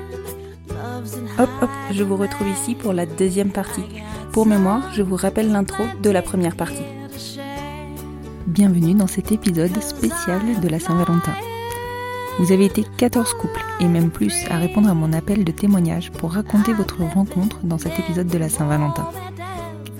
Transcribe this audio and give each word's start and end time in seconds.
love's 0.70 1.16
in 1.16 1.28
Hop 1.38 1.50
hop, 1.62 1.70
je 1.92 2.04
vous 2.04 2.16
retrouve 2.16 2.48
ici 2.48 2.76
pour 2.76 2.94
la 2.94 3.06
deuxième 3.06 3.52
partie. 3.52 3.84
Pour 4.32 4.46
mémoire, 4.46 4.94
je 4.94 5.02
vous 5.02 5.18
rappelle 5.18 5.52
l'intro 5.52 5.84
de 6.02 6.10
la 6.10 6.22
première 6.22 6.56
partie. 6.56 6.86
Bienvenue 8.48 8.94
dans 8.94 9.08
cet 9.08 9.32
épisode 9.32 9.82
spécial 9.82 10.60
de 10.62 10.68
la 10.70 10.80
Saint-Valentin. 10.80 11.34
Vous 12.40 12.54
avez 12.54 12.66
été 12.66 12.86
14 12.98 13.34
couples, 13.34 13.64
et 13.82 13.86
même 13.86 14.10
plus, 14.10 14.46
à 14.50 14.58
répondre 14.58 14.90
à 14.90 14.94
mon 14.94 15.12
appel 15.12 15.44
de 15.44 15.52
témoignage 15.52 16.12
pour 16.12 16.32
raconter 16.32 16.74
votre 16.74 17.04
rencontre 17.04 17.60
dans 17.64 17.78
cet 17.78 18.00
épisode 18.00 18.28
de 18.28 18.38
la 18.38 18.50
Saint-Valentin. 18.50 19.10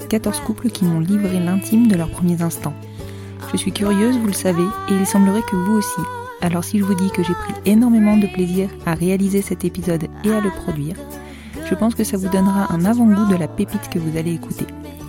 14 0.10 0.40
couples 0.42 0.70
qui 0.70 0.86
m'ont 0.86 1.02
livré 1.02 1.40
l'intime 1.40 1.88
de 1.88 1.96
leurs 1.96 2.10
premiers 2.10 2.42
instants. 2.42 2.74
Je 3.52 3.58
suis 3.58 3.72
curieuse, 3.72 4.18
vous 4.18 4.28
le 4.28 4.34
savez, 4.34 4.64
et 4.90 4.94
il 4.94 5.06
semblerait 5.06 5.42
que 5.42 5.56
vous 5.56 5.74
aussi. 5.74 6.02
Alors 6.42 6.64
si 6.64 6.80
je 6.80 6.84
vous 6.84 6.96
dis 6.96 7.12
que 7.12 7.24
j'ai 7.24 7.34
pris 7.34 7.54
énormément 7.66 8.18
de 8.18 8.28
plaisir 8.28 8.70
à 8.86 8.94
réaliser 8.94 9.42
cet 9.42 9.64
épisode 9.64 10.08
et 10.24 10.34
à 10.34 10.42
le 10.42 10.50
produire, 10.50 10.96
je 11.70 11.76
pense 11.76 11.96
que 11.96 12.04
ça 12.04 12.18
vous 12.18 12.30
donnera 12.30 12.74
un 12.74 12.86
avant-goût 12.86 13.26
de 13.26 13.36
la 13.36 13.48
pépite 13.48 13.90
que 13.90 14.00
vous 14.00 14.18
allez 14.18 14.34
écouter. 14.34 14.66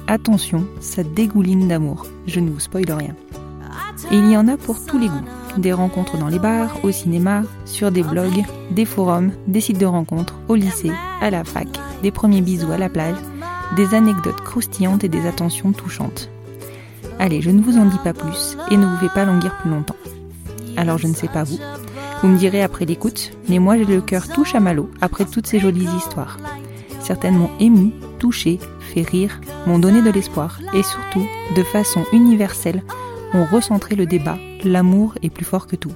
Attention, 0.07 0.67
ça 0.81 1.03
dégouline 1.03 1.69
d'amour, 1.69 2.07
je 2.27 2.41
ne 2.41 2.51
vous 2.51 2.61
spoile 2.61 2.91
rien. 2.93 3.15
Et 4.11 4.17
il 4.17 4.31
y 4.31 4.37
en 4.37 4.49
a 4.49 4.57
pour 4.57 4.85
tous 4.85 4.99
les 4.99 5.09
goûts. 5.09 5.25
Des 5.59 5.73
rencontres 5.73 6.19
dans 6.19 6.29
les 6.29 6.39
bars, 6.39 6.79
au 6.83 6.91
cinéma, 6.91 7.43
sur 7.65 7.91
des 7.91 8.03
blogs, 8.03 8.45
des 8.71 8.85
forums, 8.85 9.33
des 9.47 9.61
sites 9.61 9.79
de 9.79 9.87
rencontres, 9.87 10.35
au 10.49 10.55
lycée, 10.55 10.93
à 11.21 11.31
la 11.31 11.45
fac, 11.45 11.69
des 12.03 12.11
premiers 12.11 12.41
bisous 12.41 12.73
à 12.73 12.79
la 12.79 12.89
plage, 12.89 13.17
des 13.77 13.95
anecdotes 13.95 14.41
croustillantes 14.43 15.05
et 15.05 15.09
des 15.09 15.27
attentions 15.27 15.73
touchantes. 15.73 16.31
Allez, 17.19 17.41
je 17.41 17.51
ne 17.51 17.63
vous 17.63 17.79
en 17.79 17.87
dis 17.87 17.99
pas 17.99 18.13
plus 18.13 18.57
et 18.71 18.77
ne 18.77 18.87
vous 18.87 18.97
fais 18.97 19.15
pas 19.15 19.25
languir 19.25 19.57
plus 19.59 19.71
longtemps. 19.71 19.97
Alors 20.77 20.99
je 20.99 21.07
ne 21.07 21.15
sais 21.15 21.29
pas 21.29 21.45
vous, 21.45 21.59
vous 22.23 22.29
me 22.29 22.39
direz 22.39 22.63
après 22.63 22.85
l'écoute, 22.85 23.33
mais 23.49 23.59
moi 23.59 23.77
j'ai 23.77 23.85
le 23.85 24.01
cœur 24.01 24.29
tout 24.29 24.45
chamallow 24.45 24.91
après 25.01 25.25
toutes 25.25 25.47
ces 25.47 25.59
jolies 25.59 25.89
histoires. 25.97 26.39
Certaines 27.01 27.37
m'ont 27.37 27.51
ému, 27.59 27.93
touché, 28.19 28.59
fait 28.81 29.03
rire, 29.03 29.41
m'ont 29.67 29.79
donné 29.79 30.03
de 30.03 30.11
l'espoir 30.11 30.61
et 30.73 30.83
surtout, 30.83 31.27
de 31.57 31.63
façon 31.63 32.05
universelle, 32.13 32.83
ont 33.35 33.45
recentré 33.45 33.97
le 33.97 34.07
débat. 34.07 34.39
L'amour 34.65 35.15
est 35.23 35.31
plus 35.31 35.45
fort 35.45 35.67
que 35.67 35.77
tout. 35.77 35.93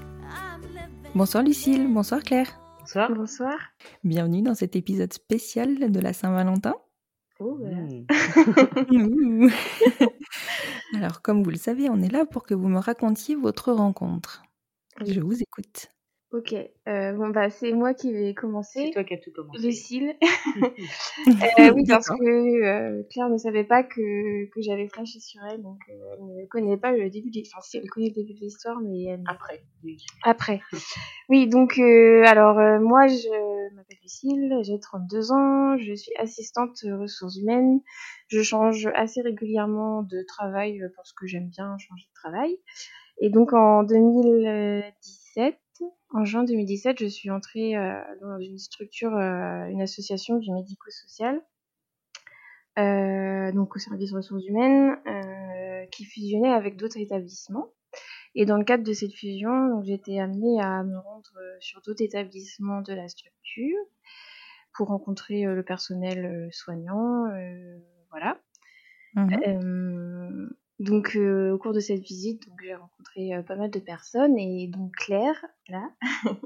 Bonsoir 1.15 1.45
Lucille, 1.45 1.87
bonsoir 1.93 2.23
Claire. 2.23 2.59
Bonsoir. 2.81 3.11
Bonsoir. 3.13 3.57
Bienvenue 4.05 4.43
dans 4.43 4.55
cet 4.55 4.77
épisode 4.77 5.13
spécial 5.13 5.91
de 5.91 6.01
la 6.01 6.13
Saint-Valentin. 6.13 6.75
Oh, 7.39 7.59
Mmh. 8.91 9.49
Alors, 10.95 11.23
comme 11.23 11.43
vous 11.43 11.51
le 11.51 11.57
savez, 11.57 11.89
on 11.91 12.01
est 12.03 12.09
là 12.13 12.27
pour 12.27 12.45
que 12.45 12.55
vous 12.55 12.69
me 12.69 12.79
racontiez 12.79 13.35
votre 13.37 13.73
rencontre. 13.73 14.43
Je 15.07 15.21
vous 15.21 15.43
écoute. 15.43 15.89
Ok. 16.33 16.55
Euh, 16.89 17.13
bon, 17.13 17.29
bah, 17.29 17.51
c'est 17.51 17.73
moi 17.73 17.95
qui 17.95 18.13
vais 18.13 18.35
commencer. 18.35 18.87
C'est 18.87 18.91
toi 18.93 19.05
qui 19.05 19.15
as 19.15 19.19
tout 19.19 19.33
commencé. 19.33 19.61
Lucille. 19.61 20.15
Euh, 21.59 21.73
oui, 21.75 21.85
parce 21.89 22.09
que 22.09 22.65
euh, 22.65 23.03
Claire 23.11 23.29
ne 23.29 23.39
savait 23.39 23.65
pas 23.65 23.83
que, 23.83 24.45
que 24.51 24.61
j'avais 24.61 24.89
flashé 24.89 25.19
sur 25.19 25.41
elle, 25.45 25.63
donc 25.63 25.79
euh, 25.89 25.93
elle 26.13 26.43
ne 26.43 26.47
connaît 26.47 26.77
pas 26.77 26.93
le 26.93 27.09
début 27.09 27.31
de 27.31 27.37
l'histoire. 27.37 27.61
Enfin, 27.61 27.69
si, 27.69 27.79
elle 27.79 27.89
connaît 27.89 28.09
le 28.09 28.15
début 28.15 28.35
de 28.35 28.41
l'histoire, 28.41 28.79
mais 28.81 29.05
elle... 29.05 29.25
Après. 29.27 29.63
oui. 29.83 29.97
après. 30.23 30.61
Oui, 31.29 31.49
donc, 31.49 31.79
euh, 31.79 32.23
alors, 32.27 32.59
euh, 32.59 32.79
moi, 32.81 33.07
je 33.07 33.75
m'appelle 33.75 33.99
Lucille, 34.03 34.59
j'ai 34.63 34.79
32 34.79 35.33
ans, 35.33 35.79
je 35.79 35.95
suis 35.95 36.13
assistante 36.19 36.79
ressources 36.85 37.37
humaines. 37.37 37.81
Je 38.29 38.43
change 38.43 38.89
assez 38.95 39.23
régulièrement 39.23 40.03
de 40.03 40.23
travail 40.29 40.81
parce 40.97 41.13
que 41.13 41.27
j'aime 41.27 41.49
bien 41.49 41.77
changer 41.79 42.05
de 42.09 42.15
travail. 42.15 42.59
Et 43.21 43.31
donc, 43.31 43.53
en 43.53 43.83
2017, 43.83 45.59
en 46.11 46.25
juin 46.25 46.45
2017, 46.45 46.99
je 47.01 47.07
suis 47.07 47.31
entrée 47.31 47.77
euh, 47.77 48.01
dans 48.21 48.39
une 48.39 48.59
structure, 48.59 49.15
euh, 49.15 49.67
une 49.67 49.83
association 49.83 50.39
du 50.39 50.51
médico-social, 50.53 51.41
euh, 52.79 53.53
donc 53.53 53.77
au 53.77 53.79
service 53.79 54.13
ressources 54.13 54.47
humaines, 54.47 54.97
euh, 55.07 55.87
qui 55.87 56.05
fusionnait 56.05 56.53
avec 56.53 56.77
d'autres 56.77 56.99
établissements. 56.99 57.69
Et 58.35 58.45
dans 58.45 58.59
le 58.59 58.65
cadre 58.65 58.85
de 58.85 58.93
cette 58.93 59.15
fusion, 59.15 59.83
j'ai 59.83 59.95
été 59.95 60.21
amenée 60.21 60.61
à 60.61 60.83
me 60.83 60.99
rendre 60.99 61.33
sur 61.61 61.81
d'autres 61.83 62.03
établissements 62.03 62.83
de 62.83 62.93
la 62.93 63.09
structure 63.09 63.79
pour 64.75 64.89
rencontrer 64.89 65.45
le 65.45 65.63
personnel 65.63 66.51
soignant, 66.53 67.27
euh, 67.31 67.79
voilà. 68.11 68.39
Euh, 69.17 70.49
donc 70.79 71.17
euh, 71.17 71.53
au 71.53 71.59
cours 71.59 71.73
de 71.73 71.81
cette 71.81 72.01
visite, 72.03 72.47
donc 72.49 72.59
j'ai 72.63 72.75
rencontré 72.75 73.35
euh, 73.35 73.43
pas 73.43 73.57
mal 73.57 73.71
de 73.71 73.79
personnes 73.79 74.37
et 74.39 74.69
donc 74.69 74.93
Claire 74.97 75.45
là, 75.69 75.91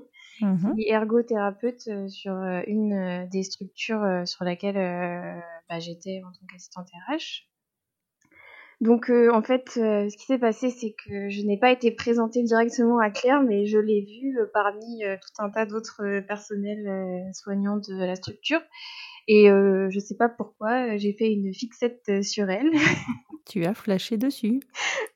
Mhm. 0.41 0.75
qui 0.75 0.83
est 0.83 0.93
ergothérapeute 0.93 1.89
euh, 1.89 2.09
sur 2.09 2.33
euh, 2.33 2.63
une 2.67 3.29
des 3.31 3.43
structures 3.43 4.23
sur 4.25 4.45
laquelle 4.45 4.75
bah, 5.69 5.81
j'étais 5.81 6.23
en 6.25 6.33
tant 6.33 6.47
qu'assistante 6.51 6.89
RH. 7.09 7.47
Donc 8.81 9.11
euh, 9.11 9.31
en 9.35 9.43
fait, 9.43 9.69
ce 9.69 10.17
qui 10.17 10.25
s'est 10.25 10.39
passé, 10.39 10.71
c'est 10.71 10.95
que 11.05 11.29
je 11.29 11.43
n'ai 11.43 11.59
pas 11.59 11.71
été 11.71 11.91
présentée 11.91 12.43
directement 12.43 12.99
à 12.99 13.11
Claire, 13.11 13.43
mais 13.43 13.67
je 13.67 13.77
l'ai 13.79 14.01
vue 14.01 14.39
parmi 14.55 15.03
tout 15.21 15.43
un 15.43 15.51
tas 15.51 15.67
d'autres 15.67 16.21
personnels 16.21 17.29
soignants 17.35 17.77
de 17.77 18.03
la 18.03 18.17
structure. 18.17 18.63
Et 19.29 19.51
euh, 19.51 19.89
je 19.91 19.99
sais 19.99 20.17
pas 20.17 20.29
pourquoi, 20.29 20.95
euh, 20.95 20.99
j'ai 20.99 21.13
fait 21.13 21.33
une 21.33 21.53
fixette 21.55 22.03
euh, 22.09 22.23
sur 22.23 22.51
elle. 22.51 22.71
Tu 23.47 23.65
as 23.65 23.75
flashé 23.75 24.17
dessus. 24.17 24.61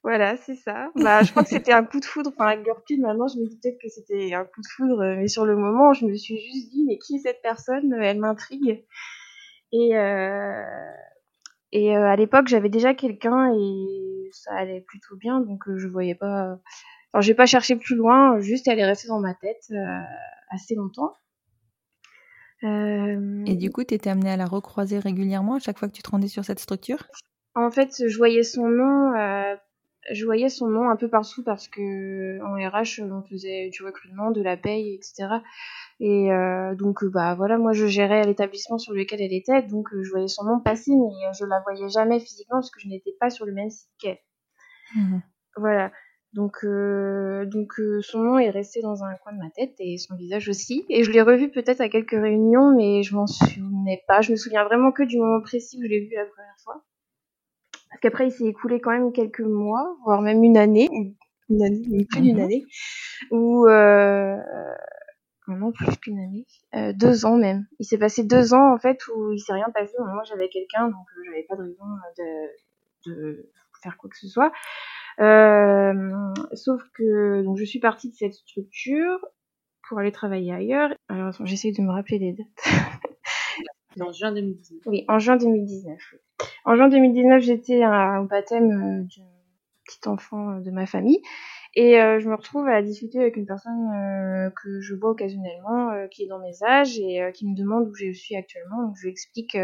Voilà, 0.02 0.36
c'est 0.36 0.56
ça. 0.56 0.90
Bah, 0.96 1.22
je 1.22 1.30
crois 1.30 1.44
que 1.44 1.50
c'était 1.50 1.72
un 1.72 1.84
coup 1.84 2.00
de 2.00 2.04
foudre. 2.04 2.32
Enfin, 2.34 2.48
avec 2.48 2.66
maintenant, 2.98 3.28
je 3.28 3.38
me 3.38 3.46
dis 3.46 3.56
peut-être 3.62 3.78
que 3.80 3.88
c'était 3.88 4.34
un 4.34 4.44
coup 4.44 4.60
de 4.60 4.66
foudre, 4.74 5.14
mais 5.18 5.28
sur 5.28 5.44
le 5.44 5.56
moment, 5.56 5.92
je 5.92 6.06
me 6.06 6.16
suis 6.16 6.38
juste 6.38 6.70
dit, 6.72 6.84
mais 6.84 6.98
qui 6.98 7.16
est 7.16 7.18
cette 7.20 7.42
personne? 7.42 7.92
Elle 7.92 8.18
m'intrigue. 8.18 8.84
Et, 9.72 9.96
euh, 9.96 10.62
et 11.72 11.96
euh, 11.96 12.06
à 12.06 12.14
l'époque, 12.14 12.46
j'avais 12.46 12.68
déjà 12.68 12.94
quelqu'un 12.94 13.52
et 13.52 14.28
ça 14.32 14.54
allait 14.54 14.80
plutôt 14.80 15.16
bien, 15.16 15.40
donc 15.40 15.68
euh, 15.68 15.76
je 15.76 15.88
voyais 15.88 16.14
pas. 16.14 16.56
Enfin, 17.12 17.20
j'ai 17.20 17.34
pas 17.34 17.46
cherché 17.46 17.74
plus 17.74 17.96
loin, 17.96 18.38
juste 18.38 18.68
elle 18.68 18.78
est 18.78 18.84
restée 18.84 19.08
dans 19.08 19.20
ma 19.20 19.34
tête 19.34 19.64
euh, 19.72 20.00
assez 20.50 20.76
longtemps. 20.76 21.12
Euh, 22.64 23.44
Et 23.46 23.56
du 23.56 23.70
coup, 23.70 23.84
tu 23.84 23.94
étais 23.94 24.10
amenée 24.10 24.30
à 24.30 24.36
la 24.36 24.46
recroiser 24.46 24.98
régulièrement 24.98 25.56
à 25.56 25.58
chaque 25.58 25.78
fois 25.78 25.88
que 25.88 25.94
tu 25.94 26.02
te 26.02 26.10
rendais 26.10 26.28
sur 26.28 26.44
cette 26.44 26.60
structure? 26.60 27.04
En 27.54 27.70
fait, 27.70 28.02
je 28.08 28.16
voyais 28.16 28.42
son 28.42 28.66
nom, 28.68 29.14
euh, 29.14 29.54
je 30.10 30.24
voyais 30.24 30.48
son 30.48 30.66
nom 30.66 30.88
un 30.88 30.96
peu 30.96 31.08
partout 31.08 31.44
parce 31.44 31.68
que 31.68 32.40
en 32.42 32.54
RH, 32.54 33.00
on 33.02 33.22
faisait 33.22 33.68
du 33.70 33.82
recrutement, 33.84 34.30
de 34.30 34.42
la 34.42 34.56
paye, 34.56 34.94
etc. 34.94 35.28
Et 36.00 36.32
euh, 36.32 36.74
donc, 36.74 37.04
bah 37.04 37.34
voilà, 37.34 37.58
moi 37.58 37.72
je 37.72 37.86
gérais 37.86 38.24
l'établissement 38.24 38.78
sur 38.78 38.92
lequel 38.92 39.20
elle 39.22 39.32
était, 39.32 39.62
donc 39.62 39.88
je 40.02 40.10
voyais 40.10 40.28
son 40.28 40.44
nom 40.44 40.58
passer, 40.58 40.90
mais 40.90 41.32
je 41.38 41.44
la 41.44 41.60
voyais 41.60 41.88
jamais 41.88 42.18
physiquement 42.18 42.56
parce 42.56 42.70
que 42.70 42.80
je 42.80 42.88
n'étais 42.88 43.14
pas 43.20 43.30
sur 43.30 43.46
le 43.46 43.52
même 43.52 43.70
site 43.70 43.90
qu'elle. 43.98 44.18
Mhm. 44.96 45.22
Voilà. 45.56 45.92
Donc, 46.34 46.64
euh, 46.64 47.46
donc 47.46 47.78
euh, 47.78 48.00
son 48.02 48.18
nom 48.18 48.38
est 48.38 48.50
resté 48.50 48.80
dans 48.82 49.04
un 49.04 49.14
coin 49.14 49.32
de 49.32 49.38
ma 49.38 49.50
tête 49.50 49.74
et 49.78 49.98
son 49.98 50.16
visage 50.16 50.48
aussi. 50.48 50.84
Et 50.88 51.04
je 51.04 51.12
l'ai 51.12 51.22
revu 51.22 51.48
peut-être 51.50 51.80
à 51.80 51.88
quelques 51.88 52.10
réunions, 52.10 52.74
mais 52.74 53.02
je 53.04 53.14
m'en 53.14 53.26
souvenais 53.28 54.02
pas. 54.08 54.20
Je 54.20 54.32
me 54.32 54.36
souviens 54.36 54.64
vraiment 54.64 54.90
que 54.90 55.04
du 55.04 55.16
moment 55.18 55.40
précis 55.40 55.78
où 55.78 55.82
je 55.84 55.88
l'ai 55.88 56.00
vu 56.00 56.14
la 56.14 56.24
première 56.26 56.56
fois. 56.64 56.82
Parce 57.88 58.00
qu'après, 58.00 58.26
il 58.26 58.32
s'est 58.32 58.46
écoulé 58.46 58.80
quand 58.80 58.90
même 58.90 59.12
quelques 59.12 59.40
mois, 59.40 59.96
voire 60.04 60.20
même 60.22 60.42
une 60.42 60.56
année, 60.56 60.88
une 61.48 61.62
année, 61.62 62.04
plus 62.10 62.20
d'une 62.20 62.36
Mhm. 62.38 62.44
année, 62.44 62.64
où 63.30 63.68
euh, 63.68 64.36
non 65.46 65.70
plus 65.70 65.96
qu'une 65.98 66.18
année, 66.18 66.46
euh, 66.74 66.92
deux 66.92 67.26
ans 67.26 67.36
même. 67.36 67.66
Il 67.78 67.84
s'est 67.84 67.98
passé 67.98 68.24
deux 68.24 68.54
ans 68.54 68.74
en 68.74 68.78
fait 68.78 68.98
où 69.14 69.30
il 69.32 69.38
s'est 69.38 69.52
rien 69.52 69.70
passé. 69.72 69.92
Moi, 70.00 70.24
j'avais 70.24 70.48
quelqu'un, 70.48 70.88
donc 70.88 71.06
j'avais 71.26 71.44
pas 71.44 71.54
de 71.54 71.62
raison 71.62 71.84
de, 72.18 73.10
de 73.12 73.50
faire 73.82 73.96
quoi 73.98 74.10
que 74.10 74.16
ce 74.16 74.26
soit. 74.26 74.50
Euh, 75.20 76.10
sauf 76.54 76.82
que 76.94 77.42
donc 77.42 77.56
je 77.56 77.64
suis 77.64 77.78
partie 77.78 78.10
de 78.10 78.14
cette 78.16 78.34
structure 78.34 79.18
pour 79.88 79.98
aller 79.98 80.12
travailler 80.12 80.52
ailleurs. 80.52 80.90
Alors 81.08 81.28
attends, 81.28 81.44
j'essaie 81.44 81.72
de 81.72 81.82
me 81.82 81.90
rappeler 81.90 82.18
les 82.18 82.32
dates. 82.32 82.46
En 84.00 84.10
juin 84.10 84.32
2019. 84.32 84.82
Oui, 84.86 85.04
en 85.06 85.20
juin 85.20 85.36
2019. 85.36 85.96
oui. 86.12 86.18
En 86.64 86.74
juin 86.74 86.88
2019, 86.88 87.40
j'étais 87.40 87.86
au 87.86 88.24
baptême 88.24 88.72
euh, 88.72 89.02
d'un 89.02 89.24
petit 89.84 90.08
enfant 90.08 90.50
euh, 90.50 90.60
de 90.60 90.72
ma 90.72 90.84
famille. 90.86 91.20
Et 91.76 92.00
euh, 92.00 92.20
je 92.20 92.28
me 92.28 92.36
retrouve 92.36 92.68
à 92.68 92.82
discuter 92.82 93.18
avec 93.18 93.36
une 93.36 93.46
personne 93.46 93.90
euh, 93.92 94.50
que 94.50 94.80
je 94.80 94.94
vois 94.94 95.10
occasionnellement, 95.10 95.90
euh, 95.90 96.06
qui 96.06 96.22
est 96.24 96.28
dans 96.28 96.38
mes 96.38 96.62
âges 96.62 96.98
et 96.98 97.30
qui 97.34 97.46
me 97.46 97.56
demande 97.56 97.88
où 97.88 97.94
je 97.94 98.12
suis 98.12 98.36
actuellement. 98.36 98.82
Donc 98.84 98.96
je 98.96 99.02
lui 99.02 99.10
explique 99.10 99.56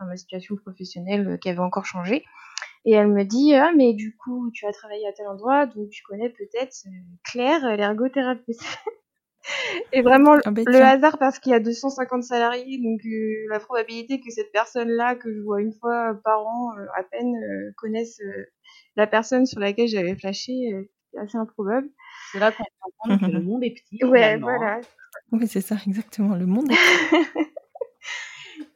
ma 0.00 0.16
situation 0.16 0.56
professionnelle 0.56 1.38
qui 1.40 1.48
avait 1.48 1.60
encore 1.60 1.86
changé. 1.86 2.24
Et 2.86 2.92
elle 2.92 3.08
me 3.08 3.24
dit 3.24 3.54
ah 3.54 3.72
mais 3.74 3.94
du 3.94 4.16
coup 4.16 4.50
tu 4.52 4.66
as 4.66 4.72
travaillé 4.72 5.06
à 5.06 5.12
tel 5.12 5.26
endroit 5.26 5.66
donc 5.66 5.88
tu 5.90 6.02
connais 6.02 6.28
peut-être 6.28 6.76
euh, 6.86 6.90
Claire 7.24 7.76
l'ergothérapeute. 7.76 8.56
et 9.92 10.02
vraiment 10.02 10.34
le 10.34 10.82
hasard 10.82 11.18
parce 11.18 11.38
qu'il 11.38 11.52
y 11.52 11.54
a 11.54 11.60
250 11.60 12.22
salariés 12.22 12.78
donc 12.78 13.00
euh, 13.04 13.46
la 13.50 13.60
probabilité 13.60 14.20
que 14.20 14.30
cette 14.30 14.52
personne 14.52 14.88
là 14.88 15.14
que 15.14 15.34
je 15.34 15.40
vois 15.40 15.60
une 15.60 15.72
fois 15.72 16.18
par 16.24 16.46
an 16.46 16.72
euh, 16.78 16.86
à 16.96 17.02
peine 17.02 17.34
euh, 17.34 17.72
connaisse 17.76 18.20
euh, 18.20 18.46
la 18.96 19.06
personne 19.06 19.46
sur 19.46 19.60
laquelle 19.60 19.88
j'avais 19.88 20.14
flashé 20.16 20.72
euh, 20.72 20.88
c'est 21.14 21.20
assez 21.20 21.38
improbable. 21.38 21.88
C'est 22.32 22.38
là 22.38 22.52
qu'on 22.52 22.64
se 22.64 22.70
rend 22.80 22.90
compte 22.98 23.20
que 23.20 23.36
le 23.36 23.40
monde 23.42 23.64
est 23.64 23.70
petit. 23.70 24.04
Ouais 24.04 24.18
finalement, 24.18 24.46
voilà 24.46 24.80
Oui, 25.32 25.46
c'est 25.46 25.60
ça, 25.60 25.76
exactement. 25.86 26.34
Le 26.34 26.46
monde 26.46 26.70
est 26.70 26.74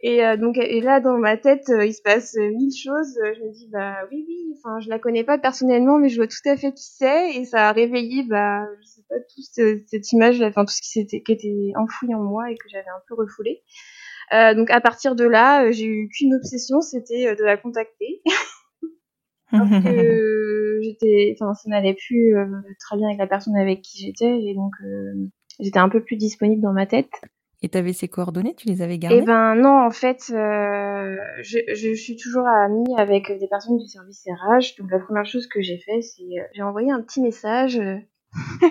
Et 0.00 0.24
euh, 0.24 0.36
donc 0.36 0.56
et 0.58 0.80
là 0.80 1.00
dans 1.00 1.18
ma 1.18 1.36
tête 1.36 1.68
euh, 1.70 1.84
il 1.84 1.92
se 1.92 2.02
passe 2.02 2.36
euh, 2.36 2.48
mille 2.50 2.72
choses. 2.76 3.18
Euh, 3.24 3.32
Je 3.36 3.42
me 3.44 3.52
dis 3.52 3.68
bah 3.72 3.96
oui 4.12 4.24
oui, 4.28 4.54
enfin 4.56 4.78
je 4.80 4.88
la 4.88 4.98
connais 5.00 5.24
pas 5.24 5.38
personnellement 5.38 5.98
mais 5.98 6.08
je 6.08 6.16
vois 6.16 6.28
tout 6.28 6.36
à 6.48 6.56
fait 6.56 6.72
qui 6.72 6.84
c'est 6.84 7.34
et 7.36 7.44
ça 7.44 7.68
a 7.68 7.72
réveillé 7.72 8.22
bah 8.22 8.64
je 8.80 8.86
sais 8.86 9.02
pas 9.08 9.16
tout 9.20 9.42
ce- 9.42 9.82
cette 9.88 10.12
image, 10.12 10.40
enfin 10.42 10.64
tout 10.64 10.72
ce 10.72 10.82
qui 10.82 10.90
s'était 10.90 11.20
qui 11.22 11.32
était 11.32 11.72
enfoui 11.76 12.14
en 12.14 12.22
moi 12.22 12.50
et 12.50 12.54
que 12.56 12.68
j'avais 12.70 12.88
un 12.88 13.02
peu 13.08 13.14
refoulé. 13.14 13.62
Euh, 14.34 14.54
donc 14.54 14.70
à 14.70 14.80
partir 14.80 15.16
de 15.16 15.24
là 15.24 15.70
j'ai 15.72 15.86
eu 15.86 16.08
qu'une 16.10 16.34
obsession, 16.34 16.80
c'était 16.82 17.34
de 17.36 17.44
la 17.44 17.56
contacter 17.56 18.22
parce 19.56 19.70
que 19.82 20.78
j'étais, 20.82 21.34
enfin 21.40 21.54
ça 21.54 21.68
n'allait 21.70 21.94
plus 21.94 22.34
très 22.80 22.96
bien 22.96 23.08
avec 23.08 23.18
la 23.18 23.26
personne 23.26 23.56
avec 23.56 23.82
qui 23.82 23.98
j'étais 24.06 24.40
et 24.42 24.54
donc 24.54 24.72
j'étais 25.60 25.78
un 25.78 25.88
peu 25.88 26.02
plus 26.02 26.16
disponible 26.16 26.62
dans 26.62 26.72
ma 26.72 26.86
tête. 26.86 27.10
Et 27.60 27.68
t'avais 27.68 27.92
ses 27.92 28.06
coordonnées, 28.06 28.54
tu 28.54 28.68
les 28.68 28.82
avais 28.82 28.98
gardées? 28.98 29.18
Eh 29.20 29.24
ben 29.24 29.56
non, 29.56 29.84
en 29.84 29.90
fait, 29.90 30.30
euh, 30.30 31.16
je, 31.42 31.58
je 31.74 31.94
suis 31.94 32.16
toujours 32.16 32.46
amie 32.46 32.94
avec 32.96 33.36
des 33.38 33.48
personnes 33.48 33.78
du 33.78 33.86
service 33.86 34.24
RH. 34.26 34.80
Donc 34.80 34.90
la 34.90 35.00
première 35.00 35.26
chose 35.26 35.48
que 35.48 35.60
j'ai 35.60 35.78
fait, 35.78 36.00
c'est 36.02 36.22
euh, 36.22 36.44
j'ai 36.54 36.62
envoyé 36.62 36.92
un 36.92 37.02
petit 37.02 37.20
message. 37.20 37.78
euh, 37.78 37.96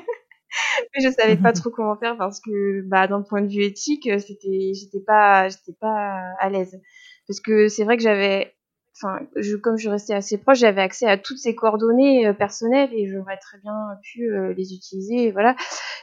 Mais 0.95 1.01
je 1.03 1.09
savais 1.09 1.37
pas 1.37 1.53
trop 1.53 1.69
comment 1.69 1.97
faire 1.97 2.17
parce 2.17 2.39
que 2.39 2.81
bah 2.87 3.07
d'un 3.07 3.21
point 3.21 3.41
de 3.41 3.47
vue 3.47 3.63
éthique, 3.63 4.07
euh, 4.07 4.19
c'était 4.19 4.71
j'étais 4.73 5.01
pas 5.05 5.49
j'étais 5.49 5.73
pas 5.79 6.33
à 6.39 6.49
l'aise 6.49 6.79
parce 7.27 7.39
que 7.39 7.67
c'est 7.67 7.83
vrai 7.83 7.97
que 7.97 8.03
j'avais 8.03 8.53
enfin 8.95 9.19
je 9.35 9.55
comme 9.55 9.77
je 9.77 9.89
restais 9.89 10.13
assez 10.13 10.37
proche, 10.37 10.59
j'avais 10.59 10.81
accès 10.81 11.05
à 11.07 11.17
toutes 11.17 11.37
ces 11.37 11.53
coordonnées 11.55 12.27
euh, 12.27 12.33
personnelles 12.33 12.89
et 12.93 13.07
j'aurais 13.07 13.37
très 13.37 13.59
bien 13.59 13.75
pu 14.03 14.31
euh, 14.31 14.53
les 14.53 14.73
utiliser 14.73 15.31
voilà. 15.31 15.55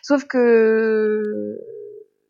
Sauf 0.02 0.25
que 0.26 1.58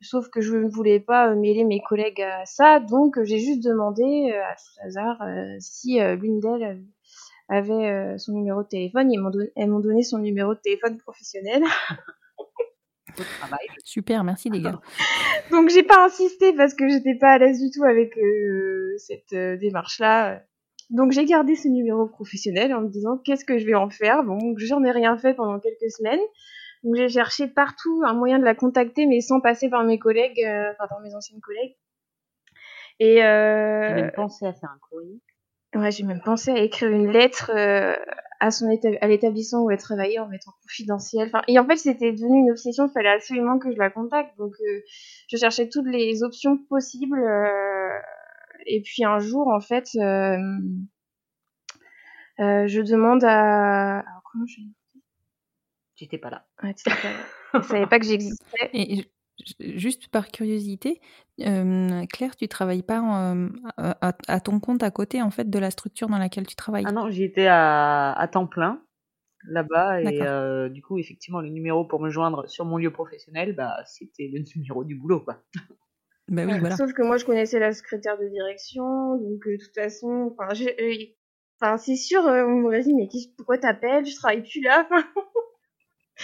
sauf 0.04 0.28
que 0.28 0.40
je 0.40 0.54
ne 0.56 0.68
voulais 0.68 1.00
pas 1.00 1.30
euh, 1.30 1.34
mêler 1.36 1.64
mes 1.64 1.80
collègues 1.80 2.22
à 2.22 2.44
ça, 2.46 2.78
donc 2.80 3.18
euh, 3.18 3.24
j'ai 3.24 3.38
juste 3.38 3.64
demandé 3.64 4.02
euh, 4.32 4.42
à 4.44 4.54
tout 4.54 4.86
hasard 4.86 5.22
euh, 5.22 5.56
si 5.58 6.00
euh, 6.00 6.14
l'une 6.16 6.40
d'elles 6.40 6.84
avait 7.48 7.72
euh, 7.72 8.18
son 8.18 8.32
numéro 8.32 8.62
de 8.62 8.68
téléphone. 8.68 9.10
Ils 9.12 9.18
m'ont 9.18 9.30
don- 9.30 9.48
elles 9.56 9.68
m'ont 9.68 9.80
donné 9.80 10.02
son 10.02 10.18
numéro 10.18 10.54
de 10.54 10.60
téléphone 10.60 10.98
professionnel. 10.98 11.62
Travail. 13.38 13.66
Super, 13.84 14.24
merci 14.24 14.50
les 14.50 14.60
gars. 14.60 14.80
Donc 15.50 15.68
j'ai 15.68 15.82
pas 15.84 16.04
insisté 16.04 16.52
parce 16.52 16.74
que 16.74 16.88
j'étais 16.88 17.14
pas 17.14 17.32
à 17.32 17.38
l'aise 17.38 17.60
du 17.60 17.70
tout 17.70 17.84
avec 17.84 18.16
euh, 18.18 18.94
cette 18.98 19.32
euh, 19.34 19.56
démarche-là. 19.56 20.42
Donc 20.90 21.12
j'ai 21.12 21.24
gardé 21.24 21.54
ce 21.54 21.68
numéro 21.68 22.06
professionnel 22.06 22.74
en 22.74 22.80
me 22.80 22.88
disant 22.88 23.18
qu'est-ce 23.18 23.44
que 23.44 23.58
je 23.58 23.66
vais 23.66 23.74
en 23.74 23.88
faire? 23.88 24.24
Bon, 24.24 24.36
donc, 24.38 24.58
j'en 24.58 24.82
ai 24.84 24.90
rien 24.90 25.16
fait 25.16 25.34
pendant 25.34 25.60
quelques 25.60 25.90
semaines. 25.90 26.20
Donc 26.84 26.94
j'ai 26.96 27.08
cherché 27.08 27.48
partout 27.48 28.02
un 28.06 28.12
moyen 28.12 28.38
de 28.38 28.44
la 28.44 28.54
contacter, 28.54 29.06
mais 29.06 29.20
sans 29.20 29.40
passer 29.40 29.70
par 29.70 29.84
mes 29.84 29.98
collègues, 29.98 30.40
euh, 30.44 30.70
enfin 30.72 30.86
par 30.88 31.00
mes 31.00 31.14
anciennes 31.14 31.40
collègues. 31.40 31.76
Et 33.00 33.16
J'ai 33.16 33.24
euh, 33.24 33.94
même 33.94 34.12
pensé 34.12 34.46
à 34.46 34.52
faire 34.52 34.70
un 34.70 34.78
courrier. 34.88 35.20
ouais, 35.74 35.90
j'ai 35.90 36.04
même 36.04 36.20
pensé 36.22 36.50
à 36.50 36.58
écrire 36.58 36.90
une 36.90 37.10
lettre 37.10 37.50
euh, 37.54 37.96
à 38.40 38.50
son 38.50 38.68
à 39.00 39.08
l'établissement 39.08 39.62
où 39.62 39.70
elle 39.70 39.78
travaillait 39.78 40.18
en 40.18 40.28
mettant 40.28 40.52
confidentiel. 40.62 41.28
Enfin, 41.28 41.42
et 41.48 41.58
en 41.58 41.66
fait, 41.66 41.76
c'était 41.76 42.12
devenu 42.12 42.38
une 42.40 42.50
obsession. 42.50 42.86
Il 42.86 42.92
fallait 42.92 43.08
absolument 43.08 43.58
que 43.58 43.72
je 43.72 43.78
la 43.78 43.90
contacte. 43.90 44.36
Donc, 44.38 44.52
euh, 44.60 44.80
je 45.28 45.36
cherchais 45.36 45.68
toutes 45.68 45.86
les 45.88 46.22
options 46.22 46.58
possibles. 46.68 47.18
euh, 47.18 47.88
et 48.66 48.82
puis 48.82 49.04
un 49.04 49.18
jour, 49.18 49.48
en 49.48 49.60
fait, 49.60 49.88
euh, 49.96 50.36
euh, 52.40 52.66
je 52.66 52.80
demande 52.80 53.24
à. 53.24 53.98
Alors, 54.00 54.22
comment 54.30 54.46
je. 54.46 54.60
J'étais 55.96 56.18
pas 56.18 56.30
là. 56.30 56.46
Ouais, 56.62 56.74
tu 56.74 56.84
pas, 56.84 57.60
je 57.60 57.66
savais 57.66 57.86
pas 57.86 57.98
que 57.98 58.04
j'existais. 58.06 58.70
Et 58.72 58.96
ju- 58.96 59.04
ju- 59.60 59.78
juste 59.78 60.08
par 60.08 60.28
curiosité, 60.28 61.00
euh, 61.40 62.04
Claire, 62.12 62.36
tu 62.36 62.48
travailles 62.48 62.82
pas 62.82 63.00
en- 63.00 63.48
à, 63.76 64.40
ton 64.40 64.60
compte 64.60 64.82
à 64.82 64.90
côté 64.90 65.22
en 65.22 65.30
fait 65.30 65.48
de 65.48 65.58
la 65.58 65.70
structure 65.70 66.08
dans 66.08 66.18
laquelle 66.18 66.46
tu 66.46 66.56
travailles? 66.56 66.84
Ah 66.86 66.92
non, 66.92 67.10
j'y 67.10 67.24
étais 67.24 67.46
à, 67.46 68.12
à 68.12 68.28
temps 68.28 68.46
plein 68.46 68.82
là-bas 69.46 70.00
et 70.00 70.22
euh, 70.22 70.68
du 70.70 70.80
coup 70.82 70.98
effectivement 70.98 71.40
le 71.42 71.50
numéro 71.50 71.84
pour 71.84 72.00
me 72.00 72.08
joindre 72.08 72.48
sur 72.48 72.64
mon 72.64 72.78
lieu 72.78 72.90
professionnel 72.90 73.54
bah 73.54 73.76
c'était 73.84 74.30
le 74.32 74.42
numéro 74.56 74.84
du 74.84 74.94
boulot 74.94 75.20
quoi. 75.20 75.42
Bah 76.28 76.44
oui, 76.46 76.58
voilà. 76.58 76.76
Sauf 76.76 76.94
que 76.94 77.02
moi, 77.02 77.18
je 77.18 77.26
connaissais 77.26 77.58
la 77.58 77.74
secrétaire 77.74 78.18
de 78.18 78.26
direction, 78.28 79.16
donc 79.18 79.46
euh, 79.46 79.58
de 79.58 79.62
toute 79.62 79.74
façon, 79.74 80.34
enfin, 80.38 80.54
euh, 80.54 81.76
c'est 81.76 81.96
sûr, 81.96 82.26
euh, 82.26 82.44
on 82.46 82.60
m'aurait 82.62 82.82
dit, 82.82 82.94
mais 82.94 83.08
pourquoi 83.36 83.58
t'appelles? 83.58 84.06
Je 84.06 84.16
travaille 84.16 84.42
plus 84.42 84.62
là. 84.62 84.88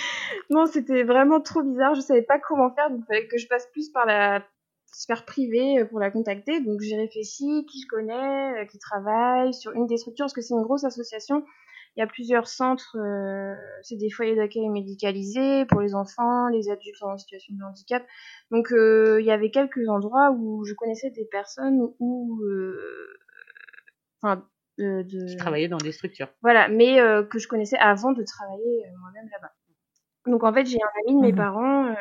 Non, 0.51 0.67
c'était 0.67 1.03
vraiment 1.05 1.41
trop 1.41 1.63
bizarre. 1.63 1.95
Je 1.95 2.01
savais 2.01 2.23
pas 2.23 2.39
comment 2.39 2.73
faire, 2.75 2.91
donc 2.91 3.01
il 3.03 3.07
fallait 3.07 3.29
que 3.29 3.39
je 3.39 3.47
passe 3.47 3.67
plus 3.73 3.91
par 3.91 4.07
la 4.07 4.45
sphère 4.87 5.25
privée 5.25 5.79
euh, 5.81 5.85
pour 5.85 6.01
la 6.01 6.11
contacter. 6.11 6.61
Donc 6.61 6.81
j'ai 6.81 6.97
réfléchi, 6.97 7.65
qui 7.67 7.81
je 7.83 7.87
connais, 7.89 8.63
euh, 8.63 8.65
qui 8.67 8.79
travaille 8.79 9.55
sur 9.55 9.73
une 9.73 9.87
des 9.87 9.97
structures, 9.97 10.25
parce 10.25 10.33
que 10.35 10.41
c'est 10.41 10.55
une 10.55 10.63
grosse 10.63 10.85
association. 10.85 11.45
Il 11.97 12.01
y 12.01 12.03
a 12.03 12.07
plusieurs 12.07 12.47
centres, 12.47 12.97
euh, 12.97 13.55
c'est 13.83 13.97
des 13.97 14.11
foyers 14.11 14.37
d'accueil 14.37 14.69
médicalisés 14.69 15.65
pour 15.67 15.81
les 15.81 15.95
enfants, 15.95 16.47
les 16.49 16.71
adultes 16.71 17.03
en 17.03 17.19
situation 17.19 17.55
de 17.57 17.65
handicap. 17.65 18.05
Donc 18.53 18.73
euh, 18.73 19.19
il 19.21 19.27
y 19.27 19.33
avait 19.33 19.51
quelques 19.51 19.89
endroits 19.89 20.31
où 20.31 20.65
je 20.65 20.75
connaissais 20.75 21.11
des 21.11 21.25
personnes 21.25 21.81
où, 21.99 22.41
euh, 22.45 23.09
enfin, 24.23 24.45
de, 24.79 25.03
de- 25.03 25.27
Qui 25.37 25.69
dans 25.69 25.79
des 25.79 25.93
structures. 25.93 26.29
voilà, 26.43 26.69
mais 26.69 27.01
euh, 27.01 27.25
que 27.25 27.39
je 27.41 27.49
connaissais 27.49 27.77
avant 27.79 28.13
de 28.13 28.23
travailler 28.23 28.87
euh, 28.87 28.91
moi-même 29.01 29.29
là-bas. 29.33 29.53
Donc 30.31 30.45
en 30.45 30.53
fait, 30.53 30.67
j'ai 30.67 30.79
un 30.83 31.01
ami 31.09 31.17
de 31.17 31.21
mes 31.27 31.33
Mhm. 31.33 31.37
parents 31.37 31.87
euh, 31.87 31.95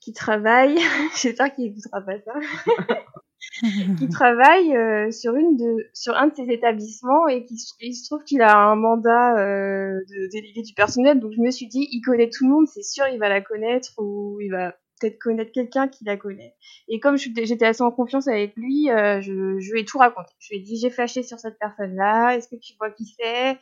qui 0.00 0.12
travaille, 0.12 0.76
j'espère 1.22 1.52
qu'il 1.54 1.66
écoutera 1.66 2.00
pas 2.00 2.18
ça, 2.20 2.32
qui 3.98 4.08
travaille 4.08 4.76
euh, 4.76 5.10
sur 5.10 5.34
une 5.36 5.56
de 5.56 5.76
sur 5.94 6.16
un 6.16 6.28
de 6.28 6.34
ces 6.34 6.50
établissements 6.50 7.28
et 7.28 7.44
qui 7.44 7.58
se- 7.58 7.74
il 7.80 7.94
se 7.94 8.06
trouve 8.08 8.24
qu'il 8.24 8.42
a 8.42 8.56
un 8.56 8.74
mandat 8.76 9.36
euh, 9.38 10.00
de 10.08 10.30
délégué 10.30 10.62
du 10.62 10.74
personnel. 10.74 11.20
Donc 11.20 11.32
je 11.36 11.40
me 11.40 11.50
suis 11.50 11.66
dit, 11.68 11.88
il 11.92 12.00
connaît 12.02 12.30
tout 12.30 12.44
le 12.46 12.50
monde, 12.52 12.66
c'est 12.68 12.82
sûr, 12.82 13.06
il 13.12 13.18
va 13.18 13.28
la 13.28 13.40
connaître 13.40 13.92
ou 13.98 14.38
il 14.40 14.50
va 14.50 14.72
peut-être 15.00 15.18
connaître 15.18 15.52
quelqu'un 15.52 15.88
qui 15.88 16.04
la 16.04 16.16
connaît. 16.16 16.54
Et 16.88 17.00
comme 17.00 17.16
j'étais 17.16 17.66
assez 17.66 17.82
en 17.82 17.90
confiance 17.90 18.28
avec 18.28 18.54
lui, 18.56 18.86
je, 18.88 19.58
je 19.58 19.72
lui 19.72 19.80
ai 19.80 19.84
tout 19.84 19.98
raconté. 19.98 20.30
Je 20.38 20.50
lui 20.54 20.60
ai 20.60 20.62
dit, 20.62 20.76
j'ai 20.80 20.90
flashé 20.90 21.22
sur 21.24 21.40
cette 21.40 21.58
personne-là. 21.58 22.36
Est-ce 22.36 22.48
que 22.48 22.56
tu 22.56 22.74
vois 22.78 22.90
qui 22.90 23.04
c'est? 23.18 23.58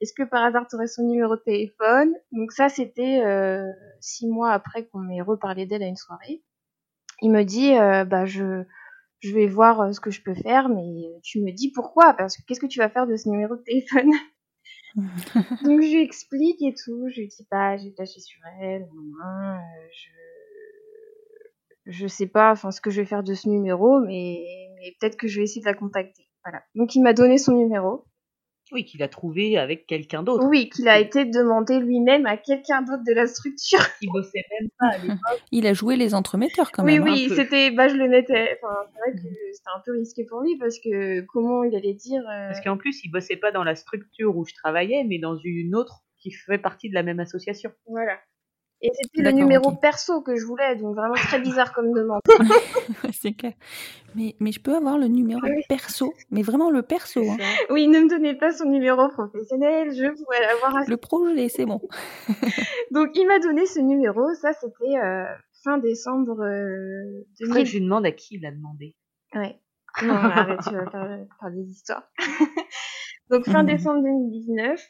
Est-ce 0.00 0.12
que 0.12 0.22
par 0.22 0.44
hasard 0.44 0.66
tu 0.68 0.76
aurais 0.76 0.86
son 0.86 1.02
numéro 1.04 1.36
de 1.36 1.40
téléphone? 1.40 2.12
Donc 2.32 2.52
ça, 2.52 2.68
c'était 2.68 3.22
euh, 3.24 3.66
six 4.00 4.28
mois 4.28 4.52
après 4.52 4.86
qu'on 4.86 5.00
m'ait 5.00 5.22
reparlé 5.22 5.66
d'elle 5.66 5.82
à 5.82 5.86
une 5.86 5.96
soirée. 5.96 6.42
Il 7.22 7.30
me 7.30 7.42
dit, 7.44 7.76
euh, 7.76 8.04
bah 8.04 8.24
je 8.26 8.64
je 9.20 9.34
vais 9.34 9.48
voir 9.48 9.80
euh, 9.80 9.92
ce 9.92 10.00
que 10.00 10.10
je 10.10 10.22
peux 10.22 10.34
faire, 10.34 10.68
mais 10.68 11.20
tu 11.22 11.40
me 11.42 11.50
dis 11.52 11.72
pourquoi? 11.72 12.14
Parce 12.14 12.36
que 12.36 12.42
qu'est-ce 12.46 12.60
que 12.60 12.66
tu 12.66 12.78
vas 12.78 12.88
faire 12.88 13.06
de 13.06 13.16
ce 13.16 13.28
numéro 13.28 13.56
de 13.56 13.62
téléphone? 13.62 14.12
Donc 15.64 15.82
je 15.82 15.94
lui 15.94 16.02
explique 16.02 16.62
et 16.62 16.74
tout. 16.74 17.08
Je 17.08 17.20
lui 17.20 17.28
dis 17.28 17.46
pas, 17.50 17.76
j'ai 17.76 17.92
flashé 17.92 18.20
sur 18.20 18.40
elle. 18.60 18.86
je 19.92 20.08
je 21.88 22.06
sais 22.06 22.26
pas, 22.26 22.52
enfin 22.52 22.70
ce 22.70 22.80
que 22.80 22.90
je 22.90 23.00
vais 23.00 23.06
faire 23.06 23.22
de 23.22 23.34
ce 23.34 23.48
numéro, 23.48 23.98
mais, 24.00 24.44
mais 24.78 24.94
peut-être 25.00 25.16
que 25.16 25.26
je 25.26 25.38
vais 25.38 25.44
essayer 25.44 25.62
de 25.62 25.66
la 25.66 25.74
contacter. 25.74 26.28
Voilà. 26.44 26.62
Donc 26.74 26.94
il 26.94 27.02
m'a 27.02 27.14
donné 27.14 27.38
son 27.38 27.52
numéro. 27.52 28.04
Oui, 28.72 28.84
qu'il 28.84 29.02
a 29.02 29.08
trouvé 29.08 29.56
avec 29.58 29.86
quelqu'un 29.86 30.22
d'autre. 30.22 30.44
Oui, 30.46 30.68
qu'il 30.68 30.88
a 30.88 30.98
été 30.98 31.24
demandé 31.24 31.78
lui-même 31.80 32.26
à 32.26 32.36
quelqu'un 32.36 32.82
d'autre 32.82 33.02
de 33.06 33.14
la 33.14 33.26
structure. 33.26 33.78
Il 34.02 34.10
bossait 34.12 34.44
même 34.60 34.68
pas 34.78 34.88
à 34.88 34.98
l'époque. 34.98 35.42
Il 35.52 35.66
a 35.66 35.72
joué 35.72 35.96
les 35.96 36.14
entremetteurs 36.14 36.70
quand 36.72 36.84
Oui, 36.84 36.98
même. 36.98 37.08
hein. 37.08 37.12
oui, 37.12 37.28
peu. 37.28 37.34
c'était, 37.36 37.70
bah, 37.70 37.88
je 37.88 37.94
le 37.94 38.08
mettais, 38.08 38.58
enfin, 38.62 38.74
c'est 38.92 39.00
vrai 39.00 39.12
que 39.22 39.28
c'était 39.52 39.70
un 39.74 39.80
peu 39.84 39.92
risqué 39.92 40.24
pour 40.24 40.40
lui 40.42 40.56
parce 40.58 40.78
que 40.78 41.20
comment 41.22 41.64
il 41.64 41.74
allait 41.74 41.94
dire, 41.94 42.20
euh, 42.22 42.48
Parce 42.48 42.60
qu'en 42.60 42.76
plus, 42.76 43.00
il 43.04 43.10
bossait 43.10 43.36
pas 43.36 43.52
dans 43.52 43.64
la 43.64 43.74
structure 43.74 44.36
où 44.36 44.44
je 44.44 44.54
travaillais, 44.54 45.04
mais 45.08 45.18
dans 45.18 45.36
une 45.42 45.74
autre 45.74 46.02
qui 46.20 46.30
fait 46.32 46.58
partie 46.58 46.88
de 46.88 46.94
la 46.94 47.02
même 47.02 47.20
association. 47.20 47.70
voilà. 47.86 48.18
Et 48.80 48.90
c'était 48.94 49.22
le 49.22 49.32
numéro 49.32 49.72
perso 49.72 50.22
que 50.22 50.36
je 50.36 50.44
voulais, 50.46 50.76
donc 50.76 50.94
vraiment 50.94 51.14
très 51.14 51.40
bizarre 51.40 51.72
comme 51.72 51.92
demande. 51.92 52.20
Ouais, 53.04 53.10
c'est 53.12 53.32
clair. 53.32 53.52
Mais, 54.14 54.36
mais 54.40 54.52
je 54.52 54.60
peux 54.60 54.74
avoir 54.74 54.98
le 54.98 55.06
numéro 55.08 55.40
Oui. 55.42 55.62
perso, 55.68 56.14
mais 56.30 56.42
vraiment 56.42 56.70
le 56.70 56.82
perso. 56.82 57.20
hein. 57.28 57.36
Oui, 57.70 57.88
ne 57.88 58.00
me 58.00 58.08
donnez 58.08 58.34
pas 58.34 58.52
son 58.52 58.66
numéro 58.66 59.08
professionnel, 59.08 59.90
je 59.92 60.06
pourrais 60.22 60.40
l'avoir 60.46 60.76
à 60.76 60.84
Le 60.86 60.96
projet, 61.08 61.48
c'est 61.48 61.66
bon. 61.66 61.80
Donc 62.92 63.10
il 63.14 63.26
m'a 63.26 63.38
donné 63.40 63.66
ce 63.66 63.80
numéro, 63.80 64.32
ça 64.34 64.52
c'était 64.54 64.96
euh, 64.96 65.24
fin 65.64 65.78
décembre 65.78 66.40
euh, 66.42 67.24
Faudrait 67.40 67.62
2000. 67.62 67.64
que 67.64 67.68
je 67.68 67.76
lui 67.78 67.84
demande 67.84 68.06
à 68.06 68.12
qui 68.12 68.36
il 68.36 68.46
a 68.46 68.50
demandé. 68.52 68.94
Ouais. 69.34 69.60
Non, 70.02 70.14
arrête, 70.14 70.60
tu 70.66 70.74
vas 70.74 70.88
faire, 70.90 71.18
faire 71.40 71.50
des 71.50 71.68
histoires. 71.70 72.08
Donc 73.30 73.44
fin 73.44 73.62
Mhm. 73.62 73.68
décembre 73.68 74.02
2019, 74.02 74.80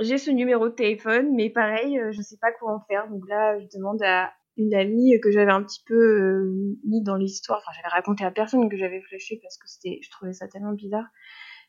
j'ai 0.00 0.18
ce 0.18 0.30
numéro 0.30 0.68
de 0.68 0.74
téléphone, 0.74 1.34
mais 1.34 1.50
pareil, 1.50 1.98
euh, 1.98 2.12
je 2.12 2.22
sais 2.22 2.36
pas 2.40 2.52
quoi 2.52 2.74
en 2.74 2.80
faire. 2.80 3.08
Donc 3.08 3.28
là, 3.28 3.58
je 3.58 3.66
demande 3.76 4.02
à 4.02 4.32
une 4.56 4.74
amie 4.74 5.18
que 5.20 5.30
j'avais 5.30 5.50
un 5.50 5.62
petit 5.62 5.82
peu 5.86 5.94
euh, 5.94 6.78
mis 6.84 7.02
dans 7.02 7.16
l'histoire. 7.16 7.58
Enfin, 7.58 7.72
j'avais 7.76 7.94
raconté 7.94 8.24
à 8.24 8.30
personne 8.30 8.68
que 8.68 8.76
j'avais 8.76 9.00
flashé 9.02 9.40
parce 9.42 9.56
que 9.58 9.68
c'était, 9.68 10.00
je 10.02 10.10
trouvais 10.10 10.32
ça 10.32 10.48
tellement 10.48 10.72
bizarre. 10.72 11.06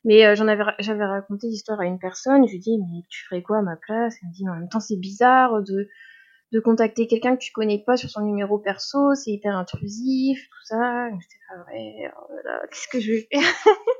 Mais 0.04 0.26
euh, 0.26 0.36
j'en 0.36 0.48
avais, 0.48 0.64
j'avais 0.80 1.06
raconté 1.06 1.48
l'histoire 1.48 1.80
à 1.80 1.86
une 1.86 2.00
personne. 2.00 2.48
Je 2.48 2.52
lui 2.54 2.60
dis, 2.60 2.78
mais 2.78 3.04
tu 3.10 3.26
ferais 3.26 3.42
quoi 3.42 3.60
à 3.60 3.62
ma 3.62 3.76
place? 3.76 4.16
Elle 4.22 4.30
me 4.30 4.34
dit, 4.34 4.46
mais 4.46 4.52
en 4.52 4.56
même 4.60 4.70
temps, 4.70 4.80
c'est 4.80 5.00
bizarre 5.00 5.62
de 5.64 5.88
de 6.52 6.60
contacter 6.60 7.08
quelqu'un 7.08 7.36
que 7.36 7.42
tu 7.42 7.52
connais 7.52 7.84
pas 7.86 7.98
sur 7.98 8.10
son 8.10 8.22
numéro 8.22 8.60
perso, 8.60 9.14
c'est 9.16 9.32
hyper 9.32 9.58
intrusif, 9.58 10.48
tout 10.48 10.66
ça. 10.66 11.10
J'étais 11.10 11.36
là, 11.50 11.66
ouais, 11.68 12.12
oh 12.18 12.68
qu'est-ce 12.72 12.88
que 12.88 13.00
je 13.00 13.12
vais 13.12 13.28
faire? 13.32 13.42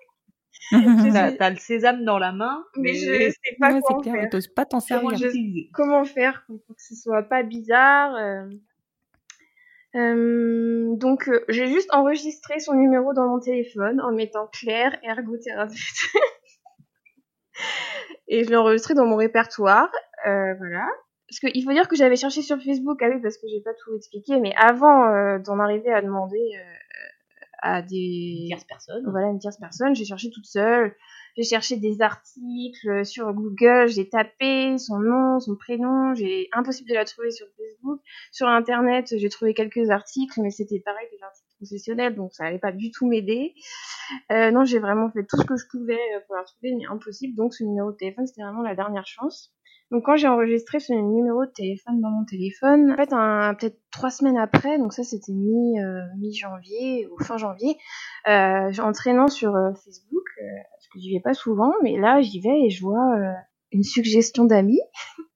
T'as 1.14 1.32
t'as 1.34 1.50
le 1.52 1.58
sésame 1.58 2.04
dans 2.06 2.18
la 2.18 2.32
main, 2.32 2.66
Mais 2.76 2.92
mais, 2.92 2.94
je 2.96 3.30
sais 3.30 3.56
pas 3.60 3.72
Ouais, 3.74 3.82
quoi 3.82 3.88
c'est 3.88 3.94
en 3.94 4.00
clair, 4.02 4.14
faire. 4.16 4.24
mais 4.24 4.30
t'oses 4.30 4.48
pas 4.48 4.66
t'en 4.66 4.80
comment 4.80 5.16
servir. 5.16 5.66
Comment 5.74 6.06
faire 6.06 6.44
pour 6.48 6.76
que 6.76 6.82
ce 6.82 6.96
soit 6.96 7.22
pas 7.24 7.44
bizarre 7.44 8.16
euh. 8.16 8.50
Euh, 9.96 10.96
donc 10.98 11.30
euh, 11.30 11.46
j'ai 11.48 11.68
juste 11.68 11.90
enregistré 11.94 12.60
son 12.60 12.74
numéro 12.74 13.14
dans 13.14 13.28
mon 13.30 13.40
téléphone 13.40 14.02
en 14.02 14.12
mettant 14.12 14.48
Claire 14.48 14.98
ergothérapeute 15.04 15.78
et 18.28 18.44
je 18.44 18.50
l'ai 18.50 18.58
enregistré 18.58 18.94
dans 18.94 19.06
mon 19.06 19.16
répertoire 19.16 19.90
euh, 20.28 20.54
voilà 20.56 20.86
parce 21.30 21.40
qu'il 21.40 21.64
faut 21.64 21.72
dire 21.72 21.88
que 21.88 21.96
j'avais 21.96 22.18
cherché 22.18 22.42
sur 22.42 22.58
Facebook 22.62 23.00
ah 23.04 23.08
oui 23.10 23.22
parce 23.22 23.38
que 23.38 23.48
j'ai 23.48 23.62
pas 23.62 23.74
tout 23.74 23.96
expliqué 23.96 24.38
mais 24.42 24.54
avant 24.58 25.08
euh, 25.14 25.40
d'en 25.40 25.60
arriver 25.60 25.94
à 25.94 26.02
demander 26.02 26.42
euh, 26.56 26.74
à 27.66 27.82
des 27.82 28.46
tierce 28.48 28.64
personne. 28.66 29.04
voilà 29.10 29.28
une 29.30 29.40
tierce 29.40 29.58
personne. 29.58 29.96
J'ai 29.96 30.06
cherché 30.06 30.30
toute 30.30 30.46
seule. 30.46 30.96
J'ai 31.36 31.44
cherché 31.44 31.78
des 31.78 32.02
articles 32.02 33.04
sur 33.06 33.34
Google. 33.34 33.88
J'ai 33.88 34.08
tapé 34.08 34.78
son 34.78 35.00
nom 35.00 35.40
son 35.40 35.56
prénom. 35.56 36.14
J'ai 36.14 36.48
impossible 36.54 36.90
de 36.90 36.94
la 36.94 37.06
trouver 37.06 37.32
sur 37.32 37.48
Facebook. 37.58 38.02
Sur 38.32 38.48
internet 38.48 39.14
j'ai 39.18 39.30
trouvé 39.30 39.56
quelques 39.56 39.90
articles 39.90 40.40
mais 40.42 40.52
c'était 40.52 40.80
pareil 40.80 41.08
des 41.12 41.24
articles 41.24 41.48
professionnels 41.58 42.16
donc 42.16 42.34
ça 42.34 42.46
allait 42.46 42.60
pas 42.60 42.72
du 42.72 42.92
tout 42.92 43.08
m'aider. 43.08 43.56
Euh, 44.32 44.52
non 44.52 44.64
j'ai 44.64 44.80
vraiment 44.80 45.10
fait 45.10 45.26
tout 45.26 45.38
ce 45.38 45.46
que 45.46 45.58
je 45.58 45.66
pouvais 45.72 46.00
euh, 46.16 46.20
pour 46.28 46.36
la 46.36 46.44
trouver 46.44 46.76
mais 46.76 46.86
impossible. 46.86 47.36
Donc 47.36 47.56
ce 47.56 47.64
numéro 47.64 47.92
de 47.92 47.98
téléphone 47.98 48.28
c'était 48.28 48.44
vraiment 48.44 48.62
la 48.62 48.76
dernière 48.76 49.08
chance 49.08 49.55
donc 49.92 50.04
quand 50.06 50.16
j'ai 50.16 50.28
enregistré 50.28 50.80
ce 50.80 50.94
numéro 50.94 51.46
de 51.46 51.52
téléphone 51.52 52.02
dans 52.02 52.10
mon 52.10 52.26
téléphone, 52.26 52.92
en 52.92 52.96
fait, 52.96 53.14
un- 53.14 53.54
peut-être 53.54 53.80
trois 53.92 54.10
semaines 54.10 54.38
après, 54.38 54.78
donc 54.78 54.94
ça 54.94 55.04
c'était 55.04 55.32
mi 55.34 55.80
euh, 55.80 56.02
mi 56.20 56.34
janvier 56.34 57.08
ou 57.08 57.24
fin 57.24 57.38
janvier, 57.38 57.78
euh, 58.28 58.72
en 58.80 58.92
traînant 58.92 59.28
sur 59.28 59.56
euh, 59.56 59.72
Facebook, 59.84 60.24
euh, 60.42 60.46
parce 60.72 60.88
que 60.88 61.00
j'y 61.00 61.14
vais 61.14 61.22
pas 61.22 61.34
souvent, 61.34 61.74
mais 61.84 61.98
là 61.98 62.22
j'y 62.22 62.40
vais 62.42 62.62
et 62.66 62.70
je 62.70 62.82
vois 62.84 63.16
euh, 63.18 63.32
une 63.72 63.84
suggestion 63.84 64.46
d'amis. 64.46 64.82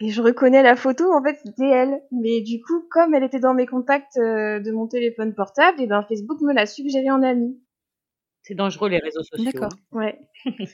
Et 0.00 0.10
je 0.10 0.22
reconnais 0.22 0.62
la 0.62 0.74
photo, 0.76 1.12
en 1.12 1.22
fait, 1.22 1.38
c'était 1.44 1.68
elle. 1.68 2.02
Mais 2.10 2.40
du 2.40 2.60
coup, 2.62 2.86
comme 2.90 3.14
elle 3.14 3.22
était 3.24 3.38
dans 3.40 3.54
mes 3.54 3.66
contacts 3.66 4.16
euh, 4.16 4.58
de 4.60 4.70
mon 4.72 4.86
téléphone 4.86 5.34
portable, 5.34 5.80
et 5.80 5.86
ben 5.86 6.02
Facebook 6.02 6.40
me 6.40 6.52
l'a 6.52 6.66
suggéré 6.66 7.10
en 7.10 7.22
ami. 7.22 7.60
C'est 8.42 8.54
dangereux 8.54 8.88
les 8.88 8.98
réseaux 8.98 9.22
sociaux. 9.22 9.44
D'accord. 9.44 9.68
hein. 9.92 9.98
Ouais. 9.98 10.18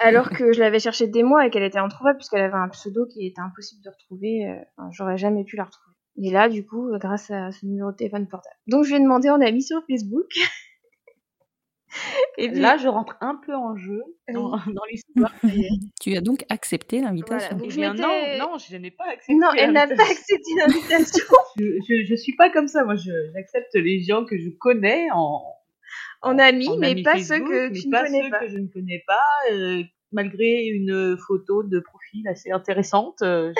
Alors 0.00 0.30
que 0.30 0.52
je 0.52 0.60
l'avais 0.60 0.80
cherché 0.80 1.06
des 1.06 1.22
mois 1.22 1.46
et 1.46 1.50
qu'elle 1.50 1.62
était 1.62 1.78
introuvable 1.78 2.18
puisqu'elle 2.18 2.42
avait 2.42 2.54
un 2.54 2.68
pseudo 2.68 3.06
qui 3.06 3.26
était 3.26 3.40
impossible 3.40 3.82
de 3.84 3.90
retrouver. 3.90 4.46
euh, 4.48 4.56
enfin, 4.76 4.90
j'aurais 4.92 5.18
jamais 5.18 5.44
pu 5.44 5.56
la 5.56 5.64
retrouver. 5.64 5.86
Et 6.22 6.30
là, 6.30 6.48
du 6.48 6.66
coup, 6.66 6.92
euh, 6.92 6.98
grâce 6.98 7.30
à 7.30 7.50
ce 7.52 7.64
numéro 7.64 7.92
de 7.92 7.96
téléphone 7.96 8.26
portable. 8.28 8.56
Donc, 8.66 8.84
je 8.84 8.90
lui 8.90 8.96
ai 8.96 9.00
demandé 9.00 9.30
en 9.30 9.40
ami 9.40 9.62
sur 9.62 9.80
Facebook. 9.88 10.26
et 12.38 12.48
puis, 12.50 12.60
Là, 12.60 12.76
je 12.76 12.88
rentre 12.88 13.16
un 13.20 13.36
peu 13.44 13.54
en 13.54 13.76
jeu 13.76 14.00
dans, 14.32 14.50
dans 14.66 14.84
l'histoire. 14.90 15.32
Tu 16.00 16.16
as 16.16 16.20
donc 16.20 16.44
accepté 16.48 16.98
voilà. 16.98 17.10
l'invitation. 17.12 17.56
Donc, 17.56 17.72
Eh 17.76 17.80
non, 17.80 17.94
non, 18.52 18.58
je 18.58 18.76
n'ai 18.76 18.90
pas 18.90 19.04
accepté. 19.08 19.34
Non, 19.34 19.48
elle 19.56 19.72
n'a 19.72 19.86
pas 19.86 20.02
accepté 20.10 20.50
l'invitation 20.58 21.24
Je, 21.58 22.04
je 22.04 22.14
suis 22.14 22.34
pas 22.36 22.50
comme 22.50 22.68
ça. 22.68 22.84
Moi, 22.84 22.96
je- 22.96 23.30
j'accepte 23.34 23.74
les 23.74 24.02
gens 24.02 24.24
que 24.24 24.38
je 24.38 24.50
connais 24.50 25.08
en, 25.12 25.42
en 26.22 26.38
ami, 26.38 26.68
en 26.68 26.76
mais 26.78 27.02
pas 27.02 27.12
Facebook, 27.14 27.48
ceux 27.48 27.70
que 27.70 27.80
tu 27.80 27.88
ne 27.88 27.92
pas 27.92 28.04
connais 28.04 28.22
ceux 28.22 28.30
pas. 28.30 28.38
que 28.40 28.48
je 28.48 28.58
ne 28.58 28.66
connais 28.68 29.02
pas, 29.06 29.52
euh, 29.52 29.82
malgré 30.12 30.66
une 30.66 31.16
photo 31.26 31.62
de 31.62 31.80
profil 31.80 32.26
assez 32.28 32.50
intéressante. 32.50 33.22
euh, 33.22 33.52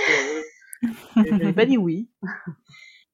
je 1.16 1.22
je 1.24 1.34
n'ai 1.34 1.52
pas 1.52 1.66
dit 1.66 1.76
oui. 1.78 2.08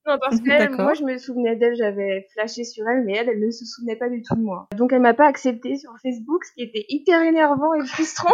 Non, 0.09 0.19
parce 0.21 0.41
que 0.41 0.83
moi, 0.83 0.95
je 0.95 1.03
me 1.03 1.19
souvenais 1.19 1.57
d'elle, 1.57 1.75
j'avais 1.75 2.27
flashé 2.33 2.63
sur 2.63 2.89
elle, 2.89 3.05
mais 3.05 3.15
elle, 3.17 3.29
elle 3.29 3.41
ne 3.41 3.51
se 3.51 3.65
souvenait 3.65 3.97
pas 3.97 4.09
du 4.09 4.23
tout 4.23 4.37
de 4.37 4.41
moi. 4.41 4.69
Donc, 4.77 4.93
elle 4.93 5.01
m'a 5.01 5.15
pas 5.15 5.27
accepté 5.27 5.77
sur 5.77 5.91
Facebook, 6.01 6.45
ce 6.45 6.53
qui 6.55 6.63
était 6.63 6.85
hyper 6.89 7.23
énervant 7.23 7.75
et 7.75 7.85
frustrant. 7.85 8.31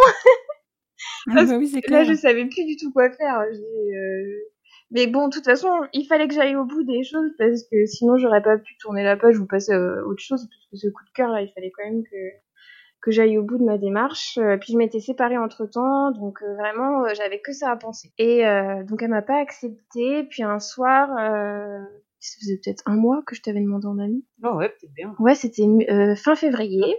Ah 1.27 1.43
bah 1.45 1.57
oui, 1.57 1.73
Là, 1.87 2.03
je 2.03 2.13
savais 2.13 2.45
plus 2.45 2.63
du 2.65 2.77
tout 2.77 2.91
quoi 2.91 3.11
faire. 3.11 3.43
J'ai, 3.51 3.97
euh, 3.97 4.52
Mais 4.93 5.07
bon, 5.07 5.27
de 5.27 5.33
toute 5.33 5.45
façon, 5.45 5.69
il 5.91 6.05
fallait 6.05 6.27
que 6.27 6.33
j'aille 6.33 6.55
au 6.55 6.65
bout 6.65 6.83
des 6.83 7.03
choses 7.03 7.31
parce 7.37 7.63
que 7.63 7.85
sinon, 7.85 8.15
j'aurais 8.17 8.41
pas 8.43 8.57
pu 8.57 8.77
tourner 8.77 9.03
la 9.03 9.17
page 9.17 9.39
ou 9.39 9.45
passer 9.47 9.73
à 9.73 10.05
autre 10.05 10.21
chose. 10.21 10.47
Parce 10.47 10.67
que 10.71 10.77
ce 10.77 10.87
coup 10.93 11.03
de 11.03 11.11
cœur, 11.13 11.29
là, 11.29 11.41
il 11.41 11.51
fallait 11.53 11.71
quand 11.71 11.83
même 11.83 12.03
que 12.03 12.15
que 13.01 13.11
j'aille 13.11 13.37
au 13.37 13.43
bout 13.43 13.57
de 13.57 13.65
ma 13.65 13.77
démarche. 13.77 14.37
Euh, 14.37 14.55
puis 14.55 14.71
je 14.71 14.77
m'étais 14.77 15.01
séparée 15.01 15.37
entre 15.37 15.65
temps, 15.65 16.11
donc 16.11 16.41
euh, 16.41 16.53
vraiment, 16.55 17.03
euh, 17.03 17.09
j'avais 17.15 17.41
que 17.41 17.51
ça 17.51 17.69
à 17.69 17.75
penser. 17.75 18.13
Et 18.17 18.47
euh, 18.47 18.83
donc, 18.85 19.01
elle 19.01 19.09
m'a 19.09 19.21
pas 19.21 19.39
accepté. 19.41 20.23
Puis 20.23 20.41
un 20.41 20.59
soir, 20.59 21.09
euh, 21.19 21.83
ça 22.21 22.37
faisait 22.39 22.61
peut-être 22.63 22.81
un 22.85 22.95
mois 22.95 23.21
que 23.27 23.35
je 23.35 23.41
t'avais 23.41 23.59
demandé 23.59 23.87
en 23.87 23.99
ami. 23.99 24.25
Non, 24.41 24.55
ouais, 24.55 24.69
peut-être 24.69 24.93
bien. 24.93 25.13
Ouais, 25.19 25.35
c'était 25.35 25.63
euh, 25.63 26.15
fin 26.15 26.35
février. 26.35 26.95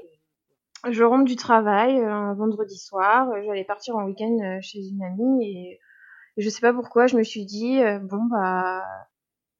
Je 0.90 1.02
rentre 1.02 1.24
du 1.24 1.36
travail 1.36 1.98
euh, 1.98 2.12
un 2.12 2.34
vendredi 2.34 2.76
soir. 2.76 3.30
euh, 3.30 3.40
J'allais 3.46 3.64
partir 3.64 3.96
en 3.96 4.04
week-end 4.04 4.36
euh, 4.42 4.58
chez 4.60 4.80
une 4.86 5.02
amie 5.02 5.48
et 5.48 5.80
je 6.36 6.48
sais 6.48 6.60
pas 6.60 6.72
pourquoi 6.72 7.06
je 7.06 7.16
me 7.16 7.22
suis 7.22 7.44
dit 7.44 7.80
euh, 7.80 7.98
bon 7.98 8.22
bah 8.30 8.82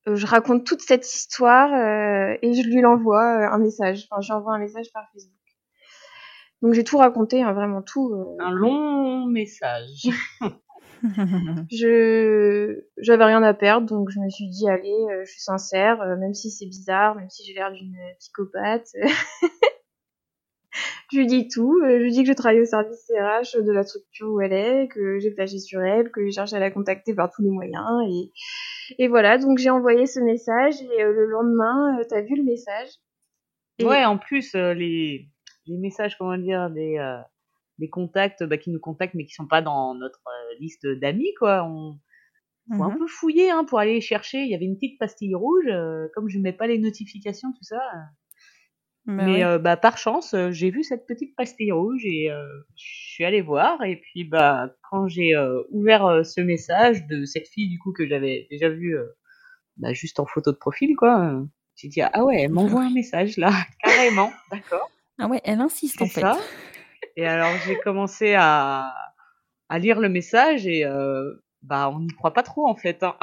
euh, 0.08 0.16
je 0.16 0.26
raconte 0.26 0.64
toute 0.64 0.82
cette 0.82 1.06
histoire 1.12 1.72
euh, 1.72 2.36
et 2.42 2.52
je 2.54 2.62
lui 2.68 2.80
l'envoie 2.80 3.52
un 3.52 3.58
message. 3.58 4.06
Enfin, 4.10 4.20
j'envoie 4.20 4.54
un 4.54 4.58
message 4.58 4.92
par 4.92 5.04
Facebook. 5.12 5.32
Donc 6.62 6.74
j'ai 6.74 6.84
tout 6.84 6.98
raconté, 6.98 7.42
hein, 7.42 7.52
vraiment 7.52 7.82
tout. 7.82 8.12
euh. 8.14 8.42
Un 8.42 8.50
long 8.50 9.26
message. 9.26 10.08
Je 11.70 12.80
j'avais 12.98 13.24
rien 13.24 13.42
à 13.42 13.54
perdre, 13.54 13.86
donc 13.86 14.10
je 14.10 14.18
me 14.20 14.28
suis 14.30 14.48
dit 14.48 14.68
allez, 14.68 15.06
euh, 15.10 15.22
je 15.24 15.30
suis 15.30 15.40
sincère, 15.42 16.00
euh, 16.00 16.16
même 16.16 16.34
si 16.34 16.50
c'est 16.50 16.66
bizarre, 16.66 17.14
même 17.14 17.28
si 17.28 17.44
j'ai 17.44 17.52
l'air 17.54 17.72
d'une 17.72 17.96
psychopathe. 18.18 18.88
je 21.12 21.18
lui 21.18 21.26
dis 21.26 21.48
tout, 21.48 21.80
euh, 21.84 21.98
je 21.98 22.02
lui 22.04 22.10
dis 22.12 22.22
que 22.22 22.28
je 22.28 22.32
travaille 22.34 22.60
au 22.60 22.64
service 22.64 23.10
RH 23.10 23.62
de 23.62 23.72
la 23.72 23.82
structure 23.84 24.28
où 24.32 24.40
elle 24.40 24.52
est, 24.52 24.88
que 24.88 25.18
j'ai 25.20 25.32
flashé 25.32 25.58
sur 25.58 25.80
elle, 25.82 26.10
que 26.10 26.24
j'ai 26.24 26.32
cherché 26.32 26.56
à 26.56 26.60
la 26.60 26.70
contacter 26.70 27.14
par 27.14 27.30
tous 27.30 27.42
les 27.42 27.50
moyens 27.50 27.86
et 28.08 28.32
et 28.98 29.08
voilà, 29.08 29.38
donc 29.38 29.58
j'ai 29.58 29.70
envoyé 29.70 30.06
ce 30.06 30.20
message 30.20 30.74
et 30.82 31.02
euh, 31.02 31.12
le 31.12 31.26
lendemain, 31.26 31.98
euh, 31.98 32.04
t'as 32.08 32.20
vu 32.22 32.36
le 32.36 32.42
message? 32.44 32.88
Et- 33.78 33.84
Ouais, 33.84 34.04
en 34.04 34.18
plus, 34.18 34.54
euh, 34.54 34.74
les, 34.74 35.28
les 35.66 35.78
messages, 35.78 36.16
comment 36.18 36.36
dire, 36.38 36.70
des, 36.70 36.98
des 37.78 37.88
contacts 37.88 38.44
bah, 38.44 38.58
qui 38.58 38.70
nous 38.70 38.80
contactent 38.80 39.14
mais 39.14 39.24
qui 39.24 39.34
sont 39.34 39.46
pas 39.46 39.62
dans 39.62 39.94
notre 39.94 40.22
liste 40.60 40.86
d'amis, 40.86 41.32
quoi. 41.38 41.64
On 41.64 41.98
faut 42.76 42.84
un 42.84 42.90
Mhm. 42.90 42.98
peu 42.98 43.06
fouiller 43.06 43.50
hein, 43.50 43.64
pour 43.64 43.78
aller 43.78 44.00
chercher. 44.00 44.38
Il 44.42 44.48
y 44.50 44.54
avait 44.54 44.64
une 44.64 44.76
petite 44.76 44.98
pastille 44.98 45.34
rouge, 45.34 45.66
comme 46.14 46.28
je 46.28 46.38
mets 46.38 46.52
pas 46.52 46.66
les 46.66 46.78
notifications, 46.78 47.52
tout 47.52 47.64
ça. 47.64 47.78
Bah 49.06 49.12
mais 49.26 49.44
euh, 49.44 49.58
bah, 49.58 49.76
par 49.76 49.98
chance, 49.98 50.32
euh, 50.34 50.50
j'ai 50.50 50.70
vu 50.70 50.82
cette 50.82 51.06
petite 51.06 51.36
pastille 51.36 51.72
rouge 51.72 52.02
et 52.04 52.30
euh, 52.30 52.46
je 52.76 52.84
suis 53.12 53.24
allée 53.24 53.42
voir. 53.42 53.82
Et 53.84 53.96
puis, 53.96 54.24
bah, 54.24 54.70
quand 54.90 55.08
j'ai 55.08 55.34
euh, 55.34 55.62
ouvert 55.70 56.06
euh, 56.06 56.22
ce 56.22 56.40
message 56.40 57.06
de 57.06 57.24
cette 57.26 57.48
fille, 57.48 57.68
du 57.68 57.78
coup, 57.78 57.92
que 57.92 58.06
j'avais 58.08 58.46
déjà 58.50 58.70
vu 58.70 58.96
euh, 58.96 59.04
bah, 59.76 59.92
juste 59.92 60.20
en 60.20 60.26
photo 60.26 60.52
de 60.52 60.56
profil, 60.56 60.96
quoi, 60.96 61.42
j'ai 61.76 61.88
dit, 61.88 62.00
ah 62.00 62.24
ouais, 62.24 62.42
elle 62.42 62.52
m'envoie 62.52 62.82
un 62.84 62.92
message 62.94 63.36
là, 63.36 63.50
carrément, 63.82 64.32
d'accord. 64.50 64.88
Ah 65.18 65.26
ouais, 65.28 65.40
elle 65.44 65.60
insiste 65.60 66.00
en 66.02 66.06
fait. 66.06 66.20
ça. 66.20 66.38
Et 67.16 67.26
alors 67.26 67.52
j'ai 67.66 67.76
commencé 67.78 68.34
à, 68.36 68.92
à 69.68 69.78
lire 69.78 70.00
le 70.00 70.08
message 70.08 70.66
et 70.66 70.84
euh, 70.84 71.32
bah 71.62 71.88
on 71.90 72.00
n'y 72.00 72.08
croit 72.08 72.32
pas 72.32 72.42
trop 72.42 72.66
en 72.68 72.74
fait. 72.74 73.02
Hein. 73.04 73.14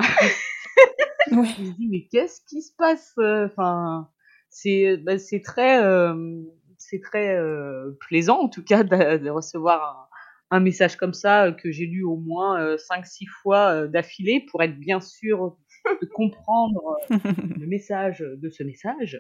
Ouais. 1.31 1.47
Je 1.57 1.61
me 1.63 1.71
dis 1.71 1.87
mais 1.89 2.07
qu'est-ce 2.11 2.41
qui 2.47 2.61
se 2.61 2.71
passe 2.77 3.13
euh, 3.19 3.47
Enfin, 3.47 4.09
c'est 4.51 4.97
bah, 4.97 5.17
c'est 5.17 5.41
très 5.41 5.83
euh, 5.83 6.43
c'est 6.77 7.01
très 7.01 7.35
euh, 7.35 7.97
plaisant 8.07 8.41
en 8.41 8.49
tout 8.49 8.63
cas 8.63 8.83
de, 8.83 9.17
de 9.17 9.29
recevoir 9.31 10.09
un, 10.51 10.57
un 10.57 10.59
message 10.59 10.97
comme 10.97 11.13
ça 11.13 11.45
euh, 11.45 11.51
que 11.53 11.71
j'ai 11.71 11.85
lu 11.87 12.03
au 12.03 12.17
moins 12.17 12.61
euh, 12.61 12.77
cinq 12.77 13.07
six 13.07 13.25
fois 13.25 13.71
euh, 13.73 13.87
d'affilée 13.87 14.45
pour 14.51 14.61
être 14.61 14.77
bien 14.77 14.99
sûr 15.01 15.57
de 16.01 16.05
comprendre 16.05 16.97
le 17.09 17.65
message 17.65 18.19
de 18.19 18.49
ce 18.49 18.63
message. 18.63 19.19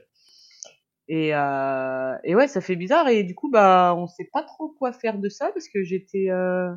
Et, 1.07 1.35
euh, 1.35 2.15
et 2.23 2.35
ouais, 2.35 2.47
ça 2.47 2.61
fait 2.61 2.75
bizarre. 2.75 3.09
Et 3.09 3.23
du 3.23 3.35
coup, 3.35 3.49
bah, 3.49 3.95
on 3.97 4.07
sait 4.07 4.29
pas 4.31 4.43
trop 4.43 4.69
quoi 4.69 4.93
faire 4.93 5.17
de 5.17 5.27
ça 5.27 5.51
parce 5.51 5.67
que 5.67 5.83
j'étais, 5.83 6.29
euh, 6.29 6.71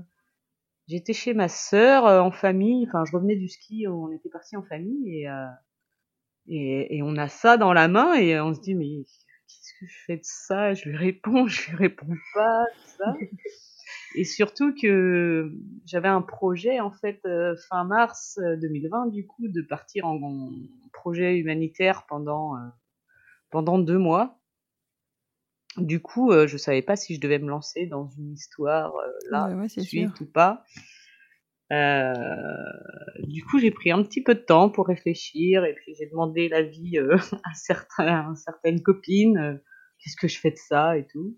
j'étais 0.89 1.13
chez 1.13 1.35
ma 1.35 1.49
sœur 1.49 2.07
euh, 2.07 2.21
en 2.21 2.31
famille. 2.31 2.87
Enfin, 2.89 3.05
je 3.05 3.13
revenais 3.13 3.37
du 3.37 3.49
ski, 3.49 3.87
on 3.87 4.11
était 4.11 4.31
partis 4.31 4.57
en 4.57 4.63
famille 4.65 5.21
et, 5.21 5.29
et, 6.49 6.97
et 6.97 7.03
on 7.03 7.17
a 7.17 7.29
ça 7.29 7.57
dans 7.57 7.73
la 7.73 7.89
main 7.89 8.15
et 8.15 8.39
on 8.41 8.55
se 8.55 8.61
dit 8.61 8.75
mais 8.75 9.05
qu'est-ce 9.47 9.73
que 9.81 9.87
je 9.87 9.99
fais 10.07 10.17
de 10.17 10.25
ça? 10.25 10.75
Je 10.75 10.89
lui 10.89 10.97
réponds, 10.97 11.47
je 11.47 11.71
lui 11.71 11.77
réponds 11.77 12.15
pas, 12.35 12.65
tout 12.75 12.91
ça. 12.99 13.17
Et 14.17 14.25
surtout 14.25 14.73
que 14.75 15.53
j'avais 15.87 16.09
un 16.09 16.23
projet 16.23 16.79
en 16.81 16.93
fait 16.93 17.21
euh, 17.27 17.55
fin 17.69 17.85
mars 17.85 18.39
euh, 18.43 18.57
2020 18.57 19.09
du 19.09 19.27
coup 19.27 19.49
de 19.49 19.61
partir 19.61 20.07
en, 20.07 20.17
en 20.23 20.51
projet 20.93 21.37
humanitaire 21.37 22.07
pendant 22.09 22.55
euh, 22.57 22.61
pendant 23.51 23.79
deux 23.79 23.99
mois. 23.99 24.39
Du 25.77 26.01
coup, 26.01 26.31
euh, 26.31 26.47
je 26.47 26.57
savais 26.57 26.83
pas 26.83 26.95
si 26.95 27.17
je 27.17 27.21
devais 27.21 27.41
me 27.41 27.49
lancer 27.49 27.87
dans 27.87 28.07
une 28.17 28.33
histoire 28.33 28.95
euh, 28.95 29.11
là 29.31 29.49
Ouais, 29.57 29.69
suite 29.69 29.85
sûr. 29.85 30.13
ou 30.21 30.27
pas. 30.27 30.63
Euh, 31.73 32.13
du 33.21 33.43
coup, 33.45 33.59
j'ai 33.59 33.71
pris 33.71 33.91
un 33.91 34.03
petit 34.03 34.23
peu 34.23 34.35
de 34.35 34.41
temps 34.41 34.69
pour 34.71 34.87
réfléchir 34.87 35.65
et 35.65 35.75
puis 35.75 35.95
j'ai 35.99 36.07
demandé 36.07 36.49
l'avis 36.49 36.99
euh, 36.99 37.17
à, 37.45 37.55
certains, 37.55 38.31
à 38.31 38.35
certaines 38.37 38.83
copines. 38.83 39.39
euh, 39.39 39.55
Qu'est-ce 39.99 40.17
que 40.17 40.29
je 40.29 40.39
fais 40.39 40.51
de 40.51 40.59
ça 40.59 40.99
et 40.99 41.07
tout. 41.07 41.37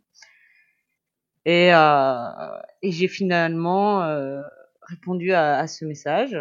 Et, 1.45 1.73
euh, 1.73 2.59
et 2.83 2.91
j'ai 2.91 3.07
finalement 3.07 4.03
euh, 4.03 4.43
répondu 4.83 5.33
à, 5.33 5.59
à 5.59 5.67
ce 5.67 5.85
message 5.85 6.37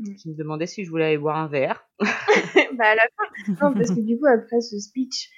Mm. 0.00 0.14
qui 0.14 0.30
me 0.30 0.36
demandait 0.36 0.66
si 0.68 0.84
je 0.84 0.90
voulais 0.90 1.06
aller 1.06 1.18
boire 1.18 1.36
un 1.38 1.48
verre. 1.48 1.84
bah 1.98 2.84
à 2.84 2.94
la 2.94 3.02
fin, 3.16 3.52
non, 3.60 3.74
parce 3.74 3.90
que 3.90 4.00
du 4.00 4.16
coup, 4.16 4.26
après 4.26 4.60
ce 4.60 4.78
speech, 4.78 5.28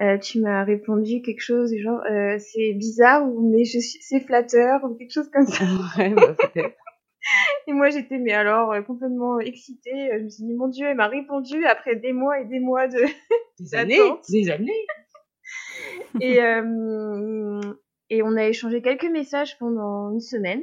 euh, 0.00 0.16
tu 0.16 0.40
m'as 0.40 0.64
répondu 0.64 1.20
quelque 1.20 1.42
chose 1.42 1.70
du 1.70 1.82
genre, 1.82 2.00
euh, 2.10 2.38
c'est 2.38 2.72
bizarre, 2.72 3.22
ou 3.26 3.50
mais 3.52 3.64
je 3.66 3.78
suis, 3.80 3.98
c'est 4.00 4.20
flatteur, 4.20 4.82
ou 4.84 4.94
quelque 4.94 5.12
chose 5.12 5.28
comme 5.30 5.46
ça. 5.46 5.62
ouais, 5.98 6.08
bah, 6.14 6.34
peut-être. 6.34 6.74
Et 7.66 7.72
moi, 7.72 7.90
j'étais, 7.90 8.18
mais 8.18 8.32
alors, 8.32 8.72
euh, 8.72 8.82
complètement 8.82 9.40
excitée. 9.40 10.10
Je 10.12 10.24
me 10.24 10.28
suis 10.28 10.44
dit, 10.44 10.54
mon 10.54 10.68
Dieu, 10.68 10.86
elle 10.88 10.96
m'a 10.96 11.08
répondu 11.08 11.64
après 11.66 11.96
des 11.96 12.12
mois 12.12 12.40
et 12.40 12.44
des 12.44 12.60
mois 12.60 12.88
de... 12.88 12.98
Des 13.60 13.74
années, 13.74 13.98
des 14.28 14.50
années. 14.50 14.86
et, 16.20 16.42
euh, 16.42 17.60
et 18.10 18.22
on 18.22 18.36
a 18.36 18.44
échangé 18.46 18.82
quelques 18.82 19.10
messages 19.10 19.56
pendant 19.58 20.10
une 20.10 20.20
semaine. 20.20 20.62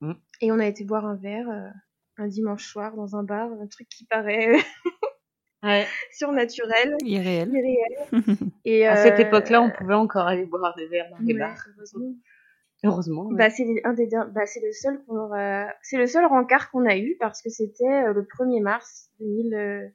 Mm. 0.00 0.12
Et 0.40 0.52
on 0.52 0.58
a 0.58 0.66
été 0.66 0.84
boire 0.84 1.04
un 1.04 1.16
verre 1.16 1.48
euh, 1.50 1.68
un 2.16 2.28
dimanche 2.28 2.66
soir 2.66 2.94
dans 2.96 3.16
un 3.16 3.24
bar, 3.24 3.50
un 3.60 3.66
truc 3.66 3.88
qui 3.88 4.06
paraît 4.06 4.52
Ouais. 5.64 5.86
surnaturel, 6.12 6.94
Irréel. 7.04 7.48
irréel. 7.48 8.36
Et, 8.66 8.86
À 8.86 8.96
cette 8.96 9.18
euh, 9.18 9.22
époque-là, 9.22 9.62
on 9.62 9.70
pouvait 9.70 9.94
encore 9.94 10.26
aller 10.26 10.44
boire 10.44 10.74
des 10.76 10.86
verres 10.88 11.08
dans 11.10 11.18
les 11.18 11.32
ouais, 11.32 11.38
bars. 11.38 11.66
Heureusement. 12.84 13.22
Ouais. 13.26 13.36
Bah, 13.36 13.50
c'est 13.50 13.64
un 13.84 13.92
des 13.94 14.08
bah, 14.32 14.46
c'est 14.46 14.60
le 14.60 14.72
seul 14.72 15.02
qu'on 15.04 15.16
aura- 15.16 15.68
c'est 15.82 15.96
le 15.98 16.06
seul 16.06 16.24
rencard 16.26 16.70
qu'on 16.70 16.86
a 16.86 16.96
eu 16.96 17.16
parce 17.20 17.42
que 17.42 17.50
c'était 17.50 17.84
euh, 17.84 18.12
le 18.12 18.22
1er 18.24 18.60
mars 18.60 19.10
2000 19.20 19.54
euh, 19.54 19.88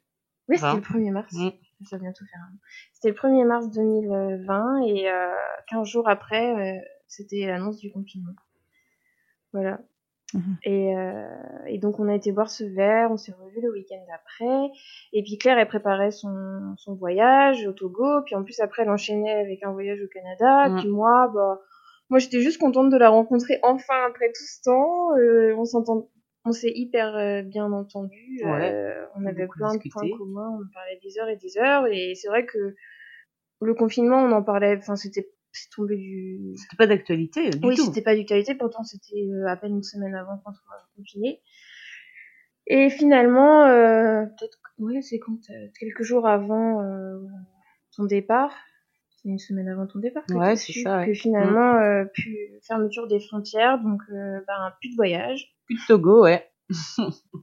oui 0.48 0.56
c'était 0.58 0.74
le 0.76 0.80
1er 0.82 1.10
mars 1.10 1.32
Mm. 1.34 1.50
ça 1.84 1.96
va 1.96 2.02
bientôt 2.02 2.24
faire 2.26 2.40
un 2.42 2.56
c'était 2.92 3.08
le 3.08 3.14
1er 3.14 3.44
mars 3.46 3.70
2020 3.70 4.82
et 4.86 5.10
euh, 5.10 5.30
15 5.68 5.86
jours 5.88 6.08
après 6.08 6.76
euh, 6.76 6.80
c'était 7.08 7.46
l'annonce 7.46 7.78
du 7.78 7.90
confinement 7.92 8.32
voilà 9.52 9.78
Mhm. 10.32 10.56
et, 10.62 10.96
euh, 10.96 11.26
et 11.66 11.78
donc 11.78 11.98
on 11.98 12.06
a 12.06 12.14
été 12.14 12.30
boire 12.30 12.48
ce 12.48 12.62
verre 12.62 13.10
on 13.10 13.16
s'est 13.16 13.32
revu 13.32 13.60
le 13.60 13.72
week-end 13.72 13.98
d'après 14.08 14.70
et 15.12 15.24
puis 15.24 15.38
Claire 15.38 15.58
elle 15.58 15.66
préparait 15.66 16.12
son, 16.12 16.74
son 16.76 16.94
voyage 16.94 17.66
au 17.66 17.72
Togo 17.72 18.22
puis 18.24 18.36
en 18.36 18.44
plus 18.44 18.60
après 18.60 18.82
elle 18.82 18.90
enchaînait 18.90 19.32
avec 19.40 19.64
un 19.64 19.72
voyage 19.72 19.98
au 20.00 20.06
Canada 20.06 20.68
Mm. 20.68 20.78
puis 20.78 20.88
moi 20.88 21.32
bah 21.34 21.58
moi, 22.10 22.18
j'étais 22.18 22.40
juste 22.40 22.58
contente 22.58 22.90
de 22.90 22.96
la 22.96 23.08
rencontrer 23.08 23.60
enfin 23.62 24.04
après 24.08 24.28
tout 24.28 24.42
ce 24.44 24.62
temps. 24.62 25.16
Euh, 25.16 25.54
on 25.56 25.64
s'entend, 25.64 26.10
on 26.44 26.52
s'est 26.52 26.72
hyper 26.74 27.16
euh, 27.16 27.42
bien 27.42 27.72
entendu. 27.72 28.40
Ouais. 28.44 28.72
Euh, 28.74 29.06
on 29.14 29.24
avait 29.24 29.46
plein 29.46 29.70
discuté. 29.70 29.88
de 29.88 29.92
points 29.92 30.18
communs. 30.18 30.58
On 30.60 30.74
parlait 30.74 30.98
des 31.02 31.18
heures 31.18 31.28
et 31.28 31.36
des 31.36 31.56
heures. 31.58 31.86
Et 31.86 32.14
c'est 32.16 32.28
vrai 32.28 32.44
que 32.44 32.74
le 33.60 33.74
confinement, 33.74 34.18
on 34.18 34.32
en 34.32 34.42
parlait. 34.42 34.76
Enfin, 34.76 34.96
c'était 34.96 35.30
c'est 35.52 35.70
tombé 35.70 35.96
du. 35.96 36.52
C'était 36.56 36.76
pas 36.76 36.86
d'actualité 36.88 37.50
du 37.50 37.66
oui, 37.66 37.76
c'était 37.76 38.02
pas 38.02 38.16
d'actualité. 38.16 38.54
Pourtant, 38.56 38.82
c'était 38.82 39.26
euh, 39.28 39.48
à 39.48 39.56
peine 39.56 39.76
une 39.76 39.82
semaine 39.82 40.14
avant 40.14 40.38
qu'on 40.38 40.52
soit 40.52 40.88
confiné. 40.96 41.40
Et 42.66 42.90
finalement, 42.90 43.66
euh, 43.66 44.26
peut-être, 44.26 44.58
ouais, 44.78 45.00
c'est 45.02 45.18
quand 45.18 45.38
euh, 45.50 45.68
quelques 45.78 46.02
jours 46.02 46.26
avant 46.26 46.82
euh, 46.82 47.18
ton 47.96 48.04
départ. 48.04 48.52
C'est 49.22 49.28
une 49.28 49.38
semaine 49.38 49.68
avant 49.68 49.86
ton 49.86 49.98
départ 49.98 50.24
que 50.26 50.32
Ouais, 50.34 50.56
c'est 50.56 50.72
ça, 50.72 50.98
ouais. 50.98 51.06
que 51.06 51.12
finalement, 51.14 51.74
euh, 51.76 52.04
plus 52.06 52.38
fermeture 52.66 53.06
des 53.06 53.20
frontières, 53.20 53.78
donc 53.82 54.00
euh, 54.12 54.40
bah, 54.46 54.76
plus 54.80 54.90
de 54.90 54.96
voyage. 54.96 55.54
Plus 55.66 55.76
de 55.76 55.86
Togo, 55.86 56.22
ouais. 56.24 56.48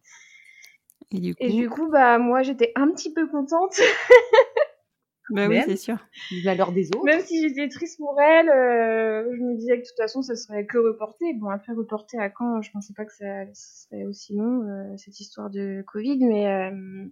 Et 1.11 1.19
du 1.19 1.35
coup, 1.35 1.43
Et 1.43 1.49
du 1.51 1.69
coup, 1.69 1.89
bah 1.89 2.17
moi 2.17 2.41
j'étais 2.41 2.71
un 2.75 2.89
petit 2.91 3.13
peu 3.13 3.27
contente, 3.27 3.79
bah 5.29 5.47
oui, 5.47 5.55
même. 5.55 5.63
c'est 5.65 5.77
sûr. 5.77 5.97
Du 6.31 6.43
malheur 6.43 6.71
des 6.73 6.87
autres. 6.89 7.05
même 7.05 7.21
si 7.21 7.47
j'étais 7.47 7.69
triste 7.69 7.97
pour 7.97 8.19
elle. 8.19 8.49
euh, 8.49 9.23
je 9.37 9.41
me 9.41 9.55
disais 9.55 9.75
que 9.77 9.83
de 9.83 9.87
toute 9.87 9.97
façon 9.97 10.21
ça 10.21 10.35
serait 10.35 10.65
que 10.65 10.77
reporté. 10.77 11.33
Bon 11.35 11.49
après 11.49 11.71
reporté 11.73 12.17
à 12.19 12.29
quand? 12.29 12.61
Je 12.61 12.71
pensais 12.71 12.93
pas 12.93 13.05
que 13.05 13.13
ça 13.13 13.45
serait 13.53 14.03
aussi 14.05 14.35
long 14.35 14.63
euh, 14.67 14.97
cette 14.97 15.19
histoire 15.19 15.49
de 15.49 15.81
Covid, 15.87 16.25
mais 16.25 16.47
euh, 16.47 17.05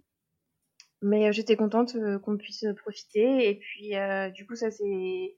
mais 1.02 1.28
euh, 1.28 1.32
j'étais 1.32 1.56
contente 1.56 1.94
euh, 1.96 2.18
qu'on 2.18 2.36
puisse 2.36 2.64
profiter. 2.76 3.48
Et 3.48 3.56
puis 3.58 3.96
euh, 3.96 4.30
du 4.30 4.46
coup 4.46 4.54
ça 4.56 4.70
c'est 4.70 5.36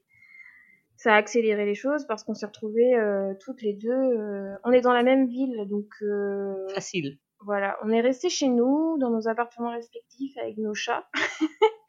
ça 0.95 1.13
a 1.13 1.17
accéléré 1.17 1.65
les 1.65 1.75
choses 1.75 2.05
parce 2.07 2.23
qu'on 2.23 2.33
s'est 2.33 2.45
retrouvés 2.45 2.93
euh, 2.95 3.33
toutes 3.39 3.61
les 3.61 3.73
deux. 3.73 3.89
euh, 3.91 4.53
on 4.65 4.71
est 4.71 4.81
dans 4.81 4.93
la 4.93 5.03
même 5.03 5.27
ville, 5.27 5.65
donc 5.69 5.87
euh, 6.01 6.67
Facile. 6.73 7.17
Voilà, 7.45 7.77
on 7.83 7.89
est 7.89 8.01
resté 8.01 8.27
chez 8.29 8.49
nous, 8.49 8.97
dans 8.99 9.09
nos 9.11 9.29
appartements 9.29 9.71
respectifs 9.71 10.37
avec 10.37 10.57
nos 10.57 10.73
chats. 10.73 11.07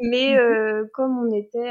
Mais 0.00 0.32
Mhm. 0.32 0.38
euh, 0.40 0.84
comme 0.92 1.16
on 1.18 1.30
était, 1.32 1.70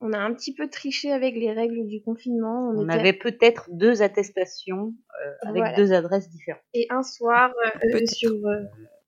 on 0.00 0.12
a 0.12 0.18
un 0.18 0.34
petit 0.34 0.54
peu 0.54 0.68
triché 0.68 1.10
avec 1.10 1.34
les 1.36 1.52
règles 1.52 1.86
du 1.86 2.02
confinement. 2.02 2.68
On, 2.70 2.80
On 2.80 2.84
était... 2.84 2.92
avait 2.98 3.12
peut-être 3.14 3.68
deux 3.70 4.02
attestations 4.02 4.92
euh, 5.24 5.48
avec 5.48 5.62
Voilà. 5.62 5.76
deux 5.76 5.92
adresses 5.94 6.28
différentes. 6.28 6.62
Et 6.74 6.86
un 6.90 7.02
soir, 7.02 7.50
euh, 7.84 7.98
sur 8.06 8.30
euh, 8.46 8.62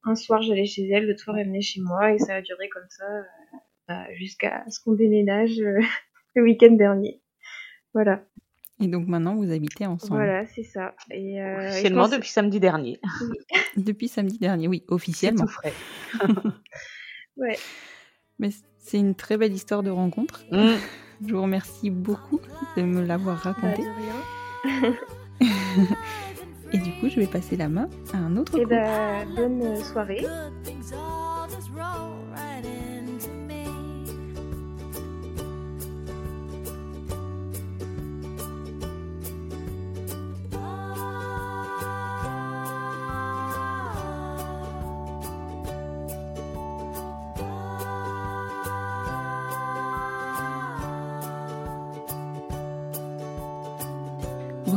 un 0.04 0.14
soir, 0.14 0.42
j'allais 0.42 0.66
chez 0.66 0.88
elle, 0.88 1.06
l'autre 1.06 1.20
soir, 1.20 1.36
elle 1.38 1.46
venait 1.46 1.60
chez 1.60 1.80
moi, 1.80 2.12
et 2.12 2.18
ça 2.18 2.36
a 2.36 2.42
duré 2.42 2.68
comme 2.68 2.86
ça 2.88 3.04
euh, 3.04 3.22
bah, 3.88 4.06
jusqu'à 4.14 4.64
ce 4.68 4.80
qu'on 4.80 4.92
déménage 4.92 5.58
euh, 5.60 5.80
le 6.34 6.42
week-end 6.42 6.72
dernier. 6.72 7.20
Voilà, 7.92 8.22
Et 8.80 8.86
donc 8.86 9.08
maintenant, 9.08 9.34
vous 9.34 9.50
habitez 9.50 9.84
ensemble. 9.86 10.14
voilà, 10.14 10.46
c'est 10.46 10.62
ça. 10.62 10.94
Et, 11.10 11.42
euh, 11.42 11.68
Officiellement 11.70 12.02
pense- 12.04 12.12
depuis 12.12 12.28
samedi 12.30 12.60
dernier. 12.60 13.00
Depuis 13.76 14.08
samedi 14.08 14.38
dernier, 14.38 14.66
oui, 14.68 14.84
officiellement. 14.88 15.44
tout 15.46 15.52
frais. 15.52 15.72
Ouais. 17.36 17.56
Mais 18.38 18.50
c'est 18.78 18.98
une 18.98 19.14
très 19.14 19.36
belle 19.38 19.52
histoire 19.52 19.82
de 19.82 19.90
rencontre. 19.90 20.44
Mm. 20.50 20.74
Je 21.26 21.32
vous 21.34 21.40
remercie 21.42 21.88
beaucoup 21.90 22.40
de 22.76 22.82
me 22.82 23.02
l'avoir 23.04 23.36
Bah, 23.44 23.52
raconté. 23.54 23.82
de 23.82 24.80
rien. 24.80 24.96
Et 26.72 26.78
du 26.78 26.90
coup, 26.92 27.08
je 27.08 27.18
vais 27.20 27.26
passer 27.26 27.56
la 27.56 27.68
main 27.68 27.88
à 28.12 28.18
un 28.18 28.36
autre 28.36 28.56
Et 28.56 28.62
couple. 28.62 28.74
bah, 28.74 29.24
bonne 29.36 29.62
euh, 29.62 29.76
soirée. 29.82 30.24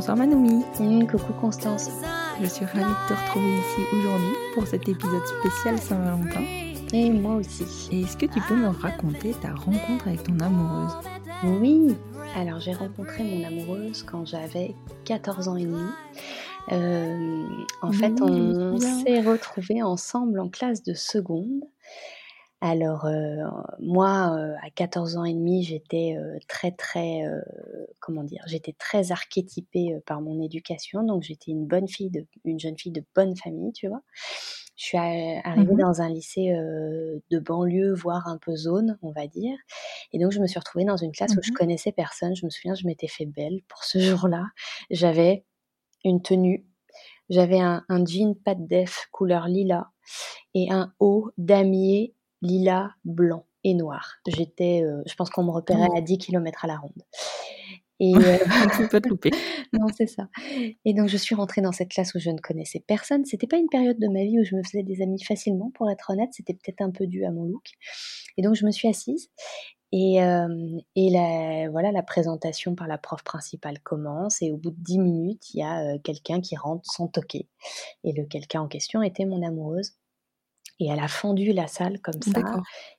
Bonsoir 0.05 0.17
Manoumi. 0.17 0.65
coucou 1.07 1.31
Constance. 1.39 1.89
Je 2.41 2.45
suis 2.45 2.65
ravie 2.65 2.81
de 2.81 3.07
te 3.07 3.13
retrouver 3.13 3.53
ici 3.53 3.81
aujourd'hui 3.95 4.35
pour 4.53 4.67
cet 4.67 4.89
épisode 4.89 5.25
spécial 5.25 5.79
Saint-Valentin. 5.79 6.41
Et 6.91 7.09
moi 7.09 7.35
aussi. 7.35 7.63
Et 7.89 8.01
est-ce 8.01 8.17
que 8.17 8.25
tu 8.25 8.41
peux 8.41 8.57
me 8.57 8.67
raconter 8.67 9.31
ta 9.31 9.53
rencontre 9.53 10.09
avec 10.09 10.23
ton 10.23 10.37
amoureuse? 10.41 10.91
Oui. 11.45 11.95
Alors 12.35 12.59
j'ai 12.59 12.73
rencontré 12.73 13.23
mon 13.23 13.47
amoureuse 13.47 14.03
quand 14.03 14.25
j'avais 14.25 14.75
14 15.05 15.47
ans 15.47 15.55
et 15.55 15.67
demi. 15.67 15.89
Euh, 16.73 17.45
en 17.81 17.93
fait, 17.93 18.21
on 18.21 18.77
s'est 18.77 19.21
retrouvés 19.21 19.83
ensemble 19.83 20.41
en 20.41 20.49
classe 20.49 20.83
de 20.83 20.95
seconde. 20.95 21.63
Alors 22.65 23.03
euh, 23.07 23.43
moi, 23.79 24.37
euh, 24.37 24.55
à 24.65 24.69
14 24.69 25.17
ans 25.17 25.25
et 25.25 25.33
demi, 25.33 25.63
j'étais 25.63 26.15
très 26.47 26.71
très, 26.71 27.23
comment 27.99 28.23
dire, 28.23 28.41
j'étais 28.47 28.71
très 28.71 29.11
archétypée 29.11 29.99
par 30.05 30.21
mon 30.21 30.41
éducation, 30.41 31.03
donc 31.03 31.23
j'étais 31.23 31.51
une 31.51 31.67
bonne 31.67 31.89
fille, 31.89 32.09
de, 32.09 32.25
une 32.45 32.61
jeune 32.61 32.77
fille 32.77 32.93
de 32.93 33.03
bonne 33.13 33.35
famille, 33.35 33.73
tu 33.73 33.89
vois. 33.89 34.01
Je 34.77 34.85
suis 34.85 34.97
arrivée 34.97 35.73
mmh 35.73 35.77
dans 35.77 36.01
un 36.01 36.07
lycée 36.09 36.53
de 36.53 37.39
banlieue, 37.39 37.93
voire 37.93 38.27
un 38.27 38.37
peu 38.37 38.55
zone, 38.55 38.97
on 39.01 39.11
va 39.11 39.27
dire. 39.27 39.57
Et 40.13 40.19
donc, 40.19 40.31
je 40.31 40.39
me 40.39 40.47
suis 40.47 40.57
retrouvée 40.57 40.85
dans 40.85 40.95
une 40.95 41.11
classe 41.11 41.35
où 41.35 41.41
je 41.43 41.51
mmh 41.51 41.55
connaissais 41.55 41.91
personne. 41.91 42.33
Je 42.33 42.45
me 42.45 42.49
souviens, 42.49 42.75
je 42.75 42.87
m'étais 42.87 43.09
fait 43.09 43.25
belle 43.25 43.59
pour 43.67 43.83
ce 43.83 43.99
jour-là. 43.99 44.45
J'avais 44.89 45.43
une 46.05 46.21
tenue, 46.21 46.65
j'avais 47.29 47.59
un, 47.59 47.83
jean 48.05 48.35
pas 48.35 48.55
de 48.55 48.65
def 48.65 49.09
couleur 49.11 49.49
lilas 49.49 49.87
et 50.53 50.71
un 50.71 50.93
haut 50.99 51.29
damier 51.37 52.15
lilas, 52.43 52.91
blanc 53.05 53.45
et 53.63 53.73
noir. 53.73 54.17
J'étais, 54.27 54.83
je 55.05 55.15
pense 55.15 55.29
qu'on 55.29 55.43
me 55.43 55.51
repérait 55.51 55.87
oh. 55.89 55.97
à 55.97 56.01
10 56.01 56.17
km 56.19 56.65
à 56.65 56.67
la 56.67 56.77
ronde. 56.77 57.03
Et 57.99 58.13
euh, 58.15 58.37
on 58.79 58.87
peut 58.87 59.01
te 59.01 59.07
louper. 59.07 59.31
non, 59.73 59.87
c'est 59.95 60.07
ça. 60.07 60.27
Et 60.85 60.93
donc 60.93 61.07
je 61.07 61.17
suis 61.17 61.35
rentrée 61.35 61.61
dans 61.61 61.71
cette 61.71 61.89
classe 61.89 62.13
où 62.15 62.19
je 62.19 62.29
ne 62.29 62.39
connaissais 62.39 62.83
personne. 62.85 63.25
C'était 63.25 63.47
pas 63.47 63.57
une 63.57 63.69
période 63.69 63.99
de 63.99 64.07
ma 64.07 64.23
vie 64.23 64.39
où 64.39 64.43
je 64.43 64.55
me 64.55 64.63
faisais 64.63 64.83
des 64.83 65.01
amis 65.01 65.23
facilement, 65.23 65.71
pour 65.73 65.89
être 65.89 66.09
honnête. 66.09 66.29
C'était 66.31 66.53
peut-être 66.53 66.81
un 66.81 66.91
peu 66.91 67.07
dû 67.07 67.25
à 67.25 67.31
mon 67.31 67.45
look. 67.45 67.65
Et 68.37 68.41
donc 68.41 68.55
je 68.55 68.65
me 68.65 68.71
suis 68.71 68.87
assise. 68.87 69.29
Et, 69.95 70.23
euh, 70.23 70.79
et 70.95 71.11
la, 71.11 71.69
voilà, 71.69 71.91
la 71.91 72.01
présentation 72.01 72.73
par 72.73 72.87
la 72.87 72.97
prof 72.97 73.23
principale 73.23 73.79
commence. 73.79 74.41
Et 74.41 74.51
au 74.51 74.57
bout 74.57 74.71
de 74.71 74.79
dix 74.79 74.97
minutes, 74.97 75.53
il 75.53 75.59
y 75.59 75.63
a 75.63 75.93
euh, 75.93 75.99
quelqu'un 76.03 76.41
qui 76.41 76.55
rentre 76.55 76.91
sans 76.91 77.07
toquer. 77.07 77.47
Et 78.03 78.11
le 78.11 78.25
quelqu'un 78.25 78.61
en 78.61 78.67
question 78.67 79.03
était 79.03 79.25
mon 79.25 79.43
amoureuse. 79.43 79.93
Et 80.79 80.87
elle 80.87 80.99
a 80.99 81.07
fendu 81.07 81.53
la 81.53 81.67
salle 81.67 81.99
comme 82.01 82.21
ça. 82.21 82.41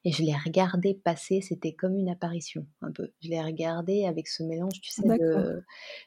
Et 0.04 0.12
je 0.12 0.22
l'ai 0.22 0.34
regardée 0.44 0.94
passer, 0.94 1.40
c'était 1.40 1.72
comme 1.72 1.96
une 1.96 2.08
apparition, 2.08 2.66
un 2.82 2.92
peu. 2.92 3.10
Je 3.20 3.28
l'ai 3.28 3.42
regardée 3.42 4.06
avec 4.06 4.28
ce 4.28 4.42
mélange, 4.42 4.80
tu 4.80 4.90
sais, 4.90 5.02
de, 5.02 5.62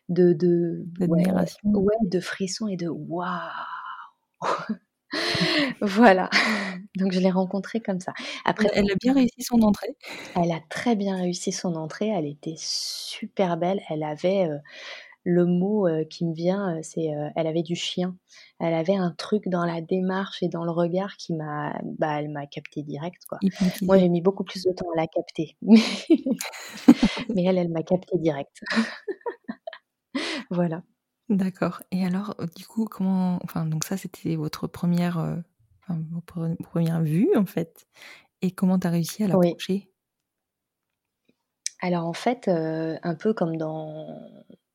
de, 0.09 0.33
de, 0.33 0.85
ouais, 1.07 1.95
de 2.03 2.19
frissons 2.19 2.67
et 2.67 2.77
de 2.77 2.87
waouh 2.87 3.31
voilà. 5.81 6.29
Donc 6.97 7.11
je 7.11 7.19
l'ai 7.19 7.31
rencontrée 7.31 7.79
comme 7.79 7.99
ça. 7.99 8.13
Après, 8.45 8.69
elle 8.73 8.89
a 8.91 8.95
bien 8.99 9.13
réussi 9.13 9.41
son 9.41 9.61
entrée. 9.61 9.95
Elle 10.35 10.51
a 10.51 10.59
très 10.69 10.95
bien 10.95 11.15
réussi 11.15 11.51
son 11.51 11.75
entrée. 11.75 12.09
Elle 12.09 12.25
était 12.25 12.55
super 12.57 13.57
belle. 13.57 13.81
Elle 13.89 14.03
avait 14.03 14.47
euh, 14.49 14.57
le 15.29 15.45
mot 15.45 15.87
qui 16.09 16.25
me 16.25 16.33
vient, 16.33 16.79
c'est 16.81 17.09
elle 17.35 17.47
avait 17.47 17.61
du 17.61 17.75
chien. 17.75 18.15
Elle 18.59 18.73
avait 18.73 18.95
un 18.95 19.11
truc 19.11 19.43
dans 19.47 19.65
la 19.65 19.81
démarche 19.81 20.41
et 20.41 20.47
dans 20.47 20.63
le 20.63 20.71
regard 20.71 21.17
qui 21.17 21.33
m'a, 21.33 21.77
bah, 21.83 22.21
elle 22.21 22.29
m'a 22.29 22.47
capté 22.47 22.81
direct 22.81 23.23
quoi. 23.27 23.37
Moi 23.81 23.97
j'ai 23.97 24.07
mis 24.07 24.21
beaucoup 24.21 24.45
plus 24.45 24.63
de 24.63 24.71
temps 24.71 24.89
à 24.95 25.01
la 25.01 25.07
capter, 25.07 25.57
mais 25.61 27.43
elle, 27.43 27.57
elle 27.57 27.69
m'a 27.69 27.83
capté 27.83 28.17
direct. 28.17 28.61
voilà. 30.49 30.81
D'accord. 31.27 31.83
Et 31.91 32.05
alors, 32.05 32.35
du 32.55 32.65
coup, 32.65 32.85
comment, 32.85 33.39
enfin, 33.43 33.65
donc 33.65 33.83
ça 33.83 33.97
c'était 33.97 34.37
votre 34.37 34.67
première, 34.67 35.43
enfin, 35.89 35.99
première 36.63 37.01
vue 37.01 37.35
en 37.35 37.45
fait. 37.45 37.85
Et 38.41 38.51
comment 38.51 38.79
tu 38.79 38.87
as 38.87 38.91
réussi 38.91 39.25
à 39.25 39.27
l'approcher? 39.27 39.91
Alors 41.81 42.05
en 42.05 42.13
fait, 42.13 42.47
un 42.47 43.15
peu 43.15 43.33
comme 43.33 43.57
dans 43.57 44.17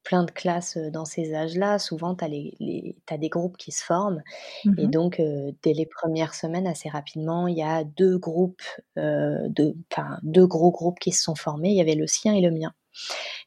plein 0.05 0.25
de 0.25 0.31
classes 0.31 0.77
dans 0.77 1.05
ces 1.05 1.35
âges-là, 1.35 1.79
souvent 1.79 2.15
tu 2.15 2.25
as, 2.25 2.29
les, 2.29 2.97
des 3.11 3.29
groupes 3.29 3.57
qui 3.57 3.73
se 3.73 3.85
forment. 3.85 4.23
Et 4.65 4.87
mmh 4.87 4.91
donc, 4.91 5.23
dès 5.63 5.73
les 5.73 5.87
premières 5.87 6.35
semaines, 6.35 6.67
assez 6.67 6.89
rapidement, 6.89 7.47
il 7.47 7.57
y 7.57 7.63
a 7.63 7.85
deux 7.85 8.19
groupes, 8.19 8.63
de, 8.97 9.77
deux 10.23 10.47
gros 10.47 10.71
groupes 10.71 10.99
qui 10.99 11.13
se 11.13 11.23
sont 11.23 11.35
formés. 11.35 11.71
Il 11.71 11.77
y 11.77 11.81
avait 11.81 11.95
le 11.95 12.07
sien 12.07 12.35
et 12.35 12.41
le 12.41 12.51
mien. 12.51 12.73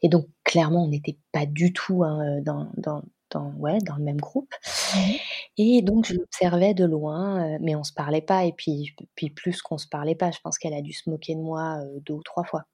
Et 0.01 0.09
donc, 0.09 0.27
clairement, 0.43 0.85
on 0.85 0.87
n'était 0.87 1.17
pas 1.31 1.45
du 1.45 1.73
tout 1.73 2.03
hein, 2.03 2.41
dans, 2.41 2.71
dans, 2.77 3.03
dans, 3.31 3.51
ouais, 3.57 3.77
dans 3.79 3.95
le 3.95 4.03
même 4.03 4.19
groupe. 4.19 4.53
Mmh 4.95 5.13
et 5.57 5.81
donc, 5.81 6.05
je 6.05 6.15
l'observais 6.15 6.73
de 6.73 6.83
loin, 6.83 7.57
mais 7.61 7.75
on 7.75 7.83
se 7.85 7.93
parlait 7.93 8.21
pas. 8.21 8.43
Et 8.43 8.51
puis, 8.51 8.93
puis 9.15 9.29
plus 9.29 9.61
qu'on 9.61 9.77
se 9.77 9.87
parlait 9.87 10.15
pas, 10.15 10.31
je 10.31 10.39
pense 10.43 10.57
qu'elle 10.57 10.73
a 10.73 10.81
dû 10.81 10.91
se 10.91 11.09
moquer 11.09 11.33
de 11.35 11.39
moi 11.39 11.79
deux 12.05 12.13
ou 12.13 12.23
trois 12.23 12.43
fois 12.43 12.65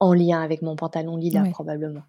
en 0.00 0.12
lien 0.12 0.40
avec 0.42 0.62
mon 0.62 0.76
pantalon 0.76 1.16
lilas 1.16 1.48
probablement. 1.50 2.02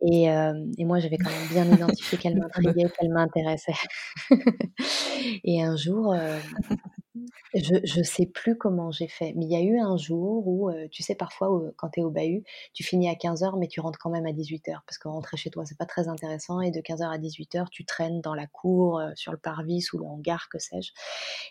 Et, 0.00 0.24
et 0.24 0.84
moi, 0.84 1.00
j'avais 1.00 1.16
quand 1.16 1.30
même 1.30 1.48
bien 1.48 1.76
identifié 1.76 2.18
qu'elle 2.18 2.36
m'intriguait, 2.40 2.88
qu'elle 2.98 3.10
m'intéressait. 3.10 3.72
et 5.44 5.62
un 5.62 5.76
jour, 5.76 6.14
je 7.54 7.98
ne 7.98 8.04
sais 8.04 8.26
plus 8.26 8.56
comment 8.56 8.90
j'ai 8.90 9.08
fait, 9.08 9.32
mais 9.36 9.46
il 9.46 9.50
y 9.50 9.56
a 9.56 9.62
eu 9.62 9.78
un 9.78 9.96
jour 9.96 10.46
où, 10.46 10.70
tu 10.90 11.02
sais, 11.02 11.14
parfois, 11.14 11.48
quand 11.76 11.88
tu 11.90 12.00
es 12.00 12.02
au 12.02 12.10
bahut, 12.10 12.44
tu 12.74 12.84
finis 12.84 13.08
à 13.08 13.14
15h, 13.14 13.58
mais 13.58 13.68
tu 13.68 13.80
rentres 13.80 13.98
quand 13.98 14.10
même 14.10 14.26
à 14.26 14.32
18h, 14.32 14.80
parce 14.86 14.98
que 14.98 15.08
rentrer 15.08 15.36
chez 15.36 15.50
toi, 15.50 15.64
c'est 15.64 15.78
pas 15.78 15.86
très 15.86 16.08
intéressant, 16.08 16.60
et 16.60 16.70
de 16.70 16.80
15h 16.80 17.10
à 17.10 17.18
18h, 17.18 17.68
tu 17.70 17.84
traînes 17.84 18.20
dans 18.20 18.34
la 18.34 18.46
cour, 18.46 19.00
sur 19.14 19.32
le 19.32 19.38
parvis, 19.38 19.84
ou 19.92 19.98
le 19.98 20.04
hangar, 20.04 20.48
que 20.50 20.58
sais-je. 20.58 20.92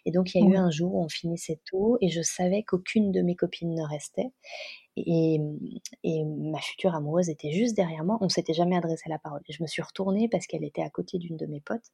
Et 0.06 0.12
donc, 0.12 0.34
il 0.34 0.44
y 0.44 0.46
a 0.46 0.50
eu 0.50 0.56
un 0.56 0.70
jour 0.70 0.96
où 0.96 1.04
on 1.04 1.10
finissait 1.10 1.60
tôt, 1.70 1.98
et 2.02 2.10
je 2.10 2.22
savais 2.22 2.64
qu'aucune 2.64 3.12
de 3.12 3.22
mes 3.22 3.36
copines 3.36 3.74
ne 3.74 3.84
restait. 3.84 4.32
Et, 4.98 5.40
et, 6.04 6.24
ma 6.24 6.60
future 6.60 6.96
amoureuse 6.96 7.30
était 7.30 7.52
juste 7.52 7.76
derrière 7.76 8.04
moi. 8.04 8.18
On 8.22 8.30
s'était 8.30 8.54
jamais 8.54 8.78
adressé 8.78 9.10
la 9.10 9.20
parole. 9.20 9.42
je 9.50 9.62
me 9.62 9.68
suis 9.68 9.82
retournée 9.82 10.30
parce 10.30 10.48
qu'elle 10.48 10.64
était 10.64 10.82
à 10.82 10.90
côté 10.90 11.18
d'une 11.18 11.36
de 11.36 11.46
mes 11.46 11.60
potes. 11.60 11.88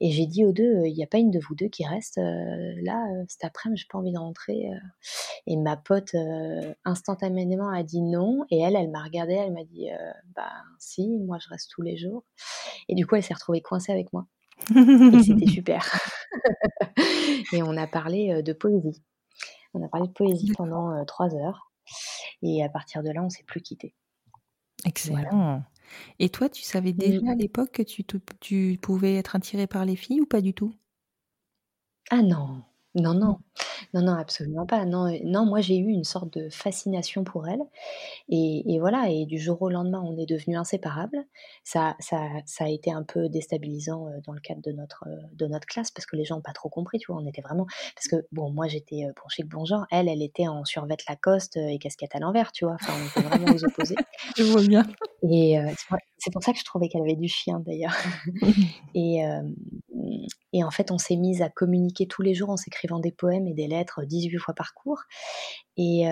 Et 0.00 0.10
j'ai 0.10 0.26
dit 0.26 0.44
aux 0.44 0.52
deux, 0.52 0.82
il 0.86 0.94
n'y 0.94 1.04
a 1.04 1.06
pas 1.06 1.18
une 1.18 1.30
de 1.30 1.38
vous 1.38 1.54
deux 1.54 1.68
qui 1.68 1.86
reste 1.86 2.18
là 2.18 3.06
cet 3.28 3.44
après-midi, 3.44 3.82
j'ai 3.82 3.88
pas 3.90 3.98
envie 3.98 4.12
de 4.12 4.18
rentrer. 4.18 4.70
Et 5.46 5.56
ma 5.56 5.76
pote 5.76 6.16
instantanément 6.84 7.70
a 7.70 7.82
dit 7.82 8.02
non. 8.02 8.44
Et 8.50 8.58
elle, 8.58 8.74
elle 8.74 8.90
m'a 8.90 9.02
regardée, 9.02 9.34
elle 9.34 9.52
m'a 9.52 9.64
dit, 9.64 9.88
bah 10.34 10.52
si, 10.78 11.08
moi 11.20 11.38
je 11.40 11.48
reste 11.48 11.70
tous 11.70 11.82
les 11.82 11.96
jours. 11.96 12.24
Et 12.88 12.94
du 12.94 13.06
coup, 13.06 13.14
elle 13.14 13.22
s'est 13.22 13.34
retrouvée 13.34 13.60
coincée 13.60 13.92
avec 13.92 14.12
moi. 14.12 14.26
et 14.70 15.22
c'était 15.22 15.46
super. 15.50 15.84
et 17.52 17.62
on 17.62 17.76
a 17.76 17.86
parlé 17.86 18.42
de 18.42 18.52
poésie. 18.52 19.02
On 19.74 19.82
a 19.82 19.88
parlé 19.88 20.08
de 20.08 20.12
poésie 20.12 20.52
pendant 20.56 21.04
trois 21.04 21.34
heures. 21.34 21.71
Et 22.42 22.62
à 22.62 22.68
partir 22.68 23.02
de 23.02 23.10
là, 23.10 23.22
on 23.22 23.30
s'est 23.30 23.44
plus 23.44 23.62
quitté. 23.62 23.94
Excellent. 24.84 25.64
Et 26.18 26.28
toi, 26.28 26.48
tu 26.48 26.62
savais 26.62 26.92
déjà 26.92 27.30
à 27.30 27.34
l'époque 27.34 27.72
que 27.72 27.82
tu, 27.82 28.04
tu 28.40 28.78
pouvais 28.80 29.16
être 29.16 29.36
attiré 29.36 29.66
par 29.66 29.84
les 29.84 29.96
filles 29.96 30.20
ou 30.20 30.26
pas 30.26 30.40
du 30.40 30.54
tout? 30.54 30.74
Ah 32.10 32.22
non, 32.22 32.62
non, 32.94 33.14
non. 33.14 33.38
Non, 33.94 34.02
non, 34.02 34.14
absolument 34.14 34.66
pas. 34.66 34.84
Non, 34.84 35.10
non, 35.24 35.46
moi 35.46 35.60
j'ai 35.60 35.76
eu 35.76 35.88
une 35.88 36.04
sorte 36.04 36.32
de 36.38 36.48
fascination 36.50 37.24
pour 37.24 37.46
elle 37.48 37.60
et 38.28 38.78
voilà 38.80 39.08
et 39.08 39.26
du 39.26 39.38
jour 39.38 39.60
au 39.62 39.70
lendemain, 39.70 40.02
on 40.04 40.16
est 40.18 40.26
devenus 40.26 40.58
inséparables. 40.58 41.18
Ça 41.64 41.96
ça 42.00 42.20
ça 42.46 42.64
a 42.64 42.68
été 42.68 42.92
un 42.92 43.02
peu 43.02 43.28
déstabilisant, 43.28 44.08
dans 44.26 44.32
le 44.32 44.40
cadre 44.40 44.62
de 44.62 44.72
notre, 44.72 45.04
de 45.32 45.46
notre 45.46 45.66
classe 45.66 45.90
parce 45.90 46.06
que 46.06 46.16
les 46.16 46.24
gens 46.24 46.36
n'ont 46.36 46.42
pas 46.42 46.52
trop 46.52 46.68
compris, 46.68 46.98
tu 46.98 47.12
vois? 47.12 47.20
On 47.20 47.26
était 47.26 47.42
vraiment 47.42 47.66
parce 47.94 48.08
que 48.08 48.26
bon, 48.32 48.50
moi 48.50 48.68
j'étais, 48.68 49.04
bon 49.16 49.28
chic, 49.28 49.46
bon 49.46 49.64
genre, 49.64 49.86
elle, 49.90 50.08
elle 50.08 50.22
était 50.22 50.48
en 50.48 50.64
survêt 50.64 50.96
Lacoste, 51.08 51.56
et 51.56 51.78
casquette 51.78 52.14
à 52.14 52.18
l'envers, 52.18 52.52
tu 52.52 52.64
vois? 52.64 52.74
Enfin, 52.74 52.92
on 52.98 53.06
était 53.06 53.28
vraiment 53.28 53.52
aux 53.54 53.64
opposés 53.64 53.96
Je 54.36 54.42
vois 54.44 54.62
bien. 54.62 54.84
et 55.22 55.58
c'est 56.18 56.32
pour 56.32 56.42
ça 56.42 56.52
que 56.52 56.58
je 56.58 56.64
trouvais 56.64 56.88
qu'elle 56.88 57.02
avait 57.02 57.16
du 57.16 57.28
chien 57.28 57.60
d'ailleurs 57.60 57.96
et 58.94 59.22
et 60.52 60.64
en 60.64 60.70
fait, 60.70 60.90
on 60.90 60.98
s'est 60.98 61.16
mis 61.16 61.42
à 61.42 61.48
communiquer 61.48 62.06
tous 62.06 62.22
les 62.22 62.34
jours 62.34 62.50
en 62.50 62.56
s'écrivant 62.82 63.00
des 63.00 63.12
poèmes 63.12 63.46
et 63.46 63.54
des 63.54 63.66
lettres 63.66 64.04
18 64.04 64.38
fois 64.38 64.54
par 64.54 64.74
cours 64.74 65.02
et, 65.76 66.02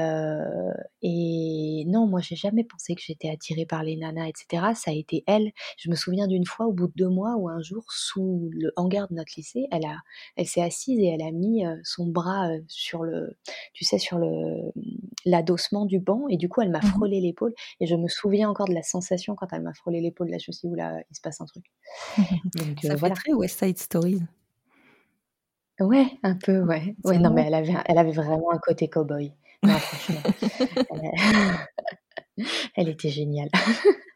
et 1.02 1.84
non, 1.86 2.06
moi 2.06 2.20
j'ai 2.20 2.36
jamais 2.36 2.64
pensé 2.64 2.94
que 2.94 3.02
j'étais 3.04 3.28
attirée 3.28 3.66
par 3.66 3.82
les 3.82 3.96
nanas, 3.96 4.28
etc. 4.28 4.72
Ça 4.74 4.90
a 4.90 4.94
été 4.94 5.22
elle. 5.26 5.52
Je 5.76 5.90
me 5.90 5.96
souviens 5.96 6.26
d'une 6.26 6.46
fois, 6.46 6.66
au 6.66 6.72
bout 6.72 6.86
de 6.86 6.94
deux 6.96 7.08
mois, 7.08 7.36
où 7.36 7.48
un 7.48 7.60
jour, 7.60 7.84
sous 7.90 8.48
le 8.52 8.72
hangar 8.76 9.08
de 9.08 9.14
notre 9.14 9.32
lycée, 9.36 9.66
elle 9.70 9.84
a, 9.84 9.98
elle 10.36 10.46
s'est 10.46 10.62
assise 10.62 10.98
et 10.98 11.08
elle 11.08 11.22
a 11.22 11.30
mis 11.30 11.64
son 11.84 12.06
bras 12.06 12.48
sur 12.68 13.02
le, 13.02 13.36
tu 13.74 13.84
sais, 13.84 13.98
sur 13.98 14.18
le 14.18 14.72
l'adossement 15.26 15.84
du 15.84 16.00
banc 16.00 16.24
et 16.30 16.38
du 16.38 16.48
coup 16.48 16.62
elle 16.62 16.70
m'a 16.70 16.78
mmh 16.78 16.90
frôlé 16.90 17.20
l'épaule 17.20 17.52
et 17.78 17.86
je 17.86 17.94
me 17.94 18.08
souviens 18.08 18.48
encore 18.48 18.68
de 18.68 18.74
la 18.74 18.82
sensation 18.82 19.34
quand 19.34 19.46
elle 19.52 19.62
m'a 19.62 19.74
frôlé 19.74 20.00
l'épaule. 20.00 20.30
Là, 20.30 20.38
je 20.38 20.46
me 20.50 20.52
suis 20.52 20.68
dit, 20.68 20.76
là, 20.76 21.02
il 21.10 21.14
se 21.14 21.20
passe 21.20 21.40
un 21.40 21.46
truc. 21.46 21.64
Donc, 22.56 22.80
Ça 22.82 22.96
fait 22.96 23.10
très 23.10 23.32
West 23.32 23.58
Side 23.58 23.78
Story. 23.78 24.22
Ouais, 25.80 26.18
un 26.22 26.34
peu, 26.34 26.60
ouais. 26.60 26.94
Ouais, 27.04 27.18
non, 27.18 27.32
mais 27.32 27.44
elle 27.46 27.54
avait, 27.54 27.74
elle 27.86 27.98
avait 27.98 28.12
vraiment 28.12 28.52
un 28.52 28.58
côté 28.58 28.88
cow-boy. 28.88 29.32
Non, 29.62 29.76
elle, 32.76 32.88
était 32.88 33.08
géniale. 33.08 33.48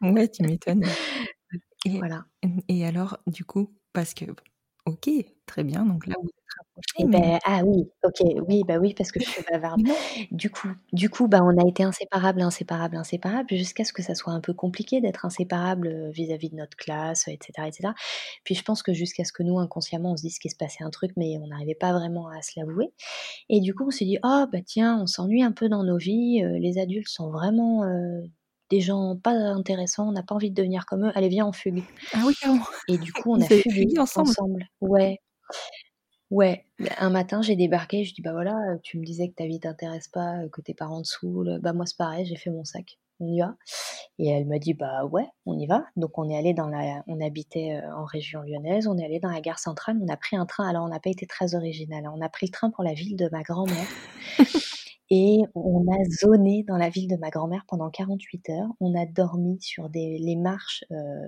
Ouais, 0.01 0.27
tu 0.27 0.43
m'étonnes. 0.43 0.83
Et, 1.85 1.97
voilà. 1.97 2.25
Et 2.67 2.85
alors, 2.85 3.17
du 3.27 3.45
coup, 3.45 3.73
parce 3.93 4.13
que, 4.13 4.25
ok, 4.85 5.09
très 5.45 5.63
bien, 5.63 5.85
donc 5.85 6.07
là, 6.07 6.15
eh 6.99 7.05
ben, 7.05 7.39
ah 7.45 7.61
oui, 7.65 7.89
OK, 8.03 8.21
oui, 8.47 8.63
bah 8.67 8.77
oui, 8.77 8.93
parce 8.93 9.11
que 9.11 9.19
je 9.19 9.29
suis 9.29 9.43
bavarde. 9.49 9.81
Du 10.31 10.49
coup 10.49 10.69
du 10.93 11.09
coup, 11.09 11.27
bah, 11.27 11.41
on 11.43 11.57
a 11.57 11.67
été 11.67 11.83
inséparables, 11.83 12.41
inséparables, 12.41 12.95
inséparables, 12.97 13.47
jusqu'à 13.51 13.83
ce 13.83 13.93
que 13.93 14.01
ça 14.01 14.15
soit 14.15 14.33
un 14.33 14.41
peu 14.41 14.53
compliqué 14.53 15.01
d'être 15.01 15.25
inséparables, 15.25 16.09
vis-à-vis 16.11 16.49
de 16.49 16.55
notre 16.55 16.77
classe, 16.77 17.27
etc., 17.27 17.67
etc. 17.67 17.93
Puis 18.43 18.55
je 18.55 18.63
pense 18.63 18.83
que 18.83 18.93
jusqu'à 18.93 19.23
ce 19.25 19.33
que 19.33 19.43
nous, 19.43 19.59
inconsciemment, 19.59 20.13
on 20.13 20.17
se 20.17 20.23
dise 20.23 20.39
qu'il 20.39 20.51
se 20.51 20.57
passait 20.57 20.83
un 20.83 20.89
truc, 20.89 21.11
mais 21.17 21.37
on 21.41 21.47
n'arrivait 21.47 21.75
pas 21.75 21.93
vraiment 21.93 22.27
à 22.29 22.41
se 22.41 22.59
l'avouer. 22.59 22.91
Et 23.49 23.61
du 23.61 23.73
coup, 23.73 23.85
on 23.87 23.91
s'est 23.91 24.05
dit: 24.05 24.17
«Oh 24.23 24.45
bah 24.51 24.59
tiens, 24.65 24.99
on 25.01 25.07
s'ennuie 25.07 25.43
un 25.43 25.51
peu 25.51 25.69
dans 25.69 25.83
nos 25.83 25.97
vies, 25.97 26.41
les 26.59 26.77
adultes 26.79 27.09
sont 27.09 27.29
vraiment, 27.31 27.83
des 28.71 28.81
gens 28.81 29.15
pas 29.15 29.31
intéressants, 29.31 30.09
on 30.09 30.11
n'a 30.13 30.23
pas 30.23 30.35
envie 30.35 30.49
de 30.49 30.55
devenir 30.55 30.85
comme 30.87 31.05
eux, 31.05 31.11
allez 31.15 31.29
viens 31.29 31.47
on 31.47 31.51
fugue. 31.53 31.83
Ah 32.13 32.23
oui. 32.25 32.33
Et 32.89 32.97
du 32.97 33.13
coup 33.13 33.33
on 33.33 33.41
a 33.41 33.45
fugué 33.45 33.99
ensemble. 33.99 34.33
Ouais. 34.81 35.19
Ouais, 36.31 36.65
un 36.97 37.11
matin 37.11 37.41
j'ai 37.41 37.55
débarqué, 37.55 38.03
je 38.03 38.13
dis 38.13 38.21
bah 38.21 38.31
voilà, 38.31 38.55
tu 38.81 38.97
me 38.97 39.05
disais 39.05 39.29
que 39.29 39.35
ta 39.35 39.45
vie 39.45 39.59
t'intéresse 39.59 40.07
pas, 40.07 40.47
que 40.51 40.61
tes 40.61 40.73
parents 40.73 41.01
te 41.03 41.07
saoulent, 41.07 41.59
bah 41.61 41.71
moi 41.71 41.85
c'est 41.85 41.97
pareil, 41.97 42.25
j'ai 42.25 42.35
fait 42.35 42.49
mon 42.49 42.63
sac, 42.63 42.97
on 43.19 43.27
y 43.27 43.39
va. 43.39 43.55
Et 44.17 44.29
elle 44.29 44.45
m'a 44.47 44.57
dit 44.57 44.73
bah 44.73 45.05
ouais, 45.05 45.27
on 45.45 45.57
y 45.57 45.67
va. 45.67 45.85
Donc 45.95 46.17
on 46.17 46.27
est 46.29 46.37
allé 46.37 46.53
dans 46.53 46.67
la, 46.67 47.03
on 47.07 47.21
habitait 47.21 47.79
en 47.95 48.05
région 48.05 48.41
lyonnaise, 48.41 48.87
on 48.87 48.97
est 48.97 49.05
allé 49.05 49.19
dans 49.19 49.29
la 49.29 49.41
gare 49.41 49.59
centrale, 49.59 49.97
on 50.01 50.07
a 50.07 50.17
pris 50.17 50.35
un 50.35 50.45
train. 50.45 50.67
Alors 50.67 50.85
on 50.85 50.89
n'a 50.89 50.99
pas 50.99 51.09
été 51.11 51.27
très 51.27 51.53
original, 51.53 52.05
hein. 52.05 52.13
on 52.15 52.21
a 52.21 52.29
pris 52.29 52.47
le 52.47 52.51
train 52.51 52.71
pour 52.71 52.83
la 52.83 52.93
ville 52.93 53.15
de 53.17 53.29
ma 53.31 53.43
grand-mère. 53.43 53.87
Et 55.11 55.41
on 55.53 55.85
a 55.91 56.03
zoné 56.09 56.63
dans 56.67 56.77
la 56.77 56.89
ville 56.89 57.07
de 57.07 57.15
ma 57.15 57.29
grand-mère 57.29 57.63
pendant 57.67 57.91
48 57.91 58.49
heures. 58.49 58.69
On 58.79 58.99
a 58.99 59.05
dormi 59.05 59.61
sur 59.61 59.89
des, 59.89 60.17
les 60.17 60.35
marches 60.35 60.83
euh, 60.91 61.27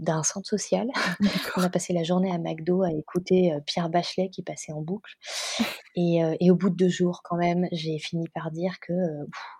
d'un 0.00 0.24
centre 0.24 0.48
social. 0.48 0.88
on 1.56 1.62
a 1.62 1.68
passé 1.68 1.92
la 1.92 2.02
journée 2.02 2.32
à 2.32 2.38
McDo 2.38 2.82
à 2.82 2.92
écouter 2.92 3.52
euh, 3.52 3.60
Pierre 3.64 3.88
Bachelet 3.88 4.30
qui 4.30 4.42
passait 4.42 4.72
en 4.72 4.82
boucle. 4.82 5.14
Et, 5.98 6.22
euh, 6.22 6.36
et, 6.40 6.50
au 6.50 6.56
bout 6.56 6.68
de 6.68 6.74
deux 6.74 6.90
jours, 6.90 7.22
quand 7.24 7.38
même, 7.38 7.68
j'ai 7.72 7.98
fini 7.98 8.28
par 8.28 8.50
dire 8.50 8.80
que 8.82 8.92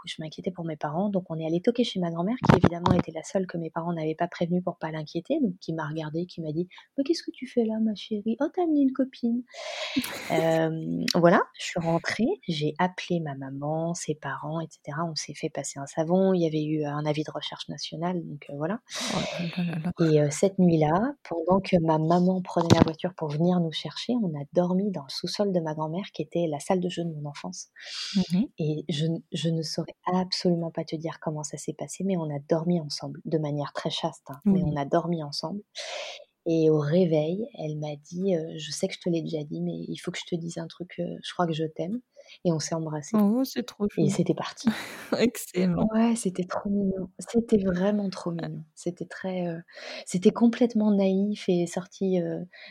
je 0.04 0.16
m'inquiétais 0.18 0.50
pour 0.50 0.66
mes 0.66 0.76
parents. 0.76 1.08
Donc, 1.08 1.24
on 1.30 1.38
est 1.38 1.46
allé 1.46 1.62
toquer 1.62 1.82
chez 1.82 1.98
ma 1.98 2.10
grand-mère, 2.10 2.36
qui 2.46 2.58
évidemment 2.58 2.92
était 2.92 3.10
la 3.12 3.22
seule 3.22 3.46
que 3.46 3.56
mes 3.56 3.70
parents 3.70 3.94
n'avaient 3.94 4.14
pas 4.14 4.28
prévenue 4.28 4.60
pour 4.60 4.76
pas 4.76 4.90
l'inquiéter. 4.90 5.40
Donc, 5.40 5.54
qui 5.62 5.72
m'a 5.72 5.88
regardé, 5.88 6.26
qui 6.26 6.42
m'a 6.42 6.52
dit 6.52 6.68
Mais 6.98 7.04
qu'est-ce 7.04 7.22
que 7.22 7.30
tu 7.30 7.46
fais 7.46 7.64
là, 7.64 7.78
ma 7.80 7.94
chérie? 7.94 8.36
Oh, 8.40 8.48
t'as 8.54 8.64
amené 8.64 8.82
une 8.82 8.92
copine. 8.92 9.44
voilà, 11.14 11.40
je 11.58 11.64
suis 11.64 11.80
rentrée, 11.80 12.28
j'ai 12.46 12.74
appelé 12.78 12.95
ma 13.22 13.34
maman, 13.34 13.94
ses 13.94 14.14
parents, 14.14 14.60
etc. 14.60 14.98
On 15.08 15.14
s'est 15.14 15.34
fait 15.34 15.48
passer 15.48 15.78
un 15.78 15.86
savon. 15.86 16.32
Il 16.32 16.42
y 16.42 16.46
avait 16.46 16.64
eu 16.64 16.84
un 16.84 17.04
avis 17.06 17.22
de 17.22 17.30
recherche 17.30 17.68
nationale, 17.68 18.20
donc 18.24 18.46
voilà. 18.56 18.80
Oh 19.14 20.04
Et 20.04 20.30
cette 20.30 20.58
nuit-là, 20.58 21.14
pendant 21.28 21.60
que 21.60 21.76
ma 21.80 21.98
maman 21.98 22.42
prenait 22.42 22.74
la 22.74 22.82
voiture 22.82 23.14
pour 23.14 23.28
venir 23.28 23.60
nous 23.60 23.72
chercher, 23.72 24.14
on 24.22 24.28
a 24.40 24.44
dormi 24.52 24.90
dans 24.90 25.02
le 25.02 25.10
sous-sol 25.10 25.52
de 25.52 25.60
ma 25.60 25.74
grand-mère, 25.74 26.06
qui 26.12 26.22
était 26.22 26.46
la 26.48 26.58
salle 26.58 26.80
de 26.80 26.88
jeu 26.88 27.04
de 27.04 27.12
mon 27.12 27.28
enfance. 27.28 27.68
Mmh 28.16 28.42
Et 28.58 28.84
je, 28.88 29.06
je, 29.32 29.48
ne 29.48 29.62
saurais 29.62 29.94
absolument 30.12 30.70
pas 30.70 30.84
te 30.84 30.96
dire 30.96 31.18
comment 31.20 31.42
ça 31.42 31.56
s'est 31.56 31.74
passé, 31.74 32.04
mais 32.04 32.16
on 32.16 32.34
a 32.34 32.38
dormi 32.48 32.80
ensemble, 32.80 33.20
de 33.24 33.38
manière 33.38 33.72
très 33.72 33.90
chaste, 33.90 34.24
hein, 34.28 34.40
mais 34.44 34.62
on 34.62 34.76
a 34.76 34.84
dormi 34.84 35.22
ensemble. 35.22 35.60
Et 36.48 36.70
au 36.70 36.78
réveil, 36.78 37.48
elle 37.58 37.76
m'a 37.76 37.96
dit, 37.96 38.34
je 38.56 38.70
sais 38.70 38.86
que 38.86 38.94
je 38.94 39.00
te 39.00 39.08
l'ai 39.08 39.20
déjà 39.20 39.42
dit, 39.42 39.60
mais 39.60 39.76
il 39.88 39.96
faut 39.96 40.12
que 40.12 40.18
je 40.18 40.26
te 40.26 40.36
dise 40.36 40.58
un 40.58 40.68
truc, 40.68 40.94
je 40.98 41.32
crois 41.32 41.46
que 41.46 41.52
je 41.52 41.64
t'aime. 41.64 42.00
Et 42.44 42.52
on 42.52 42.58
s'est 42.58 42.74
embrassés. 42.74 43.16
Oh, 43.16 43.42
c'est 43.44 43.64
trop 43.64 43.86
chou. 43.88 44.00
Et 44.00 44.10
c'était 44.10 44.34
parti. 44.34 44.68
Excellent. 45.18 45.86
Ouais, 45.92 46.14
c'était 46.16 46.44
trop 46.44 46.68
mignon. 46.68 47.10
C'était 47.18 47.58
vraiment 47.58 48.08
trop 48.10 48.30
mignon. 48.30 48.64
C'était 48.74 49.06
très, 49.06 49.46
c'était 50.04 50.32
complètement 50.32 50.90
naïf 50.90 51.44
et 51.48 51.66
sorti 51.66 52.18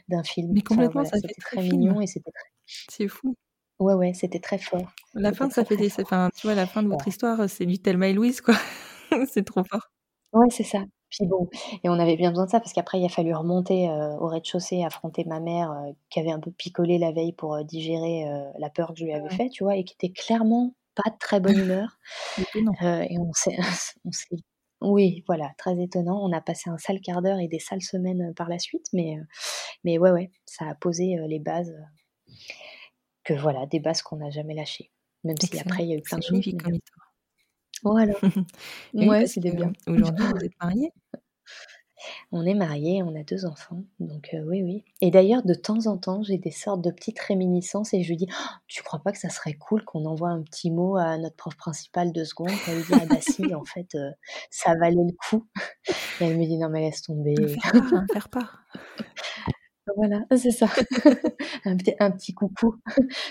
d'un 0.08 0.24
film. 0.24 0.52
Mais 0.54 0.62
complètement, 0.62 1.06
ça 1.06 1.18
c'était 1.18 1.34
très 1.42 1.62
mignon 1.62 2.02
et 2.02 2.08
c'était 2.08 2.32
très. 2.32 2.50
C'est 2.90 3.08
fou. 3.08 3.36
Ouais, 3.80 3.94
ouais, 3.94 4.14
c'était 4.14 4.40
très 4.40 4.58
fort. 4.58 4.90
La 5.14 5.34
fin, 5.34 5.50
ça 5.50 5.66
fait 5.66 5.76
des, 5.76 5.92
enfin, 6.00 6.30
tu 6.36 6.48
vois, 6.48 6.56
la 6.56 6.66
fin 6.66 6.82
de 6.82 6.88
votre 6.88 7.08
histoire, 7.08 7.50
c'est 7.50 7.66
du 7.66 7.80
Thelma 7.80 8.08
et 8.08 8.14
Louise, 8.14 8.40
quoi. 8.40 8.56
c'est 9.28 9.44
trop 9.44 9.64
fort. 9.64 9.92
Ouais, 10.32 10.48
c'est 10.50 10.64
ça. 10.64 10.84
Puis 11.18 11.28
bon, 11.28 11.50
et 11.84 11.90
on 11.90 11.94
avait 11.94 12.18
bien 12.18 12.30
besoin 12.32 12.46
de 12.46 12.50
ça 12.50 12.60
parce 12.60 12.74
qu'après 12.74 13.00
il 13.00 13.06
a 13.06 13.10
fallu 13.10 13.34
remonter, 13.34 13.90
au 14.20 14.28
rez-de-chaussée, 14.28 14.84
affronter 14.84 15.24
ma 15.26 15.40
mère, 15.40 15.74
qui 16.10 16.20
avait 16.20 16.32
un 16.32 16.40
peu 16.40 16.52
picolé 16.52 16.98
la 16.98 17.12
veille 17.12 17.34
pour, 17.34 17.64
digérer, 17.64 18.26
la 18.60 18.70
peur 18.70 18.90
que 18.90 19.00
je 19.00 19.06
lui 19.06 19.14
avais 19.14 19.30
fait, 19.30 19.50
tu 19.50 19.64
vois? 19.64 19.78
Et 19.78 19.86
qui 19.86 19.94
était 19.94 20.12
clairement 20.12 20.76
pas 20.96 21.10
de 21.10 21.18
très 21.18 21.40
bonne 21.40 21.58
humeur. 21.58 21.98
et 22.82 23.18
on 23.20 23.32
s'est 23.34 23.58
on 24.06 24.12
s'est 24.12 24.36
oui, 24.82 25.24
voilà, 25.26 25.52
très 25.58 25.82
étonnant. 25.82 26.22
On 26.24 26.34
a 26.34 26.42
passé 26.42 26.70
un 26.70 26.78
sale 26.78 27.00
quart 27.00 27.22
d'heure 27.22 27.40
et 27.40 27.48
des 27.48 27.60
sales 27.60 27.82
semaines, 27.82 28.34
par 28.36 28.50
la 28.50 28.60
suite, 28.60 28.86
mais 28.94 29.18
mais 29.84 29.98
ouais, 29.98 30.12
ouais, 30.12 30.32
ça 30.46 30.66
a 30.68 30.76
posé, 30.76 31.18
les 31.28 31.40
bases, 31.40 31.74
que 33.24 33.34
voilà, 33.34 33.66
des 33.66 33.80
bases 33.80 34.02
qu'on 34.02 34.18
n'a 34.18 34.30
jamais 34.30 34.54
lâchées. 34.54 34.92
Même 35.24 35.38
si 35.42 35.58
après 35.60 35.84
il 35.84 35.90
y 35.90 35.94
a 35.94 35.98
eu 35.98 36.02
plein 36.02 36.18
de 36.20 36.24
choses, 36.24 36.46
voilà. 37.92 38.14
Ouais, 38.94 39.28
c'était 39.28 39.52
bien. 39.52 39.72
Aujourd'hui, 39.88 40.26
vous 40.26 40.46
êtes 40.46 40.60
mariés? 40.62 40.92
On 42.32 42.46
est 42.46 42.54
mariés, 42.54 43.02
on 43.04 43.16
a 43.16 43.24
deux 43.24 43.46
enfants, 43.46 43.84
donc 44.00 44.36
oui, 44.46 44.62
oui. 44.62 44.84
Et 45.02 45.10
d'ailleurs, 45.12 45.44
de 45.44 45.54
temps 45.54 45.88
en 45.88 45.98
temps, 45.98 46.22
j'ai 46.24 46.38
des 46.38 46.52
sortes 46.52 46.82
de 46.84 46.92
petites 46.92 47.20
réminiscences 47.20 47.94
et 47.94 48.04
je 48.04 48.10
lui 48.10 48.18
dis: 48.18 48.28
«Oh, 48.30 48.56
«Tu 48.68 48.84
crois 48.84 49.00
pas 49.00 49.12
que 49.12 49.18
ça 49.18 49.30
serait 49.30 49.54
cool 49.54 49.84
qu'on 49.86 50.06
envoie 50.06 50.30
un 50.30 50.42
petit 50.44 50.70
mot 50.72 50.98
à 50.98 51.18
notre 51.18 51.36
prof 51.36 51.56
principale 51.56 52.12
de 52.12 52.24
seconde 52.24 52.52
pour 52.64 52.74
lui 52.74 52.84
dire: 52.84 53.00
"Ah 53.02 53.06
bah 53.10 53.22
si, 53.22 53.56
en 53.56 53.64
fait, 53.64 53.98
ça 54.52 54.76
valait 54.76 54.96
le 54.96 55.14
coup"?» 55.14 55.48
et 56.22 56.26
elle 56.26 56.38
me 56.38 56.46
dit: 56.46 56.58
«Non 56.58 56.70
mais 56.70 56.82
laisse 56.82 57.02
tomber». 57.04 57.36
Faire 58.14 58.30
part, 58.30 58.60
Voilà, 59.96 60.22
c'est 60.36 60.52
ça. 60.52 60.68
Un 61.66 61.78
petit 61.78 61.94
un 62.00 62.12
petit 62.12 62.34
coucou 62.34 62.76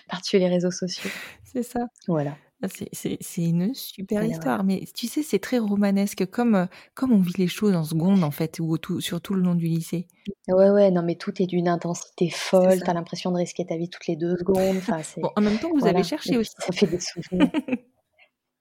par-dessus 0.09 0.39
les 0.39 0.49
réseaux 0.49 0.71
sociaux. 0.71 1.11
C'est 1.45 1.63
ça. 1.63 1.81
Voilà. 2.09 2.37
Ah, 2.65 2.85
c'est 2.93 3.43
une 3.43 3.75
super 3.75 4.25
histoire, 4.25 4.65
mais 4.65 4.85
tu 4.95 5.07
sais, 5.07 5.23
c'est 5.23 5.39
très 5.39 5.59
romanesque, 5.59 6.27
comme, 6.27 6.55
euh, 6.55 6.67
comme 6.95 7.13
on 7.13 7.21
vit 7.21 7.35
les 7.37 7.49
choses 7.49 7.75
en 7.75 7.85
secondes, 7.85 8.25
en 8.25 8.31
fait, 8.31 8.59
ou 8.61 8.79
tout, 8.79 9.01
sur 9.01 9.21
tout 9.21 9.35
le 9.35 9.43
long 9.43 9.55
du 9.55 9.67
lycée. 9.67 10.07
Ouais, 10.49 10.71
ouais, 10.71 10.91
non, 10.91 11.03
mais 11.03 11.17
tout 11.17 11.43
est 11.43 11.47
d'une 11.47 11.69
intensité 11.69 12.31
folle, 12.31 12.81
t'as 12.85 12.95
l'impression 12.95 13.31
de 13.33 13.37
risquer 13.37 13.67
ta 13.67 13.77
vie 13.77 13.91
toutes 13.91 14.07
les 14.07 14.17
deux 14.17 14.37
secondes. 14.37 14.77
Enfin, 14.77 15.01
bon, 15.19 15.31
en 15.37 15.41
même 15.41 15.59
temps, 15.59 15.71
vous 15.75 15.87
avez 15.87 16.03
cherché 16.03 16.37
aussi. 16.37 16.55
Ça 16.59 16.73
fait 16.73 16.87
des 16.87 17.01
souvenirs. 17.01 17.51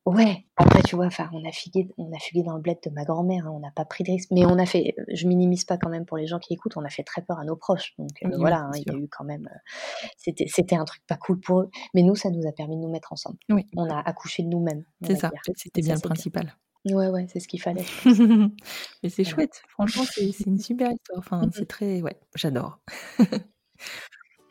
Ouais, 0.05 0.45
après 0.57 0.81
tu 0.81 0.97
vois, 0.97 1.05
enfin 1.05 1.29
on 1.31 1.47
a 1.47 1.51
fugué, 1.53 1.87
on 1.97 2.13
a 2.13 2.19
fugué 2.19 2.43
dans 2.43 2.55
le 2.55 2.61
bled 2.61 2.77
de 2.83 2.89
ma 2.89 3.05
grand-mère, 3.05 3.47
hein, 3.47 3.51
on 3.53 3.59
n'a 3.59 3.71
pas 3.71 3.85
pris 3.85 4.03
de 4.03 4.11
risque, 4.11 4.29
mais 4.31 4.45
on 4.45 4.59
a 4.59 4.65
fait, 4.65 4.95
je 5.13 5.27
minimise 5.27 5.63
pas 5.63 5.77
quand 5.77 5.89
même 5.89 6.05
pour 6.05 6.17
les 6.17 6.27
gens 6.27 6.39
qui 6.39 6.53
écoutent, 6.53 6.75
on 6.75 6.83
a 6.83 6.89
fait 6.89 7.03
très 7.03 7.21
peur 7.21 7.39
à 7.39 7.45
nos 7.45 7.55
proches, 7.55 7.93
donc 7.97 8.09
euh, 8.25 8.29
voilà, 8.35 8.63
hein, 8.63 8.71
il 8.75 8.83
y 8.85 8.93
a 8.93 8.99
eu 8.99 9.07
quand 9.07 9.23
même, 9.23 9.47
euh, 9.49 9.57
c'était 10.17 10.45
c'était 10.49 10.75
un 10.75 10.83
truc 10.83 11.01
pas 11.07 11.15
cool 11.15 11.39
pour 11.39 11.61
eux, 11.61 11.69
mais 11.93 12.03
nous 12.03 12.15
ça 12.15 12.29
nous 12.31 12.45
a 12.45 12.51
permis 12.51 12.75
de 12.75 12.81
nous 12.81 12.91
mettre 12.91 13.13
ensemble. 13.13 13.37
Oui. 13.49 13.65
On 13.77 13.89
a 13.89 13.97
accouché 13.97 14.43
de 14.43 14.49
nous-mêmes. 14.49 14.83
C'est 15.05 15.15
ça, 15.15 15.31
c'était 15.55 15.81
bien 15.81 15.95
le 15.95 16.01
principal. 16.01 16.53
Ouais, 16.91 17.07
ouais, 17.07 17.25
c'est 17.31 17.39
ce 17.39 17.47
qu'il 17.47 17.61
fallait. 17.61 17.85
mais 19.03 19.09
c'est 19.09 19.23
chouette, 19.23 19.61
franchement 19.69 20.03
c'est 20.03 20.45
une 20.45 20.59
super 20.59 20.91
histoire, 20.91 21.19
enfin 21.19 21.49
c'est 21.53 21.67
très, 21.67 22.01
ouais, 22.01 22.19
j'adore. 22.35 22.79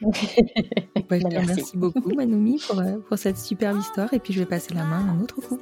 Bah, 0.03 1.19
bah, 1.21 1.29
merci. 1.31 1.77
beaucoup 1.77 2.15
Manoumi 2.15 2.59
pour, 2.67 2.79
euh, 2.79 2.99
pour, 3.07 3.19
cette 3.19 3.39
superbe 3.39 3.79
histoire 3.79 4.13
et 4.15 4.19
puis 4.19 4.33
je 4.33 4.41
vais 4.41 4.47
passer 4.47 4.73
la 4.73 4.85
main 4.85 5.07
à 5.07 5.13
un 5.13 5.21
autre 5.21 5.41
coup. 5.41 5.59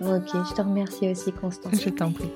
Ok, 0.00 0.28
je 0.32 0.54
te 0.54 0.62
remercie 0.62 1.08
aussi 1.08 1.32
Constance. 1.32 1.80
Je 1.80 1.90
t'en 1.90 2.10
prie. 2.10 2.30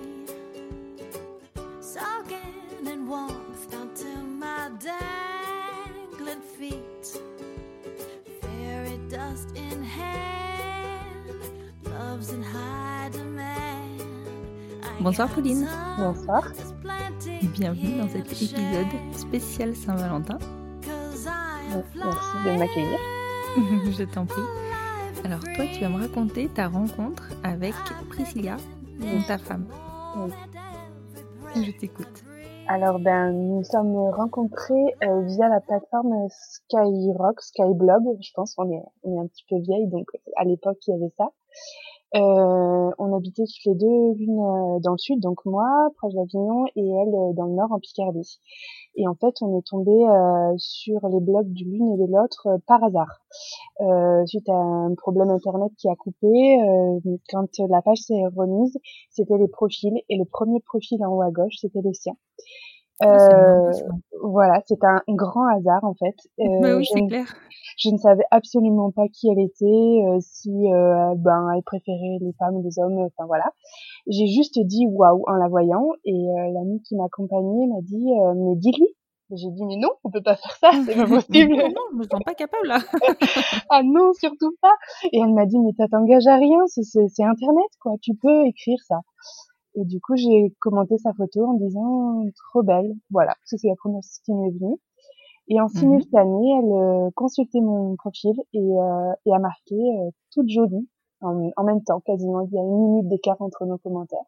Bonsoir 15.01 15.29
Pauline. 15.29 15.67
Bonsoir. 15.99 16.51
Bienvenue 17.43 17.99
dans 17.99 18.09
cet 18.09 18.33
épisode 18.33 18.87
spécial 19.13 19.77
Saint-Valentin. 19.77 20.39
Merci 21.95 22.37
de 22.47 22.59
m'accueillir. 22.59 22.99
Je 23.99 24.05
t'en 24.05 24.27
prie. 24.27 24.43
Alors 25.25 25.41
toi, 25.41 25.65
tu 25.73 25.81
vas 25.81 25.89
me 25.89 26.01
raconter 26.01 26.49
ta 26.49 26.69
rencontre 26.69 27.31
avec 27.43 27.75
Priscilla, 28.11 28.57
ta 29.27 29.39
femme. 29.39 29.67
Je 31.57 31.71
t'écoute. 31.71 32.25
Alors 32.67 32.99
ben 32.99 33.31
nous 33.33 33.63
sommes 33.63 33.95
rencontrés 34.11 34.97
euh, 35.05 35.21
via 35.27 35.49
la 35.49 35.61
plateforme 35.61 36.29
Skyrock, 36.31 37.41
Skyblog, 37.43 38.03
je 38.23 38.31
pense. 38.35 38.55
On 38.57 38.71
est 38.71 38.83
on 39.03 39.17
est 39.17 39.21
un 39.21 39.27
petit 39.27 39.45
peu 39.51 39.59
vieille, 39.59 39.87
donc 39.89 40.07
à 40.37 40.45
l'époque 40.45 40.79
il 40.87 40.93
y 40.93 40.95
avait 40.95 41.13
ça. 41.19 41.29
Euh, 42.15 42.91
on 42.99 43.17
habitait 43.17 43.43
toutes 43.43 43.65
les 43.67 43.75
deux, 43.75 44.13
l'une 44.15 44.39
euh, 44.39 44.79
dans 44.81 44.93
le 44.93 44.99
sud, 44.99 45.21
donc 45.21 45.45
moi, 45.45 45.67
proche 45.97 46.15
d'Avignon, 46.15 46.65
et 46.77 46.89
elle 46.89 47.35
dans 47.35 47.47
le 47.47 47.55
nord, 47.55 47.73
en 47.73 47.81
Picardie. 47.81 48.39
Et 48.97 49.09
en 49.09 49.15
fait, 49.15 49.35
on 49.43 49.59
est 49.59 49.67
tombé 49.67 49.91
euh, 49.91 50.55
sur 50.57 51.09
les 51.09 51.19
blogs 51.19 51.53
de 51.53 51.65
l'une 51.65 51.93
et 51.95 52.07
de 52.07 52.13
l'autre 52.13 52.47
euh, 52.47 52.59
par 52.67 52.85
hasard. 52.85 53.21
Euh, 53.81 54.25
suite 54.27 54.49
à 54.49 54.55
un 54.55 54.95
problème 54.95 55.31
internet 55.31 55.73
qui 55.77 55.89
a 55.89 55.97
coupé, 55.97 56.59
quand 57.31 57.49
la 57.69 57.83
page 57.83 57.99
s'est 57.99 58.23
remise, 58.37 58.79
c'était 59.11 59.39
les 59.39 59.49
profils 59.49 60.01
et 60.09 60.17
le 60.17 60.25
premier 60.25 60.61
profil 60.61 61.05
en 61.05 61.13
haut 61.13 61.23
à 61.23 61.31
gauche, 61.31 61.55
c'était 61.61 61.83
le 61.83 61.93
sien. 61.93 62.15
Euh, 63.03 63.73
voilà, 64.23 64.63
c'est 64.67 64.83
un 64.85 65.01
grand 65.09 65.47
hasard 65.49 65.83
en 65.85 65.95
fait. 65.95 66.15
Bah 66.39 66.77
oui, 66.77 66.87
c'est 66.87 67.07
clair. 67.07 67.27
Je 67.77 67.91
ne 67.91 67.97
savais 67.99 68.25
absolument 68.31 68.93
pas 68.93 69.09
qui 69.09 69.29
elle 69.29 69.41
était, 69.41 70.21
si 70.21 70.51
ben 71.17 71.49
elle 71.55 71.63
préférait 71.65 72.19
les 72.21 72.33
femmes 72.39 72.57
ou 72.57 72.63
les 72.63 72.79
hommes, 72.79 72.99
enfin 72.99 73.27
voilà. 73.27 73.53
J'ai 74.07 74.29
juste 74.29 74.61
dit 74.61 74.87
waouh 74.87 75.25
en 75.27 75.35
la 75.35 75.49
voyant 75.49 75.89
et 76.05 76.27
l'ami 76.53 76.81
qui 76.83 76.95
m'accompagnait 76.97 77.67
m'a 77.67 77.81
dit 77.83 78.13
mais 78.37 78.57
dis-lui 78.57 78.89
j'ai 79.31 79.51
dit 79.51 79.65
mais 79.65 79.77
non, 79.77 79.89
on 80.05 80.11
peut 80.11 80.23
pas 80.23 80.37
faire 80.37 80.57
ça, 80.57 80.71
c'est 80.87 80.95
pas 80.95 81.07
possible. 81.07 81.57
non, 81.57 81.69
non, 81.69 81.83
je 81.93 81.97
me 81.97 82.03
sens 82.05 82.21
pas 82.25 82.35
capable 82.35 82.69
là. 82.69 82.79
ah 83.71 83.83
non, 83.83 84.13
surtout 84.13 84.55
pas. 84.61 84.75
Et 85.13 85.19
elle 85.19 85.33
m'a 85.33 85.47
dit 85.47 85.59
mais 85.59 85.73
ça 85.77 85.89
t'engage 85.89 86.27
à 86.27 86.37
rien, 86.37 86.61
c'est 86.67 87.23
internet 87.23 87.71
quoi, 87.81 87.93
tu 88.01 88.15
peux 88.15 88.47
écrire 88.47 88.79
ça. 88.87 89.01
Et 89.75 89.85
du 89.85 90.01
coup 90.01 90.17
j'ai 90.17 90.55
commenté 90.61 90.99
sa 90.99 91.13
photo 91.13 91.47
en 91.47 91.55
disant 91.55 92.25
trop 92.51 92.63
belle, 92.63 92.95
voilà, 93.11 93.35
c'est 93.45 93.59
la 93.65 93.77
première 93.77 94.03
chose 94.03 94.21
qui 94.25 94.33
m'est 94.33 94.51
venue. 94.51 94.77
Et 95.49 95.61
en 95.61 95.69
simultané, 95.69 96.59
elle 96.59 96.73
euh, 96.73 97.11
consultait 97.15 97.61
mon 97.61 97.97
profil 97.97 98.33
et, 98.55 98.59
euh, 98.59 99.13
et 99.27 99.35
a 99.35 99.39
marqué 99.39 99.75
euh, 99.75 100.11
toute 100.31 100.49
jolie 100.49 100.89
en, 101.21 101.51
en, 101.55 101.65
même 101.65 101.83
temps, 101.85 102.01
quasiment. 102.01 102.41
Il 102.41 102.55
y 102.55 102.59
a 102.59 102.63
une 102.63 102.93
minute 102.93 103.09
d'écart 103.09 103.37
entre 103.41 103.67
nos 103.67 103.77
commentaires. 103.77 104.25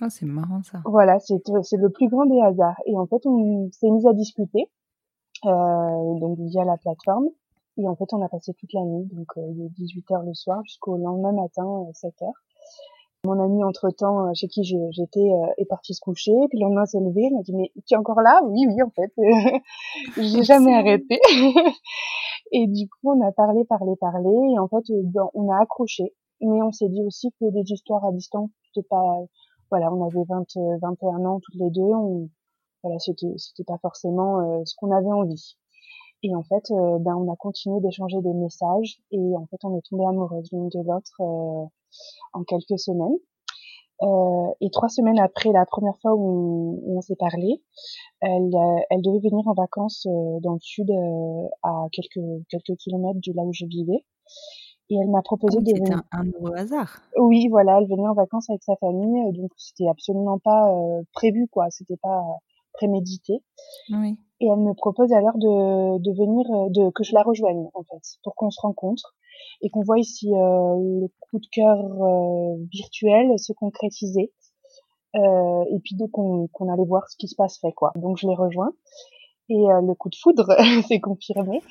Oh, 0.00 0.06
c'est 0.08 0.26
marrant 0.26 0.62
ça. 0.62 0.80
Voilà, 0.84 1.18
c'est 1.18 1.42
c'est 1.62 1.76
le 1.76 1.90
plus 1.90 2.08
grand 2.08 2.26
des 2.26 2.40
hasards. 2.40 2.80
Et 2.86 2.96
en 2.96 3.06
fait, 3.06 3.26
on 3.26 3.68
s'est 3.72 3.90
mis 3.90 4.06
à 4.06 4.12
discuter 4.12 4.70
euh, 5.44 6.18
donc 6.20 6.38
via 6.38 6.64
la 6.64 6.76
plateforme. 6.76 7.28
Et 7.78 7.88
en 7.88 7.96
fait, 7.96 8.12
on 8.12 8.22
a 8.22 8.28
passé 8.28 8.52
toute 8.54 8.72
la 8.72 8.82
nuit, 8.82 9.08
donc 9.12 9.28
euh, 9.36 9.52
de 9.52 9.68
18h 9.76 10.24
le 10.24 10.34
soir 10.34 10.62
jusqu'au 10.64 10.96
lendemain 10.96 11.32
matin, 11.32 11.64
7h. 11.92 12.30
Euh, 13.26 13.28
Mon 13.28 13.42
ami, 13.42 13.64
entre-temps, 13.64 14.32
chez 14.34 14.48
qui 14.48 14.64
j'étais, 14.64 15.28
est 15.58 15.64
parti 15.66 15.94
se 15.94 16.00
coucher. 16.00 16.32
Puis 16.50 16.58
le 16.58 16.64
lendemain, 16.64 16.86
s'est 16.86 17.00
levé. 17.00 17.28
Il 17.30 17.34
m'a 17.34 17.42
dit, 17.42 17.54
mais 17.54 17.72
tu 17.86 17.94
es 17.94 17.96
encore 17.96 18.20
là? 18.20 18.40
Oui, 18.44 18.66
oui, 18.66 18.82
en 18.82 18.90
fait. 18.90 19.12
J'ai 20.16 20.42
jamais 20.42 20.74
arrêté. 20.74 21.20
et 22.52 22.66
du 22.66 22.88
coup, 22.88 23.12
on 23.12 23.26
a 23.26 23.32
parlé, 23.32 23.64
parlé, 23.64 23.96
parlé. 23.96 24.30
Et 24.54 24.58
en 24.58 24.68
fait, 24.68 24.84
ben, 25.04 25.28
on 25.34 25.50
a 25.50 25.60
accroché. 25.60 26.14
Mais 26.40 26.62
on 26.62 26.70
s'est 26.70 26.88
dit 26.88 27.02
aussi 27.02 27.32
que 27.40 27.50
des 27.50 27.72
histoires 27.72 28.04
à 28.04 28.12
distance, 28.12 28.50
c'était 28.72 28.86
pas 28.88 29.24
voilà, 29.70 29.92
on 29.92 30.06
avait 30.06 30.24
20, 30.28 30.44
21 30.80 31.24
ans 31.24 31.40
toutes 31.40 31.56
les 31.56 31.70
deux. 31.70 31.82
On, 31.82 32.28
voilà, 32.82 32.98
c'était, 32.98 33.32
c'était 33.36 33.64
pas 33.64 33.78
forcément 33.78 34.40
euh, 34.40 34.62
ce 34.64 34.74
qu'on 34.76 34.90
avait 34.92 35.12
envie. 35.12 35.56
Et 36.22 36.34
en 36.34 36.42
fait, 36.42 36.70
euh, 36.70 36.98
ben, 36.98 37.14
on 37.16 37.32
a 37.32 37.36
continué 37.36 37.80
d'échanger 37.80 38.20
des 38.20 38.34
messages 38.34 39.00
et 39.12 39.36
en 39.36 39.46
fait, 39.46 39.58
on 39.64 39.76
est 39.76 39.82
tombé 39.88 40.04
amoureuse 40.04 40.48
l'une 40.52 40.68
de 40.68 40.80
l'autre 40.80 41.20
euh, 41.20 41.66
en 42.32 42.44
quelques 42.44 42.78
semaines. 42.78 43.18
et 44.60 44.70
trois 44.70 44.88
semaines 44.88 45.18
après 45.18 45.50
la 45.52 45.64
première 45.66 45.96
fois 46.00 46.14
où 46.14 46.82
on, 46.86 47.00
s'est 47.00 47.16
parlé, 47.16 47.62
elle, 48.20 48.54
elle 48.90 49.02
devait 49.02 49.20
venir 49.20 49.46
en 49.46 49.54
vacances 49.54 50.06
dans 50.42 50.54
le 50.54 50.60
sud, 50.60 50.90
à 51.62 51.86
quelques 51.92 52.24
quelques 52.48 52.76
kilomètres 52.78 53.20
de 53.26 53.32
là 53.34 53.42
où 53.42 53.52
je 53.52 53.66
vivais 53.66 54.04
et 54.90 54.96
elle 54.96 55.10
m'a 55.10 55.22
proposé 55.22 55.60
de 55.60 55.70
venir. 55.70 56.02
un, 56.12 56.24
heureux 56.26 56.54
hasard. 56.56 57.02
Oui, 57.16 57.48
voilà, 57.48 57.78
elle 57.78 57.88
venait 57.88 58.08
en 58.08 58.14
vacances 58.14 58.48
avec 58.48 58.62
sa 58.62 58.76
famille, 58.76 59.22
euh, 59.28 59.32
donc 59.32 59.50
c'était 59.56 59.88
absolument 59.88 60.38
pas 60.38 60.72
euh, 60.72 61.02
prévu, 61.12 61.46
quoi. 61.48 61.66
C'était 61.70 61.98
pas 61.98 62.18
euh, 62.18 62.38
prémédité. 62.78 63.42
Oui. 63.90 64.16
Et 64.40 64.46
elle 64.46 64.60
me 64.60 64.72
propose 64.74 65.12
alors 65.12 65.36
de, 65.36 65.98
de 65.98 66.12
venir, 66.12 66.44
de 66.70 66.90
que 66.90 67.02
je 67.02 67.12
la 67.12 67.22
rejoigne 67.22 67.66
en 67.74 67.82
fait, 67.82 68.18
pour 68.22 68.36
qu'on 68.36 68.50
se 68.50 68.60
rencontre 68.60 69.16
et 69.62 69.70
qu'on 69.70 69.82
voit 69.82 69.98
ici 69.98 70.30
le 70.30 71.08
coup 71.20 71.38
de 71.40 71.46
cœur 71.50 71.78
virtuel 72.70 73.36
se 73.38 73.52
concrétiser. 73.52 74.32
et 75.14 75.78
puis 75.82 75.96
donc 75.96 76.12
qu'on 76.12 76.72
allait 76.72 76.86
voir 76.86 77.08
ce 77.08 77.16
qui 77.16 77.26
se 77.26 77.34
passerait, 77.34 77.72
quoi. 77.72 77.92
Donc 77.96 78.18
je 78.18 78.28
l'ai 78.28 78.36
rejoint. 78.36 78.72
Et 79.50 79.54
euh, 79.54 79.80
le 79.80 79.94
coup 79.94 80.10
de 80.10 80.16
foudre, 80.16 80.46
c'est 80.88 81.00
confirmé. 81.00 81.62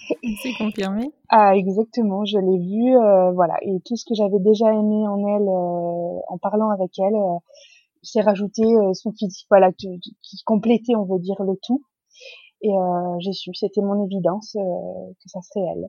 C'est 0.42 0.54
confirmé. 0.58 1.12
Ah, 1.30 1.56
exactement. 1.56 2.26
Je 2.26 2.40
l'ai 2.40 2.58
vu, 2.58 2.98
euh, 2.98 3.32
voilà. 3.32 3.56
Et 3.62 3.80
tout 3.86 3.96
ce 3.96 4.06
que 4.06 4.16
j'avais 4.16 4.40
déjà 4.40 4.74
aimé 4.74 5.08
en 5.08 5.20
elle, 5.28 5.48
euh, 5.48 6.20
en 6.28 6.38
parlant 6.42 6.70
avec 6.72 6.98
elle, 6.98 7.16
s'est 8.02 8.22
rajouté 8.22 8.64
son 8.94 9.12
physique, 9.12 9.46
voilà, 9.50 9.72
qui, 9.72 10.00
qui, 10.00 10.44
complétait, 10.46 10.96
on 10.96 11.06
veut 11.06 11.20
dire, 11.20 11.36
le 11.40 11.54
tout. 11.64 11.84
Et 12.62 12.72
j'ai 13.20 13.34
su, 13.34 13.52
c'était 13.54 13.82
mon 13.82 14.06
évidence 14.06 14.54
que 14.54 15.30
ça 15.30 15.42
serait 15.42 15.66
elle. 15.74 15.88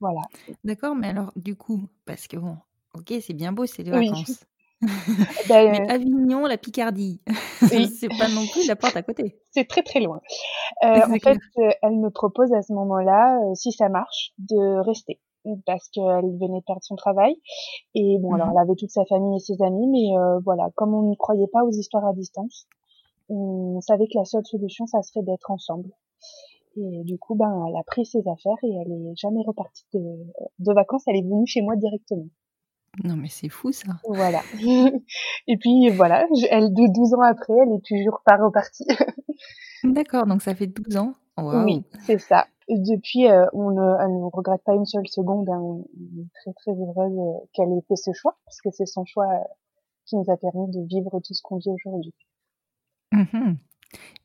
Voilà. 0.00 0.20
D'accord, 0.64 0.94
mais 0.94 1.08
alors, 1.08 1.32
du 1.36 1.56
coup, 1.56 1.80
parce 2.06 2.28
que 2.28 2.36
bon, 2.36 2.56
ok, 2.94 3.14
c'est 3.20 3.34
bien 3.34 3.52
beau, 3.52 3.66
c'est 3.66 3.82
les 3.82 3.90
vacances. 3.90 4.44
Ben, 5.48 5.70
mais 5.72 5.90
Avignon, 5.90 6.46
la 6.46 6.56
Picardie, 6.56 7.20
c'est 7.68 8.08
pas 8.16 8.28
non 8.28 8.46
plus 8.46 8.66
la 8.66 8.76
porte 8.76 8.96
à 8.96 9.02
côté. 9.02 9.36
C'est 9.50 9.66
très 9.66 9.82
très 9.82 10.00
loin. 10.00 10.20
Euh, 10.84 11.00
en 11.04 11.18
fait, 11.18 11.38
euh, 11.58 11.70
elle 11.82 11.96
me 11.96 12.10
propose 12.10 12.52
à 12.52 12.62
ce 12.62 12.72
moment-là, 12.74 13.38
euh, 13.38 13.54
si 13.54 13.72
ça 13.72 13.88
marche, 13.88 14.32
de 14.38 14.80
rester 14.86 15.18
parce 15.66 15.88
qu'elle 15.88 16.36
venait 16.38 16.60
de 16.60 16.64
perdre 16.64 16.82
son 16.82 16.96
travail. 16.96 17.36
Et 17.94 18.18
bon, 18.18 18.34
alors 18.34 18.48
mmh 18.48 18.52
elle 18.52 18.58
avait 18.58 18.76
toute 18.76 18.90
sa 18.90 19.04
famille 19.06 19.36
et 19.36 19.40
ses 19.40 19.62
amis, 19.62 19.86
mais 19.88 20.40
voilà, 20.44 20.70
comme 20.74 20.94
on 20.94 21.10
ne 21.10 21.14
croyait 21.14 21.48
pas 21.48 21.64
aux 21.64 21.70
histoires 21.70 22.06
à 22.06 22.12
distance, 22.12 22.66
on 23.28 23.80
savait 23.80 24.06
que 24.06 24.18
la 24.18 24.24
seule 24.24 24.44
solution, 24.44 24.86
ça 24.86 25.02
serait 25.02 25.22
d'être 25.22 25.50
ensemble. 25.50 25.90
Et 26.76 27.02
du 27.04 27.18
coup, 27.18 27.34
ben, 27.34 27.66
elle 27.68 27.76
a 27.76 27.82
pris 27.84 28.06
ses 28.06 28.20
affaires 28.20 28.58
et 28.62 28.72
elle 28.80 28.92
est 28.92 29.16
jamais 29.16 29.42
repartie 29.46 29.84
de, 29.94 30.00
de 30.00 30.72
vacances. 30.72 31.02
Elle 31.06 31.16
est 31.16 31.22
venue 31.22 31.46
chez 31.46 31.60
moi 31.60 31.76
directement. 31.76 32.28
Non, 33.04 33.16
mais 33.16 33.28
c'est 33.28 33.48
fou 33.48 33.72
ça. 33.72 33.92
Voilà. 34.08 34.42
Et 35.46 35.56
puis 35.56 35.88
voilà, 35.90 36.26
elle 36.50 36.72
de 36.72 36.92
12 36.92 37.14
ans 37.14 37.22
après, 37.22 37.52
elle 37.62 37.74
est 37.74 37.84
toujours 37.84 38.20
pas 38.24 38.36
repartie. 38.36 38.86
D'accord, 39.84 40.26
donc 40.26 40.42
ça 40.42 40.54
fait 40.54 40.66
12 40.66 40.96
ans? 40.96 41.12
Oui, 41.36 41.84
c'est 42.04 42.18
ça. 42.18 42.46
depuis, 42.68 43.28
euh, 43.28 43.46
on 43.52 43.70
ne, 43.70 44.30
regrette 44.30 44.62
pas 44.64 44.74
une 44.74 44.86
seule 44.86 45.06
seconde. 45.06 45.48
Hein. 45.48 45.60
On 45.60 45.84
est 46.20 46.26
très 46.34 46.52
très 46.54 46.72
heureuse 46.72 47.18
euh, 47.18 47.46
qu'elle 47.52 47.70
ait 47.72 47.84
fait 47.86 47.96
ce 47.96 48.12
choix, 48.12 48.36
parce 48.44 48.60
que 48.60 48.70
c'est 48.72 48.86
son 48.86 49.04
choix 49.04 49.26
euh, 49.26 49.44
qui 50.06 50.16
nous 50.16 50.28
a 50.28 50.36
permis 50.36 50.68
de 50.70 50.80
vivre 50.86 51.20
tout 51.24 51.34
ce 51.34 51.42
qu'on 51.42 51.58
vit 51.58 51.70
aujourd'hui. 51.70 52.14
Mmh 53.12 53.54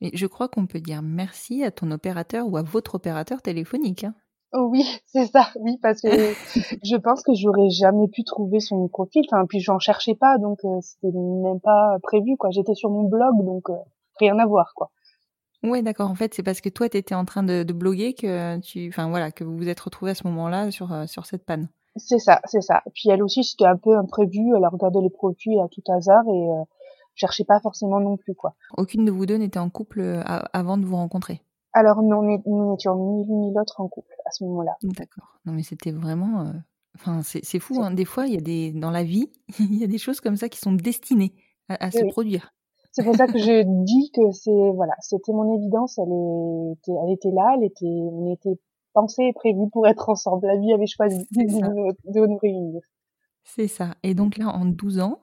Mais 0.00 0.10
je 0.12 0.26
crois 0.26 0.48
qu'on 0.48 0.66
peut 0.66 0.80
dire 0.80 1.02
merci 1.02 1.62
à 1.62 1.70
ton 1.70 1.90
opérateur 1.90 2.48
ou 2.48 2.56
à 2.56 2.62
votre 2.62 2.96
opérateur 2.96 3.42
téléphonique. 3.42 4.04
Hein. 4.04 4.14
Oh 4.56 4.68
oui, 4.70 4.84
c'est 5.06 5.26
ça, 5.26 5.48
oui, 5.60 5.78
parce 5.82 6.00
que 6.00 6.08
je 6.84 6.96
pense 6.96 7.22
que 7.22 7.34
j'aurais 7.34 7.70
jamais 7.70 8.08
pu 8.08 8.22
trouver 8.22 8.60
son 8.60 8.88
profil. 8.88 9.24
Enfin, 9.30 9.44
puis 9.46 9.60
j'en 9.60 9.78
cherchais 9.78 10.14
pas, 10.14 10.38
donc 10.38 10.58
euh, 10.64 10.80
c'était 10.80 11.12
même 11.12 11.60
pas 11.60 11.98
prévu, 12.02 12.36
quoi. 12.36 12.50
J'étais 12.50 12.74
sur 12.74 12.90
mon 12.90 13.02
blog, 13.04 13.44
donc 13.44 13.68
euh, 13.68 13.76
rien 14.20 14.38
à 14.38 14.46
voir, 14.46 14.72
quoi. 14.76 14.90
Ouais, 15.64 15.82
d'accord. 15.82 16.10
En 16.10 16.14
fait, 16.14 16.34
c'est 16.34 16.42
parce 16.42 16.60
que 16.60 16.68
toi, 16.68 16.88
tu 16.88 16.96
étais 16.96 17.14
en 17.14 17.24
train 17.24 17.42
de, 17.42 17.62
de, 17.62 17.72
bloguer 17.72 18.14
que 18.14 18.58
tu, 18.60 18.88
enfin 18.88 19.08
voilà, 19.08 19.32
que 19.32 19.44
vous 19.44 19.56
vous 19.56 19.68
êtes 19.68 19.80
retrouvé 19.80 20.12
à 20.12 20.14
ce 20.14 20.26
moment-là 20.28 20.70
sur 20.70 20.92
euh, 20.92 21.06
sur 21.06 21.26
cette 21.26 21.44
panne. 21.44 21.68
C'est 21.96 22.18
ça, 22.18 22.40
c'est 22.44 22.60
ça. 22.60 22.82
Puis 22.94 23.08
elle 23.08 23.22
aussi, 23.22 23.42
c'était 23.44 23.66
un 23.66 23.76
peu 23.76 23.96
imprévu. 23.96 24.54
Elle 24.56 24.64
a 24.64 24.68
regardé 24.68 25.00
les 25.00 25.10
profils 25.10 25.58
à 25.60 25.68
tout 25.68 25.82
hasard 25.90 26.24
et 26.28 26.48
cherchait 27.14 27.44
pas 27.44 27.60
forcément 27.60 28.00
non 28.00 28.16
plus, 28.16 28.34
quoi. 28.34 28.54
Aucune 28.76 29.04
de 29.04 29.10
vous 29.10 29.26
deux 29.26 29.36
n'était 29.36 29.60
en 29.60 29.70
couple 29.70 30.22
avant 30.24 30.76
de 30.76 30.84
vous 30.84 30.96
rencontrer? 30.96 31.40
Alors 31.74 32.02
non, 32.02 32.22
nous 32.22 32.70
n'étions 32.70 32.94
ni 32.94 33.26
l'une 33.26 33.40
ni 33.40 33.52
l'autre 33.52 33.80
en 33.80 33.88
couple 33.88 34.14
à 34.24 34.30
ce 34.30 34.44
moment-là. 34.44 34.76
D'accord. 34.82 35.40
Non 35.44 35.52
mais 35.52 35.64
c'était 35.64 35.90
vraiment... 35.90 36.42
Euh, 36.42 36.52
enfin, 36.94 37.20
c'est 37.22 37.58
fou, 37.58 37.82
hein. 37.82 37.90
des 37.90 38.04
fois, 38.04 38.26
il 38.26 38.34
y 38.34 38.38
a 38.38 38.40
des 38.40 38.72
dans 38.72 38.92
la 38.92 39.02
vie, 39.02 39.32
il 39.58 39.76
y 39.76 39.84
a 39.84 39.88
des 39.88 39.98
choses 39.98 40.20
comme 40.20 40.36
ça 40.36 40.48
qui 40.48 40.58
sont 40.58 40.72
destinées 40.72 41.34
à, 41.68 41.90
se 41.90 42.04
produire. 42.10 42.54
C'est 42.94 43.02
pour 43.02 43.16
ça 43.16 43.26
que 43.26 43.38
je 43.38 43.64
dis 43.84 44.12
que 44.14 44.30
c'est 44.30 44.70
voilà, 44.74 44.94
c'était 45.00 45.32
mon 45.32 45.52
évidence. 45.56 45.98
Elle 45.98 46.72
était, 46.72 46.92
elle 46.92 47.12
était 47.12 47.32
là, 47.32 47.54
elle 47.56 47.64
était, 47.64 47.86
on 47.86 48.32
était 48.32 48.56
pensé 48.92 49.24
et 49.24 49.32
prévu 49.32 49.68
pour 49.72 49.88
être 49.88 50.08
ensemble. 50.08 50.46
La 50.46 50.56
vie 50.56 50.72
avait 50.72 50.86
choisi 50.86 51.26
de, 51.32 52.12
de 52.12 52.26
nous 52.26 52.38
réunir. 52.38 52.80
C'est 53.42 53.66
ça. 53.66 53.94
Et 54.04 54.14
donc 54.14 54.38
là, 54.38 54.48
en 54.48 54.64
12 54.64 55.00
ans, 55.00 55.18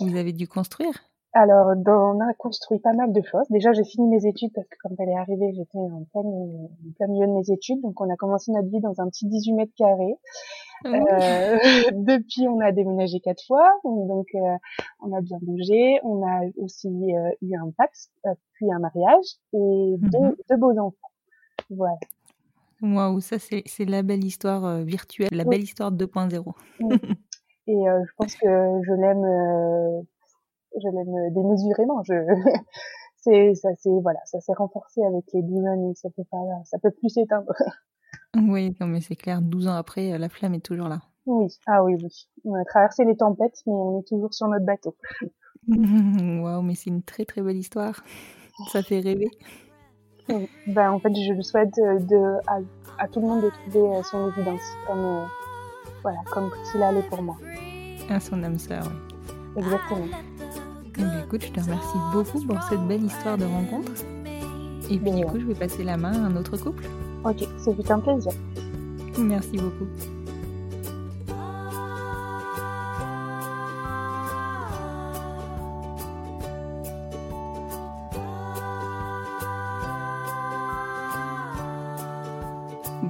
vous 0.00 0.16
avez 0.16 0.32
dû 0.32 0.48
construire? 0.48 0.92
Alors, 1.34 1.68
on 1.68 2.20
a 2.20 2.34
construit 2.34 2.80
pas 2.80 2.94
mal 2.94 3.12
de 3.12 3.22
choses. 3.22 3.46
Déjà, 3.50 3.72
j'ai 3.72 3.84
fini 3.84 4.08
mes 4.08 4.26
études 4.26 4.50
parce 4.54 4.66
que 4.66 4.76
quand 4.82 4.90
elle 4.98 5.10
est 5.10 5.16
arrivée, 5.16 5.52
j'étais 5.54 5.78
en 5.78 6.04
plein, 6.10 6.22
en 6.22 6.92
plein 6.96 7.06
milieu 7.06 7.26
de 7.28 7.32
mes 7.32 7.54
études. 7.54 7.80
Donc, 7.82 8.00
on 8.00 8.10
a 8.10 8.16
commencé 8.16 8.50
notre 8.50 8.68
vie 8.68 8.80
dans 8.80 9.00
un 9.00 9.08
petit 9.08 9.26
18 9.26 9.52
mètres 9.52 9.72
carrés. 9.76 10.16
Euh, 10.86 11.58
depuis, 11.92 12.48
on 12.48 12.60
a 12.60 12.72
déménagé 12.72 13.20
quatre 13.20 13.44
fois. 13.46 13.68
Donc, 13.84 14.26
euh, 14.34 14.56
on 15.00 15.12
a 15.12 15.20
bien 15.20 15.38
bougé. 15.42 15.98
On 16.02 16.26
a 16.26 16.42
aussi 16.56 16.88
euh, 16.88 17.30
eu 17.42 17.56
un 17.56 17.70
pax, 17.76 18.10
puis 18.54 18.72
un 18.72 18.78
mariage 18.78 19.26
et 19.52 19.56
mhm. 19.56 20.10
deux, 20.10 20.36
deux, 20.50 20.56
beaux 20.56 20.78
enfants. 20.78 20.96
Voilà. 21.70 21.98
Waouh, 22.80 23.20
ça 23.20 23.38
c'est 23.38 23.84
la 23.84 24.02
belle 24.02 24.22
histoire 24.22 24.78
virtuelle, 24.82 25.30
la 25.32 25.44
belle 25.44 25.62
histoire 25.62 25.90
2.0. 25.90 26.52
et 27.66 27.74
je 27.74 28.12
pense 28.16 28.36
que 28.36 28.46
je 28.46 28.92
l'aime 28.92 30.06
je 30.80 30.88
l'aime 30.88 31.34
démesurément. 31.34 32.04
Je, 32.04 32.14
c'est, 33.16 33.54
ça 33.56 33.70
c'est, 33.78 33.90
voilà, 34.00 34.20
ça 34.26 34.40
s'est 34.40 34.52
renforcé 34.52 35.02
avec 35.02 35.24
les 35.32 35.42
12 35.42 35.66
années. 35.66 35.92
Ça 35.96 36.08
peut 36.16 36.24
pas, 36.30 36.38
ça 36.66 36.78
peut 36.78 36.92
plus 36.92 37.08
s'éteindre. 37.08 37.52
Oui, 38.36 38.76
non, 38.80 38.86
mais 38.86 39.00
c'est 39.00 39.16
clair. 39.16 39.40
12 39.42 39.68
ans 39.68 39.74
après, 39.74 40.18
la 40.18 40.28
flamme 40.28 40.54
est 40.54 40.64
toujours 40.64 40.88
là. 40.88 41.00
Oui, 41.26 41.48
ah 41.66 41.82
oui, 41.84 41.94
oui. 42.02 42.28
On 42.44 42.54
a 42.54 42.64
traversé 42.64 43.04
les 43.04 43.16
tempêtes, 43.16 43.62
mais 43.66 43.72
on 43.72 44.00
est 44.00 44.08
toujours 44.08 44.32
sur 44.32 44.48
notre 44.48 44.64
bateau. 44.64 44.96
Waouh, 45.68 46.62
mais 46.62 46.74
c'est 46.74 46.90
une 46.90 47.02
très 47.02 47.24
très 47.24 47.42
belle 47.42 47.56
histoire. 47.56 48.02
Ça 48.72 48.82
fait 48.82 49.00
rêver. 49.00 49.30
Ben, 50.66 50.90
en 50.90 50.98
fait, 50.98 51.14
je 51.14 51.32
le 51.32 51.42
souhaite 51.42 51.74
de, 51.76 52.36
à, 52.98 53.08
tout 53.08 53.20
le 53.20 53.26
monde 53.26 53.42
de 53.42 53.50
trouver 53.50 54.02
son 54.02 54.30
évidence, 54.30 54.60
comme, 54.86 55.26
voilà, 56.02 56.18
comme 56.30 56.50
Priscilla 56.50 56.92
l'est 56.92 57.08
pour 57.08 57.22
moi. 57.22 57.36
À 58.10 58.20
son 58.20 58.42
âme 58.42 58.58
sœur, 58.58 58.84
oui. 59.56 59.62
Exactement. 59.62 60.06
Eh 60.86 60.90
bien, 60.90 61.24
écoute, 61.24 61.44
je 61.44 61.52
te 61.52 61.60
remercie 61.60 61.98
beaucoup 62.12 62.44
pour 62.46 62.62
cette 62.64 62.86
belle 62.86 63.04
histoire 63.04 63.38
de 63.38 63.44
rencontre. 63.44 63.92
Et 64.90 64.98
puis, 64.98 65.10
du 65.12 65.24
coup, 65.24 65.38
je 65.38 65.46
vais 65.46 65.54
passer 65.54 65.84
la 65.84 65.96
main 65.96 66.12
à 66.12 66.26
un 66.26 66.36
autre 66.36 66.56
couple. 66.56 66.84
Ok, 67.24 67.46
c'est 67.58 67.90
un 67.90 67.98
plaisir. 68.00 68.32
Merci 69.18 69.56
beaucoup. 69.58 69.86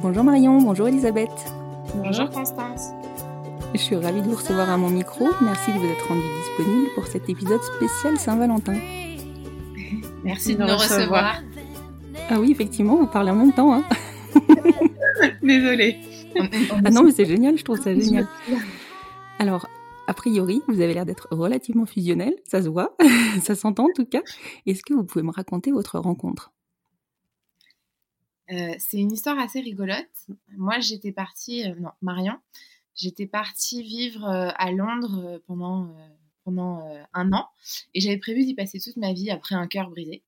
Bonjour 0.01 0.25
Marion, 0.25 0.63
bonjour 0.63 0.89
Elisabeth. 0.89 1.29
Bonjour 1.95 2.31
Constance. 2.31 2.93
Je 3.75 3.79
suis 3.79 3.97
ravie 3.97 4.23
de 4.23 4.29
vous 4.29 4.37
recevoir 4.37 4.71
à 4.71 4.77
mon 4.77 4.89
micro. 4.89 5.27
Merci 5.43 5.73
de 5.73 5.79
vous 5.79 5.87
être 5.87 6.09
rendu 6.09 6.23
disponible 6.23 6.89
pour 6.95 7.07
cet 7.07 7.29
épisode 7.29 7.61
spécial 7.63 8.17
Saint-Valentin. 8.19 8.77
Merci 10.25 10.57
de 10.57 10.63
nous 10.63 10.77
recevoir. 10.77 11.43
Ah 12.31 12.41
oui, 12.41 12.51
effectivement, 12.53 12.97
vous 12.97 13.07
parlez 13.07 13.31
en 13.31 13.37
même 13.37 13.53
temps. 13.53 13.73
Hein. 13.73 13.85
Désolée. 15.43 15.99
Ah 16.85 16.91
non, 16.91 17.03
mais 17.03 17.13
c'est 17.13 17.25
génial, 17.25 17.57
je 17.57 17.65
trouve 17.65 17.81
ça 17.81 17.95
génial. 17.95 18.29
Alors, 19.39 19.67
a 20.07 20.15
priori, 20.15 20.63
vous 20.69 20.81
avez 20.81 20.95
l'air 20.95 21.07
d'être 21.07 21.29
relativement 21.31 21.87
fusionnel, 21.87 22.35
ça 22.45 22.63
se 22.63 22.69
voit, 22.69 22.97
ça 23.43 23.55
s'entend 23.55 23.85
en 23.85 23.93
tout 23.95 24.05
cas. 24.05 24.23
Est-ce 24.67 24.83
que 24.83 24.95
vous 24.95 25.05
pouvez 25.05 25.23
me 25.23 25.31
raconter 25.31 25.71
votre 25.71 25.99
rencontre? 25.99 26.53
Euh, 28.51 28.75
C'est 28.79 28.99
une 28.99 29.13
histoire 29.13 29.39
assez 29.39 29.61
rigolote. 29.61 30.07
Moi, 30.57 30.81
j'étais 30.81 31.13
partie, 31.13 31.69
euh, 31.69 31.75
non, 31.79 31.91
Marion, 32.03 32.35
j'étais 32.95 33.27
partie 33.27 33.83
vivre 33.83 34.25
euh, 34.25 34.51
à 34.57 34.71
Londres 34.73 35.41
pendant, 35.47 35.95
pendant 36.45 36.83
un 37.15 37.33
an 37.33 37.47
et 37.95 38.01
j'avais 38.01 38.19
prévu 38.19 38.45
d'y 38.45 38.55
passer 38.55 38.81
toute 38.81 38.97
ma 38.97 39.13
vie 39.13 39.31
après 39.31 39.55
un 39.55 39.67
cœur 39.67 39.91
brisé. 39.91 40.23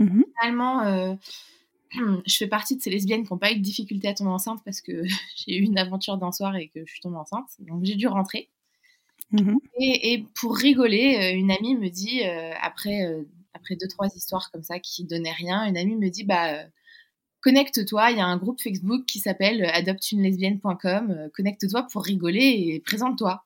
Mmh 0.00 0.22
Finalement, 0.40 1.16
je 2.26 2.36
fais 2.36 2.48
partie 2.48 2.76
de 2.76 2.82
ces 2.82 2.90
lesbiennes 2.90 3.24
qui 3.24 3.32
n'ont 3.32 3.38
pas 3.38 3.52
eu 3.52 3.56
de 3.56 3.62
difficulté 3.62 4.08
à 4.08 4.14
tomber 4.14 4.30
enceinte 4.30 4.60
parce 4.64 4.80
que 4.80 5.04
j'ai 5.36 5.56
eu 5.56 5.62
une 5.62 5.78
aventure 5.78 6.16
d'un 6.16 6.32
soir 6.32 6.56
et 6.56 6.68
que 6.68 6.84
je 6.84 6.90
suis 6.90 7.00
tombée 7.00 7.18
enceinte. 7.18 7.48
Donc 7.60 7.84
j'ai 7.84 7.94
dû 7.94 8.08
rentrer. 8.08 8.48
Mmh 9.32 9.56
et, 9.78 10.24
pour 10.34 10.56
rigoler, 10.56 11.32
une 11.36 11.52
amie 11.52 11.76
me 11.76 11.88
dit, 11.88 12.22
après, 12.60 13.24
après 13.54 13.76
deux, 13.76 13.86
trois 13.86 14.08
histoires 14.08 14.50
comme 14.50 14.62
ça 14.62 14.80
qui 14.80 15.04
donnaient 15.04 15.32
rien, 15.32 15.64
une 15.66 15.76
amie 15.76 15.96
me 15.96 16.08
dit, 16.08 16.24
bah, 16.24 16.64
connecte-toi, 17.40 18.10
il 18.10 18.18
y 18.18 18.20
a 18.20 18.26
un 18.26 18.36
groupe 18.36 18.60
Facebook 18.60 19.04
qui 19.06 19.20
s'appelle 19.20 19.64
adoptunelesbienne.com, 19.66 21.30
connecte-toi 21.32 21.86
pour 21.92 22.02
rigoler 22.02 22.72
et 22.74 22.80
présente-toi. 22.80 23.44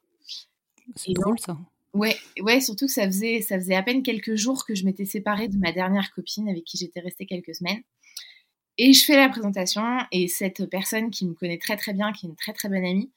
C'est 0.96 1.12
drôle 1.12 1.38
ça. 1.38 1.58
Ouais, 1.94 2.16
ouais, 2.40 2.60
surtout 2.60 2.86
que 2.86 2.92
ça 2.92 3.06
faisait, 3.06 3.40
ça 3.40 3.56
faisait 3.56 3.76
à 3.76 3.82
peine 3.82 4.02
quelques 4.02 4.34
jours 4.34 4.66
que 4.66 4.74
je 4.74 4.84
m'étais 4.84 5.04
séparée 5.04 5.48
de 5.48 5.56
ma 5.56 5.70
dernière 5.70 6.12
copine 6.12 6.48
avec 6.48 6.64
qui 6.64 6.76
j'étais 6.76 7.00
restée 7.00 7.24
quelques 7.24 7.54
semaines. 7.54 7.82
Et 8.76 8.92
je 8.92 9.04
fais 9.04 9.16
la 9.16 9.28
présentation 9.28 9.82
et 10.10 10.26
cette 10.26 10.68
personne 10.68 11.10
qui 11.10 11.24
me 11.26 11.34
connaît 11.34 11.58
très 11.58 11.76
très 11.76 11.92
bien, 11.92 12.12
qui 12.12 12.26
est 12.26 12.28
une 12.28 12.34
très 12.34 12.52
très 12.52 12.68
bonne 12.68 12.84
amie, 12.84 13.10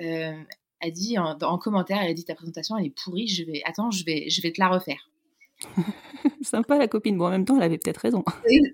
euh, 0.00 0.32
a 0.80 0.90
dit 0.90 1.18
en, 1.18 1.58
commentaire, 1.58 1.98
elle 2.00 2.10
a 2.10 2.14
dit 2.14 2.24
ta 2.24 2.34
présentation 2.34 2.76
elle 2.78 2.86
est 2.86 3.04
pourrie, 3.04 3.28
je 3.28 3.44
vais, 3.44 3.60
attends, 3.66 3.90
je 3.90 4.04
vais, 4.04 4.30
je 4.30 4.40
vais 4.40 4.52
te 4.52 4.60
la 4.60 4.68
refaire. 4.68 5.10
Sympa 6.42 6.78
la 6.78 6.88
copine. 6.88 7.18
Bon, 7.18 7.26
en 7.26 7.30
même 7.30 7.44
temps, 7.44 7.56
elle 7.56 7.64
avait 7.64 7.78
peut-être 7.78 7.98
raison. 7.98 8.24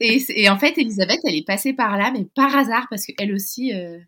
Et, 0.01 0.49
en 0.49 0.59
fait, 0.59 0.79
Elisabeth, 0.79 1.21
elle 1.25 1.37
est 1.37 1.47
passée 1.47 1.73
par 1.73 1.97
là, 1.97 2.13
mais 2.13 2.25
par 2.35 2.55
hasard, 2.57 2.87
parce 2.91 3.07
qu'elle 3.07 3.33
aussi. 3.33 3.73
Euh... 3.73 3.99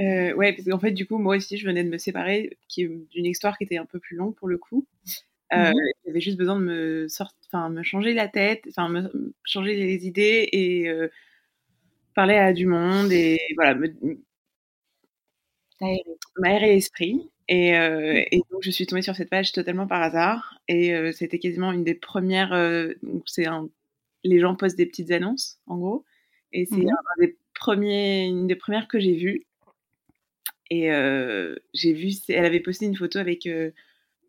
Euh, 0.00 0.34
ouais, 0.34 0.52
parce 0.52 0.68
qu'en 0.68 0.78
fait, 0.78 0.92
du 0.92 1.06
coup, 1.06 1.18
moi 1.18 1.36
aussi, 1.36 1.56
je 1.56 1.66
venais 1.66 1.84
de 1.84 1.88
me 1.88 1.98
séparer 1.98 2.58
d'une 2.76 3.26
histoire 3.26 3.56
qui 3.56 3.64
était 3.64 3.76
un 3.76 3.86
peu 3.86 3.98
plus 3.98 4.16
longue 4.16 4.34
pour 4.34 4.48
le 4.48 4.58
coup. 4.58 4.86
Euh, 5.52 5.70
mhm. 5.70 5.74
J'avais 6.06 6.20
juste 6.20 6.38
besoin 6.38 6.58
de 6.58 6.64
me 6.64 7.06
enfin, 7.48 7.68
me 7.68 7.82
changer 7.82 8.12
la 8.12 8.28
tête, 8.28 8.64
enfin, 8.68 8.88
me 8.88 9.34
changer 9.44 9.76
les 9.76 10.06
idées 10.06 10.48
et 10.52 10.88
euh, 10.88 11.08
parler 12.14 12.34
à 12.34 12.52
du 12.52 12.66
monde 12.66 13.12
et 13.12 13.38
voilà, 13.56 13.78
m'aérer 16.38 16.74
l'esprit. 16.74 17.30
Et, 17.48 17.76
euh, 17.76 18.22
et, 18.30 18.38
donc, 18.50 18.62
je 18.62 18.70
suis 18.70 18.86
tombée 18.86 19.02
sur 19.02 19.16
cette 19.16 19.30
page 19.30 19.52
totalement 19.52 19.86
par 19.86 20.02
hasard. 20.02 20.58
Et 20.68 20.94
euh, 20.94 21.12
c'était 21.12 21.38
quasiment 21.38 21.72
une 21.72 21.84
des 21.84 21.94
premières. 21.94 22.52
Euh, 22.52 22.94
c'est 23.26 23.46
un, 23.46 23.68
les 24.22 24.40
gens 24.40 24.56
postent 24.56 24.76
des 24.76 24.86
petites 24.86 25.10
annonces, 25.10 25.58
en 25.66 25.76
gros. 25.76 26.04
Et 26.52 26.66
c'est 26.66 26.76
mmh 26.76 26.88
un 26.88 27.20
des 27.20 27.36
premiers, 27.54 28.26
une 28.26 28.46
des 28.46 28.56
premières 28.56 28.88
que 28.88 28.98
j'ai 28.98 29.14
vues. 29.14 29.44
Et 30.70 30.88
j'ai 31.72 31.92
vu, 31.92 32.10
elle 32.28 32.44
avait 32.44 32.60
posté 32.60 32.86
une 32.86 32.96
photo 32.96 33.18
avec 33.18 33.46
de 33.46 33.72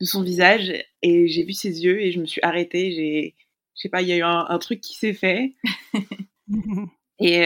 son 0.01 0.23
visage 0.23 0.73
et 1.01 1.27
j'ai 1.27 1.43
vu 1.43 1.53
ses 1.53 1.83
yeux 1.83 2.01
et 2.01 2.11
je 2.11 2.19
me 2.19 2.25
suis 2.25 2.41
arrêtée. 2.43 2.91
J'ai, 2.91 3.35
je 3.75 3.81
sais 3.81 3.89
pas, 3.89 4.01
il 4.01 4.07
y 4.09 4.11
a 4.11 4.17
eu 4.17 4.23
un, 4.23 4.57
truc 4.59 4.81
qui 4.81 4.95
s'est 4.95 5.13
fait. 5.13 5.55
et, 7.19 7.41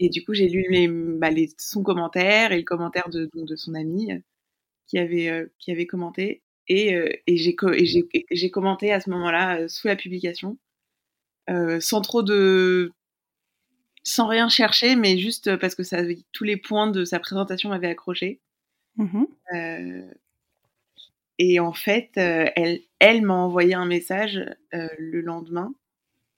et, 0.00 0.08
du 0.08 0.24
coup, 0.24 0.34
j'ai 0.34 0.48
lu 0.48 0.66
les, 0.68 0.88
bah, 0.88 1.30
les, 1.30 1.50
son 1.58 1.82
commentaire 1.82 2.52
et 2.52 2.58
le 2.58 2.64
commentaire 2.64 3.08
de, 3.08 3.30
de 3.34 3.56
son 3.56 3.74
ami 3.74 4.10
qui 4.88 4.98
avait, 4.98 5.46
qui 5.58 5.70
avait 5.70 5.86
commenté. 5.86 6.42
Et, 6.66 7.22
et 7.26 7.36
j'ai 7.36 8.50
commenté 8.50 8.92
à 8.92 9.00
ce 9.00 9.10
moment-là 9.10 9.68
sous 9.68 9.86
la 9.86 9.96
publication, 9.96 10.58
sans 11.80 12.00
trop 12.00 12.22
de 12.22 12.90
sans 14.04 14.26
rien 14.26 14.48
chercher, 14.48 14.96
mais 14.96 15.18
juste 15.18 15.56
parce 15.56 15.74
que 15.74 15.82
ça, 15.82 16.02
tous 16.32 16.44
les 16.44 16.56
points 16.56 16.88
de 16.88 17.04
sa 17.04 17.18
présentation 17.18 17.70
m'avaient 17.70 17.88
accroché. 17.88 18.40
Mmh 18.96 19.24
euh, 19.54 20.02
et 21.40 21.58
en 21.58 21.72
fait, 21.72 22.12
euh, 22.16 22.46
elle, 22.54 22.80
elle 23.00 23.22
m'a 23.22 23.34
envoyé 23.34 23.74
un 23.74 23.86
message 23.86 24.38
euh, 24.72 24.88
le 24.98 25.20
lendemain, 25.20 25.74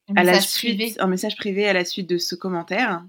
un 0.09 0.17
à 0.17 0.25
message 0.25 0.35
la 0.35 0.41
suite, 0.41 0.77
privé. 0.77 1.01
un 1.01 1.07
message 1.07 1.37
privé 1.37 1.69
à 1.69 1.75
la 1.75 1.85
suite 1.85 2.09
de 2.09 2.17
ce 2.17 2.35
commentaire 2.35 3.05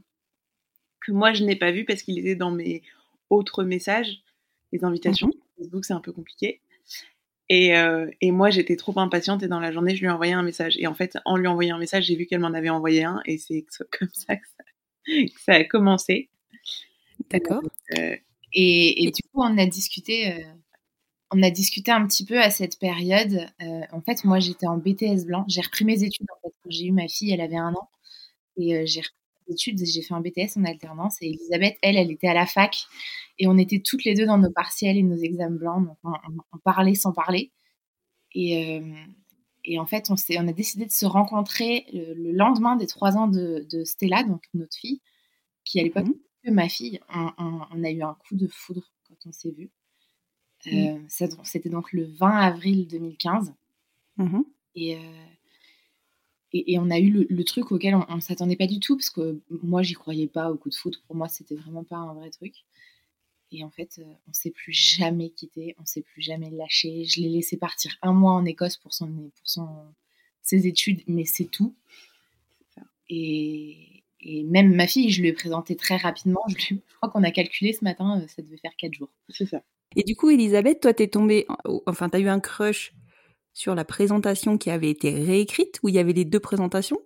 que 0.99 1.13
moi 1.13 1.31
je 1.31 1.45
n'ai 1.45 1.55
pas 1.55 1.71
vu 1.71 1.85
parce 1.85 2.03
qu'il 2.03 2.19
était 2.19 2.35
dans 2.35 2.51
mes 2.51 2.81
autres 3.29 3.63
messages. 3.63 4.21
Les 4.73 4.83
invitations 4.83 5.27
mmh 5.27 5.31
Facebook, 5.59 5.85
c'est 5.85 5.93
un 5.93 6.01
peu 6.01 6.11
compliqué. 6.11 6.59
Et, 7.49 7.73
et, 8.21 8.31
moi, 8.31 8.49
j'étais 8.49 8.75
trop 8.75 8.99
impatiente 8.99 9.41
et 9.41 9.47
dans 9.47 9.61
la 9.61 9.71
journée, 9.71 9.95
je 9.95 10.01
lui 10.01 10.07
ai 10.07 10.09
envoyé 10.09 10.33
un 10.33 10.43
message. 10.43 10.75
Et 10.79 10.87
en 10.87 10.93
fait, 10.93 11.17
en 11.23 11.37
lui 11.37 11.47
envoyant 11.47 11.77
un 11.77 11.79
message, 11.79 12.05
j'ai 12.05 12.15
vu 12.15 12.25
qu'elle 12.25 12.41
m'en 12.41 12.53
avait 12.53 12.69
envoyé 12.69 13.05
un 13.05 13.21
et 13.25 13.37
c'est 13.37 13.65
comme 13.97 14.09
ça 14.11 14.35
que, 14.35 14.43
ça 15.39 15.53
a 15.53 15.63
commencé. 15.63 16.29
D'accord. 17.29 17.61
Et, 18.53 19.03
et, 19.03 19.11
du 19.11 19.21
coup, 19.23 19.41
on 19.41 19.57
a 19.57 19.65
discuté, 19.65 20.33
euh, 20.33 20.43
on 21.31 21.43
a 21.43 21.49
discuté 21.49 21.91
un 21.91 22.05
petit 22.07 22.25
peu 22.25 22.39
à 22.41 22.49
cette 22.49 22.79
période. 22.79 23.47
Euh, 23.61 23.81
en 23.91 24.01
fait, 24.01 24.23
moi, 24.23 24.39
j'étais 24.39 24.67
en 24.67 24.77
BTS 24.77 25.25
blanc. 25.25 25.45
J'ai 25.47 25.61
repris 25.61 25.85
mes 25.85 26.03
études 26.03 26.27
en 26.31 26.39
fait 26.41 26.53
quand 26.63 26.69
j'ai 26.69 26.85
eu 26.85 26.91
ma 26.91 27.07
fille. 27.07 27.31
Elle 27.31 27.41
avait 27.41 27.57
un 27.57 27.73
an 27.73 27.89
et 28.57 28.75
euh, 28.75 28.83
j'ai 28.85 29.01
repris 29.01 29.13
études. 29.49 29.83
J'ai 29.85 30.01
fait 30.01 30.13
un 30.13 30.21
BTS 30.21 30.57
en 30.57 30.63
alternance. 30.65 31.17
Et 31.21 31.27
Elisabeth, 31.27 31.77
elle, 31.81 31.97
elle 31.97 32.11
était 32.11 32.27
à 32.27 32.33
la 32.33 32.45
fac 32.45 32.75
et 33.39 33.47
on 33.47 33.57
était 33.57 33.81
toutes 33.83 34.03
les 34.03 34.13
deux 34.13 34.25
dans 34.25 34.37
nos 34.37 34.51
partiels 34.51 34.97
et 34.97 35.03
nos 35.03 35.17
examens 35.17 35.55
blancs. 35.55 35.85
Donc, 35.85 35.97
on, 36.51 36.57
parlait 36.59 36.95
sans 36.95 37.13
parler. 37.13 37.51
Et, 38.33 38.81
et 39.63 39.79
en 39.79 39.85
fait, 39.85 40.09
on, 40.09 40.15
on 40.15 40.47
a 40.47 40.53
décidé 40.53 40.85
de 40.85 40.91
se 40.91 41.05
rencontrer 41.05 41.85
le, 41.93 42.31
lendemain 42.31 42.75
des 42.75 42.87
trois 42.87 43.17
ans 43.17 43.27
de, 43.27 43.67
de, 43.69 43.83
Stella, 43.83 44.23
donc 44.23 44.43
notre 44.53 44.75
fille, 44.75 45.01
qui 45.63 45.79
à 45.79 45.83
l'époque 45.83 46.07
mmh 46.07 46.13
ma 46.49 46.69
fille, 46.69 47.01
on, 47.09 47.83
a 47.83 47.91
eu 47.91 48.01
un 48.01 48.13
coup 48.13 48.35
de 48.35 48.47
foudre 48.47 48.89
quand 49.07 49.17
on 49.25 49.33
s'est 49.33 49.51
vu. 49.51 49.69
Euh, 50.67 50.97
c'était 51.43 51.69
donc 51.69 51.91
le 51.91 52.05
20 52.05 52.29
avril 52.29 52.87
2015. 52.87 53.53
Mmh 54.15 54.39
euh, 54.77 55.26
et, 56.57 56.73
et, 56.73 56.79
on 56.79 56.89
a 56.89 56.99
eu 56.99 57.27
le, 57.29 57.43
truc 57.43 57.71
auquel 57.71 57.95
on 57.95 58.15
ne 58.15 58.21
s'attendait 58.21 58.55
pas 58.55 58.67
du 58.67 58.79
tout, 58.79 58.95
parce 58.95 59.09
que 59.09 59.39
moi, 59.63 59.83
j'y 59.83 59.93
croyais 59.93 60.27
pas 60.27 60.51
au 60.51 60.57
coup 60.57 60.69
de 60.69 60.75
foudre. 60.75 60.99
Pour 61.07 61.15
moi, 61.15 61.27
c'était 61.27 61.55
vraiment 61.55 61.83
pas 61.83 61.97
un 61.97 62.13
vrai 62.13 62.29
truc. 62.29 62.53
Et 63.51 63.63
en 63.63 63.69
fait, 63.69 63.99
euh, 63.99 64.13
on 64.27 64.33
s'est 64.33 64.51
plus 64.51 64.73
jamais 64.73 65.29
quitté, 65.29 65.75
on 65.79 65.85
s'est 65.85 66.01
plus 66.01 66.21
jamais 66.21 66.49
lâché. 66.49 67.05
Je 67.05 67.21
l'ai 67.21 67.29
laissé 67.29 67.57
partir 67.57 67.95
un 68.01 68.11
mois 68.11 68.33
en 68.33 68.45
Écosse 68.45 68.77
pour, 68.77 68.93
son, 68.93 69.07
pour 69.07 69.47
son, 69.47 69.67
ses 70.41 70.67
études, 70.67 71.01
mais 71.07 71.25
c'est 71.25 71.45
tout. 71.45 71.73
Et, 73.09 74.03
et 74.19 74.43
même 74.43 74.75
ma 74.75 74.87
fille, 74.87 75.09
je 75.11 75.21
lui 75.21 75.29
ai 75.29 75.33
présenté 75.33 75.75
très 75.75 75.95
rapidement. 75.95 76.43
Je, 76.57 76.75
crois 76.97 77.09
qu'on 77.09 77.23
a 77.23 77.31
calculé 77.31 77.71
ce 77.71 77.83
matin, 77.83 78.21
euh, 78.21 78.27
ça 78.27 78.41
devait 78.41 78.57
faire 78.57 78.75
4 78.77 78.93
jours. 78.93 79.09
C'est 79.29 79.45
ça. 79.45 79.61
Et 79.95 80.03
du 80.03 80.15
coup, 80.15 80.29
Elisabeth, 80.29 80.81
toi, 80.81 80.93
t'es 80.93 81.07
tombée, 81.07 81.47
enfin, 81.85 82.09
t'as 82.09 82.19
eu 82.19 82.27
un 82.27 82.41
crush 82.41 82.93
sur 83.57 83.73
la 83.73 83.85
présentation 83.85 84.59
qui 84.59 84.69
avait 84.69 84.91
été 84.91 85.09
réécrite 85.09 85.79
ou 85.81 85.89
il 85.89 85.95
y 85.95 85.97
avait 85.97 86.13
les 86.13 86.25
deux 86.25 86.39
présentations 86.39 86.99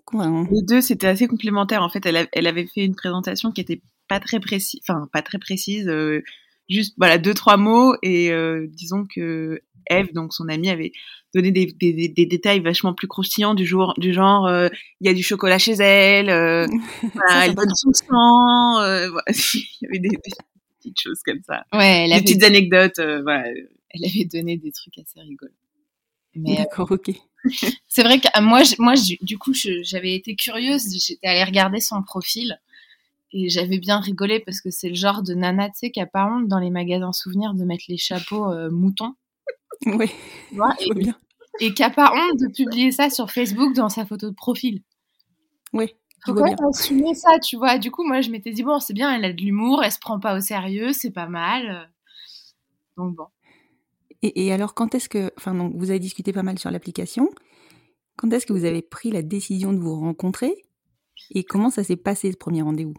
Les 0.51 0.61
deux, 0.63 0.81
c'était 0.81 1.07
assez 1.07 1.25
complémentaire. 1.25 1.81
En 1.81 1.87
fait, 1.87 2.05
elle, 2.05 2.27
elle, 2.33 2.45
avait 2.45 2.67
fait 2.67 2.83
une 2.83 2.93
présentation 2.93 3.53
qui 3.53 3.61
était 3.61 3.81
pas 4.09 4.19
très 4.19 4.41
précise, 4.41 4.81
enfin, 4.83 5.07
pas 5.13 5.21
très 5.21 5.39
précise, 5.39 5.87
euh, 5.87 6.21
juste, 6.67 6.93
voilà, 6.97 7.17
deux, 7.19 7.33
trois 7.33 7.55
mots. 7.55 7.95
Et 8.03 8.33
euh, 8.33 8.67
disons 8.69 9.07
que 9.15 9.61
Eve, 9.89 10.11
donc 10.11 10.33
son 10.33 10.49
amie, 10.49 10.69
avait 10.69 10.91
donné 11.33 11.51
des, 11.51 11.67
des, 11.67 12.09
des 12.09 12.25
détails 12.25 12.59
vachement 12.59 12.93
plus 12.93 13.07
croustillants 13.07 13.55
du, 13.55 13.65
jour, 13.65 13.93
du 13.95 14.11
genre 14.11 14.51
il 14.99 15.07
y 15.07 15.09
a 15.09 15.13
du 15.13 15.23
chocolat 15.23 15.57
chez 15.57 15.75
elle, 15.75 16.25
voilà, 17.13 17.45
elle 17.45 17.55
donne 17.55 17.73
son 17.73 17.93
sang, 17.93 18.73
voilà. 18.73 19.23
il 19.29 19.63
y 19.83 19.87
avait 19.87 19.99
des, 19.99 20.09
petites 20.79 20.99
choses 21.01 21.21
comme 21.25 21.39
ça. 21.47 21.63
Ouais, 21.71 22.09
des 22.13 22.21
petites 22.21 22.43
anecdotes, 22.43 22.99
voilà. 23.23 23.45
Elle 23.93 24.05
avait 24.05 24.25
donné 24.25 24.57
des 24.57 24.73
trucs 24.73 24.97
assez 24.97 25.21
rigolos. 25.21 25.53
Mais 26.35 26.57
D'accord, 26.57 26.91
ok. 26.91 27.11
c'est 27.87 28.03
vrai 28.03 28.19
que 28.19 28.41
moi, 28.41 28.61
moi, 28.79 28.93
du 29.21 29.37
coup, 29.37 29.53
j'avais 29.53 30.15
été 30.15 30.35
curieuse, 30.35 30.83
j'étais 31.05 31.27
allée 31.27 31.43
regarder 31.43 31.79
son 31.79 32.03
profil 32.03 32.59
et 33.33 33.49
j'avais 33.49 33.79
bien 33.79 33.99
rigolé 33.99 34.39
parce 34.39 34.61
que 34.61 34.69
c'est 34.69 34.89
le 34.89 34.95
genre 34.95 35.23
de 35.23 35.33
nana, 35.33 35.69
tu 35.69 35.75
sais, 35.75 35.91
qui 35.91 35.99
a 35.99 36.05
pas 36.05 36.25
honte 36.25 36.47
dans 36.47 36.59
les 36.59 36.69
magasins 36.69 37.13
souvenirs 37.13 37.53
de 37.53 37.63
mettre 37.63 37.85
les 37.87 37.97
chapeaux 37.97 38.53
moutons. 38.69 39.15
Oui. 39.85 40.11
et, 40.79 40.93
bien. 40.93 41.15
et 41.59 41.73
qui 41.73 41.81
a 41.81 41.89
pas 41.89 42.11
honte 42.13 42.39
de 42.39 42.53
publier 42.53 42.91
ça 42.91 43.09
sur 43.09 43.31
Facebook 43.31 43.73
dans 43.73 43.89
sa 43.89 44.05
photo 44.05 44.29
de 44.29 44.35
profil. 44.35 44.83
Oui. 45.73 45.95
Faut 46.23 46.35
quand 46.35 46.43
même 46.43 46.55
assumer 46.69 47.15
ça, 47.15 47.39
tu 47.39 47.57
vois. 47.57 47.79
Du 47.79 47.89
coup, 47.89 48.03
moi, 48.03 48.21
je 48.21 48.29
m'étais 48.29 48.51
dit, 48.51 48.61
bon, 48.61 48.79
c'est 48.79 48.93
bien, 48.93 49.11
elle 49.13 49.25
a 49.25 49.33
de 49.33 49.41
l'humour, 49.41 49.83
elle 49.83 49.91
se 49.91 49.97
prend 49.97 50.19
pas 50.19 50.37
au 50.37 50.39
sérieux, 50.39 50.93
c'est 50.93 51.11
pas 51.11 51.27
mal. 51.27 51.89
Donc 52.97 53.15
bon. 53.15 53.25
Et, 54.23 54.53
alors, 54.53 54.73
quand 54.75 54.93
est-ce 54.93 55.09
que, 55.09 55.31
enfin, 55.37 55.55
donc, 55.55 55.73
vous 55.75 55.89
avez 55.89 55.99
discuté 55.99 56.31
pas 56.31 56.43
mal 56.43 56.59
sur 56.59 56.69
l'application. 56.69 57.29
Quand 58.17 58.31
est-ce 58.31 58.45
que 58.45 58.53
vous 58.53 58.65
avez 58.65 58.81
pris 58.81 59.09
la 59.09 59.23
décision 59.23 59.73
de 59.73 59.79
vous 59.79 59.95
rencontrer 59.95 60.53
et 61.31 61.43
comment 61.43 61.69
ça 61.69 61.83
s'est 61.83 61.95
passé 61.95 62.31
ce 62.31 62.37
premier 62.37 62.61
rendez-vous? 62.61 62.93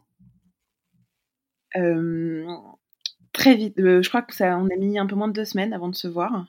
Euh, 1.77 2.47
Très 3.33 3.55
vite. 3.55 3.79
Euh, 3.79 4.03
je 4.03 4.09
crois 4.09 4.23
que 4.23 4.35
ça, 4.35 4.59
on 4.59 4.67
a 4.67 4.77
mis 4.77 4.99
un 4.99 5.07
peu 5.07 5.15
moins 5.15 5.29
de 5.29 5.33
deux 5.33 5.45
semaines 5.45 5.73
avant 5.73 5.89
de 5.89 5.95
se 5.95 6.09
voir. 6.09 6.47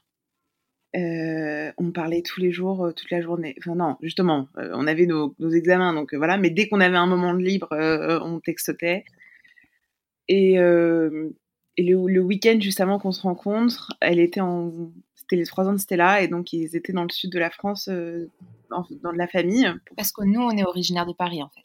Euh, 0.95 1.71
on 1.77 1.91
parlait 1.91 2.21
tous 2.21 2.39
les 2.39 2.51
jours, 2.51 2.91
toute 2.95 3.09
la 3.09 3.21
journée. 3.21 3.55
Enfin 3.59 3.75
non, 3.75 3.95
justement, 4.01 4.47
on 4.55 4.85
avait 4.85 5.05
nos, 5.05 5.33
examens, 5.39 5.93
donc 5.93 6.13
voilà. 6.13 6.37
Mais 6.37 6.49
dès 6.49 6.67
qu'on 6.67 6.81
avait 6.81 6.97
un 6.97 7.07
moment 7.07 7.33
de 7.33 7.41
libre, 7.41 7.69
on 7.71 8.39
textotait. 8.39 9.05
Et 10.27 10.57
et 11.77 11.83
le, 11.83 12.07
le 12.07 12.21
week-end 12.21 12.57
juste 12.59 12.81
avant 12.81 12.99
qu'on 12.99 13.11
se 13.11 13.21
rencontre, 13.21 13.93
elle 13.99 14.19
était 14.19 14.41
en, 14.41 14.71
c'était 15.15 15.35
les 15.35 15.45
trois 15.45 15.67
ans 15.67 15.73
de 15.73 15.77
Stella 15.77 16.21
et 16.21 16.27
donc 16.27 16.53
ils 16.53 16.75
étaient 16.75 16.93
dans 16.93 17.03
le 17.03 17.09
sud 17.09 17.31
de 17.31 17.39
la 17.39 17.49
France, 17.49 17.87
euh, 17.91 18.29
dans, 18.69 18.85
dans, 19.01 19.11
la 19.11 19.27
famille. 19.27 19.71
Parce 19.97 20.11
que 20.11 20.23
nous, 20.23 20.41
on 20.41 20.51
est 20.51 20.63
originaire 20.63 21.05
de 21.05 21.13
Paris 21.13 21.41
en 21.41 21.49
fait. 21.49 21.61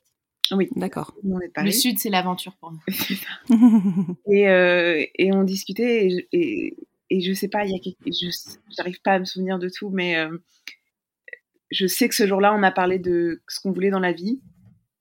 Oui, 0.54 0.68
d'accord. 0.76 1.14
Le 1.22 1.70
sud, 1.70 1.98
c'est 1.98 2.08
l'aventure 2.08 2.56
pour 2.56 2.72
nous. 2.72 2.80
et, 4.32 4.48
euh, 4.48 5.04
et 5.14 5.32
on 5.32 5.44
discutait 5.44 6.06
et, 6.06 6.28
et, 6.32 6.76
et, 7.10 7.20
je 7.20 7.32
sais 7.32 7.48
pas, 7.48 7.66
il 7.66 7.72
y 7.72 7.74
a 7.74 7.78
quelque, 7.78 7.98
je 8.06 8.30
j'arrive 8.76 9.00
pas 9.02 9.12
à 9.12 9.18
me 9.18 9.24
souvenir 9.24 9.58
de 9.58 9.68
tout, 9.68 9.90
mais 9.90 10.16
euh, 10.16 10.38
je 11.70 11.86
sais 11.86 12.08
que 12.08 12.14
ce 12.14 12.26
jour-là, 12.26 12.54
on 12.54 12.62
a 12.62 12.70
parlé 12.70 12.98
de 12.98 13.42
ce 13.48 13.60
qu'on 13.60 13.72
voulait 13.72 13.90
dans 13.90 14.00
la 14.00 14.12
vie. 14.12 14.40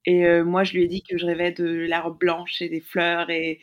Et 0.05 0.25
euh, 0.25 0.43
moi, 0.43 0.63
je 0.63 0.73
lui 0.73 0.83
ai 0.83 0.87
dit 0.87 1.03
que 1.03 1.17
je 1.17 1.25
rêvais 1.25 1.51
de 1.51 1.65
la 1.65 2.01
robe 2.01 2.17
blanche 2.17 2.61
et 2.61 2.69
des 2.69 2.81
fleurs 2.81 3.29
et 3.29 3.59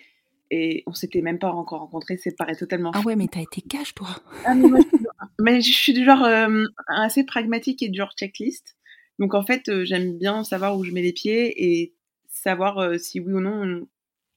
et 0.57 0.85
on 0.87 0.95
s'était 0.95 1.21
même 1.21 1.41
pas 1.41 1.51
encore 1.51 1.81
rencontrés, 1.81 2.17
c'est 2.17 2.37
paraît 2.37 2.55
totalement 2.55 2.93
Ah 2.95 3.01
ouais, 3.01 3.17
mais 3.17 3.27
t'as 3.27 3.41
été 3.41 3.61
cash, 3.61 3.93
toi 3.93 4.07
ah, 4.45 4.55
mais, 4.55 4.69
moi, 4.69 5.59
je 5.59 5.69
suis 5.69 5.93
du 5.93 6.05
genre 6.05 6.23
euh, 6.23 6.65
assez 6.87 7.25
pragmatique 7.25 7.83
et 7.83 7.89
du 7.89 7.99
genre 7.99 8.13
checklist. 8.17 8.77
Donc 9.19 9.35
en 9.35 9.43
fait, 9.43 9.69
euh, 9.69 9.85
j'aime 9.85 10.17
bien 10.17 10.45
savoir 10.45 10.79
où 10.79 10.85
je 10.85 10.93
mets 10.93 11.03
les 11.03 11.13
pieds 11.13 11.65
et 11.65 11.93
savoir 12.29 12.79
euh, 12.79 12.99
si 12.99 13.19
oui 13.19 13.33
ou 13.33 13.41
non. 13.41 13.85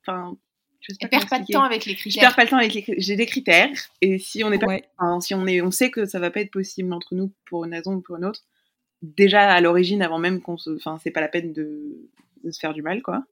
Enfin, 0.02 0.36
je 0.80 0.94
sais 0.94 1.08
pas. 1.08 1.24
pas 1.24 1.40
de 1.40 1.52
temps 1.52 1.62
avec 1.62 1.86
les 1.86 1.94
critères. 1.94 2.24
Je 2.24 2.28
perds 2.28 2.36
pas 2.36 2.44
le 2.46 2.50
temps 2.50 2.58
avec 2.58 2.74
les 2.74 2.82
critères. 2.82 3.04
J'ai 3.04 3.16
des 3.16 3.28
critères 3.28 3.70
et 4.02 4.18
si 4.18 4.44
on 4.44 4.52
est 4.52 4.58
pas, 4.58 4.80
si 5.22 5.36
on 5.36 5.46
est, 5.46 5.62
on 5.62 5.70
sait 5.70 5.92
que 5.92 6.06
ça 6.06 6.20
va 6.20 6.32
pas 6.32 6.40
être 6.42 6.52
possible 6.52 6.94
entre 6.94 7.14
nous 7.14 7.32
pour 7.46 7.64
une 7.64 7.76
raison 7.76 7.94
ou 7.94 8.02
pour 8.02 8.18
une 8.18 8.26
autre. 8.26 8.42
Déjà 9.04 9.52
à 9.52 9.62
l'origine, 9.62 10.02
avant 10.02 10.18
même 10.18 10.42
qu'on 10.42 10.58
se, 10.58 10.72
enfin, 10.72 10.98
c'est 11.04 11.12
pas 11.12 11.22
la 11.22 11.28
peine 11.28 11.54
de, 11.54 12.10
de 12.44 12.50
se 12.50 12.60
faire 12.60 12.74
du 12.74 12.82
mal, 12.82 13.04
quoi. 13.04 13.24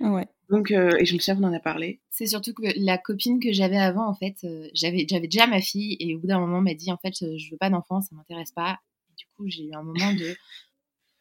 Ouais. 0.00 0.26
Donc, 0.48 0.72
euh, 0.72 0.96
et 0.98 1.04
je 1.04 1.14
me 1.14 1.20
souviens 1.20 1.36
qu'on 1.36 1.48
en 1.48 1.52
a 1.52 1.60
parlé. 1.60 2.00
C'est 2.10 2.26
surtout 2.26 2.52
que 2.52 2.62
la 2.76 2.98
copine 2.98 3.38
que 3.40 3.52
j'avais 3.52 3.78
avant, 3.78 4.08
en 4.08 4.14
fait, 4.14 4.36
euh, 4.44 4.68
j'avais, 4.74 5.06
j'avais 5.08 5.28
déjà 5.28 5.46
ma 5.46 5.60
fille 5.60 5.96
et 6.00 6.14
au 6.14 6.18
bout 6.18 6.26
d'un 6.26 6.40
moment, 6.40 6.60
m'a 6.60 6.74
dit 6.74 6.90
en 6.90 6.96
fait, 6.96 7.14
je 7.20 7.50
veux 7.50 7.56
pas 7.56 7.70
d'enfant, 7.70 8.00
ça 8.00 8.14
m'intéresse 8.16 8.52
pas. 8.52 8.78
du 9.16 9.26
coup, 9.36 9.48
j'ai 9.48 9.64
eu 9.64 9.74
un 9.74 9.82
moment 9.82 10.12
de, 10.12 10.34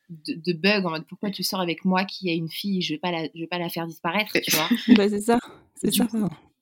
de, 0.10 0.54
bug 0.54 0.86
en 0.86 0.90
mode 0.90 1.06
pourquoi 1.08 1.30
tu 1.30 1.44
sors 1.44 1.60
avec 1.60 1.86
moi 1.86 2.06
qui 2.06 2.30
a 2.30 2.34
une 2.34 2.50
fille, 2.50 2.82
je 2.82 2.94
vais 2.94 3.00
pas 3.00 3.12
la, 3.12 3.26
je 3.26 3.40
vais 3.40 3.48
pas 3.48 3.60
la 3.60 3.70
faire 3.70 3.86
disparaître, 3.86 4.38
tu 4.40 4.56
vois. 4.56 4.68
bah, 4.96 5.10
c'est 5.10 5.22
ça, 5.22 5.40
c'est 5.76 5.92
ça. 5.92 6.08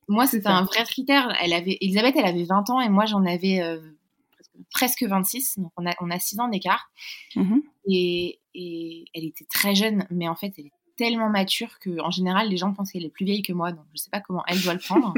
moi, 0.08 0.28
c'était 0.28 0.48
un 0.48 0.64
vrai 0.64 0.84
critère. 0.84 1.34
Elle 1.42 1.54
avait, 1.54 1.78
Elisabeth, 1.82 2.16
elle 2.18 2.26
avait 2.26 2.44
20 2.44 2.70
ans 2.70 2.82
et 2.82 2.90
moi, 2.90 3.06
j'en 3.06 3.26
avais 3.26 3.62
euh, 3.62 3.80
presque 4.72 5.04
26, 5.04 5.60
donc 5.60 5.72
on 5.78 5.88
a, 5.88 5.94
on 6.02 6.10
a 6.12 6.20
6 6.20 6.40
ans 6.40 6.50
d'écart. 6.50 6.92
Mmh 7.36 7.60
et, 7.90 8.42
et 8.54 9.06
elle 9.14 9.24
était 9.24 9.46
très 9.46 9.74
jeune, 9.74 10.06
mais 10.10 10.28
en 10.28 10.36
fait, 10.36 10.52
elle 10.58 10.66
était 10.66 10.77
tellement 10.98 11.30
mature 11.30 11.80
que 11.80 12.02
en 12.02 12.12
général 12.12 12.50
les 12.50 12.58
gens 12.58 12.74
pensent 12.74 12.92
qu'elle 12.92 13.06
est 13.06 13.10
plus 13.10 13.26
vieille 13.26 13.44
que 13.44 13.54
moi 13.54 13.72
donc 13.72 13.86
je 13.94 14.02
sais 14.02 14.10
pas 14.10 14.20
comment 14.20 14.44
elle 14.48 14.62
doit 14.62 14.74
le 14.74 14.80
prendre 14.80 15.14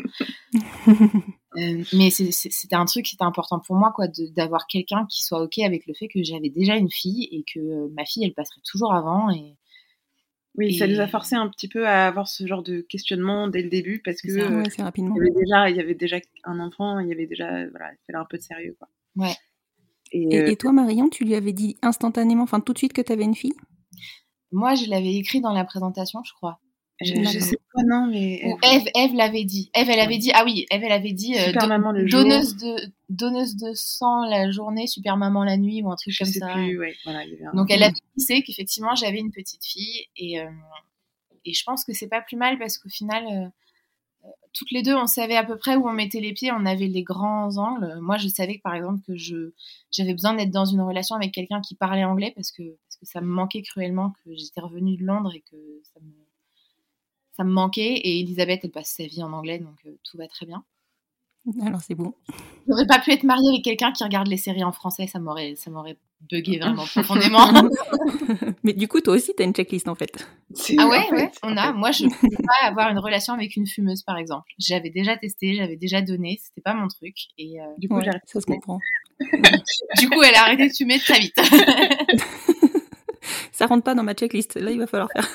euh, 0.87 1.83
mais 1.93 2.09
c'était 2.11 2.75
un 2.75 2.85
truc 2.85 3.05
qui 3.05 3.15
était 3.15 3.23
important 3.23 3.59
pour 3.59 3.75
moi 3.75 3.91
quoi 3.95 4.07
d'avoir 4.35 4.67
quelqu'un 4.67 5.05
qui 5.09 5.23
soit 5.23 5.41
ok 5.41 5.59
avec 5.59 5.87
le 5.87 5.93
fait 5.93 6.07
que 6.07 6.23
j'avais 6.23 6.49
déjà 6.49 6.75
une 6.75 6.91
fille 6.91 7.27
et 7.31 7.43
que 7.43 7.59
euh, 7.59 7.87
ma 7.95 8.05
fille 8.05 8.23
elle 8.25 8.33
passerait 8.33 8.61
toujours 8.63 8.93
avant 8.93 9.31
et 9.31 9.55
oui, 10.55 10.77
ça 10.77 10.87
nous 10.87 10.99
a 10.99 11.07
forcé 11.07 11.35
un 11.35 11.47
petit 11.47 11.69
peu 11.69 11.87
à 11.87 12.07
avoir 12.07 12.27
ce 12.27 12.45
genre 12.45 12.63
de 12.63 12.81
questionnement 12.81 13.47
dès 13.47 13.61
le 13.61 13.69
début 13.69 14.01
parce 14.03 14.21
que 14.21 14.31
euh, 14.31 14.63
rapidement. 14.79 15.15
Il, 15.15 15.19
y 15.19 15.21
avait 15.21 15.39
déjà, 15.39 15.69
il 15.69 15.77
y 15.77 15.79
avait 15.79 15.95
déjà 15.95 16.17
un 16.43 16.59
enfant, 16.59 16.99
il 16.99 17.07
y 17.07 17.13
avait 17.13 17.27
déjà 17.27 17.65
voilà, 17.69 17.91
il 17.93 17.97
fallait 18.07 18.19
un 18.19 18.25
peu 18.25 18.37
de 18.37 18.41
sérieux 18.41 18.75
quoi. 18.77 18.89
Ouais. 19.15 19.35
Et, 20.11 20.51
et, 20.51 20.55
toi 20.57 20.73
Marion, 20.73 21.07
tu 21.07 21.23
lui 21.23 21.35
avais 21.35 21.53
dit 21.53 21.77
instantanément, 21.81 22.43
enfin 22.43 22.59
tout 22.59 22.73
de 22.73 22.77
suite 22.79 22.93
que 22.93 23.01
tu 23.01 23.11
avais 23.11 23.23
une 23.23 23.35
fille? 23.35 23.53
Moi, 24.51 24.75
je 24.75 24.89
l'avais 24.89 25.15
écrit 25.15 25.41
dans 25.41 25.53
la 25.53 25.65
présentation, 25.65 26.23
je 26.23 26.33
crois. 26.33 26.59
Je, 27.01 27.39
sais 27.39 27.57
pas, 27.73 27.83
non, 27.83 28.07
mais. 28.07 28.41
Ou 28.45 28.57
Eve, 28.61 28.87
Eve 28.93 29.15
l'avait 29.15 29.45
dit. 29.45 29.71
Eve, 29.73 29.89
elle 29.89 30.01
avait 30.01 30.17
dit. 30.17 30.31
Ah 30.33 30.43
oui, 30.43 30.65
Eve, 30.69 30.83
elle 30.83 30.91
avait 30.91 31.13
dit. 31.13 31.33
Euh, 31.37 31.53
maman 31.67 31.93
le 31.93 32.05
donneuse 32.05 32.57
de 32.57 32.75
donneuse 33.09 33.55
de 33.55 33.71
sang 33.73 34.25
la 34.25 34.51
journée, 34.51 34.85
super 34.85 35.15
maman 35.15 35.45
la 35.45 35.55
nuit 35.55 35.81
ou 35.81 35.89
un 35.91 35.95
truc 35.95 36.13
je 36.13 36.23
comme 36.23 36.33
sais 36.33 36.39
ça. 36.39 36.53
Plus, 36.53 36.77
ouais. 36.77 36.95
voilà, 37.05 37.23
Donc 37.53 37.71
elle 37.71 37.83
a 37.83 37.91
dit 37.91 38.43
qu'effectivement 38.43 38.95
j'avais 38.95 39.19
une 39.19 39.31
petite 39.31 39.65
fille 39.65 40.07
et 40.17 40.39
euh, 40.39 40.49
et 41.45 41.53
je 41.53 41.63
pense 41.63 41.85
que 41.85 41.93
c'est 41.93 42.09
pas 42.09 42.21
plus 42.21 42.37
mal 42.37 42.59
parce 42.59 42.77
qu'au 42.77 42.89
final 42.89 43.25
euh, 43.25 43.47
toutes 44.53 44.71
les 44.71 44.83
deux, 44.83 44.95
on 44.95 45.07
savait 45.07 45.35
à 45.35 45.43
peu 45.43 45.57
près 45.57 45.75
où 45.75 45.87
on 45.87 45.93
mettait 45.93 46.19
les 46.19 46.33
pieds, 46.33 46.51
on 46.51 46.65
avait 46.65 46.87
les 46.87 47.03
grands 47.03 47.57
angles. 47.57 47.99
Moi, 48.01 48.17
je 48.17 48.27
savais 48.27 48.57
que 48.57 48.61
par 48.61 48.75
exemple 48.75 49.01
que 49.05 49.15
je 49.15 49.51
j'avais 49.91 50.13
besoin 50.13 50.33
d'être 50.33 50.51
dans 50.51 50.65
une 50.65 50.81
relation 50.81 51.15
avec 51.15 51.31
quelqu'un 51.31 51.61
qui 51.61 51.75
parlait 51.75 52.03
anglais 52.03 52.33
parce 52.35 52.51
que 52.51 52.77
que 52.99 53.05
ça 53.05 53.21
me 53.21 53.27
manquait 53.27 53.61
cruellement, 53.61 54.13
que 54.23 54.35
j'étais 54.35 54.61
revenue 54.61 54.97
de 54.97 55.05
Londres 55.05 55.33
et 55.33 55.41
que 55.41 55.81
ça 55.93 55.99
me, 56.01 56.13
ça 57.31 57.43
me 57.43 57.51
manquait. 57.51 57.93
Et 57.93 58.19
Elisabeth, 58.19 58.61
elle 58.63 58.71
passe 58.71 58.89
sa 58.89 59.05
vie 59.05 59.23
en 59.23 59.33
anglais, 59.33 59.59
donc 59.59 59.77
euh, 59.85 59.97
tout 60.03 60.17
va 60.17 60.27
très 60.27 60.45
bien. 60.45 60.63
Alors 61.65 61.81
c'est 61.81 61.95
bon. 61.95 62.13
J'aurais 62.67 62.85
pas 62.85 62.99
pu 62.99 63.11
être 63.11 63.23
mariée 63.23 63.49
avec 63.49 63.63
quelqu'un 63.63 63.91
qui 63.91 64.03
regarde 64.03 64.27
les 64.27 64.37
séries 64.37 64.63
en 64.63 64.71
français, 64.71 65.07
ça 65.07 65.19
m'aurait, 65.19 65.55
ça 65.55 65.71
m'aurait 65.71 65.97
bugué 66.29 66.59
vraiment 66.59 66.85
profondément. 66.93 67.51
Mais 68.63 68.73
du 68.73 68.87
coup, 68.87 69.01
toi 69.01 69.15
aussi, 69.15 69.33
tu 69.35 69.41
as 69.41 69.45
une 69.45 69.53
checklist 69.53 69.87
en 69.87 69.95
fait. 69.95 70.27
Ah 70.77 70.87
ouais, 70.87 71.11
ouais, 71.11 71.31
on 71.43 71.55
a. 71.57 71.71
Moi, 71.73 71.91
je 71.91 72.03
ne 72.05 72.09
peux 72.09 72.43
pas 72.43 72.67
avoir 72.67 72.89
une 72.89 72.99
relation 72.99 73.33
avec 73.33 73.55
une 73.55 73.67
fumeuse, 73.67 74.03
par 74.03 74.17
exemple. 74.17 74.47
J'avais 74.59 74.89
déjà 74.89 75.17
testé, 75.17 75.53
j'avais 75.53 75.77
déjà 75.77 76.01
donné, 76.01 76.39
c'était 76.43 76.61
pas 76.61 76.73
mon 76.73 76.87
truc. 76.87 77.15
Et 77.37 77.59
euh, 77.59 77.65
du 77.77 77.87
coup, 77.87 77.97
ouais, 77.97 78.05
ça 78.25 78.41
se 78.41 78.45
comprend. 78.45 78.79
du 79.99 80.09
coup, 80.09 80.23
elle 80.23 80.35
a 80.35 80.43
arrêté 80.43 80.67
de 80.67 80.73
fumer 80.73 80.99
très 80.99 81.19
vite 81.19 81.39
ça 83.59 83.67
rentre 83.67 83.83
pas 83.83 83.93
dans 83.93 84.03
ma 84.03 84.13
checklist. 84.13 84.55
Là, 84.55 84.71
il 84.71 84.79
va 84.79 84.87
falloir 84.87 85.09
faire. 85.11 85.27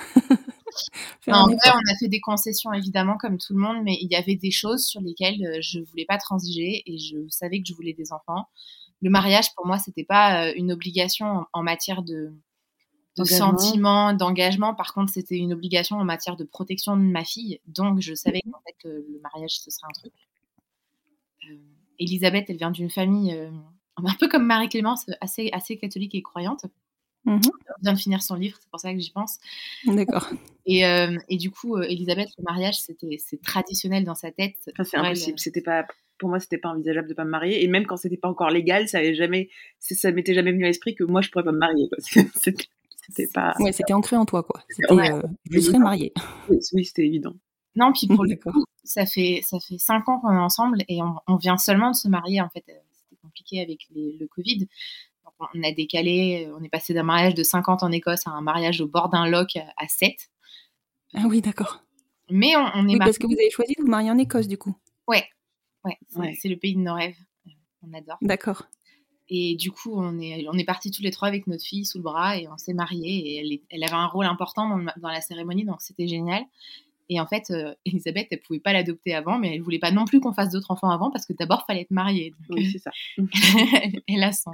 en 1.29 1.47
vrai, 1.47 1.57
on 1.67 1.93
a 1.93 1.97
fait 2.01 2.09
des 2.09 2.21
concessions 2.21 2.73
évidemment 2.73 3.17
comme 3.19 3.39
tout 3.39 3.53
le 3.53 3.61
monde, 3.61 3.83
mais 3.85 3.97
il 4.01 4.11
y 4.11 4.17
avait 4.17 4.37
des 4.37 4.51
choses 4.51 4.85
sur 4.87 5.01
lesquelles 5.03 5.45
euh, 5.45 5.59
je 5.61 5.81
voulais 5.81 6.07
pas 6.07 6.17
transiger 6.19 6.83
et 6.87 6.99
je 6.99 7.19
savais 7.29 7.59
que 7.59 7.67
je 7.69 7.75
voulais 7.75 7.93
des 7.93 8.13
enfants. 8.13 8.47
Le 9.05 9.11
mariage 9.11 9.55
pour 9.55 9.67
moi, 9.67 9.79
c'était 9.79 10.05
pas 10.05 10.47
euh, 10.47 10.53
une 10.57 10.73
obligation 10.73 11.47
en 11.53 11.63
matière 11.63 12.03
de, 12.03 12.33
de 13.17 13.25
sentiments, 13.25 14.13
d'engagement. 14.15 14.75
Par 14.75 14.93
contre, 14.95 15.13
c'était 15.13 15.37
une 15.37 15.53
obligation 15.53 15.97
en 15.97 16.05
matière 16.05 16.37
de 16.37 16.45
protection 16.45 16.97
de 16.97 17.03
ma 17.03 17.23
fille. 17.23 17.61
Donc, 17.67 18.01
je 18.01 18.15
savais 18.15 18.41
qu'en 18.43 18.61
fait, 18.67 18.89
euh, 18.89 19.07
le 19.13 19.21
mariage, 19.21 19.61
ce 19.61 19.71
serait 19.71 19.87
un 19.89 20.01
truc. 20.01 20.13
Elisabeth, 22.01 22.47
elle 22.49 22.57
vient 22.57 22.73
d'une 22.73 22.91
famille 22.91 23.33
un 23.97 24.15
peu 24.19 24.29
comme 24.29 24.47
Marie-Clémence, 24.47 25.07
assez, 25.21 25.51
assez 25.53 25.77
catholique 25.77 26.15
et 26.17 26.23
croyante. 26.23 26.67
Mmh. 27.25 27.41
Elle 27.45 27.75
vient 27.83 27.93
de 27.95 27.99
finir 27.99 28.23
son 28.23 28.35
livre, 28.35 28.59
c'est 28.61 28.69
pour 28.69 28.81
ça 28.81 28.93
que 28.93 29.01
j'y 29.01 29.11
pense. 29.11 29.39
D'accord. 29.87 30.29
Et, 30.67 30.85
euh, 30.87 31.17
et, 31.29 31.37
du 31.37 31.51
coup, 31.51 31.77
euh, 31.77 31.83
Elisabeth, 31.83 32.29
le 32.39 32.45
mariage, 32.45 32.81
c'était 32.81 33.19
c'est 33.19 33.41
traditionnel 33.41 34.05
dans 34.05 34.15
sa 34.15 34.31
tête. 34.31 34.57
c'est 34.65 34.97
impossible. 34.97 35.39
C'était 35.39 35.63
pas 35.63 35.87
pour 36.25 36.31
moi, 36.31 36.41
c'était 36.41 36.57
pas 36.57 36.71
envisageable 36.71 37.07
de 37.07 37.13
pas 37.13 37.25
me 37.25 37.31
marier. 37.31 37.63
Et 37.63 37.69
même 37.69 37.85
quand 37.85 37.99
c'était 37.99 38.17
pas 38.17 38.31
encore 38.31 38.49
légal, 38.49 38.89
ça 38.89 38.97
avait 38.97 39.15
jamais, 39.15 39.51
ça 39.79 40.11
m'était 40.11 40.33
jamais 40.33 40.53
venu 40.53 40.65
à 40.65 40.69
l'esprit 40.69 40.95
que 40.95 41.05
moi, 41.05 41.21
je 41.21 41.29
pourrais 41.29 41.45
pas 41.45 41.53
me 41.53 41.59
marier. 41.59 41.91
C'était 43.07 43.27
pas. 43.27 43.53
Ouais, 43.59 43.71
c'était 43.71 43.93
ancré 43.93 44.17
en 44.17 44.25
toi, 44.25 44.43
quoi. 44.43 44.63
C'était, 44.71 44.91
euh, 44.91 45.21
je 45.51 45.61
serais 45.61 45.79
mariée. 45.79 46.15
Oui, 46.49 46.87
c'était 46.87 47.05
évident. 47.05 47.35
Non, 47.77 47.93
puis 47.93 48.07
pour 48.07 48.25
le 48.25 48.35
coup, 48.37 48.65
ça 48.83 49.05
fait 49.05 49.41
ça 49.43 49.59
fait 49.61 49.77
cinq 49.77 50.09
ans 50.09 50.21
qu'on 50.21 50.33
est 50.33 50.39
ensemble 50.39 50.79
et 50.89 51.03
on, 51.03 51.17
on, 51.27 51.37
vient 51.37 51.59
seulement 51.59 51.91
de 51.91 51.97
se 51.97 52.09
marier 52.09 52.41
en 52.41 52.49
fait. 52.49 52.65
C'était 52.67 53.21
compliqué 53.21 53.61
avec 53.61 53.81
le 53.95 54.27
Covid. 54.29 54.67
on 55.39 55.63
a 55.63 55.73
décalé, 55.73 56.49
on 56.59 56.63
est 56.63 56.71
passé 56.71 56.95
d'un 56.95 57.03
mariage 57.03 57.35
de 57.35 57.43
50 57.43 57.83
en 57.83 57.93
Écosse 57.93 58.27
à 58.27 58.31
un 58.31 58.41
mariage 58.41 58.81
au 58.81 58.87
bord 58.87 59.11
d'un 59.11 59.29
loch 59.29 59.59
à 59.59 59.87
7. 59.87 60.15
Ah 61.13 61.25
oui, 61.29 61.43
d'accord. 61.43 61.85
Mais 62.31 62.57
on, 62.57 62.89
est 62.89 62.93
oui, 62.93 62.99
parce 62.99 63.19
que 63.19 63.27
vous 63.27 63.35
avez 63.35 63.51
choisi 63.51 63.75
de 63.77 63.83
vous 63.83 63.91
marier 63.91 64.11
en 64.11 64.17
Écosse, 64.17 64.49
du 64.49 64.57
coup. 64.57 64.75
Ouais, 65.07 65.29
ouais, 65.85 66.35
c'est 66.41 66.49
le 66.49 66.57
pays 66.57 66.75
de 66.75 66.81
nos 66.81 66.95
rêves. 66.95 67.17
On 67.83 67.93
adore. 67.93 68.19
D'accord. 68.23 68.65
Et 69.29 69.57
du 69.57 69.71
coup, 69.71 69.95
on 69.95 70.19
est, 70.19 70.47
on 70.49 70.55
est 70.55 70.65
partis 70.65 70.91
tous 70.91 71.03
les 71.03 71.11
trois 71.11 71.29
avec 71.29 71.47
notre 71.47 71.65
fille 71.65 71.85
sous 71.85 71.99
le 71.99 72.05
bras 72.05 72.37
et 72.37 72.47
on 72.49 72.59
s'est 72.59 72.75
mariés. 72.75 73.31
Et 73.31 73.37
elle, 73.39 73.59
elle, 73.71 73.85
avait 73.85 73.95
un 73.95 74.07
rôle 74.07 74.27
important 74.27 74.69
dans, 74.69 74.93
dans 74.97 75.09
la 75.09 75.21
cérémonie, 75.21 75.65
donc 75.65 75.81
c'était 75.81 76.07
génial. 76.07 76.45
Et 77.09 77.21
en 77.21 77.27
fait, 77.27 77.51
euh, 77.51 77.75
Elisabeth, 77.87 78.29
elle 78.31 78.41
pouvait 78.41 78.61
pas 78.61 78.73
l'adopter 78.73 79.15
avant, 79.15 79.39
mais 79.39 79.55
elle 79.55 79.63
voulait 79.63 79.79
pas 79.79 79.91
non 79.91 80.05
plus 80.05 80.21
qu'on 80.21 80.33
fasse 80.33 80.51
d'autres 80.51 80.71
enfants 80.71 80.91
avant 80.91 81.11
parce 81.11 81.27
que 81.27 81.33
d'abord, 81.33 81.65
fallait 81.67 81.83
être 81.83 81.91
mariée. 81.91 82.35
Oui, 82.51 82.71
c'est 82.71 82.79
ça. 82.79 82.91
elle 84.09 84.23
a 84.23 84.33
son, 84.33 84.53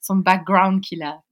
son 0.00 0.16
background 0.16 0.82
qu'il 0.82 1.02
a. 1.02 1.22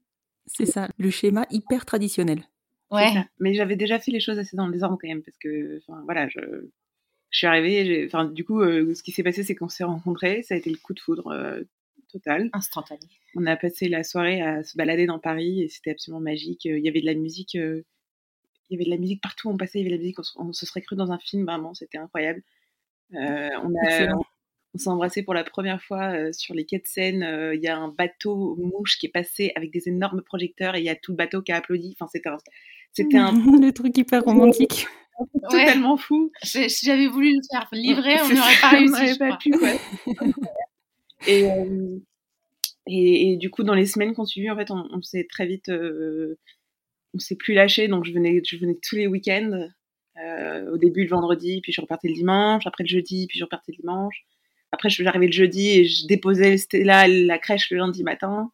C'est 0.47 0.67
ça, 0.67 0.89
le 0.99 1.11
schéma 1.11 1.47
hyper 1.51 1.87
traditionnel. 1.87 2.47
Ouais. 2.91 3.13
Mais 3.41 3.55
j'avais 3.55 3.77
déjà 3.77 3.99
fait 3.99 4.11
les 4.11 4.21
choses 4.21 4.39
assez 4.39 4.57
dans 4.57 4.67
le 4.67 4.73
désordre 4.73 4.99
quand 5.01 5.09
même 5.09 5.23
parce 5.23 5.39
que, 5.39 5.81
voilà, 6.05 6.29
je, 6.29 6.39
je 7.35 7.39
suis 7.39 7.47
arrivée. 7.47 8.05
Enfin, 8.07 8.24
du 8.24 8.45
coup, 8.45 8.61
euh, 8.61 8.95
ce 8.95 9.03
qui 9.03 9.12
s'est 9.12 9.22
passé, 9.22 9.43
c'est 9.43 9.55
qu'on 9.55 9.68
s'est 9.68 9.85
rencontrés. 9.85 10.43
Ça 10.43 10.55
a 10.55 10.57
été 10.57 10.70
le 10.70 10.76
coup 10.76 10.95
de 10.95 11.01
foudre 11.01 11.28
euh, 11.28 11.62
total. 12.11 12.49
Instantané. 12.53 13.09
On 13.35 13.45
a 13.47 13.57
passé 13.57 13.89
la 13.89 14.05
soirée 14.05 14.41
à 14.41 14.62
se 14.62 14.76
balader 14.76 15.07
dans 15.07 15.18
Paris 15.18 15.62
et 15.62 15.68
c'était 15.68 15.91
absolument 15.91 16.20
magique. 16.20 16.64
Il 16.64 16.78
y 16.78 16.89
avait 16.89 17.01
de 17.01 17.07
la 17.07 17.14
musique 17.14 17.57
il 18.70 18.74
y 18.74 18.76
avait 18.76 18.85
de 18.85 18.91
la 18.91 19.01
musique 19.01 19.20
partout, 19.20 19.49
on 19.51 19.57
passait, 19.57 19.78
il 19.80 19.82
y 19.82 19.87
avait 19.87 19.97
de 19.97 19.97
la 19.97 20.03
musique, 20.03 20.18
on, 20.37 20.53
se 20.53 20.66
serait 20.66 20.80
cru 20.80 20.97
dans 20.97 21.12
un 21.12 21.18
film, 21.18 21.45
vraiment, 21.45 21.74
c'était 21.74 21.99
incroyable. 21.99 22.43
Euh, 23.14 23.51
on 23.62 23.72
on, 24.74 24.78
s'est 24.78 24.89
embrassé 24.89 25.22
pour 25.22 25.35
la 25.35 25.45
première 25.45 25.80
fois 25.82 26.14
euh, 26.14 26.32
sur 26.32 26.55
les 26.55 26.64
quais 26.64 26.78
de 26.78 26.87
Seine. 26.87 27.22
Euh, 27.22 27.55
il 27.55 27.62
y 27.62 27.68
a 27.68 27.76
un 27.76 27.89
bateau 27.89 28.57
mouche 28.57 28.99
qui 28.99 29.07
est 29.07 29.11
passé 29.11 29.53
avec 29.55 29.70
des 29.70 29.89
énormes 29.89 30.22
projecteurs 30.22 30.74
et 30.74 30.80
il 30.80 30.85
y 30.85 30.89
a 30.89 30.97
tout 30.97 31.12
le 31.12 31.16
bateau 31.16 31.43
qui 31.43 31.53
a 31.53 31.57
applaudi. 31.57 31.95
Enfin, 31.97 32.09
c'était 32.11 32.28
un, 32.28 32.39
c'était 32.95 33.19
un 33.19 33.33
le 33.61 33.71
truc 33.73 33.97
hyper 33.99 34.25
romantique. 34.25 34.87
Totalement 35.49 35.97
fou. 35.97 36.33
Si 36.43 36.87
j'avais 36.87 37.07
voulu 37.07 37.35
le 37.35 37.41
faire 37.51 37.69
livrer, 37.73 38.17
on 38.23 38.29
n'aurait 38.29 38.61
pas 38.61 38.71
réussi. 38.71 39.19
pas 39.19 39.37
pu, 39.37 39.53
et, 41.29 41.45
et, 42.87 43.33
et, 43.33 43.37
du 43.37 43.51
coup, 43.51 43.63
dans 43.63 43.75
les 43.75 43.87
semaines 43.87 44.15
qu'on 44.15 44.25
suivi, 44.25 44.51
en 44.51 44.57
fait, 44.57 44.71
on, 44.71 44.89
on 44.93 45.03
s'est 45.03 45.27
très 45.31 45.47
vite 45.47 45.71
on 47.15 47.19
s'est 47.19 47.37
plus 47.37 47.55
lâché, 47.55 47.89
donc 47.89 48.05
je 48.05 48.13
venais, 48.13 48.43
je 48.45 48.57
venais 48.57 48.77
tous 48.83 48.97
les 48.97 49.07
week-ends. 49.07 49.69
Euh, 50.17 50.71
au 50.71 50.79
début 50.79 51.03
le 51.03 51.09
vendredi, 51.09 51.61
puis 51.61 51.73
je 51.73 51.81
repartais 51.81 52.07
le 52.09 52.15
dimanche. 52.15 52.67
Après 52.67 52.85
le 52.85 52.89
jeudi, 52.89 53.27
puis 53.29 53.39
je 53.39 53.45
repartais 53.45 53.73
le 53.73 53.79
dimanche. 53.79 54.25
Après, 54.71 54.89
je 54.89 55.03
j'arrivais 55.03 55.27
le 55.27 55.33
jeudi 55.33 55.71
et 55.71 55.85
je 55.87 56.07
déposais 56.07 56.57
Stella 56.57 57.09
la 57.09 57.39
crèche 57.39 57.71
le 57.71 57.79
lundi 57.79 58.03
matin. 58.05 58.51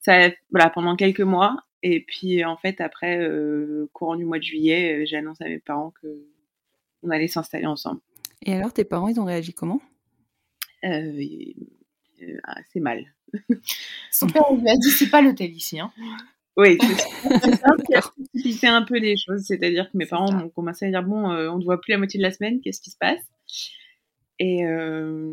Ça, 0.00 0.30
voilà, 0.50 0.70
pendant 0.70 0.96
quelques 0.96 1.20
mois. 1.20 1.56
Et 1.88 2.00
puis 2.00 2.44
en 2.44 2.56
fait, 2.56 2.80
après, 2.80 3.16
euh, 3.16 3.88
courant 3.92 4.16
du 4.16 4.24
mois 4.24 4.38
de 4.38 4.42
juillet, 4.42 5.02
euh, 5.02 5.06
j'ai 5.06 5.18
annoncé 5.18 5.44
à 5.44 5.48
mes 5.48 5.60
parents 5.60 5.92
que 6.02 6.08
on 7.04 7.10
allait 7.10 7.28
s'installer 7.28 7.66
ensemble. 7.66 8.00
Et 8.42 8.54
alors, 8.54 8.72
tes 8.72 8.82
parents, 8.82 9.06
ils 9.06 9.20
ont 9.20 9.24
réagi 9.24 9.54
comment? 9.54 9.80
Euh, 10.84 11.22
Assez 12.42 12.80
mal. 12.80 13.04
Son 14.10 14.26
père 14.26 14.52
lui 14.52 14.68
a 14.68 14.76
dit 14.76 14.90
c'est 14.90 15.10
pas 15.10 15.22
l'hôtel 15.22 15.52
ici. 15.52 15.78
Hein. 15.78 15.92
Oui, 16.56 16.76
c'est 18.34 18.66
un 18.66 18.82
peu 18.82 18.98
les 18.98 19.16
choses. 19.16 19.44
C'est-à-dire 19.44 19.88
que 19.88 19.96
mes 19.96 20.06
parents 20.06 20.34
ont 20.34 20.48
commencé 20.48 20.86
à 20.86 20.90
dire 20.90 21.04
bon, 21.04 21.30
euh, 21.30 21.48
on 21.50 21.58
ne 21.58 21.64
voit 21.64 21.80
plus 21.80 21.92
la 21.92 21.98
moitié 21.98 22.18
de 22.18 22.24
la 22.24 22.32
semaine, 22.32 22.60
qu'est-ce 22.60 22.80
qui 22.80 22.90
se 22.90 22.98
passe? 22.98 23.22
Et, 24.40 24.66
euh, 24.66 25.32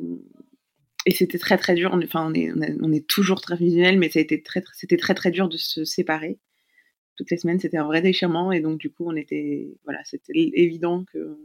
et 1.06 1.12
c'était 1.12 1.38
très 1.38 1.58
très 1.58 1.76
dur. 1.76 1.98
Enfin, 2.04 2.30
on 2.30 2.34
est, 2.34 2.52
on, 2.82 2.92
est 2.92 3.08
toujours 3.08 3.42
très 3.42 3.58
fusionnel, 3.58 4.00
mais 4.00 4.10
ça 4.10 4.20
a 4.20 4.22
été 4.22 4.42
très, 4.42 4.64
c'était 4.74 4.98
très 4.98 5.14
très 5.14 5.32
dur 5.32 5.50
de 5.50 5.58
se 5.58 5.84
séparer. 5.86 6.40
Toutes 7.16 7.30
les 7.30 7.38
semaines, 7.38 7.60
c'était 7.60 7.78
un 7.78 7.86
vrai 7.86 8.02
déchirement, 8.02 8.52
et 8.52 8.60
donc 8.60 8.80
du 8.80 8.90
coup, 8.90 9.06
on 9.08 9.16
était, 9.16 9.68
voilà, 9.84 10.00
c'était 10.06 10.34
évident 10.36 11.06
qu'il 11.12 11.36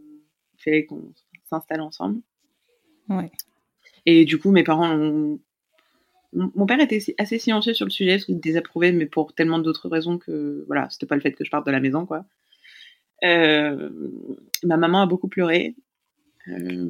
fallait 0.59 0.87
qu'on 0.87 1.13
s'installe 1.45 1.81
ensemble. 1.81 2.21
Ouais. 3.09 3.31
Et 4.07 4.25
du 4.25 4.39
coup, 4.39 4.51
mes 4.51 4.65
parents 4.65 4.91
ont 4.91 5.41
mon 6.33 6.67
père 6.67 6.81
était 6.81 7.01
assez 7.19 7.39
silencieux 7.39 7.75
sur 7.75 7.87
le 7.87 7.91
sujet, 7.91 8.13
parce 8.13 8.27
qu'il 8.27 8.41
désapprouvait, 8.41 8.93
mais 8.93 9.07
pour 9.07 9.35
tellement 9.35 9.59
d'autres 9.59 9.89
raisons 9.89 10.19
que, 10.19 10.65
voilà, 10.67 10.89
c'était 10.91 11.07
pas 11.07 11.15
le 11.15 11.21
fait 11.21 11.33
que 11.33 11.45
je 11.45 11.51
parte 11.51 11.67
de 11.67 11.71
la 11.71 11.81
maison, 11.81 12.07
quoi. 12.07 12.25
Euh, 13.25 13.91
ma 14.63 14.77
maman 14.77 15.03
a 15.03 15.07
beaucoup 15.07 15.29
pleuré. 15.29 15.75
Euh, 16.49 16.89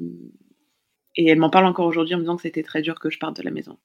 et 1.18 1.26
elle 1.26 1.38
m'en 1.38 1.50
parle 1.50 1.66
encore 1.66 1.86
aujourd'hui 1.86 2.14
en 2.14 2.18
me 2.18 2.22
disant 2.22 2.36
que 2.36 2.42
c'était 2.42 2.62
très 2.62 2.80
dur 2.80 2.98
que 3.00 3.10
je 3.10 3.18
parte 3.18 3.36
de 3.36 3.42
la 3.42 3.50
maison. 3.50 3.76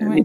Euh, 0.00 0.06
ouais. 0.06 0.24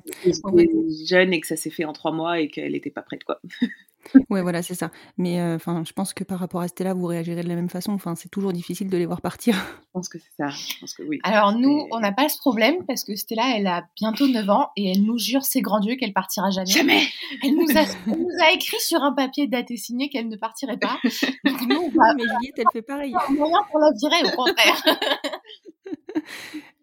Mais 0.54 0.68
jeune 1.06 1.34
et 1.34 1.42
que 1.42 1.48
ça 1.48 1.58
s'est 1.58 1.70
fait 1.70 1.86
en 1.86 1.94
trois 1.94 2.12
mois 2.12 2.40
et 2.40 2.48
qu'elle 2.48 2.72
n'était 2.72 2.92
pas 2.92 3.02
prête, 3.02 3.24
quoi. 3.24 3.42
ouais, 4.30 4.42
voilà, 4.42 4.62
c'est 4.62 4.76
ça. 4.76 4.92
Mais 5.18 5.42
euh, 5.42 5.56
enfin, 5.56 5.84
je 5.86 5.92
pense 5.92 6.14
que 6.14 6.24
par 6.24 6.40
rapport 6.40 6.62
à 6.62 6.68
Stella, 6.68 6.94
vous 6.94 7.08
réagirez 7.08 7.42
de 7.44 7.50
la 7.50 7.56
même 7.56 7.70
façon. 7.70 7.92
Enfin, 7.92 8.16
c'est 8.16 8.30
toujours 8.30 8.54
difficile 8.54 8.90
de 8.90 8.98
les 8.98 9.06
voir 9.08 9.22
partir. 9.22 9.56
Je 9.56 9.88
pense 9.92 10.08
que 10.08 10.20
c'est 10.20 10.32
ça. 10.38 10.50
Je 10.50 10.80
pense 10.80 10.94
que 10.94 11.04
oui. 11.04 11.20
Alors 11.24 11.52
nous, 11.54 11.88
on 11.92 12.00
n'a 12.00 12.12
pas 12.12 12.30
ce 12.30 12.38
problème 12.38 12.86
parce 12.86 13.04
que 13.04 13.16
Stella, 13.16 13.58
elle 13.58 13.68
a 13.68 13.86
bientôt 13.96 14.28
9 14.28 14.50
ans 14.50 14.70
et 14.78 14.92
elle 14.92 15.04
nous 15.04 15.18
jure 15.18 15.44
ses 15.44 15.62
grands 15.62 15.80
dieux 15.80 15.96
qu'elle 15.96 16.14
partira 16.14 16.52
jamais. 16.52 16.70
Jamais. 16.70 17.02
Elle 17.44 17.56
nous 17.56 17.72
a, 17.76 17.82
elle 18.08 18.20
nous 18.20 18.44
a 18.44 18.52
écrit 18.54 18.80
sur 18.80 19.02
un 19.02 19.14
papier 19.14 19.48
daté 19.48 19.78
signé 19.78 20.10
qu'elle 20.10 20.30
ne 20.30 20.38
partirait 20.38 20.78
pas. 20.78 21.00
Donc 21.44 21.62
nous, 21.68 21.78
on 21.78 21.90
va... 21.90 22.14
mais 22.16 22.24
Juliette, 22.24 22.60
elle 22.60 22.66
fait 22.72 22.82
pareil. 22.84 23.14
A 23.16 23.32
moyen 23.32 23.60
pour 23.72 23.80
la 23.80 23.90
virer, 24.00 24.32
au 24.32 24.36
contraire. 24.36 24.84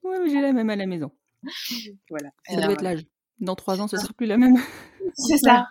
Ouais, 0.03 0.19
mais 0.23 0.31
j'ai 0.31 0.41
la 0.41 0.53
même 0.53 0.71
à 0.71 0.77
la 0.77 0.87
maison. 0.87 1.11
Voilà. 2.09 2.31
Ça 2.49 2.61
doit 2.61 2.73
être 2.73 2.83
l'âge. 2.83 3.05
Dans 3.41 3.57
trois 3.57 3.81
ans, 3.81 3.89
ce 3.89 3.97
sera 3.97 4.13
plus 4.13 4.27
la 4.27 4.37
même. 4.37 4.57
C'est 5.15 5.39
ça. 5.39 5.67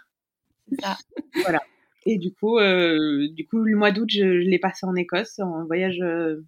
ça. 0.79 0.97
Voilà. 1.43 1.61
Et 2.05 2.17
du 2.17 2.33
coup, 2.33 2.57
euh, 2.57 3.27
du 3.31 3.47
coup, 3.47 3.59
le 3.59 3.77
mois 3.77 3.91
d'août, 3.91 4.09
je, 4.09 4.41
je 4.41 4.49
l'ai 4.49 4.59
passé 4.59 4.85
en 4.85 4.95
Écosse 4.95 5.39
en 5.39 5.65
voyage 5.65 5.99
euh, 6.01 6.43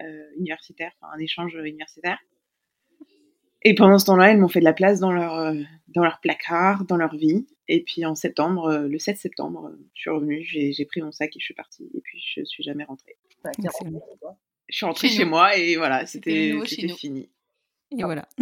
euh, 0.00 0.30
universitaire, 0.36 0.92
enfin 1.00 1.12
un 1.14 1.18
échange 1.18 1.54
universitaire. 1.54 2.18
Et 3.62 3.74
pendant 3.74 3.98
ce 3.98 4.06
temps-là, 4.06 4.30
elles 4.30 4.38
m'ont 4.38 4.48
fait 4.48 4.60
de 4.60 4.64
la 4.64 4.72
place 4.72 5.00
dans 5.00 5.12
leur 5.12 5.52
dans 5.88 6.04
leur 6.04 6.20
placard, 6.20 6.84
dans 6.84 6.96
leur 6.96 7.16
vie. 7.16 7.46
Et 7.68 7.82
puis 7.82 8.06
en 8.06 8.14
septembre, 8.14 8.86
le 8.88 8.98
7 8.98 9.16
septembre, 9.16 9.72
je 9.92 10.02
suis 10.02 10.10
revenue, 10.10 10.42
j'ai 10.44 10.84
pris 10.84 11.02
mon 11.02 11.10
sac 11.10 11.34
et 11.34 11.40
je 11.40 11.44
suis 11.44 11.54
partie. 11.54 11.90
Et 11.94 12.00
puis 12.00 12.20
je 12.20 12.44
suis 12.44 12.62
jamais 12.62 12.84
rentrée. 12.84 13.16
Ouais, 13.44 13.50
je 14.68 14.76
suis 14.76 14.86
rentrée 14.86 15.08
chez, 15.08 15.18
chez 15.18 15.24
moi 15.24 15.56
et 15.56 15.76
voilà, 15.76 16.06
c'était 16.06 16.58
fini. 16.96 17.30
Et 17.90 18.02
voilà. 18.02 18.28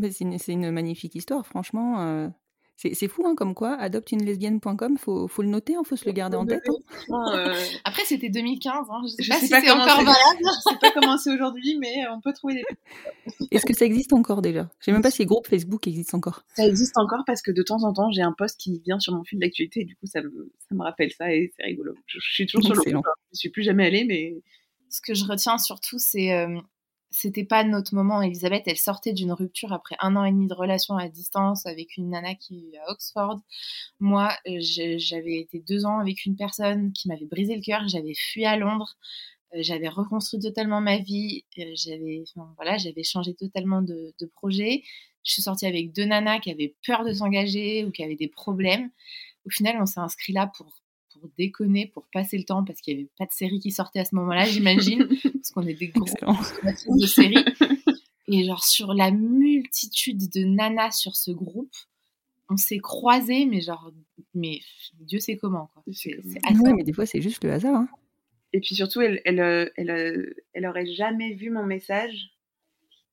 c'est 0.00 0.20
une, 0.20 0.36
une, 0.48 0.70
magnifique 0.70 1.14
histoire, 1.14 1.46
franchement. 1.46 2.32
C'est 2.76 3.08
fou, 3.08 3.24
hein, 3.26 3.34
comme 3.36 3.54
quoi, 3.54 3.74
adopteuneLesbienne.com, 3.74 4.98
faut, 4.98 5.28
faut 5.28 5.42
le 5.42 5.48
noter, 5.48 5.72
il 5.72 5.76
hein, 5.76 5.82
faut 5.84 5.96
se 5.96 6.04
le 6.04 6.12
garder 6.12 6.36
en 6.36 6.44
tête. 6.44 6.64
Hein. 7.08 7.24
Euh... 7.32 7.54
Après, 7.84 8.02
c'était 8.04 8.28
2015, 8.28 8.88
hein, 8.90 9.02
je 9.04 9.08
sais 9.08 9.22
je 9.22 9.28
pas 9.28 9.36
sais 9.36 9.46
si 9.46 9.52
c'est 9.52 9.70
encore 9.70 9.98
valable. 9.98 10.14
je 10.40 10.70
sais 10.70 10.78
pas 10.80 10.90
comment 10.90 11.16
c'est 11.16 11.32
aujourd'hui, 11.32 11.78
mais 11.78 12.06
on 12.12 12.20
peut 12.20 12.32
trouver 12.32 12.54
des... 12.54 12.64
Est-ce 13.52 13.64
que 13.64 13.74
ça 13.74 13.84
existe 13.84 14.12
encore 14.12 14.42
déjà? 14.42 14.68
Je 14.80 14.86
sais 14.86 14.92
même 14.92 15.02
pas 15.02 15.12
si 15.12 15.20
les 15.20 15.26
groupes 15.26 15.46
Facebook 15.46 15.86
existent 15.86 16.18
encore. 16.18 16.44
Ça 16.56 16.66
existe 16.66 16.98
encore 16.98 17.22
parce 17.26 17.42
que 17.42 17.52
de 17.52 17.62
temps 17.62 17.84
en 17.84 17.92
temps, 17.92 18.10
j'ai 18.10 18.22
un 18.22 18.34
post 18.36 18.58
qui 18.58 18.80
vient 18.84 18.98
sur 18.98 19.14
mon 19.14 19.22
fil 19.22 19.38
d'actualité, 19.38 19.80
et 19.80 19.84
du 19.84 19.94
coup, 19.96 20.06
ça 20.06 20.20
me, 20.20 20.52
ça 20.68 20.74
me 20.74 20.82
rappelle 20.82 21.12
ça 21.12 21.32
et 21.32 21.52
c'est 21.56 21.64
rigolo. 21.64 21.94
Je, 22.06 22.18
je, 22.20 22.32
suis 22.34 22.46
toujours 22.46 22.74
sur 22.74 22.84
le 22.84 22.90
groupe, 22.90 23.06
je 23.32 23.38
suis 23.38 23.50
plus 23.50 23.62
jamais 23.62 23.86
allée, 23.86 24.04
mais... 24.04 24.42
Ce 24.90 25.00
que 25.00 25.14
je 25.14 25.24
retiens 25.24 25.58
surtout, 25.58 25.98
c'est... 25.98 26.32
Euh 26.32 26.60
c'était 27.14 27.44
pas 27.44 27.62
notre 27.62 27.94
moment. 27.94 28.20
Elisabeth, 28.22 28.64
elle 28.66 28.76
sortait 28.76 29.12
d'une 29.12 29.32
rupture 29.32 29.72
après 29.72 29.94
un 30.00 30.16
an 30.16 30.24
et 30.24 30.32
demi 30.32 30.48
de 30.48 30.54
relation 30.54 30.96
à 30.96 31.08
distance 31.08 31.64
avec 31.64 31.96
une 31.96 32.10
nana 32.10 32.34
qui 32.34 32.70
est 32.72 32.78
à 32.78 32.90
Oxford. 32.90 33.40
Moi, 34.00 34.36
euh, 34.48 34.56
j'avais 34.60 35.38
été 35.38 35.60
deux 35.60 35.86
ans 35.86 36.00
avec 36.00 36.26
une 36.26 36.34
personne 36.34 36.92
qui 36.92 37.08
m'avait 37.08 37.26
brisé 37.26 37.54
le 37.54 37.62
cœur. 37.62 37.86
J'avais 37.86 38.14
fui 38.14 38.44
à 38.44 38.56
Londres. 38.56 38.96
Euh, 39.54 39.58
j'avais 39.62 39.88
reconstruit 39.88 40.40
totalement 40.40 40.80
ma 40.80 40.98
vie. 40.98 41.44
Euh, 41.58 41.72
j'avais, 41.74 42.24
voilà, 42.56 42.78
j'avais 42.78 43.04
changé 43.04 43.32
totalement 43.34 43.80
de, 43.80 44.12
de 44.18 44.26
projet. 44.26 44.82
Je 45.22 45.32
suis 45.34 45.42
sortie 45.42 45.66
avec 45.66 45.92
deux 45.92 46.06
nanas 46.06 46.40
qui 46.40 46.50
avaient 46.50 46.74
peur 46.84 47.04
de 47.04 47.12
s'engager 47.12 47.84
ou 47.84 47.92
qui 47.92 48.02
avaient 48.02 48.16
des 48.16 48.28
problèmes. 48.28 48.90
Au 49.46 49.50
final, 49.50 49.76
on 49.80 49.86
s'est 49.86 50.00
inscrit 50.00 50.32
là 50.32 50.50
pour 50.56 50.72
pour 51.24 51.32
déconner, 51.38 51.86
pour 51.86 52.06
passer 52.12 52.36
le 52.36 52.44
temps, 52.44 52.64
parce 52.64 52.82
qu'il 52.82 52.96
n'y 52.96 53.02
avait 53.02 53.10
pas 53.18 53.24
de 53.24 53.32
série 53.32 53.58
qui 53.58 53.70
sortait 53.70 54.00
à 54.00 54.04
ce 54.04 54.14
moment-là, 54.16 54.44
j'imagine, 54.44 55.08
parce 55.22 55.50
qu'on 55.52 55.66
est 55.66 55.72
des 55.72 55.88
gros 55.88 56.04
de 56.04 57.06
séries. 57.06 57.42
Et 58.28 58.44
genre, 58.44 58.62
sur 58.62 58.92
la 58.92 59.10
multitude 59.10 60.30
de 60.30 60.44
nanas 60.44 60.92
sur 60.92 61.16
ce 61.16 61.30
groupe, 61.30 61.72
on 62.50 62.58
s'est 62.58 62.78
croisés, 62.78 63.46
mais 63.46 63.62
genre, 63.62 63.90
mais 64.34 64.60
Dieu 65.00 65.18
sait 65.18 65.38
comment, 65.38 65.70
quoi. 65.72 65.82
C'est 65.92 66.14
ouais, 66.14 66.72
mais 66.76 66.84
des 66.84 66.92
fois, 66.92 67.06
c'est 67.06 67.22
juste 67.22 67.42
le 67.42 67.52
hasard. 67.52 67.74
Hein. 67.74 67.88
Et 68.52 68.60
puis 68.60 68.74
surtout, 68.74 69.00
elle, 69.00 69.22
elle, 69.24 69.40
euh, 69.40 69.70
elle, 69.78 69.90
euh, 69.90 70.34
elle, 70.52 70.66
aurait 70.66 70.86
jamais 70.86 71.32
vu 71.32 71.48
mon 71.48 71.64
message 71.64 72.32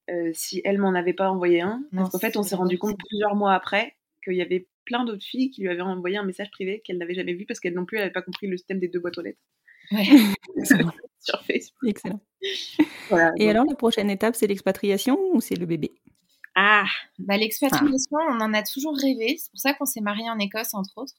euh, 0.09 0.32
si 0.34 0.62
elle 0.66 0.80
m'en 0.80 0.93
avait 0.95 1.14
pas 1.14 1.32
envoyé 1.32 1.62
un. 1.62 1.82
Parce 1.95 2.09
qu'en 2.09 2.20
fait, 2.20 2.36
on 2.36 2.43
s'est 2.43 2.55
rendu 2.55 2.78
compte 2.78 2.97
plusieurs 3.07 3.36
mois 3.36 3.53
après 3.53 3.95
qu'il 4.22 4.36
y 4.36 4.41
avait 4.41 4.68
plein 4.86 5.05
d'autres 5.05 5.23
filles 5.23 5.51
qui 5.51 5.61
lui 5.61 5.69
avaient 5.69 5.82
envoyé 5.82 6.17
un 6.17 6.23
message 6.23 6.51
privé 6.51 6.82
qu'elle 6.86 6.97
n'avait 6.97 7.13
jamais 7.13 7.34
vu 7.34 7.45
parce 7.45 7.59
qu'elle 7.59 7.73
non 7.73 7.86
plus 7.86 7.97
n'avait 7.97 8.11
pas 8.11 8.21
compris 8.21 8.47
le 8.47 8.57
système 8.57 8.79
des 8.79 8.88
deux 8.88 8.99
boîtes 8.99 9.17
aux 9.17 9.21
lettres. 9.21 9.39
Ouais. 9.91 10.05
sur 11.19 11.43
Facebook. 11.45 11.89
Excellent. 11.89 12.21
Voilà, 13.09 13.32
Et 13.38 13.41
donc... 13.45 13.49
alors, 13.49 13.65
la 13.69 13.75
prochaine 13.75 14.09
étape, 14.09 14.36
c'est 14.36 14.47
l'expatriation 14.47 15.17
ou 15.34 15.41
c'est 15.41 15.55
le 15.55 15.65
bébé? 15.65 15.91
Ah, 16.55 16.86
bah, 17.19 17.38
l'expatriation, 17.38 18.17
on 18.29 18.41
en 18.41 18.53
a 18.53 18.63
toujours 18.63 18.95
rêvé. 18.97 19.38
C'est 19.38 19.51
pour 19.51 19.59
ça 19.59 19.73
qu'on 19.73 19.86
s'est 19.86 20.01
marié 20.01 20.29
en 20.29 20.39
Écosse, 20.39 20.73
entre 20.73 20.97
autres. 20.97 21.13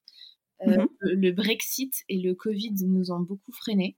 Euh, 0.67 0.77
Mhm. 0.79 0.87
le, 1.01 1.15
le 1.15 1.33
Brexit 1.33 1.95
et 2.09 2.19
le 2.21 2.35
Covid 2.35 2.75
nous 2.87 3.11
ont 3.11 3.21
beaucoup 3.21 3.53
freinés. 3.53 3.97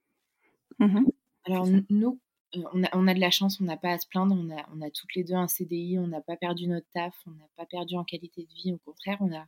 Mhm. 0.79 1.07
Alors, 1.47 1.67
nous, 1.91 2.21
on 2.73 2.85
a, 2.85 2.89
on 2.93 3.07
a 3.09 3.15
de 3.15 3.21
la 3.21 3.31
chance, 3.31 3.61
on 3.61 3.65
n'a 3.65 3.77
pas 3.77 3.91
à 3.91 3.99
se 3.99 4.07
plaindre. 4.07 4.35
On 4.39 4.51
a, 4.51 4.67
on 4.75 4.81
a 4.83 4.91
toutes 4.91 5.15
les 5.15 5.25
deux 5.25 5.35
un 5.35 5.49
CDI, 5.49 5.99
on 5.99 6.07
n'a 6.07 6.21
pas 6.21 6.37
perdu 6.37 6.67
notre 6.67 6.87
taf, 6.93 7.15
on 7.27 7.31
n'a 7.31 7.49
pas 7.57 7.67
perdu 7.67 7.97
en 7.97 8.05
qualité 8.05 8.43
de 8.43 8.55
vie. 8.55 8.73
Au 8.73 8.79
contraire, 8.79 9.19
on 9.21 9.33
a, 9.35 9.47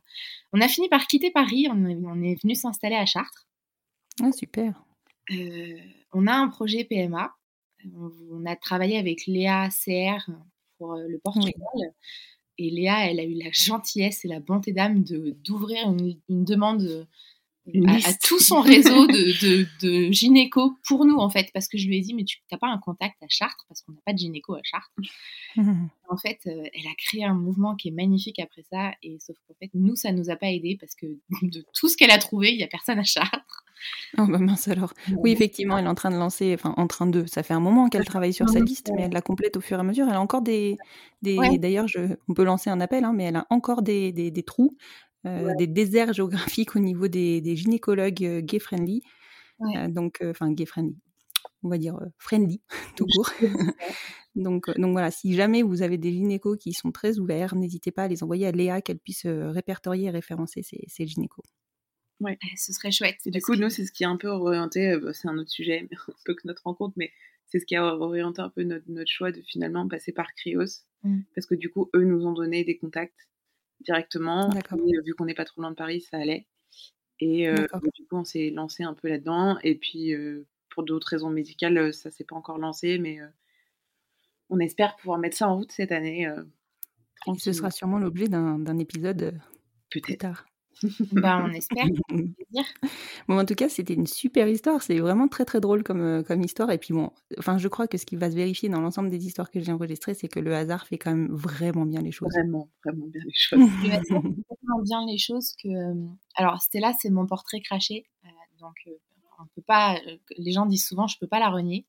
on 0.53 0.61
a 0.61 0.67
fini 0.67 0.89
par 0.89 1.07
quitter 1.07 1.31
Paris. 1.31 1.67
On 1.71 1.85
est, 1.85 1.95
on 1.95 2.21
est 2.21 2.41
venu 2.41 2.55
s'installer 2.55 2.95
à 2.95 3.05
Chartres. 3.05 3.47
Ah, 4.21 4.31
super. 4.31 4.83
Euh, 5.31 5.77
on 6.13 6.27
a 6.27 6.33
un 6.33 6.47
projet 6.47 6.83
PMA. 6.83 7.33
On, 7.95 8.45
a 8.45 8.55
travaillé 8.55 8.97
avec 8.97 9.25
Léa 9.27 9.69
CR 9.69 10.29
pour 10.77 10.93
euh, 10.93 11.07
le 11.07 11.19
Portugal. 11.19 11.53
Et 12.57 12.71
Léa, 12.71 13.09
elle 13.09 13.19
a 13.19 13.23
eu 13.23 13.35
la 13.35 13.51
gentillesse 13.51 14.25
et 14.25 14.27
la 14.27 14.39
bonté 14.39 14.71
d'âme 14.71 15.03
de 15.03 15.35
d'ouvrir 15.43 15.89
une, 15.89 16.19
une 16.27 16.43
demande 16.43 16.81
euh, 16.81 17.05
à, 17.87 18.09
à 18.09 18.13
tout 18.13 18.39
son 18.39 18.61
réseau 18.61 19.07
de, 19.07 19.13
de, 19.41 19.67
de 20.07 20.11
gynéco 20.11 20.77
pour 20.87 21.05
nous, 21.05 21.17
en 21.17 21.29
fait. 21.29 21.49
Parce 21.53 21.67
que 21.67 21.77
je 21.77 21.87
lui 21.87 21.97
ai 21.97 22.01
dit, 22.01 22.13
mais 22.13 22.23
tu 22.23 22.39
n'as 22.51 22.57
pas 22.57 22.67
un 22.67 22.77
contact 22.77 23.21
à 23.23 23.27
Chartres? 23.29 23.65
Parce 23.67 23.81
qu'on 23.81 23.91
n'a 23.93 24.01
pas 24.05 24.13
de 24.13 24.17
gynéco 24.19 24.53
à 24.55 24.61
Chartres. 24.63 24.91
En 26.09 26.15
fait, 26.15 26.39
euh, 26.47 26.63
elle 26.73 26.87
a 26.87 26.95
créé 26.97 27.25
un 27.25 27.33
mouvement 27.33 27.75
qui 27.75 27.89
est 27.89 27.91
magnifique 27.91 28.39
après 28.39 28.63
ça. 28.71 28.91
Et 29.03 29.17
sauf 29.19 29.35
qu'en 29.45 29.53
fait, 29.59 29.69
nous, 29.73 29.97
ça 29.97 30.13
nous 30.13 30.29
a 30.29 30.37
pas 30.37 30.47
aidé 30.49 30.77
parce 30.79 30.95
que 30.95 31.05
de 31.41 31.65
tout 31.73 31.89
ce 31.89 31.97
qu'elle 31.97 32.11
a 32.11 32.17
trouvé, 32.17 32.51
il 32.53 32.57
n'y 32.57 32.63
a 32.63 32.67
personne 32.67 32.97
à 32.97 33.03
Chartres. 33.03 33.65
Oh 34.17 34.25
bah 34.25 34.39
mince 34.39 34.67
alors. 34.69 34.93
Oui, 35.17 35.31
effectivement, 35.31 35.77
elle 35.77 35.85
est 35.85 35.89
en 35.89 35.95
train 35.95 36.09
de 36.09 36.15
lancer, 36.15 36.53
enfin 36.53 36.73
en 36.77 36.87
train 36.87 37.07
de, 37.07 37.25
ça 37.27 37.43
fait 37.43 37.53
un 37.53 37.59
moment 37.59 37.89
qu'elle 37.89 38.05
travaille 38.05 38.33
sur 38.33 38.47
sa 38.49 38.59
liste, 38.59 38.89
mais 38.95 39.03
elle 39.03 39.11
la 39.11 39.21
complète 39.21 39.57
au 39.57 39.61
fur 39.61 39.77
et 39.77 39.81
à 39.81 39.83
mesure. 39.83 40.07
Elle 40.07 40.15
a 40.15 40.21
encore 40.21 40.41
des, 40.41 40.77
des 41.21 41.37
Ouais. 41.37 41.57
d'ailleurs, 41.57 41.85
on 42.27 42.33
peut 42.33 42.43
lancer 42.43 42.69
un 42.69 42.79
appel, 42.79 43.03
hein, 43.03 43.13
mais 43.13 43.25
elle 43.25 43.35
a 43.35 43.45
encore 43.49 43.81
des, 43.81 44.11
des, 44.11 44.31
des 44.31 44.43
trous, 44.43 44.75
des 45.57 45.67
déserts 45.67 46.13
géographiques 46.13 46.75
au 46.75 46.79
niveau 46.79 47.07
des, 47.07 47.41
des 47.41 47.55
gynécologues 47.55 48.23
euh, 48.23 48.41
gay-friendly. 48.41 49.01
Ouais. 49.59 49.77
Euh, 49.77 49.87
donc, 49.87 50.21
euh, 50.21 50.31
enfin 50.31 50.51
gay-friendly, 50.51 50.97
on 51.63 51.69
va 51.69 51.77
dire 51.77 51.95
euh, 51.95 52.07
friendly, 52.17 52.61
tout 52.95 53.05
court. 53.05 53.31
donc, 54.35 54.69
euh, 54.69 54.73
donc 54.77 54.91
voilà, 54.91 55.11
si 55.11 55.33
jamais 55.33 55.63
vous 55.63 55.81
avez 55.81 55.97
des 55.97 56.11
gynécos 56.11 56.57
qui 56.57 56.73
sont 56.73 56.91
très 56.91 57.19
ouverts, 57.19 57.55
n'hésitez 57.55 57.91
pas 57.91 58.03
à 58.03 58.07
les 58.07 58.23
envoyer 58.23 58.47
à 58.47 58.51
Léa, 58.51 58.81
qu'elle 58.81 58.99
puisse 58.99 59.25
euh, 59.25 59.51
répertorier 59.51 60.07
et 60.07 60.11
référencer 60.11 60.61
ces, 60.63 60.83
ces 60.87 61.07
gynécos. 61.07 61.45
Ouais, 62.19 62.37
ce 62.55 62.73
serait 62.73 62.91
chouette. 62.91 63.17
Et 63.25 63.31
du 63.31 63.41
coup, 63.41 63.53
que- 63.53 63.59
nous, 63.59 63.69
c'est 63.69 63.85
ce 63.85 63.91
qui 63.91 64.03
a 64.03 64.09
un 64.09 64.17
peu 64.17 64.27
orienté, 64.27 64.91
euh, 64.91 64.99
bah, 64.99 65.13
c'est 65.13 65.27
un 65.27 65.37
autre 65.37 65.51
sujet, 65.51 65.87
mais 65.89 65.97
un 66.07 66.13
peu 66.25 66.33
que 66.33 66.47
notre 66.47 66.63
rencontre, 66.63 66.93
mais 66.97 67.11
c'est 67.45 67.59
ce 67.59 67.65
qui 67.65 67.75
a 67.75 67.85
orienté 67.85 68.41
un 68.41 68.49
peu 68.49 68.63
notre, 68.63 68.85
notre 68.89 69.09
choix 69.09 69.31
de 69.31 69.41
finalement 69.41 69.87
passer 69.87 70.11
par 70.11 70.33
Krios. 70.33 70.83
Mm. 71.03 71.21
Parce 71.35 71.47
que 71.47 71.55
du 71.55 71.69
coup, 71.69 71.89
eux 71.95 72.03
nous 72.03 72.25
ont 72.25 72.33
donné 72.33 72.63
des 72.63 72.77
contacts 72.77 73.27
directement. 73.81 74.49
Et, 74.51 75.01
vu 75.05 75.13
qu'on 75.13 75.25
n'est 75.25 75.33
pas 75.33 75.45
trop 75.45 75.61
loin 75.61 75.71
de 75.71 75.75
Paris, 75.75 76.01
ça 76.01 76.17
allait. 76.17 76.47
Et 77.19 77.47
euh, 77.47 77.55
du 77.95 78.05
coup, 78.05 78.17
on 78.17 78.23
s'est 78.23 78.51
lancé 78.51 78.83
un 78.83 78.93
peu 78.93 79.07
là-dedans. 79.07 79.57
Et 79.63 79.75
puis, 79.75 80.13
euh, 80.13 80.45
pour 80.69 80.83
d'autres 80.83 81.07
raisons 81.09 81.29
médicales, 81.29 81.93
ça 81.93 82.11
s'est 82.11 82.23
pas 82.23 82.35
encore 82.35 82.57
lancé, 82.57 82.99
mais 82.99 83.19
euh, 83.19 83.27
on 84.49 84.59
espère 84.59 84.95
pouvoir 84.97 85.17
mettre 85.17 85.37
ça 85.37 85.49
en 85.49 85.57
route 85.57 85.71
cette 85.71 85.91
année. 85.91 86.29
ce 87.37 87.51
sera 87.51 87.71
sûrement 87.71 87.97
l'objet 87.97 88.27
d'un 88.27 88.77
épisode 88.77 89.39
plus 89.89 90.01
tard. 90.01 90.45
Bah, 91.11 91.43
on 91.45 91.51
espère. 91.51 91.85
plaisir. 92.09 92.63
Bon, 93.27 93.39
en 93.39 93.45
tout 93.45 93.55
cas, 93.55 93.69
c'était 93.69 93.93
une 93.93 94.07
super 94.07 94.47
histoire. 94.47 94.81
C'est 94.81 94.99
vraiment 94.99 95.27
très 95.27 95.45
très 95.45 95.59
drôle 95.59 95.83
comme, 95.83 96.01
euh, 96.01 96.23
comme 96.23 96.41
histoire. 96.41 96.71
Et 96.71 96.77
puis 96.77 96.93
bon, 96.93 97.11
enfin, 97.37 97.57
je 97.57 97.67
crois 97.67 97.87
que 97.87 97.97
ce 97.97 98.05
qui 98.05 98.15
va 98.15 98.29
se 98.31 98.35
vérifier 98.35 98.69
dans 98.69 98.81
l'ensemble 98.81 99.09
des 99.09 99.25
histoires 99.25 99.49
que 99.51 99.59
j'ai 99.59 99.71
enregistrées, 99.71 100.13
c'est 100.13 100.27
que 100.27 100.39
le 100.39 100.55
hasard 100.55 100.87
fait 100.87 100.97
quand 100.97 101.11
même 101.11 101.27
vraiment 101.31 101.85
bien 101.85 102.01
les 102.01 102.11
choses. 102.11 102.29
Vraiment, 102.33 102.69
vraiment 102.85 103.07
bien 103.07 103.21
les 103.25 103.33
choses. 103.35 103.69
Il 103.83 103.89
va 103.89 104.01
faire 104.03 104.21
tellement 104.21 104.81
bien 104.83 105.05
les 105.07 105.17
choses 105.17 105.53
que. 105.61 105.67
euh, 105.69 106.07
Alors, 106.35 106.61
Stella, 106.61 106.93
c'est 106.99 107.09
mon 107.09 107.25
portrait 107.25 107.61
craché. 107.61 108.05
euh, 108.25 108.29
donc, 108.59 108.75
euh, 108.87 108.91
on 109.39 109.45
peut 109.55 109.61
pas. 109.67 109.99
les 110.37 110.51
gens 110.51 110.65
disent 110.65 110.85
souvent, 110.85 111.07
je 111.07 111.17
peux 111.19 111.27
pas 111.27 111.39
la 111.39 111.49
renier. 111.49 111.85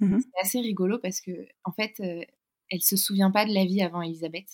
Mhm. 0.00 0.20
C'est 0.20 0.40
assez 0.46 0.60
rigolo 0.60 0.98
parce 0.98 1.20
que, 1.20 1.30
en 1.64 1.72
fait, 1.72 1.92
euh, 2.00 2.22
elle 2.70 2.80
se 2.82 2.96
souvient 2.96 3.30
pas 3.30 3.44
de 3.46 3.52
la 3.54 3.64
vie 3.64 3.82
avant 3.82 4.02
Elisabeth. 4.02 4.46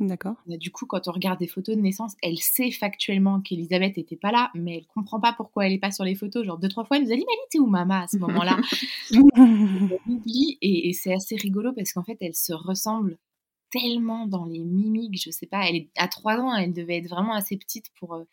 D'accord. 0.00 0.34
Euh, 0.50 0.56
Du 0.56 0.70
coup, 0.70 0.86
quand 0.86 1.08
on 1.08 1.12
regarde 1.12 1.38
des 1.38 1.46
photos 1.46 1.76
de 1.76 1.80
naissance, 1.80 2.14
elle 2.22 2.38
sait 2.38 2.70
factuellement 2.70 3.40
qu'Elisabeth 3.40 3.96
était 3.98 4.16
pas 4.16 4.30
là, 4.32 4.50
mais 4.54 4.78
elle 4.78 4.86
comprend 4.86 5.20
pas 5.20 5.32
pourquoi 5.32 5.66
elle 5.66 5.72
est 5.72 5.78
pas 5.78 5.90
sur 5.90 6.04
les 6.04 6.14
photos. 6.14 6.44
Genre 6.46 6.58
deux 6.58 6.68
trois 6.68 6.84
fois, 6.84 6.98
elle 6.98 7.04
nous 7.04 7.12
a 7.12 7.16
dit 7.16 7.24
mais 7.26 7.32
elle 7.32 7.46
était 7.46 7.58
où 7.58 7.66
maman 7.66 8.02
à 8.02 8.06
ce 8.08 8.18
moment-là? 8.18 8.58
Elle 9.10 9.98
oublie 10.06 10.58
et, 10.60 10.88
et 10.88 10.92
c'est 10.92 11.12
assez 11.14 11.36
rigolo 11.36 11.72
parce 11.72 11.92
qu'en 11.92 12.02
fait, 12.04 12.18
elle 12.20 12.34
se 12.34 12.52
ressemble 12.52 13.18
tellement 13.70 14.26
dans 14.26 14.44
les 14.46 14.60
mimiques. 14.60 15.20
Je 15.22 15.30
sais 15.30 15.46
pas, 15.46 15.68
elle 15.68 15.76
est 15.76 15.90
à 15.96 16.08
trois 16.08 16.36
ans, 16.38 16.54
elle 16.54 16.72
devait 16.72 16.98
être 16.98 17.08
vraiment 17.08 17.34
assez 17.34 17.56
petite 17.56 17.86
pour 17.98 18.14
euh, 18.14 18.24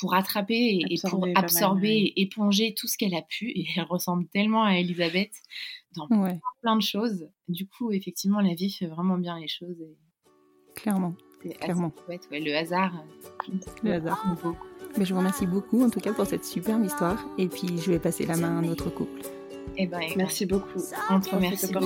pour 0.00 0.14
attraper 0.14 0.54
et, 0.54 0.94
et 0.94 0.98
pour 1.08 1.26
Absorber 1.34 1.88
mal, 1.88 1.96
ouais. 2.04 2.12
éponger 2.16 2.74
tout 2.74 2.86
ce 2.86 2.96
qu'elle 2.96 3.14
a 3.14 3.22
pu. 3.22 3.50
Et 3.50 3.66
elle 3.76 3.82
ressemble 3.84 4.28
tellement 4.28 4.62
à 4.64 4.74
Elisabeth 4.78 5.32
dans 5.96 6.06
Ouais, 6.10 6.38
plein 6.62 6.76
de 6.76 6.82
choses. 6.82 7.28
Du 7.48 7.66
coup, 7.66 7.90
effectivement, 7.90 8.40
la 8.40 8.54
vie 8.54 8.70
fait 8.70 8.86
vraiment 8.86 9.18
bien 9.18 9.38
les 9.40 9.48
choses. 9.48 9.80
Et 9.80 9.96
clairement. 10.80 11.14
Clairement. 11.60 11.92
chouette. 12.06 12.28
Ouais, 12.30 12.40
le 12.40 12.54
hasard. 12.56 12.92
euh, 13.48 13.52
Le 13.82 13.92
hasard. 13.94 14.24
Mais 14.96 15.04
je 15.04 15.12
vous 15.12 15.18
remercie 15.20 15.46
beaucoup 15.46 15.82
en 15.84 15.90
tout 15.90 16.00
cas 16.00 16.12
pour 16.12 16.26
cette 16.26 16.44
superbe 16.44 16.84
histoire. 16.84 17.24
Et 17.36 17.48
puis 17.48 17.78
je 17.78 17.90
vais 17.92 17.98
passer 17.98 18.26
la 18.26 18.36
main 18.36 18.48
à 18.56 18.60
un 18.60 18.68
autre 18.68 18.90
couple. 18.90 19.20
Eh 19.76 19.86
ben, 19.86 20.00
Merci 20.16 20.46
beaucoup. 20.46 20.80
On 21.10 21.20
te 21.20 21.28
pour 21.28 21.38
remercie 21.38 21.68
je 21.68 21.78
vous 21.78 21.84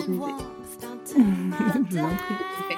en 1.99 2.09
prie. 2.17 2.35
Parfait. 2.59 2.77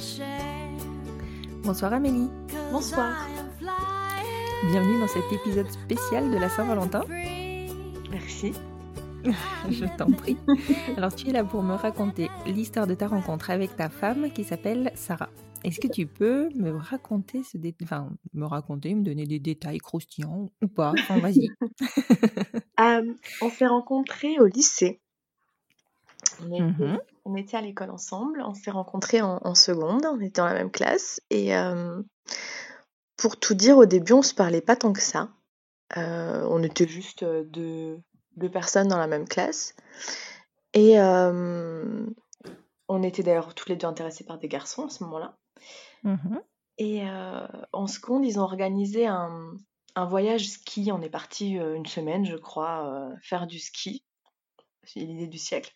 Share. 0.00 0.76
Bonsoir 1.62 1.92
Amélie. 1.92 2.30
Bonsoir. 2.70 3.26
Bienvenue 4.70 5.00
dans 5.00 5.08
cet 5.08 5.30
épisode 5.32 5.70
spécial 5.70 6.30
de 6.30 6.36
la 6.36 6.48
Saint-Valentin. 6.48 7.02
Merci. 8.10 8.52
Je 9.70 9.84
t'en 9.96 10.10
prie. 10.10 10.36
Alors 10.96 11.14
tu 11.14 11.28
es 11.28 11.32
là 11.32 11.44
pour 11.44 11.62
me 11.62 11.74
raconter 11.74 12.30
l'histoire 12.46 12.86
de 12.86 12.94
ta 12.94 13.08
rencontre 13.08 13.50
avec 13.50 13.76
ta 13.76 13.88
femme 13.88 14.30
qui 14.32 14.44
s'appelle 14.44 14.92
Sarah. 14.94 15.28
Est-ce 15.64 15.80
que 15.80 15.88
tu 15.88 16.06
peux 16.06 16.48
me 16.54 16.70
raconter 16.76 17.42
ce 17.42 17.58
dé... 17.58 17.74
enfin 17.82 18.10
me 18.32 18.46
raconter, 18.46 18.94
me 18.94 19.02
donner 19.02 19.26
des 19.26 19.40
détails 19.40 19.78
croustillants 19.78 20.48
ou 20.62 20.68
pas? 20.68 20.92
Enfin 20.98 21.18
vas-y. 21.18 21.48
Euh, 22.80 23.02
on 23.42 23.50
s'est 23.50 23.66
rencontrés 23.66 24.38
au 24.38 24.46
lycée. 24.46 25.00
On 26.40 26.46
était, 26.52 26.62
Mhm. 26.62 27.00
on 27.24 27.34
était 27.34 27.56
à 27.56 27.60
l'école 27.60 27.90
ensemble. 27.90 28.40
On 28.46 28.54
s'est 28.54 28.70
rencontrés 28.70 29.20
en, 29.20 29.40
en 29.42 29.56
seconde. 29.56 30.06
On 30.06 30.20
était 30.20 30.40
dans 30.40 30.46
la 30.46 30.54
même 30.54 30.70
classe. 30.70 31.20
Et 31.30 31.56
euh, 31.56 32.00
pour 33.18 33.36
tout 33.36 33.54
dire, 33.54 33.76
au 33.76 33.84
début, 33.84 34.14
on 34.14 34.22
se 34.22 34.32
parlait 34.32 34.62
pas 34.62 34.76
tant 34.76 34.94
que 34.94 35.02
ça. 35.02 35.28
Euh, 35.96 36.46
on 36.48 36.62
était 36.62 36.86
juste 36.86 37.24
euh, 37.24 37.44
deux, 37.44 38.00
deux 38.36 38.50
personnes 38.50 38.88
dans 38.88 38.96
la 38.96 39.08
même 39.08 39.28
classe. 39.28 39.74
Et 40.72 41.00
euh, 41.00 42.06
on 42.88 43.02
était 43.02 43.24
d'ailleurs 43.24 43.54
tous 43.54 43.68
les 43.68 43.76
deux 43.76 43.86
intéressés 43.86 44.24
par 44.24 44.38
des 44.38 44.48
garçons 44.48 44.86
à 44.86 44.88
ce 44.88 45.02
moment-là. 45.04 45.36
Mhm. 46.04 46.40
Et 46.78 47.08
euh, 47.08 47.46
en 47.72 47.88
seconde, 47.88 48.24
ils 48.24 48.38
ont 48.38 48.44
organisé 48.44 49.08
un, 49.08 49.52
un 49.96 50.04
voyage 50.04 50.48
ski. 50.48 50.92
On 50.92 51.02
est 51.02 51.10
parti 51.10 51.54
une 51.54 51.86
semaine, 51.86 52.24
je 52.24 52.36
crois, 52.36 53.10
faire 53.20 53.48
du 53.48 53.58
ski. 53.58 54.04
C'est 54.84 55.00
l'idée 55.00 55.26
du 55.26 55.38
siècle. 55.38 55.72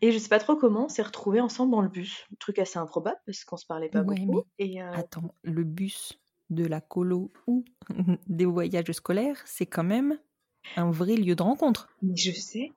Et 0.00 0.12
je 0.12 0.18
sais 0.18 0.28
pas 0.28 0.38
trop 0.38 0.54
comment, 0.54 0.84
on 0.84 0.88
s'est 0.88 1.02
retrouvés 1.02 1.40
ensemble 1.40 1.72
dans 1.72 1.82
le 1.82 1.88
bus. 1.88 2.24
Un 2.32 2.36
truc 2.38 2.60
assez 2.60 2.78
improbable 2.78 3.18
parce 3.26 3.44
qu'on 3.44 3.56
se 3.56 3.66
parlait 3.66 3.88
pas 3.88 4.02
Ouais, 4.02 4.20
beaucoup. 4.24 4.44
Et 4.60 4.80
Attends, 4.80 5.34
le 5.42 5.64
bus 5.64 6.18
de 6.50 6.66
la 6.66 6.80
colo 6.80 7.32
ou 7.46 7.64
des 8.26 8.44
voyages 8.46 8.90
scolaires, 8.92 9.40
c'est 9.46 9.66
quand 9.66 9.84
même 9.84 10.18
un 10.76 10.90
vrai 10.90 11.16
lieu 11.16 11.34
de 11.34 11.42
rencontre. 11.42 11.88
mais 12.02 12.16
je 12.16 12.32
sais, 12.32 12.72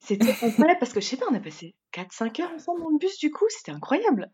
c'était 0.00 0.24
incroyable 0.42 0.78
parce 0.80 0.92
que 0.92 1.00
je 1.00 1.06
sais 1.06 1.16
pas, 1.16 1.26
on 1.30 1.34
a 1.34 1.40
passé 1.40 1.74
4-5 1.94 2.42
heures 2.42 2.52
ensemble 2.52 2.82
dans 2.82 2.90
le 2.90 2.98
bus 2.98 3.18
du 3.18 3.30
coup, 3.30 3.46
c'était 3.48 3.72
incroyable. 3.72 4.30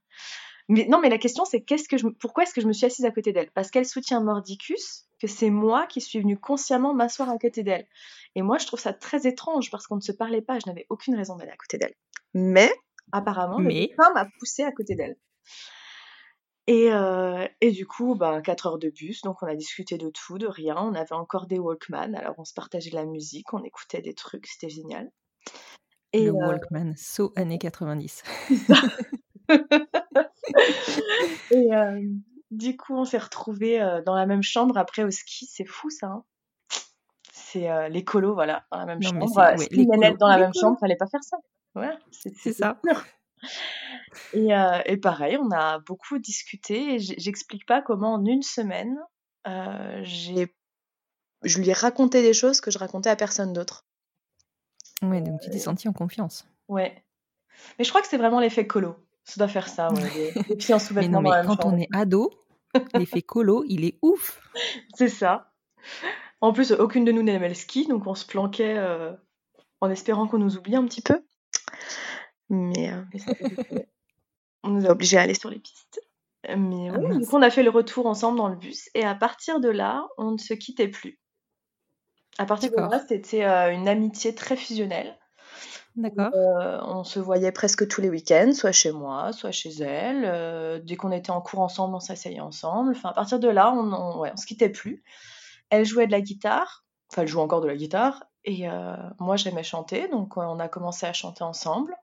Mais 0.70 0.86
non, 0.86 1.00
mais 1.00 1.08
la 1.08 1.16
question 1.18 1.44
c'est 1.44 1.62
qu'est-ce 1.62 1.88
que 1.88 1.96
je, 1.96 2.06
pourquoi 2.08 2.42
est-ce 2.42 2.52
que 2.52 2.60
je 2.60 2.66
me 2.66 2.72
suis 2.72 2.86
assise 2.86 3.04
à 3.06 3.10
côté 3.10 3.32
d'elle? 3.32 3.50
Parce 3.52 3.70
qu'elle 3.70 3.86
soutient 3.86 4.20
Mordicus, 4.20 5.06
que 5.20 5.26
c'est 5.26 5.50
moi 5.50 5.86
qui 5.86 6.00
suis 6.00 6.20
venue 6.20 6.38
consciemment 6.38 6.92
m'asseoir 6.94 7.30
à 7.30 7.38
côté 7.38 7.62
d'elle. 7.62 7.86
Et 8.34 8.42
moi, 8.42 8.58
je 8.58 8.66
trouve 8.66 8.78
ça 8.78 8.92
très 8.92 9.26
étrange 9.26 9.70
parce 9.70 9.86
qu'on 9.86 9.96
ne 9.96 10.00
se 10.02 10.12
parlait 10.12 10.42
pas, 10.42 10.58
je 10.58 10.66
n'avais 10.68 10.86
aucune 10.90 11.16
raison 11.16 11.36
d'aller 11.36 11.50
à 11.52 11.56
côté 11.56 11.78
d'elle. 11.78 11.94
Mais 12.34 12.70
apparemment, 13.12 13.58
le 13.58 13.64
Mais- 13.68 13.86
destin 13.88 14.12
m'a 14.14 14.26
poussée 14.38 14.62
à 14.62 14.70
côté 14.72 14.94
d'elle. 14.94 15.16
Et, 16.70 16.92
euh, 16.92 17.48
et 17.62 17.70
du 17.72 17.86
coup, 17.86 18.14
ben, 18.14 18.42
4 18.42 18.66
heures 18.66 18.78
de 18.78 18.90
bus, 18.90 19.22
donc 19.22 19.42
on 19.42 19.46
a 19.46 19.54
discuté 19.54 19.96
de 19.96 20.10
tout, 20.10 20.36
de 20.36 20.46
rien. 20.46 20.76
On 20.76 20.92
avait 20.94 21.14
encore 21.14 21.46
des 21.46 21.58
Walkman, 21.58 22.14
alors 22.14 22.34
on 22.36 22.44
se 22.44 22.52
partageait 22.52 22.90
de 22.90 22.94
la 22.94 23.06
musique, 23.06 23.54
on 23.54 23.64
écoutait 23.64 24.02
des 24.02 24.12
trucs, 24.12 24.46
c'était 24.46 24.68
génial. 24.68 25.10
Et, 26.12 26.24
le 26.26 26.32
euh, 26.32 26.34
Walkman, 26.34 26.92
saut 26.94 27.32
années 27.36 27.58
90. 27.58 28.22
et, 31.52 31.74
euh, 31.74 32.02
du 32.50 32.76
coup, 32.76 32.94
on 32.94 33.06
s'est 33.06 33.16
retrouvés 33.16 33.78
dans 34.04 34.14
la 34.14 34.26
même 34.26 34.42
chambre 34.42 34.76
après 34.76 35.04
au 35.04 35.10
ski. 35.10 35.46
C'est 35.50 35.64
fou 35.64 35.88
ça. 35.88 36.08
hein. 36.08 36.24
C'est 37.32 37.88
les 37.88 38.04
colos, 38.04 38.34
voilà, 38.34 38.66
dans 38.70 38.78
la 38.80 38.84
même 38.84 38.98
Non, 39.02 39.08
chambre. 39.26 39.36
ouais, 39.38 39.56
ski 39.56 39.74
les 39.74 39.86
colos. 39.86 40.16
dans 40.18 40.28
la 40.28 40.36
même 40.36 40.52
colos. 40.52 40.60
chambre, 40.60 40.78
fallait 40.78 40.96
pas 40.96 41.06
faire 41.06 41.24
ça. 41.24 41.38
Ouais, 41.74 41.96
C'est 42.10 42.52
ça. 42.52 42.78
Et, 44.32 44.54
euh, 44.54 44.80
et 44.86 44.96
pareil, 44.96 45.38
on 45.40 45.50
a 45.50 45.78
beaucoup 45.80 46.18
discuté. 46.18 46.94
et 46.94 46.98
J'explique 46.98 47.66
pas 47.66 47.82
comment 47.82 48.14
en 48.14 48.24
une 48.24 48.42
semaine, 48.42 48.98
euh, 49.46 50.00
j'ai, 50.02 50.54
je 51.42 51.58
lui 51.58 51.68
ai 51.68 51.72
raconté 51.72 52.22
des 52.22 52.32
choses 52.32 52.60
que 52.60 52.70
je 52.70 52.78
racontais 52.78 53.10
à 53.10 53.16
personne 53.16 53.52
d'autre. 53.52 53.86
Ouais, 55.02 55.20
donc 55.20 55.40
tu 55.40 55.50
t'es 55.50 55.58
sentie 55.58 55.88
en 55.88 55.92
confiance. 55.92 56.46
Ouais. 56.68 57.04
Mais 57.78 57.84
je 57.84 57.90
crois 57.90 58.02
que 58.02 58.08
c'est 58.08 58.18
vraiment 58.18 58.40
l'effet 58.40 58.66
colo. 58.66 58.96
Ça 59.24 59.34
doit 59.38 59.48
faire 59.48 59.68
ça, 59.68 59.92
ouais. 59.92 60.10
Les, 60.14 60.54
les 60.54 60.72
en 60.72 60.78
Mais 60.94 61.08
non, 61.08 61.20
mais 61.20 61.30
quand 61.46 61.64
on 61.64 61.76
est 61.76 61.88
ado, 61.92 62.30
l'effet 62.94 63.22
colo, 63.22 63.64
il 63.68 63.84
est 63.84 63.98
ouf. 64.02 64.40
C'est 64.94 65.08
ça. 65.08 65.52
En 66.40 66.52
plus, 66.52 66.72
aucune 66.72 67.04
de 67.04 67.12
nous 67.12 67.22
n'aimait 67.22 67.48
le 67.48 67.54
ski, 67.54 67.86
donc 67.86 68.06
on 68.06 68.14
se 68.14 68.24
planquait 68.24 68.76
euh, 68.78 69.12
en 69.80 69.90
espérant 69.90 70.28
qu'on 70.28 70.38
nous 70.38 70.56
oublie 70.56 70.76
un 70.76 70.84
petit 70.86 71.02
peu. 71.02 71.22
Mais 72.48 72.92
euh, 72.92 73.02
mais 73.12 73.18
ça 73.18 73.34
fait. 73.34 73.88
On 74.68 74.72
nous 74.72 74.86
a 74.86 74.90
obligés 74.90 75.18
à 75.18 75.22
aller 75.22 75.34
sur 75.34 75.50
les 75.50 75.58
pistes. 75.58 76.00
Mais 76.48 76.90
Ah 76.92 76.98
oui, 76.98 77.08
du 77.10 77.20
mince. 77.20 77.26
coup, 77.26 77.36
on 77.36 77.42
a 77.42 77.50
fait 77.50 77.62
le 77.62 77.70
retour 77.70 78.06
ensemble 78.06 78.38
dans 78.38 78.48
le 78.48 78.56
bus, 78.56 78.88
et 78.94 79.04
à 79.04 79.14
partir 79.14 79.60
de 79.60 79.68
là, 79.68 80.06
on 80.18 80.32
ne 80.32 80.38
se 80.38 80.54
quittait 80.54 80.88
plus. 80.88 81.20
À 82.38 82.46
partir 82.46 82.70
de 82.70 82.76
là, 82.76 83.00
c'était 83.08 83.44
euh, 83.44 83.72
une 83.72 83.88
amitié 83.88 84.34
très 84.34 84.56
fusionnelle. 84.56 85.18
D'accord. 85.96 86.30
Euh, 86.34 86.78
on 86.82 87.02
se 87.02 87.18
voyait 87.18 87.50
presque 87.50 87.88
tous 87.88 88.00
les 88.00 88.08
week-ends, 88.10 88.52
soit 88.54 88.70
chez 88.72 88.92
moi, 88.92 89.32
soit 89.32 89.50
chez 89.50 89.70
elle. 89.82 90.24
Euh, 90.24 90.78
dès 90.78 90.96
qu'on 90.96 91.10
était 91.10 91.30
en 91.32 91.40
cours 91.40 91.60
ensemble, 91.60 91.94
on 91.96 92.00
s'asseyait 92.00 92.40
ensemble. 92.40 92.92
Enfin, 92.96 93.08
à 93.08 93.14
partir 93.14 93.40
de 93.40 93.48
là, 93.48 93.72
on, 93.72 93.92
on, 93.92 94.20
ouais, 94.20 94.30
on 94.32 94.36
se 94.36 94.46
quittait 94.46 94.68
plus. 94.68 95.02
Elle 95.70 95.84
jouait 95.84 96.06
de 96.06 96.12
la 96.12 96.20
guitare, 96.20 96.84
enfin, 97.10 97.22
elle 97.22 97.28
joue 97.28 97.40
encore 97.40 97.60
de 97.60 97.66
la 97.66 97.76
guitare, 97.76 98.24
et 98.44 98.68
euh, 98.68 98.94
moi, 99.18 99.36
j'aimais 99.36 99.64
chanter, 99.64 100.08
donc 100.08 100.36
euh, 100.38 100.42
on 100.42 100.60
a 100.60 100.68
commencé 100.68 101.04
à 101.06 101.12
chanter 101.12 101.42
ensemble. 101.44 101.94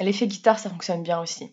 L'effet 0.00 0.26
guitare, 0.26 0.58
ça 0.58 0.70
fonctionne 0.70 1.02
bien 1.02 1.20
aussi. 1.20 1.52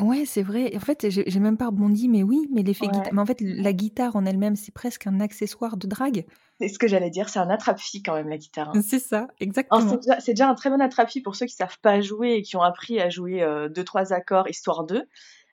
Ouais, 0.00 0.24
c'est 0.24 0.42
vrai. 0.42 0.74
En 0.74 0.80
fait, 0.80 1.10
j'ai 1.10 1.38
même 1.40 1.56
pas 1.58 1.66
rebondi, 1.66 2.08
mais 2.08 2.22
oui, 2.22 2.48
mais 2.50 2.62
l'effet 2.62 2.86
Ouais. 2.86 2.92
guitare. 2.92 3.12
Mais 3.12 3.20
en 3.20 3.26
fait, 3.26 3.40
la 3.40 3.72
guitare 3.72 4.16
en 4.16 4.24
elle-même, 4.24 4.56
c'est 4.56 4.72
presque 4.72 5.06
un 5.06 5.20
accessoire 5.20 5.76
de 5.76 5.86
drague. 5.86 6.24
C'est 6.60 6.68
ce 6.68 6.78
que 6.78 6.88
j'allais 6.88 7.10
dire, 7.10 7.28
c'est 7.28 7.38
un 7.38 7.50
attrape-fille 7.50 8.02
quand 8.02 8.14
même, 8.14 8.28
la 8.28 8.38
guitare. 8.38 8.70
hein. 8.74 8.80
C'est 8.82 8.98
ça, 8.98 9.28
exactement. 9.40 10.00
c'est 10.20 10.32
déjà 10.32 10.48
un 10.48 10.54
très 10.54 10.70
bon 10.70 10.80
attrape-fille 10.80 11.22
pour 11.22 11.36
ceux 11.36 11.46
qui 11.46 11.54
savent 11.54 11.78
pas 11.82 12.00
jouer 12.00 12.34
et 12.36 12.42
qui 12.42 12.56
ont 12.56 12.62
appris 12.62 13.00
à 13.00 13.10
jouer 13.10 13.42
euh, 13.42 13.68
deux 13.68 13.84
trois 13.84 14.12
accords 14.12 14.48
histoire 14.48 14.84
d'eux. 14.84 15.04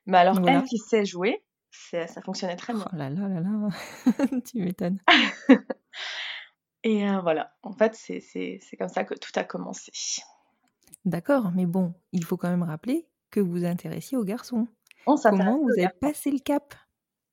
Mais 0.06 0.18
alors 0.18 0.40
Voilà. 0.40 0.60
elle 0.60 0.64
qui 0.64 0.78
sait 0.78 1.06
jouer, 1.06 1.44
ça 1.72 2.08
fonctionnait 2.24 2.56
très 2.56 2.74
bien. 2.74 2.86
Oh 2.92 2.96
là 2.96 3.10
là 3.10 3.28
là 3.28 3.42
là, 3.42 3.70
tu 4.46 4.60
m'étonnes. 4.64 5.00
Et 6.84 7.08
euh, 7.08 7.20
voilà, 7.22 7.52
en 7.62 7.74
fait 7.74 7.94
c'est 7.96 8.60
comme 8.78 8.88
ça 8.90 9.04
que 9.04 9.14
tout 9.16 9.32
a 9.36 9.44
commencé. 9.44 9.92
D'accord, 11.06 11.52
mais 11.54 11.66
bon, 11.66 11.94
il 12.14 12.24
faut 12.24 12.38
quand 12.38 12.50
même 12.50 12.64
rappeler 12.64 13.08
que 13.32 13.40
vous 13.40 13.52
vous 13.52 13.66
intéressiez 13.66 14.18
aux 14.18 14.24
garçons. 14.24 14.68
On 15.06 15.18
Comment 15.28 15.60
vous 15.60 15.72
avez 15.80 15.90
passé 15.90 16.32
le 16.32 16.40
cap? 16.40 16.76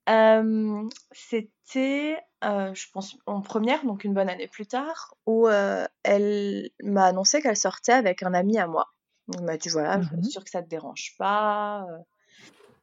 Euh, 0.09 0.89
c'était, 1.13 2.19
euh, 2.45 2.73
je 2.75 2.87
pense, 2.93 3.17
en 3.27 3.41
première, 3.43 3.85
donc 3.85 4.05
une 4.05 4.15
bonne 4.15 4.29
année 4.29 4.47
plus 4.49 4.67
tard, 4.67 5.17
où 5.27 5.49
euh, 5.49 5.87
elle 6.05 6.71
m'a 6.83 7.07
annoncé 7.07 7.43
qu'elle 7.43 7.57
sortait 7.57 7.93
avec 7.93 8.23
un 8.23 8.33
ami 8.35 8.57
à 8.59 8.69
moi. 8.69 8.87
Elle 9.37 9.45
m'a 9.45 9.57
dit 9.57 9.69
voilà, 9.69 10.01
je 10.01 10.07
Mhm. 10.07 10.21
suis 10.23 10.31
sûre 10.33 10.45
que 10.45 10.51
ça 10.51 10.63
te 10.63 10.69
dérange 10.69 11.15
pas. 11.19 11.85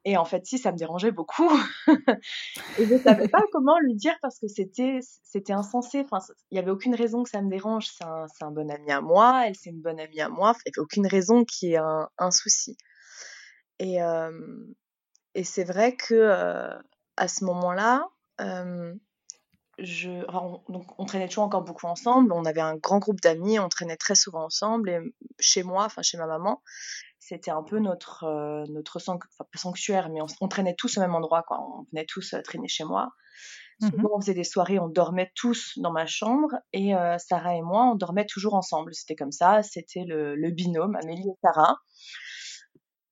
Et 0.06 0.18
en 0.18 0.26
fait, 0.26 0.45
si, 0.45 0.58
ça 0.58 0.72
me 0.72 0.78
dérangeait 0.78 1.12
beaucoup. 1.12 1.49
Et 2.78 2.86
je 2.86 2.97
savais 2.97 3.30
pas 3.30 3.41
comment 3.54 3.80
lui 3.80 3.95
dire 3.95 4.16
parce 4.22 4.38
que 4.38 4.47
c'était 4.47 4.99
c'était 5.24 5.54
insensé. 5.54 6.01
Enfin, 6.01 6.18
il 6.51 6.56
y 6.58 6.60
avait 6.60 6.72
aucune 6.72 6.93
raison 6.93 7.24
que 7.24 7.30
ça 7.30 7.41
me 7.41 7.49
dérange. 7.49 7.88
C'est 7.88 8.04
un, 8.04 8.26
un 8.41 8.51
bon 8.51 8.70
ami 8.70 8.91
à 8.91 8.99
moi, 8.99 9.47
elle 9.47 9.56
c'est 9.56 9.70
une 9.70 9.82
bonne 9.82 9.99
amie 9.99 10.20
à 10.20 10.28
moi. 10.28 10.54
Il 10.66 10.70
y 10.70 10.72
avait 10.76 10.84
aucune 10.84 11.08
raison 11.08 11.45
qu'il 11.45 11.70
y 11.70 11.74
ait 11.74 11.78
un, 11.78 12.10
un 12.18 12.32
souci. 12.32 12.78
Et, 13.80 14.01
euh, 14.01 14.32
et 15.36 15.43
c'est 15.43 15.64
vrai 15.64 15.95
que 15.95 16.14
euh, 16.14 16.74
à 17.16 17.28
ce 17.28 17.45
moment-là, 17.45 18.08
euh, 18.41 18.93
on, 19.80 20.62
on 20.97 21.06
traînait 21.06 21.28
toujours 21.28 21.45
encore 21.45 21.64
beaucoup 21.64 21.88
ensemble. 21.88 22.34
On 22.34 22.45
avait 22.45 22.62
un 22.62 22.76
grand 22.76 22.99
groupe 22.99 23.22
d'amis, 23.22 23.58
on 23.58 23.70
traînait 23.70 23.97
très 23.97 24.16
souvent 24.16 24.43
ensemble. 24.45 24.89
Et 24.89 24.99
chez 25.39 25.64
moi, 25.64 25.86
enfin 25.86 26.01
chez 26.01 26.18
ma 26.18 26.28
maman, 26.28 26.62
c'était 27.34 27.51
un 27.51 27.63
peu 27.63 27.79
notre 27.79 28.23
euh, 28.25 28.63
notre 28.69 28.97
enfin, 28.97 29.17
sanctuaire, 29.55 30.09
mais 30.09 30.21
on, 30.21 30.27
on 30.41 30.47
traînait 30.47 30.75
tous 30.75 30.97
au 30.97 31.01
même 31.01 31.15
endroit. 31.15 31.43
Quoi. 31.43 31.59
On 31.61 31.86
venait 31.91 32.05
tous 32.05 32.34
euh, 32.34 32.41
traîner 32.41 32.67
chez 32.67 32.84
moi. 32.84 33.09
Mhm. 33.81 33.89
Souvent, 33.89 34.09
on 34.13 34.21
faisait 34.21 34.36
des 34.36 34.43
soirées, 34.43 34.79
on 34.79 34.88
dormait 34.88 35.31
tous 35.36 35.73
dans 35.77 35.91
ma 35.91 36.05
chambre 36.05 36.49
et 36.73 36.95
euh, 36.95 37.17
Sarah 37.17 37.55
et 37.55 37.61
moi, 37.61 37.86
on 37.91 37.95
dormait 37.95 38.27
toujours 38.27 38.53
ensemble. 38.53 38.93
C'était 38.93 39.15
comme 39.15 39.31
ça, 39.31 39.63
c'était 39.63 40.05
le, 40.05 40.36
le 40.36 40.51
binôme, 40.51 40.95
Amélie 40.95 41.27
et 41.27 41.38
Sarah. 41.43 41.77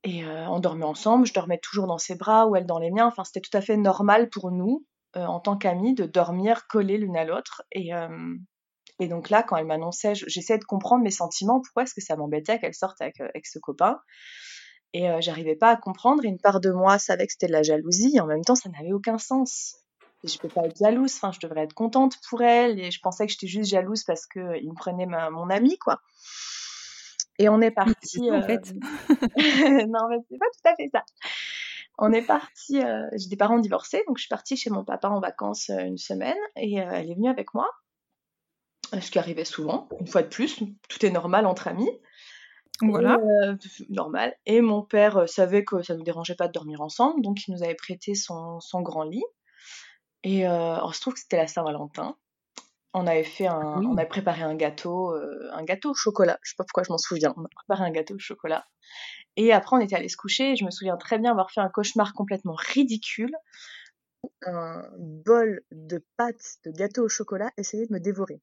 Et 0.03 0.25
on 0.25 0.59
dormait 0.59 0.85
ensemble, 0.85 1.27
je 1.27 1.33
dormais 1.33 1.59
toujours 1.59 1.85
dans 1.85 1.99
ses 1.99 2.15
bras 2.15 2.47
ou 2.47 2.55
elle 2.55 2.65
dans 2.65 2.79
les 2.79 2.89
miens. 2.89 3.05
Enfin, 3.05 3.23
c'était 3.23 3.39
tout 3.39 3.55
à 3.55 3.61
fait 3.61 3.77
normal 3.77 4.31
pour 4.31 4.49
nous, 4.49 4.83
en 5.13 5.39
tant 5.39 5.57
qu'amis, 5.57 5.93
de 5.93 6.05
dormir 6.05 6.65
collés 6.67 6.97
l'une 6.97 7.15
à 7.15 7.23
l'autre. 7.23 7.61
Et, 7.71 7.91
et 9.01 9.07
donc 9.07 9.29
là, 9.29 9.41
quand 9.43 9.57
elle 9.57 9.65
m'annonçait, 9.65 10.15
je- 10.15 10.25
j'essayais 10.27 10.59
de 10.59 10.63
comprendre 10.63 11.03
mes 11.03 11.11
sentiments. 11.11 11.59
Pourquoi 11.59 11.83
est-ce 11.83 11.93
que 11.95 12.01
ça 12.01 12.15
m'embêtait 12.15 12.59
qu'elle 12.59 12.73
sorte 12.75 13.01
avec, 13.01 13.19
euh, 13.19 13.27
avec 13.33 13.47
ce 13.47 13.59
copain 13.59 13.99
Et 14.93 15.09
euh, 15.09 15.17
j'arrivais 15.21 15.55
pas 15.55 15.69
à 15.71 15.75
comprendre. 15.75 16.23
Et 16.23 16.27
une 16.27 16.39
part 16.39 16.59
de 16.59 16.69
moi 16.71 16.99
savait 16.99 17.25
que 17.25 17.33
c'était 17.33 17.47
de 17.47 17.51
la 17.53 17.63
jalousie. 17.63 18.13
Et 18.15 18.19
en 18.21 18.27
même 18.27 18.43
temps, 18.43 18.55
ça 18.55 18.69
n'avait 18.69 18.93
aucun 18.93 19.17
sens. 19.17 19.75
Et 20.23 20.27
je 20.27 20.37
peux 20.37 20.49
pas 20.49 20.61
être 20.65 20.77
jalouse. 20.77 21.15
Enfin, 21.15 21.31
je 21.31 21.39
devrais 21.45 21.63
être 21.63 21.73
contente 21.73 22.15
pour 22.29 22.41
elle. 22.43 22.79
Et 22.79 22.91
je 22.91 22.99
pensais 23.01 23.25
que 23.25 23.31
j'étais 23.31 23.47
juste 23.47 23.71
jalouse 23.71 24.03
parce 24.03 24.27
que 24.27 24.39
euh, 24.39 24.57
il 24.61 24.69
me 24.69 24.75
prenait 24.75 25.07
ma, 25.07 25.29
mon 25.31 25.49
ami, 25.49 25.77
quoi. 25.79 25.99
Et 27.39 27.49
on 27.49 27.59
est 27.59 27.71
parti. 27.71 28.19
en 28.29 28.35
euh, 28.35 28.41
fait. 28.41 28.61
non, 29.87 30.07
mais 30.09 30.17
c'est 30.29 30.37
pas 30.37 30.45
tout 30.45 30.69
à 30.69 30.75
fait 30.75 30.89
ça. 30.93 31.03
On 31.97 32.11
est 32.13 32.21
parti. 32.21 32.79
euh, 32.83 33.07
J'ai 33.17 33.29
des 33.29 33.35
parents 33.37 33.57
divorcés, 33.59 34.03
donc 34.07 34.17
je 34.17 34.23
suis 34.23 34.29
partie 34.29 34.57
chez 34.57 34.69
mon 34.69 34.83
papa 34.83 35.09
en 35.09 35.19
vacances 35.19 35.69
euh, 35.71 35.79
une 35.85 35.97
semaine 35.97 36.37
et 36.55 36.81
euh, 36.81 36.89
elle 36.91 37.09
est 37.11 37.15
venue 37.15 37.29
avec 37.29 37.53
moi. 37.53 37.67
Ce 38.99 39.09
qui 39.11 39.19
arrivait 39.19 39.45
souvent, 39.45 39.87
une 39.99 40.07
fois 40.07 40.21
de 40.21 40.27
plus, 40.27 40.61
tout 40.89 41.05
est 41.05 41.11
normal 41.11 41.45
entre 41.45 41.67
amis. 41.67 41.89
Voilà. 42.81 43.17
Et, 43.21 43.47
euh, 43.47 43.55
normal. 43.89 44.35
Et 44.45 44.59
mon 44.61 44.81
père 44.81 45.17
euh, 45.17 45.27
savait 45.27 45.63
que 45.63 45.81
ça 45.81 45.93
ne 45.93 45.99
nous 45.99 46.03
dérangeait 46.03 46.35
pas 46.35 46.47
de 46.47 46.51
dormir 46.51 46.81
ensemble, 46.81 47.21
donc 47.21 47.47
il 47.47 47.53
nous 47.53 47.63
avait 47.63 47.75
prêté 47.75 48.15
son, 48.15 48.59
son 48.59 48.81
grand 48.81 49.03
lit. 49.03 49.23
Et 50.23 50.47
euh, 50.47 50.75
alors, 50.75 50.93
se 50.95 51.01
trouve 51.01 51.13
que 51.13 51.19
c'était 51.19 51.37
la 51.37 51.47
Saint-Valentin. 51.47 52.15
On 52.93 53.07
avait 53.07 53.23
fait 53.23 53.47
un, 53.47 53.79
Oui. 53.79 53.87
on 53.89 53.97
avait 53.97 54.07
préparé 54.07 54.41
un 54.41 54.55
gâteau, 54.55 55.13
euh, 55.13 55.49
un 55.53 55.63
gâteau 55.63 55.91
au 55.91 55.93
chocolat. 55.93 56.37
Je 56.43 56.49
sais 56.51 56.55
pas 56.57 56.65
pourquoi 56.65 56.83
je 56.83 56.91
m'en 56.91 56.97
souviens. 56.97 57.33
On 57.37 57.45
a 57.45 57.49
préparé 57.55 57.85
un 57.85 57.91
gâteau 57.91 58.15
au 58.15 58.19
chocolat. 58.19 58.65
Et 59.37 59.53
après, 59.53 59.77
on 59.77 59.79
était 59.79 59.95
allé 59.95 60.09
se 60.09 60.17
coucher. 60.17 60.51
Et 60.51 60.55
je 60.57 60.65
me 60.65 60.71
souviens 60.71 60.97
très 60.97 61.17
bien 61.17 61.31
avoir 61.31 61.51
fait 61.51 61.61
un 61.61 61.69
cauchemar 61.69 62.13
complètement 62.13 62.55
ridicule. 62.55 63.33
Un 64.45 64.83
bol 64.99 65.61
de 65.71 66.03
pâte 66.17 66.57
de 66.65 66.71
gâteau 66.71 67.05
au 67.05 67.09
chocolat 67.09 67.49
essayait 67.57 67.87
de 67.87 67.93
me 67.93 67.99
dévorer. 67.99 68.41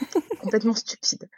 complètement 0.40 0.74
stupide. 0.74 1.28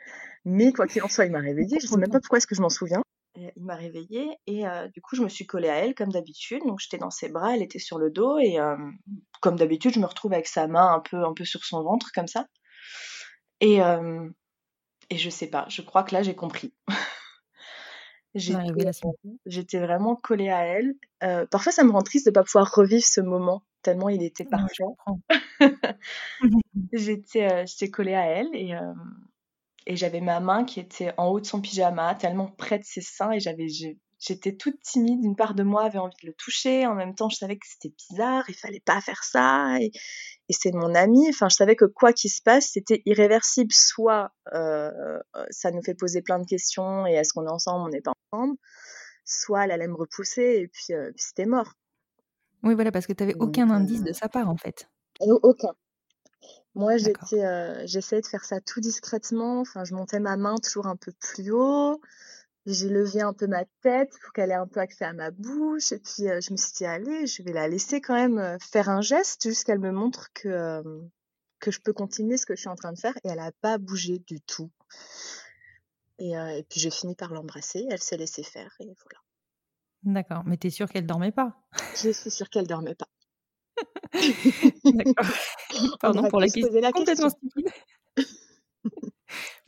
Mais 0.44 0.72
quoi 0.72 0.86
qu'il 0.86 1.02
en 1.02 1.08
soit, 1.08 1.26
il 1.26 1.32
m'a 1.32 1.40
réveillée. 1.40 1.78
Je 1.80 1.86
sais 1.86 1.96
même 1.96 2.10
pas 2.10 2.20
pourquoi 2.20 2.38
est-ce 2.38 2.46
que 2.46 2.54
je 2.54 2.62
m'en 2.62 2.68
souviens. 2.68 3.02
Il 3.36 3.52
m'a 3.62 3.76
réveillée 3.76 4.36
et 4.46 4.66
euh, 4.66 4.88
du 4.88 5.00
coup, 5.00 5.14
je 5.14 5.22
me 5.22 5.28
suis 5.28 5.46
collée 5.46 5.68
à 5.68 5.76
elle 5.76 5.94
comme 5.94 6.10
d'habitude. 6.10 6.62
Donc, 6.66 6.80
j'étais 6.80 6.98
dans 6.98 7.10
ses 7.10 7.28
bras, 7.28 7.54
elle 7.54 7.62
était 7.62 7.78
sur 7.78 7.98
le 7.98 8.10
dos 8.10 8.38
et 8.38 8.58
euh, 8.58 8.76
comme 9.40 9.56
d'habitude, 9.56 9.94
je 9.94 10.00
me 10.00 10.06
retrouve 10.06 10.32
avec 10.32 10.48
sa 10.48 10.66
main 10.66 10.92
un 10.92 11.00
peu, 11.00 11.24
un 11.24 11.34
peu 11.34 11.44
sur 11.44 11.64
son 11.64 11.82
ventre 11.82 12.10
comme 12.14 12.26
ça. 12.26 12.46
Et, 13.60 13.80
euh, 13.82 14.28
et 15.10 15.18
je 15.18 15.30
sais 15.30 15.48
pas, 15.48 15.66
je 15.68 15.82
crois 15.82 16.02
que 16.02 16.14
là, 16.14 16.22
j'ai 16.22 16.34
compris. 16.34 16.74
J'étais 19.46 19.80
vraiment 19.80 20.16
collée 20.16 20.50
à 20.50 20.64
elle. 20.64 20.94
Euh, 21.22 21.46
parfois, 21.46 21.72
ça 21.72 21.84
me 21.84 21.90
rend 21.90 22.02
triste 22.02 22.26
de 22.26 22.30
pas 22.30 22.44
pouvoir 22.44 22.72
revivre 22.72 23.04
ce 23.04 23.20
moment 23.20 23.62
tellement 23.82 24.08
il 24.08 24.22
était 24.22 24.44
parfait. 24.44 24.84
J'étais 26.92 27.52
euh, 27.52 27.64
j'étais 27.66 27.90
collée 27.90 28.14
à 28.14 28.26
elle 28.26 28.48
et, 28.54 28.74
euh, 28.74 28.94
et 29.86 29.96
j'avais 29.96 30.20
ma 30.20 30.40
main 30.40 30.64
qui 30.64 30.80
était 30.80 31.12
en 31.16 31.28
haut 31.28 31.40
de 31.40 31.46
son 31.46 31.60
pyjama, 31.60 32.14
tellement 32.14 32.46
près 32.46 32.78
de 32.78 32.84
ses 32.84 33.00
seins 33.00 33.32
et 33.32 33.40
j'avais 33.40 33.66
j'étais 34.18 34.56
toute 34.56 34.80
timide. 34.82 35.24
Une 35.24 35.36
part 35.36 35.54
de 35.54 35.62
moi 35.62 35.84
avait 35.84 35.98
envie 35.98 36.16
de 36.22 36.26
le 36.28 36.34
toucher. 36.34 36.86
En 36.86 36.94
même 36.94 37.14
temps, 37.14 37.28
je 37.28 37.36
savais 37.36 37.56
que 37.56 37.66
c'était 37.66 37.94
bizarre, 38.10 38.44
il 38.48 38.54
fallait 38.54 38.82
pas 38.84 39.00
faire 39.00 39.24
ça. 39.24 39.78
Et, 39.80 39.90
et 40.48 40.52
c'est 40.52 40.72
mon 40.72 40.94
ami. 40.94 41.28
Enfin, 41.28 41.48
je 41.48 41.56
savais 41.56 41.76
que 41.76 41.84
quoi 41.84 42.12
qu'il 42.12 42.30
se 42.30 42.42
passe, 42.42 42.70
c'était 42.72 43.02
irréversible. 43.06 43.72
Soit 43.72 44.32
euh, 44.54 44.90
ça 45.50 45.70
nous 45.70 45.82
fait 45.82 45.94
poser 45.94 46.22
plein 46.22 46.38
de 46.38 46.46
questions 46.46 47.06
et 47.06 47.12
est-ce 47.12 47.32
qu'on 47.32 47.46
est 47.46 47.50
ensemble, 47.50 47.84
on 47.86 47.88
n'est 47.88 48.00
pas 48.00 48.12
ensemble. 48.32 48.56
Soit 49.24 49.64
elle 49.64 49.72
allait 49.72 49.88
me 49.88 49.96
repousser 49.96 50.60
et 50.62 50.68
puis, 50.68 50.94
euh, 50.94 51.10
puis 51.14 51.24
c'était 51.24 51.46
mort. 51.46 51.74
Oui, 52.62 52.74
voilà, 52.74 52.90
parce 52.90 53.06
que 53.06 53.12
tu 53.12 53.22
n'avais 53.22 53.36
aucun 53.38 53.70
indice 53.70 54.02
de 54.02 54.12
sa 54.12 54.28
part 54.28 54.48
en 54.48 54.56
fait. 54.56 54.88
Au- 55.20 55.40
aucun. 55.42 55.74
Moi, 56.74 56.96
j'étais, 56.96 57.44
euh, 57.44 57.86
j'essayais 57.86 58.22
de 58.22 58.26
faire 58.26 58.44
ça 58.44 58.60
tout 58.60 58.80
discrètement. 58.80 59.60
Enfin, 59.60 59.84
je 59.84 59.94
montais 59.94 60.20
ma 60.20 60.36
main 60.36 60.56
toujours 60.56 60.86
un 60.86 60.96
peu 60.96 61.12
plus 61.12 61.50
haut. 61.50 62.00
j'ai 62.66 62.88
levé 62.90 63.22
un 63.22 63.32
peu 63.32 63.46
ma 63.46 63.64
tête 63.82 64.10
pour 64.22 64.32
qu'elle 64.32 64.50
ait 64.50 64.54
un 64.54 64.66
peu 64.66 64.80
accès 64.80 65.04
à 65.06 65.14
ma 65.14 65.30
bouche. 65.30 65.92
Et 65.92 65.98
puis, 65.98 66.28
euh, 66.28 66.40
je 66.40 66.52
me 66.52 66.56
suis 66.58 66.72
dit, 66.72 66.84
allez, 66.84 67.26
je 67.26 67.42
vais 67.42 67.52
la 67.52 67.66
laisser 67.68 68.00
quand 68.00 68.14
même 68.14 68.38
euh, 68.38 68.58
faire 68.60 68.90
un 68.90 69.00
geste 69.00 69.48
jusqu'à 69.48 69.72
qu'elle 69.72 69.80
me 69.80 69.90
montre 69.92 70.32
que, 70.34 70.48
euh, 70.48 70.82
que 71.60 71.70
je 71.70 71.80
peux 71.80 71.94
continuer 71.94 72.36
ce 72.36 72.46
que 72.46 72.54
je 72.54 72.60
suis 72.60 72.68
en 72.68 72.76
train 72.76 72.92
de 72.92 72.98
faire. 72.98 73.16
Et 73.24 73.28
elle 73.28 73.38
n'a 73.38 73.52
pas 73.52 73.78
bougé 73.78 74.18
du 74.18 74.40
tout. 74.42 74.70
Et, 76.18 76.32
et 76.32 76.66
puis, 76.68 76.80
j'ai 76.80 76.90
fini 76.90 77.14
par 77.14 77.32
l'embrasser. 77.32 77.86
Elle 77.90 78.02
s'est 78.02 78.16
laissée 78.18 78.42
faire. 78.42 78.74
Et 78.80 78.84
voilà. 78.84 79.20
D'accord. 80.02 80.42
Mais 80.44 80.56
tu 80.58 80.66
es 80.66 80.70
sûre 80.70 80.88
qu'elle 80.90 81.06
dormait 81.06 81.32
pas? 81.32 81.62
Je 82.02 82.10
suis 82.10 82.30
sûre 82.30 82.50
qu'elle 82.50 82.66
dormait 82.66 82.94
pas. 82.94 83.08
D'accord. 84.84 85.26
Pardon 86.00 86.28
pour 86.28 86.40
la, 86.40 86.48
question. 86.48 86.80
la 86.80 86.92
question. 86.92 87.28
stupide. 87.28 87.68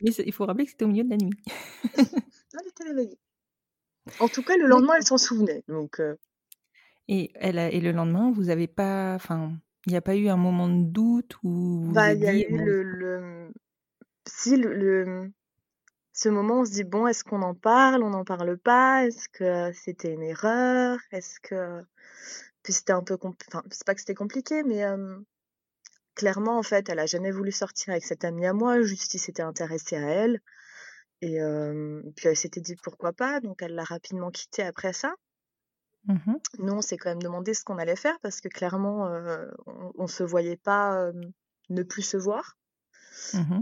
Mais 0.01 0.11
il 0.11 0.33
faut 0.33 0.45
rappeler 0.45 0.65
que 0.65 0.71
c'était 0.71 0.85
au 0.85 0.87
milieu 0.87 1.03
de 1.03 1.09
la 1.09 1.17
nuit. 1.17 1.31
elle 1.97 2.67
était 2.67 2.83
réveillée. 2.83 3.19
En 4.19 4.27
tout 4.27 4.41
cas, 4.41 4.57
le 4.57 4.67
lendemain, 4.67 4.93
elle 4.97 5.05
s'en 5.05 5.17
souvenait. 5.17 5.63
Donc, 5.67 5.99
euh. 5.99 6.15
et, 7.07 7.31
elle 7.35 7.59
a, 7.59 7.69
et 7.69 7.79
le 7.79 7.91
lendemain, 7.91 8.31
vous 8.31 8.49
avez 8.49 8.67
pas. 8.67 9.13
Enfin, 9.15 9.53
il 9.85 9.91
n'y 9.91 9.97
a 9.97 10.01
pas 10.01 10.15
eu 10.15 10.27
un 10.27 10.37
moment 10.37 10.67
de 10.67 10.83
doute 10.83 11.37
bah, 11.43 12.13
il 12.13 12.19
y 12.21 12.27
a 12.27 12.35
eu 12.35 12.55
le, 12.55 12.83
le, 12.83 13.51
Si, 14.27 14.55
le, 14.55 15.31
ce 16.13 16.29
moment, 16.29 16.61
on 16.61 16.65
se 16.65 16.71
dit 16.71 16.83
bon, 16.83 17.07
est-ce 17.07 17.23
qu'on 17.23 17.41
en 17.41 17.55
parle 17.55 18.03
On 18.03 18.09
n'en 18.09 18.23
parle 18.23 18.57
pas? 18.57 19.05
Est-ce 19.05 19.29
que 19.29 19.71
c'était 19.73 20.13
une 20.13 20.23
erreur? 20.23 20.99
Est-ce 21.11 21.39
que. 21.39 21.83
Puis 22.63 22.73
c'était 22.73 22.93
un 22.93 23.03
peu. 23.03 23.17
Enfin, 23.21 23.63
c'est 23.71 23.85
pas 23.85 23.93
que 23.95 24.01
c'était 24.01 24.15
compliqué, 24.15 24.63
mais. 24.63 24.83
clairement, 26.15 26.57
en 26.57 26.63
fait, 26.63 26.89
elle 26.89 26.99
a 26.99 27.05
jamais 27.05 27.31
voulu 27.31 27.51
sortir 27.51 27.91
avec 27.91 28.03
cette 28.03 28.25
amie 28.25 28.45
à 28.45 28.53
moi, 28.53 28.81
juste 28.81 29.13
il 29.13 29.19
s'était 29.19 29.41
intéressé 29.43 29.95
à 29.95 30.07
elle. 30.09 30.41
Et 31.21 31.39
puis 32.15 32.27
elle 32.27 32.37
s'était 32.37 32.61
dit 32.61 32.75
pourquoi 32.83 33.13
pas, 33.13 33.39
donc 33.39 33.61
elle 33.61 33.75
l'a 33.75 33.83
rapidement 33.83 34.31
quitté 34.31 34.63
après 34.63 34.93
ça. 34.93 35.13
Mmh 36.05 36.33
Nous, 36.57 36.73
on 36.73 36.81
s'est 36.81 36.97
quand 36.97 37.11
même 37.11 37.21
demandé 37.21 37.53
ce 37.53 37.63
qu'on 37.63 37.77
allait 37.77 37.95
faire 37.95 38.19
parce 38.21 38.41
que 38.41 38.47
clairement, 38.47 39.05
on, 39.67 39.91
on 39.95 40.07
se 40.07 40.23
voyait 40.23 40.57
pas 40.57 41.11
ne 41.69 41.83
plus 41.83 42.01
se 42.01 42.17
voir. 42.17 42.57
Mmh 43.33 43.61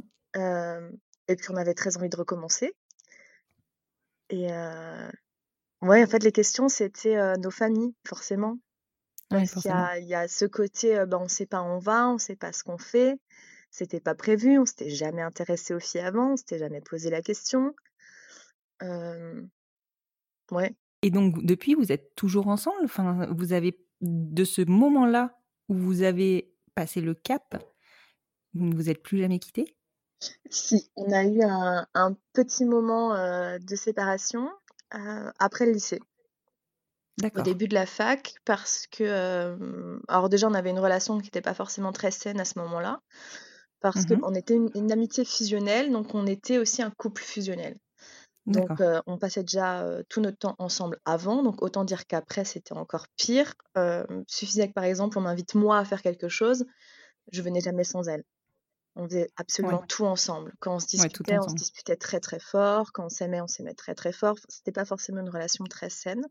et 1.28 1.36
puis 1.36 1.52
on 1.52 1.58
avait 1.58 1.76
très 1.76 1.96
envie 1.96 2.10
de 2.10 2.18
recommencer. 2.18 2.74
Et 4.30 4.48
ouais, 5.82 6.04
en 6.04 6.08
fait, 6.08 6.24
les 6.24 6.32
questions, 6.32 6.70
c'était 6.70 7.38
nos 7.38 7.52
familles, 7.52 7.94
forcément. 8.08 8.58
Y 9.32 9.70
a, 9.70 10.00
il 10.00 10.08
y 10.08 10.16
a 10.16 10.28
ce 10.28 10.46
côté, 10.46 11.06
ben, 11.06 11.20
on 11.22 11.28
sait 11.28 11.46
pas 11.46 11.62
où 11.62 11.66
on 11.66 11.78
va, 11.78 12.10
on 12.10 12.18
sait 12.18 12.36
pas 12.36 12.52
ce 12.52 12.64
qu'on 12.64 12.78
fait. 12.78 13.20
C'était 13.70 14.00
pas 14.00 14.16
prévu, 14.16 14.58
on 14.58 14.66
s'était 14.66 14.90
jamais 14.90 15.22
intéressé 15.22 15.76
aux 15.76 15.80
filles 15.80 16.02
avant, 16.02 16.34
on 16.34 16.36
s'était 16.36 16.58
jamais 16.58 16.82
posé 16.82 17.10
la 17.12 17.22
question. 17.22 17.76
Ouais. 18.82 20.76
Et 21.02 21.12
donc 21.12 21.46
depuis, 21.46 21.76
vous 21.76 21.92
êtes 21.92 22.16
toujours 22.16 22.48
ensemble? 22.48 22.84
Enfin, 22.84 23.28
vous 23.32 23.54
avez 23.54 23.80
de 24.02 24.44
ce 24.44 24.62
moment-là 24.62 25.38
où 25.68 25.76
vous 25.76 26.02
avez 26.02 26.52
passé 26.74 27.02
le 27.02 27.14
cap, 27.14 27.64
vous 28.54 28.66
ne 28.66 28.76
vous 28.76 28.90
êtes 28.90 29.04
plus 29.04 29.20
jamais 29.20 29.40
quittés? 29.40 29.76
Si, 30.50 30.90
on 30.96 31.12
a 31.12 31.24
eu 31.24 31.42
un, 31.44 32.18
petit 32.34 32.66
moment 32.66 33.14
de 33.14 33.76
séparation 33.76 34.50
après 35.40 35.66
le 35.66 35.74
lycée. 35.74 36.00
Au 37.36 37.42
début 37.42 37.68
de 37.68 37.74
la 37.74 37.86
fac, 37.86 38.36
parce 38.46 38.88
que, 38.88 39.58
alors 40.08 40.30
déjà, 40.30 40.48
on 40.48 40.54
avait 40.54 40.70
une 40.70 40.80
relation 40.80 41.18
qui 41.18 41.26
n'était 41.26 41.42
pas 41.42 41.54
forcément 41.54 41.92
très 41.92 42.12
saine 42.12 42.40
à 42.40 42.46
ce 42.46 42.60
moment-là 42.60 43.02
parce 43.82 44.06
mmh 44.06 44.20
qu'on 44.20 44.36
était 44.36 44.56
une, 44.56 44.92
amitié 44.92 45.24
fusionnelle, 45.24 45.92
donc 45.92 46.14
on 46.14 46.28
était 46.28 46.58
aussi 46.58 46.82
un 46.82 46.92
couple 46.92 47.22
fusionnel. 47.22 47.78
Donc 48.46 48.70
on 49.06 49.18
passait 49.18 49.44
déjà 49.44 49.86
tout 50.10 50.22
notre 50.22 50.38
temps 50.38 50.56
ensemble 50.60 51.00
avant, 51.06 51.44
donc 51.44 51.62
autant 51.62 51.86
dire 51.86 52.08
qu'après 52.08 52.46
c'était 52.46 52.74
encore 52.74 53.08
pire. 53.16 53.54
suffisait 54.28 54.68
que 54.68 54.74
par 54.74 54.84
exemple 54.84 55.18
on 55.18 55.22
m'invite 55.22 55.56
moi 55.56 55.78
à 55.78 55.86
faire 55.86 56.02
quelque 56.02 56.30
chose, 56.30 56.66
je 57.32 57.42
venais 57.42 57.62
jamais 57.62 57.84
sans 57.84 58.08
elle. 58.08 58.24
On 58.96 59.08
faisait 59.08 59.30
absolument 59.38 59.84
tout 59.88 60.06
ensemble. 60.06 60.54
Quand 60.60 60.76
on 60.76 60.80
se 60.80 60.88
disputait, 60.88 61.38
on 61.38 61.48
se 61.48 61.54
disputait 61.54 61.96
très 61.96 62.20
très 62.20 62.40
fort. 62.40 62.92
Quand 62.92 63.06
on 63.06 63.10
s'aimait, 63.10 63.40
on 63.40 63.48
s'aimait 63.48 63.76
très 63.76 63.96
très 63.96 64.12
fort. 64.12 64.36
C'était 64.50 64.72
pas 64.72 64.84
forcément 64.84 65.22
une 65.22 65.30
relation 65.30 65.64
très 65.66 65.90
saine. 65.90 66.26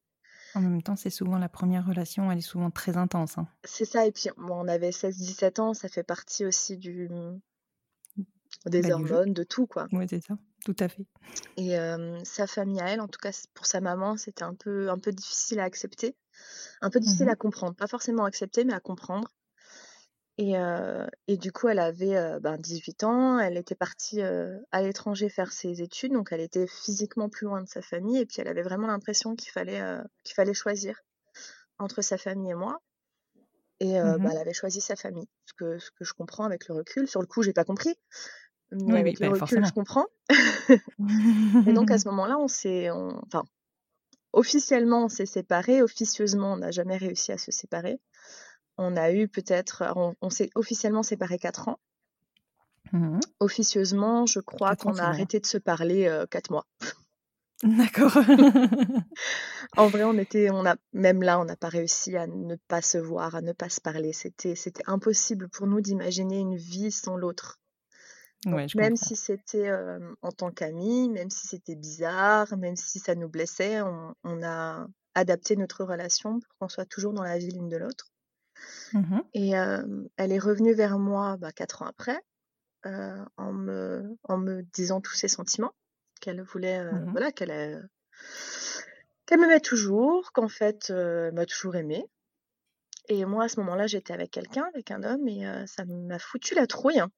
En 0.55 0.61
même 0.61 0.83
temps, 0.83 0.97
c'est 0.97 1.11
souvent 1.11 1.39
la 1.39 1.49
première 1.49 1.87
relation, 1.87 2.31
elle 2.31 2.39
est 2.39 2.43
souvent 2.43 2.71
très 2.71 2.97
intense. 2.97 3.39
Hein. 3.39 3.47
C'est 3.65 3.85
ça, 3.85 4.07
et 4.07 4.13
puis 4.13 4.31
moi, 4.37 4.59
on 4.59 4.69
avait 4.69 4.91
16-17 4.91 5.61
ans, 5.61 5.75
ça 5.75 5.89
fait 5.89 6.03
partie 6.03 6.45
aussi 6.45 6.77
du 6.77 7.09
des 8.67 8.83
bah, 8.83 8.95
hormones, 8.95 9.33
de 9.33 9.45
tout, 9.45 9.67
quoi. 9.67 9.87
Oui, 9.93 10.07
c'est 10.09 10.25
ça, 10.25 10.37
tout 10.65 10.77
à 10.79 10.89
fait. 10.89 11.05
Et 11.57 11.77
sa 12.25 12.47
famille 12.47 12.81
à 12.81 12.89
elle, 12.89 13.01
en 13.01 13.09
tout 13.09 13.21
cas 13.21 13.31
pour 13.55 13.67
sa 13.67 13.81
maman, 13.81 14.17
c'était 14.17 14.45
un 14.45 14.55
peu, 14.55 14.91
un 14.91 14.99
peu 14.99 15.13
difficile 15.13 15.61
à 15.61 15.65
accepter, 15.65 16.17
un 16.81 16.91
peu 16.91 17.01
difficile 17.01 17.27
mmh 17.27 17.31
à 17.31 17.37
comprendre, 17.37 17.75
pas 17.75 17.87
forcément 17.87 18.25
à 18.25 18.29
accepter, 18.29 18.65
mais 18.65 18.75
à 18.75 18.81
comprendre. 18.81 19.29
Et, 20.41 20.55
et, 21.27 21.37
du 21.37 21.51
coup, 21.51 21.67
elle 21.67 21.81
avait 21.81 22.39
ben, 22.41 22.57
18 22.57 23.03
ans, 23.03 23.41
elle 23.41 23.57
était 23.57 23.75
partie 23.75 24.23
à 24.23 24.83
l'étranger 24.83 25.29
faire 25.29 25.51
ses 25.51 25.83
études, 25.83 26.13
donc 26.13 26.29
elle 26.31 26.41
était 26.41 26.69
physiquement 26.69 27.29
plus 27.29 27.47
loin 27.47 27.61
de 27.61 27.69
sa 27.69 27.83
famille, 27.83 28.19
et 28.19 28.27
puis 28.27 28.37
elle 28.39 28.47
avait 28.47 28.63
vraiment 28.63 28.87
l'impression 28.87 29.35
qu'il 29.35 29.51
fallait, 29.51 29.83
qu'il 30.23 30.35
fallait 30.37 30.55
choisir 30.55 31.03
entre 31.81 32.03
sa 32.03 32.19
famille 32.19 32.53
et 32.53 32.55
moi. 32.55 32.81
Et 33.81 34.01
mmh 34.01 34.19
bah, 34.19 34.31
elle 34.33 34.39
avait 34.39 34.53
choisi 34.53 34.81
sa 34.81 34.95
famille, 34.95 35.29
ce 35.45 35.55
que, 35.55 35.79
ce 35.79 35.91
que 35.91 36.05
je 36.05 36.13
comprends 36.13 36.45
avec 36.45 36.69
le 36.69 36.75
recul. 36.77 37.09
Sur 37.09 37.21
le 37.21 37.27
coup, 37.27 37.43
j'ai 37.43 37.53
pas 37.53 37.65
compris, 37.65 37.97
mais 38.71 38.99
avec 38.99 39.21
le 39.21 39.31
bah, 39.31 39.39
recul, 39.41 39.65
je 39.65 39.73
comprends. 39.73 40.07
et 41.67 41.73
donc 41.73 41.91
à 41.91 41.99
ce 41.99 42.09
moment-là, 42.09 42.39
on 42.39 42.49
s'est, 42.49 42.91
enfin, 42.91 43.45
officiellement, 44.33 45.05
on 45.05 45.09
s'est 45.09 45.27
séparés. 45.27 45.83
Officieusement, 45.83 46.53
on 46.53 46.57
n'a 46.59 46.71
jamais 46.71 46.97
réussi 46.97 47.33
à 47.33 47.39
se 47.39 47.51
séparer 47.51 48.01
on 48.79 48.97
a 48.97 49.13
eu 49.13 49.29
peut-être, 49.29 49.85
on, 50.21 50.31
s'est 50.31 50.51
officiellement 50.55 51.03
séparés 51.03 51.39
quatre 51.39 51.69
ans. 51.69 51.79
Mmh 52.93 53.21
Officieusement, 53.41 54.25
je 54.25 54.41
crois 54.41 54.77
qu'on 54.77 54.97
a 54.97 55.03
arrêté 55.03 55.41
de 55.41 55.47
se 55.47 55.59
parler 55.59 56.07
euh, 56.07 56.27
quatre 56.27 56.51
mois. 56.51 56.67
D'accord. 57.63 58.17
en 59.77 59.89
vrai, 59.89 60.05
on 60.05 60.17
était, 60.17 60.49
on 60.51 60.65
a, 60.65 60.77
même 60.93 61.23
là, 61.23 61.41
on 61.41 61.45
n'a 61.45 61.57
pas 61.57 61.69
réussi 61.69 62.17
à 62.17 62.29
ne 62.29 62.55
pas 62.69 62.81
se 62.81 62.99
voir, 62.99 63.35
à 63.35 63.43
ne 63.43 63.53
pas 63.53 63.69
se 63.69 63.81
parler. 63.81 64.13
C'était, 64.13 64.55
c'était 64.55 64.85
impossible 64.87 65.49
pour 65.49 65.67
nous 65.67 65.81
d'imaginer 65.81 66.39
une 66.39 66.57
vie 66.57 66.93
sans 66.93 67.17
l'autre. 67.17 67.59
même 68.47 68.97
si 68.97 69.17
c'était 69.17 69.69
euh, 69.69 69.99
en 70.23 70.31
tant 70.31 70.53
qu'amis, 70.53 71.11
même 71.11 71.31
si 71.31 71.49
c'était 71.49 71.75
bizarre, 71.75 72.57
même 72.57 72.77
si 72.77 73.01
ça 73.01 73.17
nous 73.17 73.29
blessait, 73.29 73.81
on 73.83 74.43
a 74.45 74.87
adapté 75.15 75.57
notre 75.57 75.85
relation 75.85 76.39
pour 76.39 76.57
qu'on 76.59 76.69
soit 76.69 76.87
toujours 76.87 77.13
dans 77.13 77.25
la 77.25 77.39
vie 77.39 77.51
l'une 77.51 77.69
de 77.69 77.77
l'autre. 77.77 78.13
Mmh 78.93 79.21
et 79.35 79.51
elle 79.51 80.33
est 80.33 80.39
revenue 80.39 80.73
vers 80.73 80.99
moi 80.99 81.37
bah, 81.37 81.53
quatre 81.53 81.83
ans 81.83 81.87
après, 81.87 82.21
en, 82.85 83.53
me, 83.53 84.17
en 84.25 84.39
me 84.39 84.63
disant 84.63 85.01
tous 85.01 85.15
ses 85.15 85.29
sentiments, 85.29 85.75
qu'elle 86.21 86.43
voulait, 86.43 86.85
mmh 86.85 87.11
voilà, 87.11 87.33
qu'elle 87.33 87.89
qu'elle 89.27 89.41
m'aimait 89.41 89.61
toujours, 89.61 90.33
qu'en 90.33 90.49
fait, 90.49 90.91
elle 90.91 91.33
m'a 91.35 91.45
toujours 91.45 91.77
aimée. 91.77 92.07
Et 93.09 93.25
moi, 93.25 93.45
à 93.45 93.49
ce 93.49 93.61
moment-là, 93.61 93.87
j'étais 93.87 94.13
avec 94.13 94.31
quelqu'un, 94.31 94.65
avec 94.75 94.91
un 94.91 95.03
homme, 95.03 95.29
et 95.29 95.45
ça 95.67 95.85
m'a 95.85 96.19
foutu 96.19 96.55
la 96.55 96.67
trouille, 96.67 96.99
hein, 96.99 97.11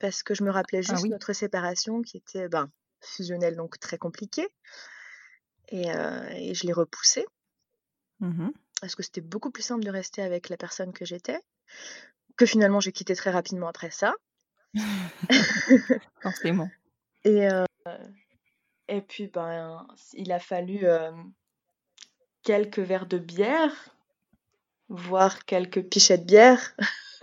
parce 0.00 0.22
que 0.22 0.34
je 0.34 0.42
me 0.42 0.50
rappelais 0.50 0.82
ah 0.88 0.94
juste 0.94 1.06
notre 1.06 1.32
séparation 1.32 2.02
qui 2.02 2.16
était 2.16 2.48
ben, 2.48 2.70
fusionnelle, 3.00 3.56
donc 3.56 3.78
très 3.78 3.98
compliquée. 3.98 4.48
Et, 5.68 5.88
et 5.88 6.54
je 6.54 6.66
l'ai 6.66 6.72
repoussée. 6.72 7.26
Mmh 8.20 8.50
parce 8.84 8.96
que 8.96 9.02
c'était 9.02 9.22
beaucoup 9.22 9.50
plus 9.50 9.62
simple 9.62 9.82
de 9.82 9.88
rester 9.88 10.20
avec 10.20 10.50
la 10.50 10.58
personne 10.58 10.92
que 10.92 11.06
j'étais, 11.06 11.40
que 12.36 12.44
finalement 12.44 12.80
j'ai 12.80 12.92
quitté 12.92 13.16
très 13.16 13.30
rapidement 13.30 13.66
après 13.66 13.90
ça. 13.90 14.12
Forcément. 16.20 16.68
Et, 17.24 17.48
euh, 17.48 17.64
et 18.88 19.00
puis, 19.00 19.28
ben, 19.28 19.86
il 20.12 20.32
a 20.32 20.38
fallu 20.38 20.80
euh, 20.84 21.12
quelques 22.42 22.80
verres 22.80 23.06
de 23.06 23.16
bière, 23.16 23.96
voire 24.90 25.46
quelques 25.46 25.82
pichets 25.82 26.18
de 26.18 26.24
bière. 26.24 26.76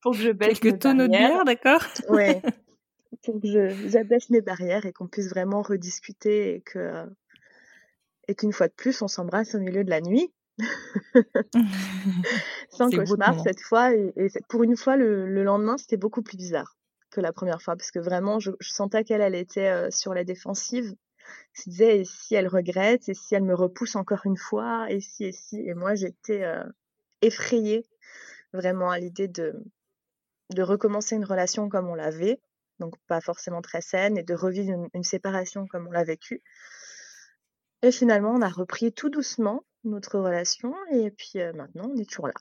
pour 0.00 0.12
que 0.12 0.18
je 0.18 0.30
baisse 0.30 0.58
Quelques 0.58 0.78
tonneaux 0.78 1.06
de 1.06 1.12
bière, 1.12 1.44
d'accord? 1.44 1.84
Ouais. 2.08 2.40
Pour 3.24 3.40
que 3.42 3.88
j'abaisse 3.88 4.30
mes 4.30 4.40
barrières 4.40 4.86
et 4.86 4.92
qu'on 4.92 5.08
puisse 5.08 5.28
vraiment 5.28 5.60
rediscuter 5.60 6.54
et 6.54 6.60
que 6.62 7.04
et 8.28 8.34
qu'une 8.34 8.52
fois 8.52 8.68
de 8.68 8.74
plus, 8.74 9.00
on 9.02 9.08
s'embrasse 9.08 9.54
au 9.54 9.58
milieu 9.58 9.82
de 9.82 9.90
la 9.90 10.02
nuit. 10.02 10.32
Sans 12.70 12.90
cauchemar 12.90 13.40
cette 13.42 13.60
fois. 13.60 13.94
Et, 13.94 14.12
pour 14.48 14.62
une 14.62 14.76
fois, 14.76 14.96
le, 14.96 15.42
lendemain, 15.42 15.78
c'était 15.78 15.96
beaucoup 15.96 16.22
plus 16.22 16.36
bizarre 16.36 16.76
que 17.10 17.22
la 17.22 17.32
première 17.32 17.62
fois, 17.62 17.74
parce 17.74 17.90
que 17.90 17.98
vraiment, 17.98 18.38
je, 18.38 18.50
sentais 18.60 19.02
qu'elle, 19.02 19.22
elle 19.22 19.34
était 19.34 19.70
euh, 19.70 19.90
sur 19.90 20.12
la 20.12 20.24
défensive. 20.24 20.94
Je 21.54 21.70
disais, 21.70 22.00
et 22.00 22.04
si 22.04 22.34
elle 22.34 22.48
regrette, 22.48 23.08
et 23.08 23.14
si 23.14 23.34
elle 23.34 23.44
me 23.44 23.54
repousse 23.54 23.96
encore 23.96 24.26
une 24.26 24.36
fois, 24.36 24.90
et 24.90 25.00
si, 25.00 25.24
et 25.24 25.32
si. 25.32 25.56
Et 25.66 25.74
moi, 25.74 25.94
j'étais 25.94 26.44
euh, 26.44 26.62
effrayée 27.22 27.86
vraiment 28.52 28.90
à 28.90 28.98
l'idée 28.98 29.28
de, 29.28 29.54
de 30.50 30.62
recommencer 30.62 31.16
une 31.16 31.24
relation 31.24 31.70
comme 31.70 31.88
on 31.88 31.94
l'avait, 31.94 32.40
donc 32.78 32.94
pas 33.06 33.22
forcément 33.22 33.62
très 33.62 33.80
saine, 33.80 34.18
et 34.18 34.22
de 34.22 34.34
revivre 34.34 34.70
une, 34.70 34.88
une 34.92 35.04
séparation 35.04 35.66
comme 35.66 35.86
on 35.86 35.90
l'a 35.90 36.04
vécu. 36.04 36.42
Et 37.82 37.92
finalement, 37.92 38.32
on 38.32 38.42
a 38.42 38.48
repris 38.48 38.92
tout 38.92 39.08
doucement 39.10 39.64
notre 39.84 40.18
relation, 40.18 40.74
et 40.92 41.10
puis 41.10 41.32
euh, 41.36 41.52
maintenant, 41.52 41.90
on 41.92 41.96
est 41.96 42.08
toujours 42.08 42.28
là. 42.28 42.34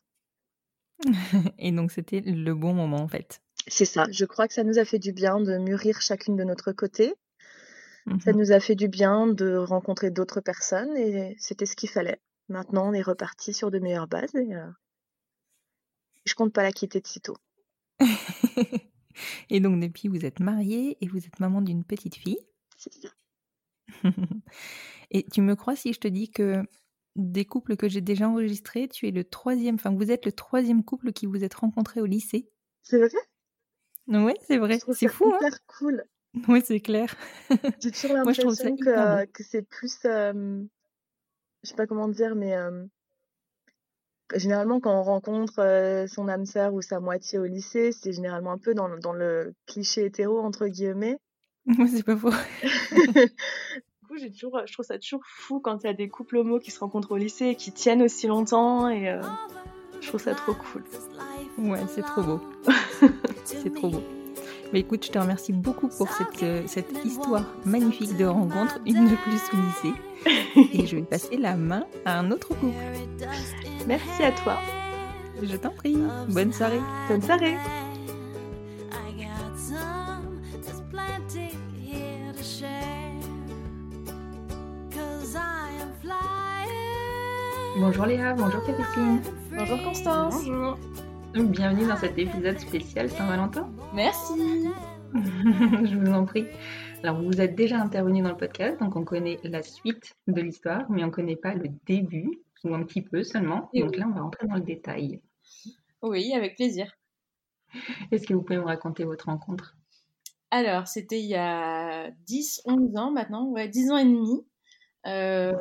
Et 1.59 1.71
donc, 1.71 1.91
c'était 1.91 2.21
le 2.21 2.53
bon 2.55 2.73
moment, 2.73 2.97
en 2.97 3.07
fait. 3.07 3.39
C'est 3.67 3.85
ça. 3.85 4.05
Je 4.11 4.25
crois 4.25 4.47
que 4.47 4.53
ça 4.53 4.63
nous 4.63 4.79
a 4.79 4.85
fait 4.85 4.97
du 4.99 5.11
bien 5.11 5.39
de 5.39 5.57
mûrir 5.57 6.01
chacune 6.01 6.35
de 6.35 6.43
notre 6.43 6.71
côté. 6.71 7.13
Ça 8.23 8.31
Mhm. 8.31 8.39
nous 8.39 8.51
a 8.53 8.59
fait 8.61 8.75
du 8.75 8.87
bien 8.87 9.27
de 9.27 9.55
rencontrer 9.57 10.09
d'autres 10.11 10.39
personnes 10.39 10.95
et 10.95 11.35
c'était 11.39 11.65
ce 11.65 11.75
qu'il 11.75 11.89
fallait. 11.89 12.21
Maintenant, 12.47 12.89
on 12.89 12.93
est 12.93 13.01
reparti 13.01 13.53
sur 13.53 13.69
de 13.69 13.79
meilleures 13.79 14.07
bases 14.07 14.33
et 14.33 14.55
euh, 14.55 14.65
je 16.25 16.33
compte 16.33 16.53
pas 16.53 16.63
la 16.63 16.71
quitter 16.71 17.01
de 17.01 17.07
sitôt. 17.07 17.35
Et 19.49 19.59
donc, 19.59 19.81
depuis, 19.81 20.07
vous 20.07 20.25
êtes 20.25 20.39
mariée 20.39 20.97
et 21.01 21.07
vous 21.07 21.25
êtes 21.25 21.39
maman 21.39 21.61
d'une 21.61 21.83
petite 21.83 22.15
fille. 22.15 22.39
C'est 22.77 22.93
ça. 22.93 23.09
Et 25.11 25.25
tu 25.31 25.41
me 25.41 25.55
crois 25.55 25.75
si 25.75 25.93
je 25.93 25.99
te 25.99 26.07
dis 26.07 26.29
que 26.29 26.63
des 27.15 27.45
couples 27.45 27.77
que 27.77 27.89
j'ai 27.89 28.01
déjà 28.01 28.29
enregistrés, 28.29 28.87
tu 28.87 29.07
es 29.07 29.11
le 29.11 29.23
troisième, 29.23 29.75
enfin, 29.75 29.91
vous 29.91 30.11
êtes 30.11 30.25
le 30.25 30.31
troisième 30.31 30.83
couple 30.83 31.13
qui 31.13 31.25
vous 31.25 31.43
êtes 31.43 31.55
rencontré 31.55 32.01
au 32.01 32.05
lycée. 32.05 32.49
C'est 32.83 32.99
vrai? 32.99 33.09
Oui, 34.07 34.33
c'est 34.45 34.57
vrai. 34.57 34.79
C'est 34.93 35.07
fou, 35.07 35.25
hein 35.33 35.37
hyper 35.37 35.65
cool. 35.65 36.03
Oui, 36.47 36.61
c'est 36.63 36.79
clair. 36.79 37.15
J'ai 37.81 37.91
toujours 37.91 38.17
Moi, 38.17 38.31
je 38.33 38.41
trouve 38.41 38.53
ça 38.53 38.65
l'impression 38.65 39.25
que, 39.25 39.25
que 39.31 39.43
c'est 39.43 39.63
plus, 39.63 39.97
euh, 40.05 40.61
je 41.63 41.69
sais 41.69 41.75
pas 41.75 41.87
comment 41.87 42.07
dire, 42.07 42.35
mais 42.35 42.55
euh, 42.55 42.85
généralement 44.35 44.79
quand 44.79 44.99
on 44.99 45.03
rencontre 45.03 45.59
euh, 45.59 46.05
son 46.07 46.27
âme 46.27 46.45
sœur 46.45 46.73
ou 46.73 46.81
sa 46.81 46.99
moitié 46.99 47.39
au 47.39 47.45
lycée, 47.45 47.91
c'est 47.91 48.11
généralement 48.11 48.51
un 48.51 48.57
peu 48.57 48.73
dans, 48.73 48.89
dans 48.97 49.13
le 49.13 49.53
cliché 49.65 50.05
hétéro 50.05 50.39
entre 50.39 50.67
guillemets. 50.67 51.17
Moi, 51.77 51.87
c'est 51.87 52.03
pas 52.03 52.15
faux. 52.15 52.31
Du 54.01 54.13
coup, 54.13 54.19
j'ai 54.21 54.31
toujours, 54.31 54.61
je 54.65 54.71
trouve 54.71 54.85
ça 54.85 54.97
toujours 54.97 55.19
fou 55.25 55.59
quand 55.59 55.83
il 55.83 55.87
y 55.87 55.89
a 55.89 55.93
des 55.93 56.07
couples 56.07 56.37
homo 56.37 56.59
qui 56.59 56.71
se 56.71 56.79
rencontrent 56.79 57.11
au 57.11 57.17
lycée 57.17 57.47
et 57.47 57.55
qui 57.55 57.73
tiennent 57.73 58.01
aussi 58.01 58.27
longtemps 58.27 58.87
et 58.87 59.09
euh, 59.09 59.21
je 59.99 60.07
trouve 60.07 60.21
ça 60.21 60.33
trop 60.33 60.53
cool. 60.53 60.81
Ouais, 61.57 61.81
c'est 61.89 62.03
trop 62.03 62.21
beau. 62.21 62.41
c'est 63.43 63.73
trop 63.73 63.89
beau. 63.89 64.01
Mais 64.71 64.79
écoute, 64.79 65.05
je 65.05 65.11
te 65.11 65.19
remercie 65.19 65.51
beaucoup 65.51 65.89
pour 65.89 66.09
cette, 66.09 66.41
euh, 66.43 66.63
cette 66.67 67.03
histoire 67.03 67.43
magnifique 67.65 68.15
de 68.15 68.23
rencontre, 68.23 68.79
une 68.85 69.09
de 69.09 69.15
plus 69.15 69.41
au 69.53 69.57
lycée. 69.57 70.71
Et 70.73 70.87
je 70.87 70.95
vais 70.95 71.01
passer 71.01 71.35
la 71.35 71.57
main 71.57 71.85
à 72.05 72.19
un 72.19 72.31
autre 72.31 72.47
couple. 72.47 72.77
Merci 73.87 74.23
à 74.23 74.31
toi. 74.31 74.57
Je 75.43 75.57
t'en 75.57 75.71
prie. 75.71 75.97
Bonne 76.29 76.53
soirée. 76.53 76.81
Bonne 77.09 77.21
soirée. 77.21 77.57
Bonjour 87.79 88.07
Léa, 88.07 88.33
bonjour 88.33 88.65
Capucine. 88.65 89.21
Bonjour 89.55 89.83
Constance. 89.83 90.33
Bonjour. 90.33 90.79
Bienvenue 91.33 91.87
dans 91.87 91.95
cet 91.95 92.17
épisode 92.17 92.57
spécial 92.57 93.07
Saint-Valentin. 93.07 93.69
Merci. 93.93 94.33
Je 95.13 95.95
vous 95.95 96.11
en 96.11 96.25
prie. 96.25 96.47
Alors, 97.03 97.21
vous 97.21 97.39
êtes 97.39 97.53
déjà 97.53 97.79
intervenu 97.79 98.23
dans 98.23 98.29
le 98.29 98.37
podcast, 98.37 98.79
donc 98.79 98.95
on 98.95 99.03
connaît 99.03 99.39
la 99.43 99.61
suite 99.61 100.15
de 100.25 100.41
l'histoire, 100.41 100.89
mais 100.89 101.03
on 101.03 101.07
ne 101.07 101.11
connaît 101.11 101.35
pas 101.35 101.53
le 101.53 101.69
début, 101.85 102.41
ou 102.63 102.73
un 102.73 102.81
petit 102.81 103.03
peu 103.03 103.21
seulement. 103.23 103.69
Et 103.73 103.81
donc 103.81 103.91
oui. 103.91 103.99
là, 103.99 104.07
on 104.09 104.13
va 104.15 104.21
rentrer 104.21 104.47
dans 104.47 104.55
le 104.55 104.61
détail. 104.61 105.21
Oui, 106.01 106.33
avec 106.33 106.55
plaisir. 106.55 106.91
Est-ce 108.11 108.25
que 108.25 108.33
vous 108.33 108.41
pouvez 108.41 108.57
me 108.57 108.65
raconter 108.65 109.03
votre 109.03 109.25
rencontre? 109.25 109.75
Alors, 110.49 110.87
c'était 110.87 111.19
il 111.19 111.27
y 111.27 111.35
a 111.35 112.09
10, 112.25 112.63
11 112.65 112.97
ans 112.97 113.11
maintenant, 113.11 113.49
ouais, 113.49 113.67
10 113.67 113.91
ans 113.91 113.97
et 113.97 114.05
demi. 114.05 114.43
Euh, 115.07 115.53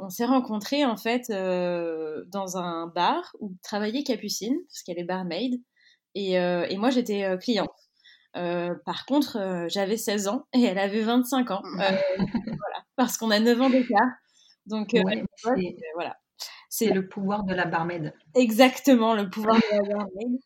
on 0.00 0.08
s'est 0.08 0.24
rencontrés 0.24 0.84
en 0.84 0.96
fait 0.96 1.28
euh, 1.30 2.24
dans 2.28 2.56
un 2.56 2.86
bar 2.86 3.34
où 3.40 3.52
travaillait 3.62 4.02
Capucine, 4.04 4.56
parce 4.68 4.82
qu'elle 4.82 4.98
est 4.98 5.04
barmaid, 5.04 5.60
et, 6.14 6.38
euh, 6.40 6.66
et 6.68 6.76
moi 6.78 6.90
j'étais 6.90 7.36
cliente. 7.40 7.68
Par 8.34 9.06
contre, 9.06 9.66
j'avais 9.68 9.96
16 9.96 10.28
ans 10.28 10.46
et 10.52 10.62
elle 10.62 10.78
avait 10.78 11.00
25 11.02 11.50
ans. 11.50 11.62
Voilà, 12.58 12.84
parce 12.96 13.16
qu'on 13.18 13.30
a 13.30 13.40
9 13.40 13.60
ans 13.60 13.70
d'écart. 13.70 14.08
Donc, 14.66 14.90
Ouais, 14.92 15.22
c'est- 15.44 15.76
voilà. 15.94 16.16
C'est 16.68 16.90
le 16.92 17.08
pouvoir 17.08 17.44
de 17.44 17.54
la 17.54 17.64
barmaid. 17.64 18.12
Exactement, 18.34 19.14
le 19.14 19.30
pouvoir 19.30 19.56
de 19.56 19.76
la 19.76 19.82
barmaid. 19.94 20.38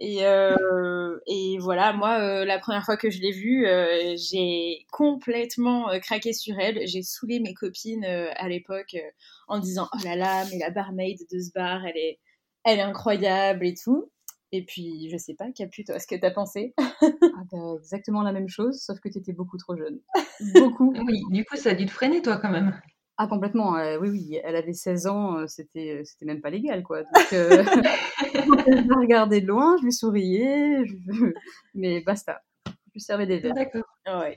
Et, 0.00 0.24
euh, 0.24 1.18
et 1.26 1.58
voilà, 1.58 1.92
moi, 1.92 2.20
euh, 2.20 2.44
la 2.44 2.60
première 2.60 2.84
fois 2.84 2.96
que 2.96 3.10
je 3.10 3.20
l'ai 3.20 3.32
vue, 3.32 3.66
euh, 3.66 4.14
j'ai 4.16 4.86
complètement 4.92 5.90
euh, 5.90 5.98
craqué 5.98 6.32
sur 6.32 6.56
elle. 6.58 6.86
J'ai 6.86 7.02
saoulé 7.02 7.40
mes 7.40 7.52
copines 7.52 8.04
euh, 8.04 8.30
à 8.36 8.48
l'époque 8.48 8.94
euh, 8.94 9.10
en 9.48 9.58
disant 9.58 9.88
Oh 9.92 9.98
là 10.04 10.14
là, 10.14 10.44
mais 10.50 10.58
la 10.58 10.70
barmaid 10.70 11.18
de 11.32 11.40
ce 11.40 11.50
bar, 11.52 11.84
elle 11.84 11.96
est, 11.96 12.20
elle 12.64 12.78
est 12.78 12.82
incroyable 12.82 13.66
et 13.66 13.74
tout. 13.74 14.10
Et 14.52 14.64
puis, 14.64 15.10
je 15.10 15.16
sais 15.16 15.34
pas, 15.34 15.50
Capu, 15.52 15.84
toi, 15.84 15.98
ce 15.98 16.06
que 16.06 16.14
t'as 16.14 16.30
pensé? 16.30 16.74
Ah 17.40 17.44
bah, 17.52 17.74
exactement 17.78 18.22
la 18.22 18.32
même 18.32 18.48
chose, 18.48 18.80
sauf 18.80 18.98
que 18.98 19.08
tu 19.08 19.18
étais 19.18 19.32
beaucoup 19.32 19.58
trop 19.58 19.76
jeune. 19.76 20.00
beaucoup. 20.54 20.92
Oui, 21.06 21.22
du 21.30 21.44
coup, 21.44 21.56
ça 21.56 21.70
a 21.70 21.74
dû 21.74 21.86
te 21.86 21.90
freiner, 21.90 22.20
toi, 22.22 22.36
quand 22.38 22.50
même. 22.50 22.80
Ah, 23.20 23.26
complètement. 23.26 23.76
euh, 23.76 23.98
oui, 24.00 24.08
oui, 24.10 24.40
elle 24.44 24.54
avait 24.56 24.72
16 24.72 25.06
ans, 25.08 25.38
euh, 25.38 25.46
c'était, 25.48 26.02
c'était 26.04 26.24
même 26.24 26.40
pas 26.40 26.50
légal, 26.50 26.82
quoi. 26.84 27.02
Donc, 27.14 27.32
euh, 27.32 27.64
je 28.34 28.88
la 28.88 28.96
regardais 28.96 29.40
de 29.40 29.46
loin, 29.48 29.76
je 29.80 29.84
lui 29.84 29.92
souriais, 29.92 30.84
je- 30.86 31.32
mais 31.74 32.00
basta. 32.00 32.40
Je 32.66 32.72
lui 32.94 33.00
servais 33.00 33.26
des 33.26 33.38
verres. 33.38 33.54
D'accord. 33.54 33.84
Ouais. 34.06 34.36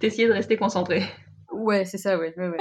T'essayais 0.00 0.28
de 0.28 0.32
rester 0.32 0.56
concentré. 0.56 1.02
Ouais, 1.50 1.84
c'est 1.84 1.98
ça, 1.98 2.18
ouais. 2.18 2.34
ouais, 2.36 2.48
ouais. 2.48 2.58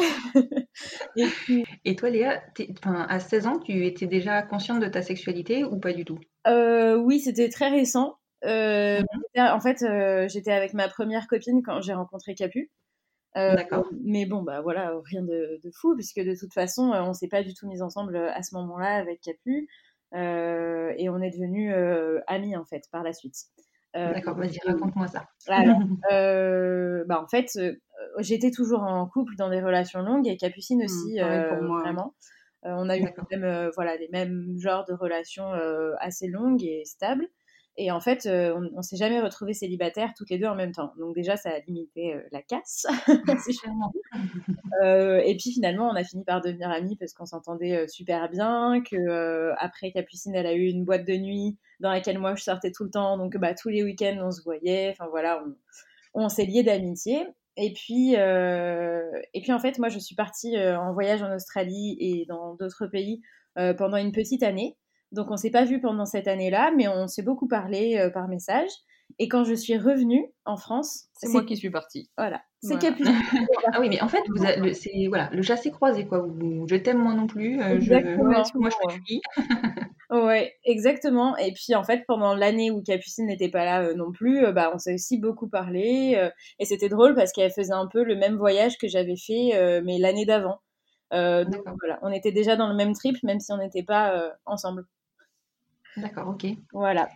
Et 1.16 1.26
puis, 1.28 1.66
Et 1.86 1.96
toi, 1.96 2.10
Léa, 2.10 2.42
à 2.86 3.20
16 3.20 3.48
ans, 3.48 3.60
tu 3.60 3.86
étais 3.86 4.08
déjà 4.08 4.42
consciente 4.42 4.82
de 4.82 4.88
ta 4.88 5.02
sexualité 5.02 5.64
ou 5.64 5.78
pas 5.80 5.94
du 5.94 6.04
tout? 6.06 6.20
Euh, 6.48 6.96
oui, 6.98 7.20
c'était 7.20 7.50
très 7.50 7.70
récent. 7.70 8.18
Euh, 8.44 9.02
j'étais- 9.36 9.48
En 9.50 9.60
fait, 9.60 9.82
euh, 9.84 10.28
j'étais 10.28 10.52
avec 10.52 10.74
ma 10.74 10.90
première 10.90 11.28
copine 11.28 11.62
quand 11.64 11.82
j'ai 11.82 11.94
rencontré 11.94 12.34
Capu. 12.36 12.70
Euh. 13.38 13.56
Mais 14.04 14.26
bon, 14.26 14.44
bah 14.44 14.62
voilà, 14.62 14.94
rien 15.06 15.22
de, 15.24 15.60
de 15.64 15.72
fou, 15.72 15.96
puisque 15.96 16.20
de 16.20 16.36
toute 16.38 16.54
façon, 16.54 16.92
euh, 16.92 17.02
on 17.04 17.14
s'est 17.14 17.30
pas 17.30 17.44
du 17.44 17.54
tout 17.54 17.68
mis 17.68 17.82
ensemble 17.82 18.16
euh, 18.16 18.32
à 18.34 18.44
ce 18.44 18.56
moment-là 18.56 18.96
avec 18.96 19.22
Capu. 19.22 19.68
Euh, 20.14 20.94
et 20.98 21.10
on 21.10 21.22
est 21.22 21.30
devenus 21.32 21.74
euh, 21.74 22.20
amis, 22.28 22.56
en 22.58 22.66
fait, 22.66 22.84
par 22.92 23.04
la 23.04 23.14
suite. 23.14 23.36
D'accord, 23.94 24.38
vas-y, 24.38 24.58
raconte-moi 24.66 25.08
ça. 25.08 25.26
alors, 25.50 25.80
bah 27.08 27.22
en 27.22 27.28
fait, 27.28 27.48
j'étais 28.20 28.50
toujours 28.52 28.84
en 28.84 29.06
couple 29.06 29.36
dans 29.36 29.50
des 29.50 29.62
relations 29.62 30.02
longues 30.02 30.30
et 30.30 30.38
Capucine 30.38 30.82
aussi, 30.84 31.18
pareil 31.20 31.50
pour 31.50 31.62
moi. 31.64 31.82
vraiment. 31.82 32.16
On 32.64 32.90
a 32.90 32.98
eu 32.98 33.06
euh, 33.34 33.72
voilà, 33.76 33.98
les 33.98 34.08
mêmes 34.10 34.56
genres 34.60 34.86
de 34.86 34.94
relations 34.94 35.52
assez 36.00 36.28
longues 36.28 36.64
et 36.64 36.86
stables. 36.86 37.28
Et 37.84 37.90
en 37.90 38.00
fait, 38.00 38.28
euh, 38.28 38.54
on, 38.56 38.78
on 38.78 38.82
s'est 38.84 38.96
jamais 38.96 39.20
retrouvés 39.20 39.56
célibataires 39.56 40.14
toutes 40.16 40.30
les 40.30 40.38
deux 40.38 40.46
en 40.46 40.54
même 40.54 40.72
temps. 40.72 40.94
Donc 41.00 41.16
déjà, 41.16 41.36
ça 41.36 41.50
a 41.50 41.60
limité 41.66 42.14
euh, 42.14 42.22
la 42.32 42.44
casse. 42.44 42.86
Clairement. 43.60 43.92
Euh, 44.84 45.20
et 45.26 45.36
puis 45.36 45.52
finalement, 45.52 45.90
on 45.90 45.96
a 45.96 46.04
fini 46.04 46.24
par 46.24 46.42
devenir 46.42 46.70
amis 46.70 46.96
parce 46.96 47.14
qu'on 47.14 47.26
s'entendait 47.26 47.76
euh, 47.76 47.88
super 47.88 48.30
bien. 48.30 48.84
Que 48.84 48.96
euh, 48.96 49.56
après 49.58 49.92
Capucine, 49.92 50.36
elle 50.36 50.46
a 50.46 50.54
eu 50.54 50.68
une 50.68 50.86
boîte 50.86 51.08
de 51.08 51.14
nuit 51.14 51.58
dans 51.80 51.90
laquelle 51.90 52.20
moi 52.20 52.36
je 52.36 52.44
sortais 52.44 52.72
tout 52.72 52.84
le 52.84 52.92
temps. 52.92 53.18
Donc 53.18 53.36
bah, 53.38 53.56
tous 53.56 53.70
les 53.70 53.82
week-ends, 53.82 54.20
on 54.22 54.30
se 54.30 54.44
voyait. 54.44 54.92
Enfin 54.92 55.08
voilà, 55.10 55.44
on, 56.14 56.26
on 56.26 56.30
s'est 56.30 56.46
liés 56.46 56.62
d'amitié. 56.62 57.26
Et 57.58 57.74
puis, 57.74 58.14
et 58.14 59.42
puis 59.42 59.52
en 59.52 59.60
fait, 59.60 59.80
moi, 59.80 59.90
je 59.90 60.00
suis 60.00 60.16
partie 60.16 60.58
en 60.58 60.94
voyage 60.94 61.22
en 61.22 61.36
Australie 61.36 61.98
et 62.00 62.26
dans 62.30 62.54
d'autres 62.56 62.88
pays 62.88 63.22
pendant 63.56 63.98
une 63.98 64.14
petite 64.14 64.42
année. 64.42 64.78
Donc, 65.12 65.30
on 65.30 65.38
s'est 65.38 65.52
pas 65.52 65.66
vu 65.66 65.82
pendant 65.82 66.06
cette 66.06 66.28
année-là, 66.28 66.72
mais 66.76 66.88
on 66.88 67.08
s'est 67.08 67.22
beaucoup 67.24 67.48
parlé 67.48 67.98
euh, 67.98 68.10
par 68.10 68.28
message. 68.28 68.70
Et 69.20 69.28
quand 69.28 69.44
je 69.44 69.54
suis 69.54 69.78
revenue 69.78 70.26
en 70.46 70.56
France, 70.56 71.08
C'est 71.14 71.28
moi 71.28 71.44
qui 71.44 71.58
suis 71.58 71.70
partie. 71.70 72.10
Voilà, 72.18 72.42
c'est 72.62 72.76
Voilà. 72.76 72.90
Capucine. 72.92 73.16
Ah 73.74 73.82
oui, 73.82 73.90
mais 73.90 74.02
en 74.02 74.08
fait, 74.08 74.22
vous 74.30 74.46
a- 74.46 74.56
le, 74.56 74.74
c'est 74.74 75.08
voilà, 75.10 75.30
le 75.34 75.42
chassé 75.42 75.70
croisé 75.70 76.06
quoi. 76.08 76.20
Vous- 76.20 76.66
je 76.70 76.76
t'aime 76.78 77.00
moi 77.00 77.14
non 77.14 77.28
plus. 77.28 77.60
euh, 77.62 77.80
je, 77.82 77.94
Exactement. 77.94 78.44
moi 78.56 78.70
je 78.70 78.88
te 78.88 78.94
fuis. 79.06 79.22
Ouais, 80.10 80.54
exactement. 80.66 81.38
Et 81.38 81.54
puis 81.54 81.74
en 81.76 81.84
fait, 81.84 82.04
pendant 82.06 82.36
l'année 82.36 82.70
où 82.70 82.82
Capucine 82.82 83.28
n'était 83.28 83.48
pas 83.50 83.64
là 83.64 83.82
euh, 83.84 83.94
non 83.96 84.12
plus, 84.12 84.44
euh, 84.46 84.52
bah 84.52 84.72
on 84.74 84.78
s'est 84.78 84.94
aussi 84.94 85.18
beaucoup 85.18 85.48
parlé. 85.48 86.30
et 86.60 86.66
c'était 86.66 86.90
drôle 86.90 87.16
parce 87.16 87.32
qu'elle 87.32 87.52
faisait 87.52 87.72
un 87.74 87.88
peu 87.88 88.04
le 88.04 88.16
même 88.16 88.36
voyage 88.36 88.78
que 88.78 88.88
j'avais 88.90 89.16
fait, 89.16 89.82
mais 89.84 90.00
l'année 90.00 90.26
d'avant. 90.26 90.60
Donc 91.12 91.64
voilà, 91.80 92.00
on 92.02 92.12
était 92.12 92.32
déjà 92.34 92.56
dans 92.58 92.68
le 92.68 92.76
même 92.76 92.94
trip, 92.94 93.18
même 93.24 93.40
si 93.40 93.52
on 93.54 93.58
n'était 93.58 93.84
pas 93.84 94.32
ensemble. 94.46 94.86
D'accord, 95.98 96.30
ok. 96.30 96.46
Voilà. 96.74 97.10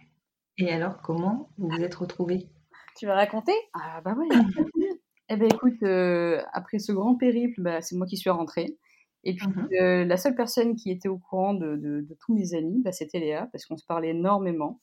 Et 0.57 0.69
alors, 0.71 1.01
comment 1.01 1.49
vous 1.57 1.69
vous 1.69 1.81
êtes 1.81 1.95
retrouvés 1.95 2.49
Tu 2.97 3.05
vas 3.05 3.15
raconter 3.15 3.53
Ah 3.73 4.01
bah 4.01 4.13
ouais. 4.13 4.27
eh 5.29 5.35
ben 5.37 5.47
écoute, 5.51 5.81
euh, 5.83 6.41
après 6.53 6.79
ce 6.79 6.91
grand 6.91 7.15
périple, 7.15 7.61
bah, 7.61 7.81
c'est 7.81 7.95
moi 7.95 8.05
qui 8.07 8.17
suis 8.17 8.29
rentrée. 8.29 8.77
Et 9.23 9.33
puis 9.35 9.47
Mhm. 9.47 9.67
euh, 9.81 10.05
la 10.05 10.17
seule 10.17 10.35
personne 10.35 10.75
qui 10.75 10.91
était 10.91 11.09
au 11.09 11.17
courant 11.17 11.53
de, 11.53 11.75
de- 11.75 12.01
de 12.01 12.17
tous 12.19 12.33
mes 12.33 12.53
amis, 12.53 12.81
bah, 12.83 12.91
c'était 12.91 13.19
Léa, 13.19 13.47
parce 13.51 13.65
qu'on 13.65 13.77
se 13.77 13.85
parlait 13.85 14.09
énormément. 14.09 14.79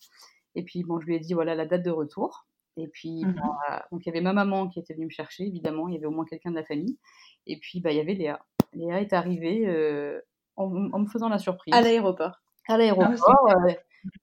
Et 0.55 0.65
puis 0.65 0.83
bon, 0.85 1.01
je 1.01 1.07
lui 1.07 1.15
ai 1.17 1.21
dit 1.21 1.33
voilà 1.35 1.55
la 1.55 1.65
date 1.67 1.83
de 1.85 1.91
retour. 1.91 2.47
Et 2.77 2.89
puis, 2.89 3.23
Mhm. 3.25 3.35
bah, 3.69 3.87
donc 3.93 4.05
il 4.05 4.09
y 4.09 4.11
avait 4.13 4.21
ma 4.23 4.33
maman 4.33 4.69
qui 4.69 4.81
était 4.81 4.95
venue 4.95 5.07
me 5.07 5.11
chercher, 5.11 5.45
évidemment, 5.47 5.89
il 5.89 5.95
y 5.95 5.97
avait 5.99 6.07
au 6.07 6.11
moins 6.11 6.25
quelqu'un 6.25 6.51
de 6.51 6.57
la 6.57 6.65
famille. 6.65 6.99
Et 7.47 7.59
puis, 7.59 7.81
bah, 7.81 7.93
il 7.93 7.97
y 7.99 8.01
avait 8.01 8.15
Léa. 8.15 8.41
Léa 8.73 9.01
est 9.01 9.13
arrivée 9.13 9.67
euh, 9.69 10.21
en, 10.57 10.65
en 10.93 10.99
me 11.01 11.07
faisant 11.07 11.29
la 11.29 11.39
surprise. 11.39 11.75
À 11.75 11.81
l'aéroport. 11.83 12.43
À 12.69 12.77
l'aéroport. 12.79 13.35
Ah, 13.49 13.55
euh, 13.69 13.73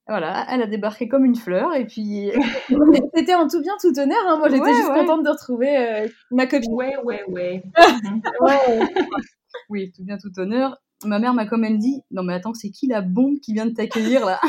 voilà, 0.07 0.45
elle 0.49 0.61
a 0.61 0.67
débarqué 0.67 1.07
comme 1.07 1.23
une 1.25 1.35
fleur 1.35 1.73
et 1.75 1.85
puis 1.85 2.31
C'était 3.15 3.35
en 3.35 3.47
tout 3.47 3.61
bien, 3.61 3.73
tout 3.81 3.97
honneur. 3.97 4.17
hein. 4.27 4.37
Moi, 4.37 4.49
j'étais 4.49 4.61
Ouais, 4.61 4.73
juste 4.73 4.89
ouais. 4.89 4.99
contente 4.99 5.23
de 5.23 5.29
retrouver 5.29 5.77
euh, 5.77 6.07
ma 6.31 6.47
copine. 6.47 6.73
Ouais, 6.73 6.95
ouais, 7.03 7.23
ouais. 7.29 7.63
oui, 9.69 9.91
tout 9.95 10.03
bien 10.03 10.17
tout 10.17 10.37
honneur. 10.39 10.77
Ma 11.05 11.19
mère 11.19 11.33
m'a 11.33 11.45
quand 11.45 11.57
même 11.57 11.77
dit 11.77 12.01
non 12.11 12.23
mais 12.23 12.33
attends 12.33 12.53
c'est 12.53 12.71
qui 12.71 12.87
la 12.87 13.01
bombe 13.01 13.39
qui 13.39 13.53
vient 13.53 13.65
de 13.65 13.71
t'accueillir 13.73 14.25
là? 14.25 14.39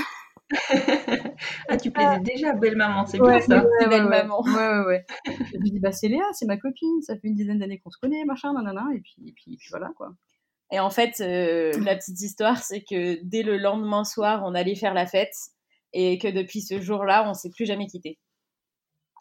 Ah, 1.69 1.77
tu 1.77 1.93
plaisais 1.93 2.19
déjà 2.21 2.53
belle 2.55 2.77
maman, 2.77 3.07
c'est 3.07 3.21
Ouais, 3.21 3.39
bien 3.39 3.41
ça. 3.41 3.65
ouais, 3.65 3.89
belle 3.89 4.05
ouais, 4.05 4.09
maman. 4.23 4.41
Ouais 4.43 4.85
ouais. 4.87 5.07
Je 5.27 5.59
lui 5.59 5.71
dis 5.71 5.79
bah 5.81 5.93
c'est 5.93 6.09
Léa, 6.09 6.25
c'est 6.33 6.47
ma 6.47 6.57
copine, 6.57 7.01
ça 7.03 7.15
fait 7.15 7.29
une 7.29 7.35
dizaine 7.37 7.59
d'années 7.61 7.79
qu'on 7.79 7.91
se 7.91 7.99
connaît, 7.99 8.25
machin, 8.25 8.53
nanana, 8.53 8.85
et 8.95 9.01
puis 9.01 9.15
et 9.29 9.33
puis, 9.33 9.53
et 9.55 9.57
puis 9.57 9.69
voilà 9.71 9.91
quoi. 9.97 10.11
Et 10.73 10.81
en 10.81 10.91
fait, 10.91 11.21
euh, 11.21 11.73
la 11.85 11.97
petite 11.97 12.21
histoire, 12.21 12.59
c'est 12.59 12.83
que 12.83 13.19
dès 13.25 13.43
le 13.43 13.57
lendemain 13.57 14.05
soir, 14.05 14.43
on 14.45 14.55
allait 14.55 14.75
faire 14.75 14.95
la 14.95 15.07
fête 15.07 15.35
et 15.93 16.19
que 16.19 16.29
depuis 16.29 16.61
ce 16.61 16.81
jour-là, 16.81 17.29
on 17.29 17.35
s'est 17.35 17.51
plus 17.51 17.67
jamais 17.67 17.87
quitté. 17.87 18.19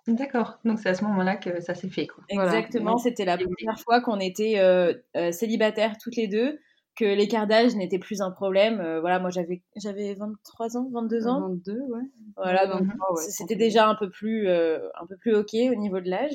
D'accord, 0.08 0.60
donc 0.66 0.80
c'est 0.80 0.90
à 0.90 0.96
ce 0.96 1.04
moment-là 1.06 1.36
que 1.36 1.60
ça 1.62 1.76
s'est 1.76 1.90
fait. 1.90 2.08
Quoi. 2.08 2.24
Exactement, 2.30 2.98
c'était 2.98 3.26
la 3.26 3.38
première 3.38 3.80
fois 3.80 4.02
qu'on 4.02 4.20
était 4.20 4.56
euh, 4.58 4.94
euh, 5.16 5.32
célibataires 5.32 5.98
toutes 6.02 6.16
les 6.16 6.28
deux, 6.28 6.60
que 6.96 7.06
l'écart 7.06 7.48
d'âge 7.48 7.76
n'était 7.76 8.00
plus 8.00 8.22
un 8.22 8.32
problème. 8.32 8.80
Euh, 8.82 9.00
voilà, 9.00 9.20
moi 9.20 9.30
j'avais 9.30 9.62
j'avais 9.76 10.14
23 10.16 10.78
ans, 10.78 10.90
22 10.92 11.28
ans. 11.28 11.42
22 11.42 11.74
ouais. 11.74 12.02
Voilà, 12.36 12.68
donc 12.68 12.82
23, 12.82 13.14
ouais, 13.16 13.24
c'était 13.30 13.56
déjà 13.56 13.88
un 13.88 13.96
peu 13.96 14.10
plus 14.10 14.48
euh, 14.48 14.80
un 15.00 15.06
peu 15.06 15.16
plus 15.18 15.36
ok 15.36 15.54
au 15.72 15.76
niveau 15.76 16.00
de 16.00 16.10
l'âge. 16.10 16.34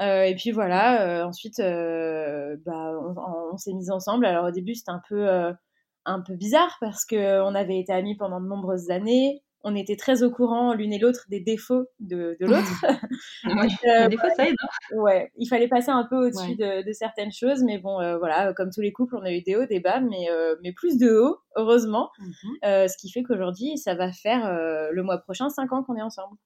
Euh, 0.00 0.22
et 0.24 0.34
puis 0.34 0.50
voilà, 0.50 1.02
euh, 1.22 1.24
ensuite 1.26 1.60
euh, 1.60 2.56
bah, 2.64 2.92
on, 3.00 3.14
on 3.52 3.56
s'est 3.58 3.72
mis 3.74 3.90
ensemble. 3.90 4.24
Alors 4.26 4.46
au 4.46 4.50
début 4.50 4.74
c'était 4.74 4.90
un 4.92 5.02
peu 5.08 5.28
euh, 5.28 5.52
un 6.06 6.20
peu 6.22 6.34
bizarre 6.34 6.76
parce 6.80 7.04
que 7.04 7.42
on 7.42 7.54
avait 7.54 7.78
été 7.78 7.92
amis 7.92 8.16
pendant 8.16 8.40
de 8.40 8.46
nombreuses 8.46 8.90
années. 8.90 9.42
On 9.62 9.76
était 9.76 9.96
très 9.96 10.22
au 10.22 10.30
courant 10.30 10.72
l'une 10.72 10.90
et 10.94 10.98
l'autre 10.98 11.26
des 11.28 11.40
défauts 11.40 11.84
de, 11.98 12.34
de 12.40 12.46
l'autre. 12.46 12.82
Ouais. 13.44 13.68
Euh, 13.86 14.08
Des 14.08 14.16
fois, 14.16 14.30
ça 14.30 14.48
aide. 14.48 14.54
hein. 14.62 14.96
Ouais, 14.96 15.30
il 15.36 15.46
fallait 15.48 15.68
passer 15.68 15.90
un 15.90 16.04
peu 16.08 16.16
au-dessus 16.28 16.56
Ouais. 16.58 16.82
de, 16.82 16.86
de 16.88 16.92
certaines 16.94 17.30
choses, 17.32 17.62
mais 17.62 17.76
bon, 17.76 18.00
euh, 18.00 18.16
voilà, 18.16 18.54
comme 18.54 18.70
tous 18.70 18.80
les 18.80 18.92
couples, 18.92 19.16
on 19.16 19.22
a 19.22 19.30
eu 19.32 19.42
des 19.42 19.56
hauts, 19.56 19.66
des 19.66 19.80
bas, 19.80 20.00
mais, 20.00 20.30
euh, 20.30 20.56
mais 20.62 20.72
plus 20.72 20.96
de 20.96 21.10
hauts, 21.10 21.36
heureusement. 21.56 22.10
Euh, 22.64 22.88
ce 22.88 22.96
qui 22.96 23.10
fait 23.10 23.22
qu'aujourd'hui, 23.22 23.76
ça 23.76 23.94
va 23.94 24.12
faire 24.12 24.46
euh, 24.46 24.88
le 24.92 25.02
mois 25.02 25.18
prochain 25.18 25.50
5 25.50 25.70
ans 25.74 25.82
qu'on 25.82 25.96
est 25.96 26.02
ensemble. 26.02 26.36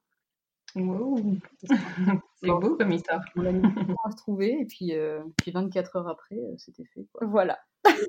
Wow. 0.76 1.36
C'est 2.42 2.48
beau 2.48 2.76
comme 2.76 2.92
histoire. 2.92 3.20
On 3.36 3.44
a 3.46 3.52
mis 3.52 3.62
à 4.04 4.10
se 4.10 4.16
trouver 4.16 4.58
et 4.60 4.64
puis, 4.66 4.94
euh, 4.94 5.22
puis 5.36 5.52
24 5.52 5.96
heures 5.96 6.08
après 6.08 6.36
euh, 6.36 6.54
c'était 6.58 6.84
fait 6.92 7.06
quoi. 7.12 7.26
Voilà, 7.26 7.58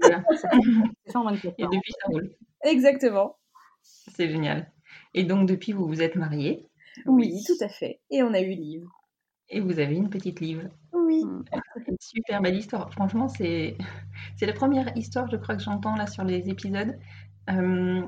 Voilà. 0.02 0.24
C'est 0.32 1.12
fait 1.12 1.18
en 1.18 1.24
24 1.26 1.54
Et 1.58 1.64
depuis, 1.64 1.92
ça 2.02 2.08
roule. 2.08 2.32
exactement. 2.64 3.38
C'est 3.84 4.30
génial. 4.30 4.72
Et 5.14 5.24
donc, 5.24 5.48
depuis, 5.48 5.74
vous 5.74 5.86
vous 5.88 6.02
êtes 6.02 6.16
mariés? 6.16 6.68
Oui, 7.06 7.44
tout 7.46 7.64
à 7.64 7.70
fait. 7.70 8.00
Et 8.10 8.24
on 8.24 8.34
a 8.34 8.40
eu 8.42 8.56
Liv. 8.56 8.86
et 9.50 9.60
vous 9.60 9.80
avez 9.80 9.96
une 9.96 10.10
petite 10.10 10.40
livre. 10.40 10.70
Oui. 10.94 11.24
C'est 11.76 11.88
une 11.88 11.98
super 12.00 12.42
belle 12.42 12.56
histoire. 12.58 12.92
Franchement, 12.94 13.28
c'est 13.28 13.78
c'est 14.38 14.46
la 14.48 14.54
première 14.54 14.96
histoire, 14.98 15.30
je 15.30 15.38
crois, 15.38 15.56
que 15.56 15.62
j'entends 15.64 15.96
là 15.96 16.08
sur 16.08 16.24
les 16.24 16.50
épisodes 16.50 16.98
euh, 17.52 18.02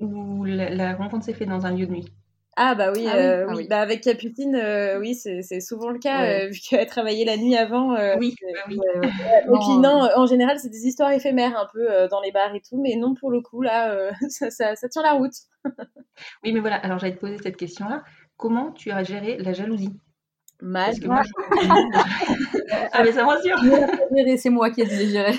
où 0.00 0.44
la, 0.44 0.68
la 0.70 0.94
rencontre 0.96 1.24
s'est 1.24 1.32
faite 1.34 1.48
dans 1.48 1.64
un 1.66 1.72
lieu 1.74 1.86
de 1.86 1.92
nuit. 1.92 2.12
Ah 2.58 2.74
bah 2.74 2.90
oui, 2.94 3.04
Ah 3.06 3.12
oui, 3.16 3.22
euh, 3.22 3.46
ah 3.48 3.54
oui. 3.54 3.66
Bah, 3.68 3.80
avec 3.80 4.00
Capucine, 4.02 4.56
euh, 4.56 4.98
oui, 4.98 5.14
c'est 5.14 5.60
souvent 5.60 5.90
le 5.90 5.98
cas, 5.98 6.22
Ouais. 6.22 6.44
euh, 6.44 6.48
vu 6.48 6.58
qu'elle 6.60 6.86
travaillait 6.86 7.26
la 7.26 7.36
nuit 7.36 7.54
avant. 7.54 7.90
Oui, 8.18 8.34
bah 8.54 8.60
oui. 8.68 8.78
Et 9.02 9.58
puis 9.58 9.78
non, 9.78 10.08
en 10.16 10.26
général, 10.26 10.58
c'est 10.58 10.70
des 10.70 10.86
histoires 10.86 11.10
éphémères 11.12 11.56
un 11.58 11.68
peu 11.72 12.08
dans 12.08 12.20
les 12.22 12.32
bars 12.32 12.54
et 12.54 12.60
tout, 12.60 12.80
mais 12.80 12.96
non, 12.96 13.14
pour 13.14 13.30
le 13.30 13.40
coup, 13.42 13.60
là, 13.60 14.10
ça, 14.30 14.50
ça, 14.50 14.74
ça 14.74 14.88
tient 14.88 15.02
la 15.02 15.12
route. 15.12 15.34
Oui, 16.44 16.52
mais 16.52 16.60
voilà, 16.60 16.76
alors 16.76 16.98
j'allais 16.98 17.14
te 17.14 17.20
poser 17.20 17.36
cette 17.42 17.56
question-là. 17.58 18.02
Comment 18.38 18.72
tu 18.72 18.90
as 18.90 19.02
géré 19.04 19.36
la 19.38 19.52
jalousie? 19.52 20.00
Mal. 20.60 20.86
Parce 20.86 21.00
que 21.00 21.06
moi, 21.06 21.22
je... 21.22 22.68
ah, 22.92 23.04
mais 23.04 23.12
ça 23.12 23.22
me 23.22 23.28
rassure. 23.28 23.58
C'est 24.38 24.50
moi 24.50 24.70
qui 24.70 24.82
ai 24.82 24.86
dû 24.86 24.96
les 24.96 25.08
gérer. 25.08 25.34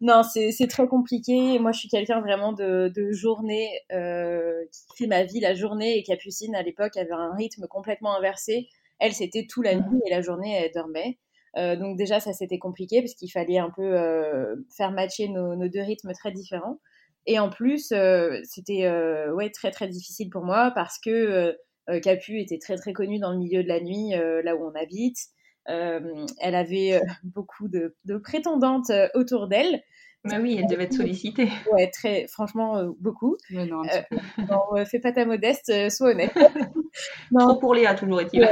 Non, 0.00 0.22
c'est 0.22 0.66
très 0.68 0.86
compliqué. 0.88 1.58
Moi, 1.58 1.72
je 1.72 1.80
suis 1.80 1.88
quelqu'un 1.88 2.20
vraiment 2.20 2.52
de, 2.52 2.90
de 2.94 3.12
journée 3.12 3.68
euh, 3.92 4.64
qui 4.72 5.04
fait 5.04 5.06
ma 5.06 5.24
vie 5.24 5.40
la 5.40 5.54
journée. 5.54 5.98
Et 5.98 6.02
Capucine, 6.02 6.54
à 6.54 6.62
l'époque, 6.62 6.96
avait 6.96 7.12
un 7.12 7.34
rythme 7.34 7.66
complètement 7.68 8.16
inversé. 8.16 8.68
Elle, 8.98 9.12
c'était 9.12 9.46
tout 9.48 9.62
la 9.62 9.76
nuit 9.76 10.00
et 10.06 10.10
la 10.10 10.20
journée, 10.20 10.52
elle 10.52 10.72
dormait. 10.72 11.18
Euh, 11.56 11.76
donc 11.76 11.96
déjà, 11.96 12.20
ça, 12.20 12.32
c'était 12.32 12.58
compliqué 12.58 13.00
parce 13.00 13.14
qu'il 13.14 13.30
fallait 13.30 13.58
un 13.58 13.70
peu 13.70 13.82
euh, 13.82 14.56
faire 14.76 14.90
matcher 14.90 15.28
nos, 15.28 15.54
nos 15.56 15.68
deux 15.68 15.82
rythmes 15.82 16.12
très 16.12 16.32
différents. 16.32 16.80
Et 17.26 17.38
en 17.38 17.50
plus, 17.50 17.92
c'était 18.44 18.90
ouais, 19.32 19.50
très, 19.50 19.70
très 19.70 19.88
difficile 19.88 20.30
pour 20.30 20.42
moi 20.42 20.72
parce 20.74 20.98
que 20.98 21.56
Capu 22.02 22.40
était 22.40 22.58
très, 22.58 22.76
très 22.76 22.92
connue 22.92 23.18
dans 23.18 23.32
le 23.32 23.38
milieu 23.38 23.62
de 23.62 23.68
la 23.68 23.80
nuit, 23.80 24.14
euh, 24.14 24.42
là 24.42 24.56
où 24.56 24.64
on 24.64 24.74
habite. 24.74 25.16
Euh, 25.68 26.26
elle 26.40 26.54
avait 26.54 26.94
euh, 26.94 27.00
beaucoup 27.24 27.68
de, 27.68 27.94
de 28.04 28.16
prétendantes 28.16 28.90
euh, 28.90 29.08
autour 29.14 29.48
d'elle. 29.48 29.82
Mais 30.24 30.36
oui, 30.38 30.58
elle 30.60 30.66
devait 30.66 30.84
être 30.84 30.92
sollicitée. 30.94 31.48
Ouais, 31.72 31.90
très, 31.90 32.26
franchement, 32.28 32.76
euh, 32.76 32.90
beaucoup. 33.00 33.36
Mais 33.50 33.64
non, 33.64 33.82
Euh, 33.84 34.16
non, 34.50 34.60
euh, 34.76 34.84
fais 34.84 35.00
pas 35.00 35.12
ta 35.12 35.24
modeste, 35.24 35.70
euh, 35.70 35.88
sois 35.88 36.10
honnête. 36.10 36.32
non, 37.30 37.48
Trop 37.48 37.56
pour 37.58 37.74
Léa, 37.74 37.94
toujours 37.94 38.20
est-il. 38.20 38.46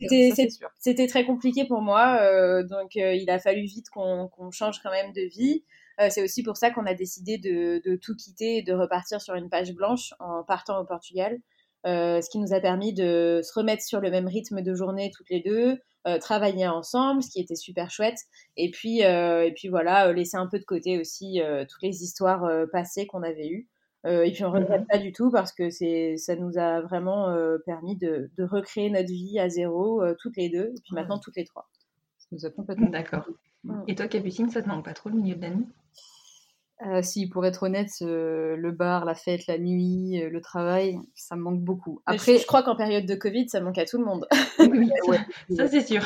c'était- 0.00 0.30
Ça, 0.30 0.34
c'est 0.36 0.42
c'est- 0.42 0.50
sûr. 0.50 0.68
c'était 0.78 1.06
très 1.06 1.24
compliqué 1.24 1.66
pour 1.66 1.82
moi, 1.82 2.18
euh, 2.20 2.62
donc 2.64 2.96
euh, 2.96 3.14
il 3.14 3.30
a 3.30 3.38
fallu 3.38 3.62
vite 3.62 3.90
qu'on 3.90 4.28
change 4.50 4.80
quand 4.82 4.90
même 4.90 5.12
de 5.12 5.22
vie. 5.22 5.64
Euh, 6.00 6.08
c'est 6.10 6.22
aussi 6.24 6.42
pour 6.42 6.56
ça 6.56 6.70
qu'on 6.72 6.86
a 6.86 6.94
décidé 6.94 7.38
de, 7.38 7.80
de 7.88 7.94
tout 7.96 8.16
quitter 8.16 8.56
et 8.58 8.62
de 8.62 8.72
repartir 8.72 9.20
sur 9.20 9.34
une 9.34 9.48
page 9.48 9.72
blanche 9.72 10.12
en 10.18 10.42
partant 10.42 10.80
au 10.80 10.84
Portugal, 10.84 11.34
euh, 11.34 11.38
ce 11.84 12.30
qui 12.30 12.38
nous 12.38 12.54
a 12.54 12.60
permis 12.60 12.92
de 12.94 13.40
se 13.42 13.52
remettre 13.58 13.82
sur 13.82 14.00
le 14.00 14.10
même 14.10 14.26
rythme 14.26 14.62
de 14.62 14.74
journée 14.74 15.10
toutes 15.14 15.30
les 15.30 15.40
deux, 15.40 15.78
euh, 16.06 16.18
travailler 16.18 16.66
ensemble, 16.66 17.22
ce 17.22 17.30
qui 17.30 17.40
était 17.40 17.54
super 17.54 17.90
chouette, 17.90 18.18
et 18.56 18.70
puis 18.70 19.04
euh, 19.04 19.44
et 19.44 19.52
puis 19.52 19.68
voilà, 19.68 20.08
euh, 20.08 20.12
laisser 20.12 20.36
un 20.36 20.46
peu 20.46 20.58
de 20.58 20.64
côté 20.64 20.98
aussi 20.98 21.40
euh, 21.40 21.64
toutes 21.68 21.82
les 21.82 22.02
histoires 22.02 22.44
euh, 22.44 22.66
passées 22.70 23.06
qu'on 23.06 23.22
avait 23.22 23.48
eues. 23.48 23.68
Euh, 24.06 24.22
et 24.24 24.32
puis 24.32 24.44
on 24.44 24.50
ne 24.52 24.58
regrette 24.58 24.86
pas 24.86 24.98
du 24.98 25.12
tout 25.12 25.30
parce 25.30 25.50
que 25.52 25.70
c'est 25.70 26.18
ça 26.18 26.36
nous 26.36 26.58
a 26.58 26.82
vraiment 26.82 27.30
euh, 27.30 27.56
permis 27.64 27.96
de, 27.96 28.30
de 28.36 28.44
recréer 28.44 28.90
notre 28.90 29.08
vie 29.08 29.38
à 29.38 29.48
zéro 29.48 30.02
euh, 30.02 30.14
toutes 30.20 30.36
les 30.36 30.50
deux 30.50 30.72
et 30.76 30.80
puis 30.82 30.92
maintenant 30.92 31.18
toutes 31.18 31.36
les 31.36 31.46
trois. 31.46 31.70
Ça 32.18 32.26
nous 32.32 32.44
a 32.44 32.50
complètement. 32.50 32.90
D'accord. 32.90 33.26
Mm. 33.64 33.84
Et 33.88 33.94
toi, 33.94 34.06
Capucine, 34.06 34.50
ça 34.50 34.62
te 34.62 34.68
manque 34.68 34.84
pas 34.84 34.92
trop 34.92 35.08
le 35.08 35.16
milieu 35.16 35.36
de 35.36 35.40
la 35.40 35.50
nuit? 35.50 35.66
Euh, 36.86 37.02
si, 37.02 37.28
pour 37.28 37.46
être 37.46 37.62
honnête, 37.62 37.90
euh, 38.02 38.56
le 38.56 38.70
bar, 38.70 39.04
la 39.04 39.14
fête, 39.14 39.46
la 39.46 39.58
nuit, 39.58 40.22
euh, 40.22 40.28
le 40.28 40.40
travail, 40.40 40.98
ça 41.14 41.34
me 41.36 41.42
manque 41.42 41.60
beaucoup. 41.60 42.02
Après, 42.04 42.34
je, 42.34 42.42
je 42.42 42.46
crois 42.46 42.62
qu'en 42.62 42.76
période 42.76 43.06
de 43.06 43.14
Covid, 43.14 43.48
ça 43.48 43.60
manque 43.60 43.78
à 43.78 43.84
tout 43.84 43.98
le 43.98 44.04
monde. 44.04 44.26
Oui, 44.58 44.68
oui, 44.78 44.90
ouais. 45.08 45.18
ça 45.56 45.66
c'est 45.68 45.80
sûr. 45.80 46.02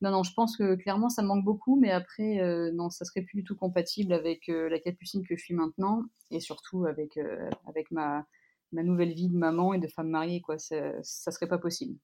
Non, 0.00 0.10
non, 0.10 0.22
je 0.22 0.32
pense 0.32 0.56
que 0.56 0.74
clairement 0.76 1.10
ça 1.10 1.22
me 1.22 1.28
manque 1.28 1.44
beaucoup, 1.44 1.78
mais 1.78 1.90
après, 1.90 2.40
euh, 2.40 2.70
non, 2.72 2.88
ça 2.90 3.04
serait 3.04 3.22
plus 3.22 3.36
du 3.40 3.44
tout 3.44 3.56
compatible 3.56 4.12
avec 4.12 4.48
la 4.48 4.78
capucine 4.78 5.26
que 5.26 5.36
je 5.36 5.42
suis 5.42 5.54
maintenant, 5.54 6.02
et 6.30 6.40
surtout 6.40 6.86
avec, 6.86 7.18
avec 7.66 7.90
ma, 7.90 8.24
ma 8.72 8.82
nouvelle 8.82 9.12
vie 9.12 9.28
de 9.28 9.36
maman 9.36 9.74
et 9.74 9.78
de 9.78 9.88
femme 9.88 10.08
mariée, 10.08 10.40
quoi. 10.40 10.58
Ça, 10.58 10.92
ça 11.02 11.30
serait 11.30 11.48
pas 11.48 11.58
possible. 11.58 11.98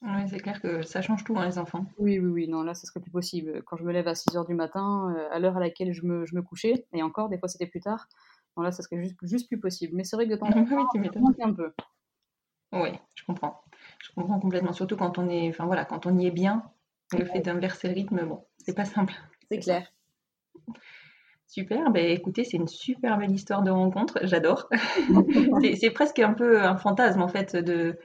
Ouais, 0.00 0.26
c'est 0.28 0.38
clair 0.38 0.60
que 0.60 0.82
ça 0.82 1.02
change 1.02 1.24
tout, 1.24 1.36
hein, 1.36 1.46
les 1.46 1.58
enfants. 1.58 1.84
Oui, 1.98 2.18
oui, 2.18 2.28
oui, 2.28 2.48
non, 2.48 2.62
là, 2.62 2.74
ça 2.74 2.86
serait 2.86 3.00
plus 3.00 3.10
possible. 3.10 3.62
Quand 3.64 3.76
je 3.76 3.84
me 3.84 3.92
lève 3.92 4.06
à 4.06 4.14
6 4.14 4.36
heures 4.36 4.46
du 4.46 4.54
matin, 4.54 5.12
euh, 5.16 5.28
à 5.32 5.38
l'heure 5.40 5.56
à 5.56 5.60
laquelle 5.60 5.92
je 5.92 6.02
me, 6.04 6.24
je 6.24 6.36
me 6.36 6.42
couchais, 6.42 6.86
et 6.92 7.02
encore, 7.02 7.28
des 7.28 7.38
fois 7.38 7.48
c'était 7.48 7.66
plus 7.66 7.80
tard, 7.80 8.08
non, 8.56 8.62
là, 8.62 8.70
ça 8.70 8.82
serait 8.82 9.02
juste, 9.02 9.16
juste 9.22 9.48
plus 9.48 9.58
possible. 9.58 9.96
Mais 9.96 10.04
c'est 10.04 10.16
vrai 10.16 10.26
que 10.26 10.32
de 10.32 10.36
temps 10.36 10.46
en 10.46 10.50
temps, 10.64 10.88
oui, 10.94 11.08
ça 11.12 11.20
manque 11.20 11.40
un 11.40 11.52
peu. 11.52 11.72
Oui, 12.72 12.90
je 13.14 13.24
comprends. 13.24 13.60
Je 14.00 14.10
comprends 14.12 14.38
complètement. 14.38 14.72
Surtout 14.72 14.96
quand 14.96 15.18
on 15.18 15.28
est, 15.28 15.48
enfin 15.48 15.66
voilà, 15.66 15.84
quand 15.84 16.06
on 16.06 16.16
y 16.18 16.26
est 16.26 16.30
bien, 16.30 16.62
le 17.16 17.24
fait 17.24 17.40
d'inverser 17.40 17.88
le 17.88 17.94
rythme, 17.94 18.24
bon, 18.24 18.44
c'est 18.58 18.74
pas 18.74 18.84
simple. 18.84 19.14
C'est 19.50 19.58
clair. 19.58 19.90
Super, 21.50 21.90
ben 21.90 22.04
écoutez, 22.04 22.44
c'est 22.44 22.58
une 22.58 22.68
super 22.68 23.16
belle 23.16 23.30
histoire 23.30 23.62
de 23.62 23.70
rencontre, 23.70 24.18
j'adore. 24.24 24.68
c'est, 25.62 25.76
c'est 25.76 25.90
presque 25.90 26.18
un 26.18 26.34
peu 26.34 26.60
un 26.60 26.76
fantasme 26.76 27.22
en 27.22 27.28
fait 27.28 27.56
de, 27.56 27.96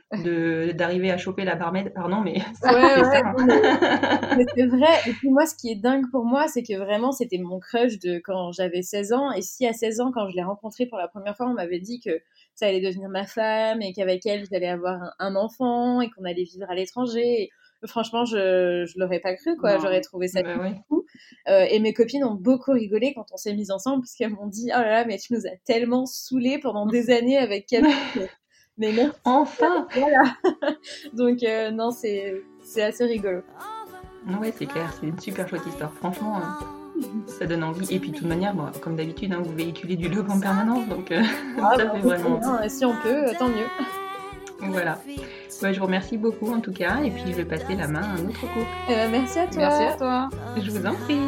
d'arriver 0.72 1.12
à 1.12 1.18
choper 1.18 1.44
la 1.44 1.56
barmaid, 1.56 1.94
pardon, 1.94 2.22
mais 2.22 2.36
c'est, 2.62 2.74
Ouais, 2.74 3.02
ouais, 3.02 4.66
vrai. 4.68 4.98
Et 5.08 5.12
puis 5.12 5.30
moi, 5.30 5.46
ce 5.46 5.56
qui 5.56 5.72
est 5.72 5.76
dingue 5.76 6.10
pour 6.10 6.24
moi, 6.24 6.48
c'est 6.48 6.64
que 6.64 6.78
vraiment, 6.78 7.12
c'était 7.12 7.38
mon 7.38 7.60
crush 7.60 8.00
de 8.00 8.22
quand 8.24 8.54
j'avais 8.54 8.82
16 8.82 9.12
ans. 9.12 9.34
Et 9.34 9.42
si 9.42 9.68
à 9.68 9.74
16 9.74 10.00
ans, 10.00 10.14
quand 10.14 10.30
je 10.30 10.38
l'ai 10.38 10.44
rencontré 10.44 10.86
pour 10.86 10.98
la 10.98 11.10
première 11.10 11.36
fois, 11.36 11.48
on 11.48 11.54
m'avait 11.54 11.82
dit 11.82 12.00
que 12.00 12.22
ça 12.56 12.68
allait 12.68 12.80
devenir 12.80 13.10
ma 13.10 13.26
femme 13.26 13.82
et 13.82 13.92
qu'avec 13.92 14.26
elle, 14.26 14.46
j'allais 14.50 14.70
avoir 14.70 15.04
un, 15.04 15.12
un 15.20 15.36
enfant 15.36 16.00
et 16.00 16.10
qu'on 16.12 16.24
allait 16.24 16.44
vivre 16.46 16.70
à 16.70 16.76
l'étranger. 16.76 17.50
Franchement, 17.88 18.26
je, 18.26 18.86
je 18.86 19.00
l'aurais 19.00 19.20
pas 19.20 19.34
cru, 19.36 19.56
quoi. 19.58 19.74
Non. 19.76 19.80
J'aurais 19.82 20.02
trouvé 20.02 20.28
ça 20.28 20.42
Bah 20.44 20.58
ouais. 20.58 20.74
fou. 20.88 21.06
Euh, 21.50 21.66
et 21.70 21.80
mes 21.80 21.94
copines 21.94 22.24
ont 22.24 22.36
beaucoup 22.36 22.72
rigolé 22.72 23.14
quand 23.14 23.26
on 23.32 23.38
s'est 23.38 23.54
mis 23.54 23.72
ensemble 23.72 24.02
parce 24.04 24.14
qu'elles 24.16 24.34
m'ont 24.34 24.48
dit, 24.48 24.70
oh 24.74 24.80
là 24.80 24.90
là, 24.90 25.06
mais 25.06 25.18
tu 25.18 25.34
nous 25.34 25.46
as 25.46 25.56
tellement 25.66 26.06
saoulés 26.06 26.60
pendant 26.60 26.86
des 26.86 27.10
années 27.12 27.38
avec 27.38 27.68
Camille. 27.68 27.94
Mais 28.78 28.92
merci. 28.92 29.18
Enfin 29.26 29.88
Voilà. 29.96 30.24
Donc, 31.14 31.44
euh, 31.44 31.72
non, 31.72 31.92
c'est 31.92 32.42
c'est 32.64 32.82
assez 32.84 33.06
rigolo. 33.06 33.42
Ouais, 34.42 34.54
c'est 34.58 34.66
clair, 34.66 34.92
c'est 35.00 35.06
une 35.08 35.20
super 35.20 35.48
chouette 35.50 35.66
histoire. 35.68 35.94
Franchement, 35.94 36.38
euh, 36.38 37.02
ça 37.28 37.46
donne 37.46 37.64
envie. 37.64 37.94
Et 37.94 38.00
puis, 38.00 38.12
de 38.12 38.16
toute 38.18 38.28
manière, 38.28 38.54
bon, 38.56 38.66
comme 38.82 38.96
d'habitude, 38.96 39.34
hein, 39.34 39.42
vous 39.44 39.54
véhiculez 39.54 39.98
du 39.98 40.08
love 40.08 40.30
en 40.32 40.40
permanence, 40.40 40.88
donc 40.88 41.12
euh, 41.12 41.22
Ah, 41.62 41.74
ça 41.78 41.86
bah, 41.86 41.92
fait 41.96 42.00
vraiment. 42.00 42.38
bien, 42.40 42.70
Si 42.70 42.86
on 42.86 42.96
peut, 43.04 43.26
tant 43.38 43.50
mieux. 43.50 43.68
Voilà. 44.60 44.98
Je 45.72 45.80
vous 45.80 45.86
remercie 45.86 46.18
beaucoup 46.18 46.52
en 46.52 46.60
tout 46.60 46.74
cas, 46.74 47.02
et 47.04 47.12
puis 47.12 47.24
je 47.28 47.38
vais 47.38 47.46
passer 47.46 47.76
la 47.76 47.88
main 47.88 48.02
à 48.02 48.20
un 48.20 48.28
autre 48.28 48.42
couple. 48.42 48.66
Ben, 48.88 49.10
merci 49.10 49.40
à 49.40 49.48
toi. 49.48 49.58
Merci 49.58 49.84
à 49.84 49.94
toi. 49.94 50.30
Je 50.58 50.72
vous 50.72 50.86
en 50.86 50.94
prie. 50.94 51.20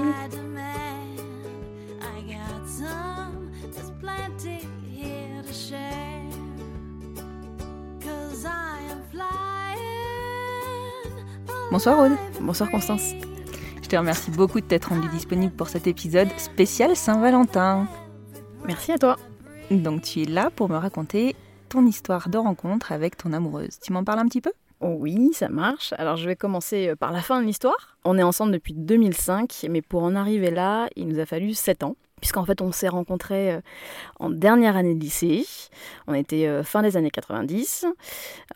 Bonsoir 11.71 11.99
Aude. 11.99 12.17
Bonsoir 12.41 12.69
Constance. 12.69 13.13
Je 13.81 13.87
te 13.87 13.95
remercie 13.95 14.31
beaucoup 14.31 14.59
de 14.59 14.65
t'être 14.65 14.89
rendue 14.89 15.09
disponible 15.09 15.53
pour 15.53 15.69
cet 15.69 15.87
épisode 15.87 16.29
spécial 16.37 16.95
Saint-Valentin. 16.95 17.87
Merci 18.65 18.91
à 18.91 18.97
toi. 18.97 19.17
Donc 19.71 20.01
tu 20.01 20.23
es 20.23 20.25
là 20.25 20.49
pour 20.55 20.69
me 20.69 20.77
raconter 20.77 21.35
ton 21.69 21.85
histoire 21.85 22.29
de 22.29 22.37
rencontre 22.37 22.91
avec 22.91 23.17
ton 23.17 23.33
amoureuse. 23.33 23.79
Tu 23.81 23.91
m'en 23.93 24.03
parles 24.03 24.19
un 24.19 24.27
petit 24.27 24.41
peu? 24.41 24.51
Oh 24.81 24.95
oui, 24.99 25.31
ça 25.33 25.49
marche. 25.49 25.93
Alors 25.97 26.17
je 26.17 26.27
vais 26.27 26.35
commencer 26.35 26.89
euh, 26.89 26.95
par 26.95 27.11
la 27.11 27.21
fin 27.21 27.41
de 27.41 27.45
l'histoire. 27.45 27.97
On 28.03 28.17
est 28.17 28.23
ensemble 28.23 28.51
depuis 28.51 28.73
2005, 28.73 29.67
mais 29.69 29.81
pour 29.81 30.03
en 30.03 30.15
arriver 30.15 30.51
là, 30.51 30.87
il 30.95 31.07
nous 31.07 31.19
a 31.19 31.25
fallu 31.25 31.53
7 31.53 31.83
ans. 31.83 31.95
Puisqu'en 32.21 32.45
fait, 32.45 32.61
on 32.61 32.71
s'est 32.71 32.87
rencontrés 32.87 33.53
euh, 33.53 33.61
en 34.19 34.29
dernière 34.29 34.77
année 34.77 34.95
de 34.95 34.99
lycée. 34.99 35.45
On 36.07 36.13
était 36.13 36.47
euh, 36.47 36.63
fin 36.63 36.81
des 36.81 36.97
années 36.97 37.11
90. 37.11 37.85
Euh, 37.85 37.91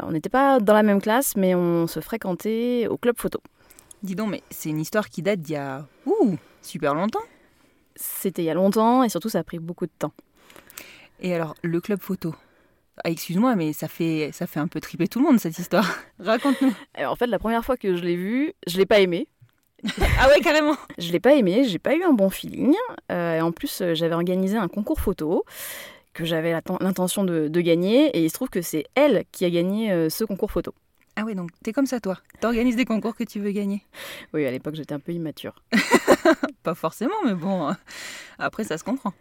On 0.03 0.11
n'était 0.11 0.29
pas 0.29 0.59
dans 0.59 0.73
la 0.73 0.83
même 0.83 1.01
classe, 1.01 1.35
mais 1.35 1.55
on 1.55 1.85
se 1.85 1.99
fréquentait 1.99 2.87
au 2.89 2.97
club 2.97 3.17
photo. 3.17 3.41
Dis 4.01 4.15
donc, 4.15 4.29
mais 4.29 4.43
c'est 4.49 4.69
une 4.69 4.79
histoire 4.79 5.09
qui 5.09 5.21
date 5.21 5.41
d'il 5.41 5.53
y 5.53 5.57
a 5.57 5.85
ouh, 6.05 6.37
super 6.61 6.95
longtemps. 6.95 7.19
C'était 7.95 8.43
il 8.43 8.45
y 8.45 8.49
a 8.49 8.53
longtemps 8.53 9.03
et 9.03 9.09
surtout, 9.09 9.29
ça 9.29 9.39
a 9.39 9.43
pris 9.43 9.59
beaucoup 9.59 9.85
de 9.85 9.91
temps. 9.99 10.13
Et 11.19 11.35
alors, 11.35 11.53
le 11.61 11.81
club 11.81 12.01
photo? 12.01 12.33
Ah, 13.03 13.09
Excuse-moi, 13.09 13.55
mais 13.55 13.73
ça 13.73 13.87
fait, 13.87 14.31
ça 14.33 14.47
fait 14.47 14.59
un 14.59 14.67
peu 14.67 14.79
triper 14.79 15.07
tout 15.07 15.19
le 15.19 15.25
monde 15.25 15.39
cette 15.39 15.57
histoire. 15.57 15.87
Raconte-nous. 16.19 16.73
Alors 16.93 17.13
en 17.13 17.15
fait, 17.15 17.27
la 17.27 17.39
première 17.39 17.63
fois 17.63 17.77
que 17.77 17.95
je 17.95 18.01
l'ai 18.03 18.15
vu, 18.15 18.53
je 18.67 18.77
l'ai 18.77 18.85
pas 18.85 18.99
aimé. 18.99 19.27
ah 20.19 20.27
ouais, 20.27 20.41
carrément. 20.41 20.75
Je 20.97 21.09
l'ai 21.13 21.21
pas 21.21 21.35
aimé, 21.35 21.63
j'ai 21.65 21.79
pas 21.79 21.95
eu 21.95 22.03
un 22.03 22.11
bon 22.11 22.29
feeling. 22.29 22.75
Euh, 23.13 23.37
et 23.37 23.41
en 23.41 23.53
plus, 23.53 23.79
euh, 23.81 23.93
j'avais 23.93 24.13
organisé 24.13 24.57
un 24.57 24.67
concours 24.67 24.99
photo 24.99 25.45
que 26.13 26.25
j'avais 26.25 26.51
l'intention 26.51 27.23
de, 27.23 27.47
de 27.47 27.61
gagner. 27.61 28.07
Et 28.07 28.25
il 28.25 28.29
se 28.29 28.33
trouve 28.33 28.49
que 28.49 28.61
c'est 28.61 28.83
elle 28.95 29.23
qui 29.31 29.45
a 29.45 29.49
gagné 29.49 29.93
euh, 29.93 30.09
ce 30.09 30.25
concours 30.25 30.51
photo. 30.51 30.73
Ah 31.15 31.23
ouais, 31.23 31.33
donc 31.33 31.51
t'es 31.63 31.71
comme 31.71 31.85
ça 31.85 32.01
toi. 32.01 32.17
T'organises 32.41 32.75
des 32.75 32.83
concours 32.83 33.15
que 33.15 33.23
tu 33.23 33.39
veux 33.39 33.51
gagner. 33.51 33.81
Oui, 34.33 34.45
à 34.45 34.51
l'époque, 34.51 34.75
j'étais 34.75 34.93
un 34.93 34.99
peu 34.99 35.13
immature. 35.13 35.55
Pas 36.63 36.75
forcément, 36.75 37.15
mais 37.25 37.33
bon, 37.33 37.69
euh, 37.69 37.73
après 38.37 38.63
ça 38.63 38.77
se 38.77 38.83
comprend. 38.83 39.13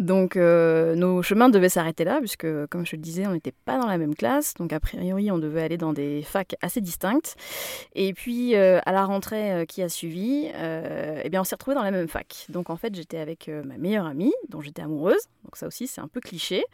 Donc 0.00 0.36
euh, 0.36 0.96
nos 0.96 1.22
chemins 1.22 1.48
devaient 1.48 1.68
s'arrêter 1.68 2.02
là, 2.02 2.18
puisque 2.18 2.46
comme 2.66 2.84
je 2.84 2.96
le 2.96 3.02
disais, 3.02 3.26
on 3.28 3.32
n'était 3.32 3.54
pas 3.64 3.78
dans 3.78 3.86
la 3.86 3.96
même 3.96 4.16
classe, 4.16 4.54
donc 4.54 4.72
a 4.72 4.80
priori 4.80 5.30
on 5.30 5.38
devait 5.38 5.62
aller 5.62 5.76
dans 5.76 5.92
des 5.92 6.22
facs 6.22 6.56
assez 6.62 6.80
distinctes. 6.80 7.36
Et 7.94 8.12
puis 8.12 8.56
euh, 8.56 8.80
à 8.84 8.90
la 8.90 9.04
rentrée 9.04 9.64
qui 9.68 9.82
a 9.82 9.88
suivi, 9.88 10.48
eh 10.48 11.28
bien 11.28 11.42
on 11.42 11.44
s'est 11.44 11.54
retrouvés 11.54 11.76
dans 11.76 11.84
la 11.84 11.92
même 11.92 12.08
fac. 12.08 12.46
Donc 12.48 12.70
en 12.70 12.76
fait 12.76 12.92
j'étais 12.94 13.18
avec 13.18 13.48
ma 13.64 13.76
meilleure 13.78 14.06
amie, 14.06 14.34
dont 14.48 14.60
j'étais 14.60 14.82
amoureuse, 14.82 15.22
donc 15.44 15.56
ça 15.56 15.68
aussi 15.68 15.86
c'est 15.86 16.00
un 16.00 16.08
peu 16.08 16.20
cliché. 16.20 16.64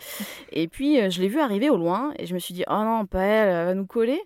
Et 0.51 0.67
puis 0.67 1.11
je 1.11 1.21
l'ai 1.21 1.29
vue 1.29 1.41
arriver 1.41 1.69
au 1.69 1.77
loin, 1.77 2.15
et 2.19 2.25
je 2.25 2.33
me 2.33 2.39
suis 2.39 2.55
dit 2.55 2.65
oh 2.69 2.85
non 2.85 3.05
pas 3.05 3.21
elle, 3.21 3.49
elle 3.49 3.67
va 3.67 3.75
nous 3.75 3.87
coller. 3.87 4.23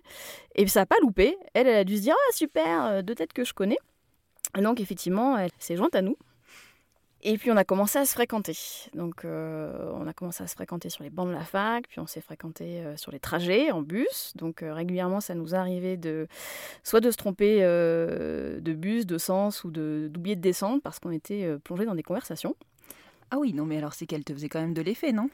Et 0.55 0.67
ça 0.67 0.81
n'a 0.81 0.85
pas 0.85 0.99
loupé. 1.01 1.37
Elle, 1.53 1.67
elle 1.67 1.77
a 1.77 1.83
dû 1.83 1.97
se 1.97 2.01
dire 2.01 2.15
ah 2.17 2.33
super, 2.33 2.85
euh, 2.85 3.01
deux 3.01 3.15
têtes 3.15 3.33
que 3.33 3.43
je 3.43 3.53
connais. 3.53 3.79
Donc 4.61 4.79
effectivement 4.79 5.37
elle 5.37 5.51
s'est 5.59 5.75
jointe 5.75 5.95
à 5.95 6.01
nous. 6.01 6.17
Et 7.25 7.37
puis 7.37 7.51
on 7.51 7.55
a 7.55 7.63
commencé 7.63 7.97
à 7.97 8.05
se 8.05 8.13
fréquenter. 8.13 8.57
Donc 8.93 9.23
euh, 9.23 9.91
on 9.93 10.07
a 10.07 10.13
commencé 10.13 10.43
à 10.43 10.47
se 10.47 10.55
fréquenter 10.55 10.89
sur 10.89 11.03
les 11.03 11.09
bancs 11.09 11.27
de 11.27 11.33
la 11.33 11.45
fac, 11.45 11.87
puis 11.87 11.99
on 12.01 12.05
s'est 12.05 12.19
fréquenté 12.19 12.81
euh, 12.81 12.97
sur 12.97 13.13
les 13.13 13.19
trajets 13.19 13.71
en 13.71 13.81
bus. 13.81 14.33
Donc 14.35 14.61
euh, 14.61 14.73
régulièrement 14.73 15.21
ça 15.21 15.33
nous 15.33 15.55
arrivait 15.55 15.95
de 15.95 16.27
soit 16.83 16.99
de 16.99 17.11
se 17.11 17.15
tromper 17.15 17.61
de 17.61 18.73
bus, 18.73 19.05
de 19.05 19.17
sens 19.17 19.63
ou 19.63 19.71
de 19.71 20.09
d'oublier 20.11 20.35
de 20.35 20.41
descendre 20.41 20.81
parce 20.81 20.99
qu'on 20.99 21.11
était 21.11 21.57
plongé 21.63 21.85
dans 21.85 21.95
des 21.95 22.03
conversations. 22.03 22.55
Ah 23.31 23.37
oui, 23.39 23.53
non 23.53 23.65
mais 23.65 23.77
alors 23.77 23.93
c'est 23.93 24.05
qu'elle 24.05 24.23
te 24.23 24.33
faisait 24.33 24.49
quand 24.49 24.61
même 24.61 24.73
de 24.73 24.81
l'effet, 24.81 25.11
non? 25.11 25.29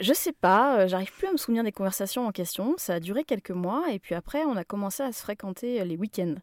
Je 0.00 0.12
sais 0.12 0.32
pas, 0.32 0.80
euh, 0.80 0.88
j'arrive 0.88 1.12
plus 1.12 1.28
à 1.28 1.32
me 1.32 1.36
souvenir 1.36 1.62
des 1.62 1.70
conversations 1.70 2.26
en 2.26 2.32
question. 2.32 2.74
Ça 2.78 2.94
a 2.94 3.00
duré 3.00 3.22
quelques 3.22 3.50
mois 3.52 3.84
et 3.92 3.98
puis 4.00 4.14
après 4.14 4.44
on 4.44 4.56
a 4.56 4.64
commencé 4.64 5.02
à 5.02 5.12
se 5.12 5.20
fréquenter 5.20 5.80
euh, 5.80 5.84
les 5.84 5.96
week-ends. 5.96 6.34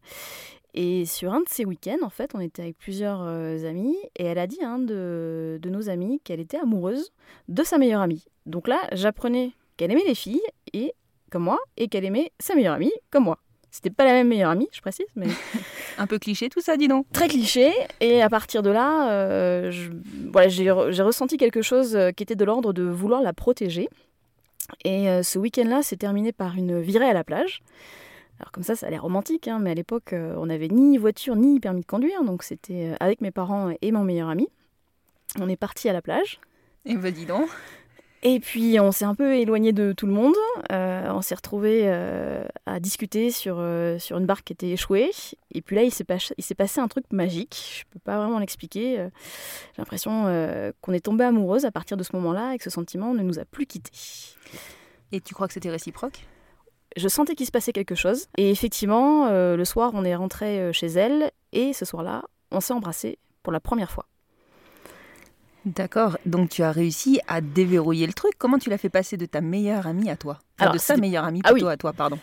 Et 0.74 1.06
sur 1.06 1.34
un 1.34 1.42
de 1.42 1.50
ces 1.50 1.66
week-ends, 1.66 1.98
en 2.02 2.10
fait, 2.10 2.32
on 2.34 2.40
était 2.40 2.62
avec 2.62 2.78
plusieurs 2.78 3.22
euh, 3.24 3.68
amis 3.68 3.98
et 4.16 4.24
elle 4.24 4.38
a 4.38 4.48
dit 4.48 4.62
à 4.64 4.70
un 4.70 4.80
de, 4.80 5.60
de 5.62 5.70
nos 5.70 5.90
amis 5.90 6.22
qu'elle 6.24 6.40
était 6.40 6.60
amoureuse 6.60 7.12
de 7.50 7.62
sa 7.64 7.78
meilleure 7.78 8.00
amie. 8.00 8.24
Donc 8.46 8.70
là, 8.70 8.80
j'apprenais 8.94 9.52
qu'elle 9.76 9.92
aimait 9.92 10.06
les 10.08 10.16
filles 10.16 10.42
et 10.72 10.94
comme 11.30 11.44
moi 11.44 11.60
et 11.76 11.90
qu'elle 11.90 12.06
aimait 12.06 12.32
sa 12.40 12.56
meilleure 12.56 12.76
amie 12.76 12.94
comme 13.10 13.26
moi. 13.26 13.38
C'était 13.72 13.90
pas 13.90 14.04
la 14.04 14.12
même 14.14 14.28
meilleure 14.28 14.52
amie, 14.52 14.68
je 14.74 14.82
précise, 14.82 15.06
mais 15.16 15.28
Un 15.98 16.06
peu 16.08 16.20
cliché 16.20 16.50
tout 16.50 16.60
ça, 16.62 16.76
dis 16.78 16.88
donc. 16.88 17.06
très 17.14 17.28
cliché. 17.30 17.72
Et 18.02 18.22
à 18.22 18.30
partir 18.30 18.62
de 18.64 18.70
là, 18.70 19.12
euh, 19.12 19.72
voilà, 20.32 20.48
j'ai 20.50 20.66
re- 20.66 20.92
j'ai 20.92 21.04
ressenti 21.04 21.38
quelque 21.38 21.62
chose 21.62 21.96
euh, 21.96 22.12
qui 22.12 22.24
était 22.24 22.36
de 22.36 22.44
l'ordre 22.46 22.74
de 22.74 22.84
vouloir 22.84 23.22
la 23.22 23.32
protéger. 23.34 23.88
Et 24.84 25.10
euh, 25.10 25.24
ce 25.24 25.40
week-end-là 25.40 25.84
s'est 25.84 25.96
terminé 25.98 26.32
par 26.34 26.56
une 26.56 26.82
virée 26.82 27.10
à 27.10 27.14
la 27.14 27.24
plage. 27.24 27.62
Alors 28.40 28.52
comme 28.52 28.64
ça, 28.64 28.76
ça 28.76 28.88
a 28.88 28.90
l'air 28.90 29.04
romantique, 29.04 29.48
hein, 29.48 29.60
mais 29.62 29.72
à 29.72 29.74
l'époque, 29.76 30.14
euh, 30.14 30.34
on 30.38 30.48
n'avait 30.48 30.68
ni 30.70 30.98
voiture 30.98 31.36
ni 31.36 31.60
permis 31.60 31.82
de 31.82 31.86
conduire, 31.86 32.24
donc 32.24 32.44
c'était 32.44 32.94
avec 33.00 33.22
mes 33.22 33.32
parents 33.32 33.72
et 33.82 33.92
mon 33.92 34.04
meilleur 34.04 34.30
ami. 34.30 34.48
On 35.40 35.48
est 35.48 35.56
parti 35.58 35.88
à 35.88 35.94
la 35.94 36.02
plage. 36.02 36.40
Et 36.86 36.96
bah 36.96 37.12
dis 37.12 37.26
donc. 37.26 37.48
Et 38.24 38.40
puis 38.40 38.80
on 38.80 38.92
s'est 38.92 39.06
un 39.06 39.16
peu 39.16 39.36
éloigné 39.36 39.74
de 39.74 39.94
tout 39.94 40.06
le 40.06 40.14
monde. 40.14 40.36
Euh, 40.72 41.10
on 41.12 41.22
s'est 41.24 41.34
retrouvés 41.34 41.82
euh, 41.86 42.46
à 42.68 42.80
discuter 42.80 43.32
sur, 43.32 43.56
euh, 43.58 43.98
sur 43.98 44.18
une 44.18 44.28
barque 44.28 44.46
qui 44.46 44.54
était 44.54 44.70
échouée. 44.70 45.10
Et 45.54 45.62
puis 45.62 45.76
là, 45.76 45.82
il 45.84 45.92
s'est 45.92 46.04
pas- 46.04 46.18
il 46.38 46.44
s'est 46.44 46.54
passé 46.54 46.80
un 46.80 46.88
truc 46.88 47.06
magique. 47.12 47.80
Je 47.80 47.84
peux 47.92 48.00
pas 48.00 48.18
vraiment 48.18 48.38
l'expliquer. 48.38 48.98
J'ai 48.98 49.80
l'impression 49.80 50.26
qu'on 50.82 50.94
est 50.94 51.00
tombé 51.04 51.24
amoureuse 51.24 51.66
à 51.66 51.72
partir 51.72 51.98
de 51.98 52.04
ce 52.04 52.16
moment-là 52.16 52.54
et 52.54 52.58
que 52.60 52.64
ce 52.64 52.70
sentiment 52.70 53.14
ne 53.16 53.24
nous 53.24 53.40
a 53.40 53.46
plus 53.46 53.66
quittés. 53.66 53.92
Et 55.12 55.20
tu 55.20 55.34
crois 55.34 55.48
que 55.48 55.54
c'était 55.54 55.72
réciproque? 55.72 56.26
Je 56.98 57.08
sentais 57.08 57.36
qu'il 57.36 57.46
se 57.46 57.52
passait 57.52 57.74
quelque 57.74 57.96
chose. 57.96 58.28
Et 58.38 58.52
effectivement, 58.52 59.30
le 59.30 59.66
soir, 59.66 59.92
on 59.96 60.06
est 60.06 60.16
rentré 60.16 60.72
chez 60.74 60.88
elle. 60.88 61.32
Et 61.54 61.74
ce 61.74 61.86
soir-là, 61.86 62.24
on 62.52 62.60
s'est 62.60 62.74
embrassés 62.74 63.18
pour 63.44 63.52
la 63.52 63.60
première 63.60 63.90
fois. 63.90 64.06
D'accord, 65.66 66.18
donc 66.26 66.50
tu 66.50 66.64
as 66.64 66.72
réussi 66.72 67.20
à 67.28 67.40
déverrouiller 67.40 68.08
le 68.08 68.14
truc. 68.14 68.34
Comment 68.38 68.58
tu 68.58 68.70
l'as 68.70 68.80
fait 68.80 68.90
passer 68.90 69.16
de 69.18 69.26
ta 69.28 69.42
meilleure 69.42 69.86
amie 69.86 70.10
à 70.10 70.16
toi? 70.18 70.40
Enfin, 70.58 70.64
Alors, 70.66 70.74
De 70.74 70.80
sa 70.80 70.98
meilleure 70.98 71.24
amie 71.26 71.42
Ah 71.44 71.52
plutôt 71.52 71.68
oui. 71.68 71.72
à 71.74 71.78
toi, 71.78 71.94
pardon. 71.94 72.18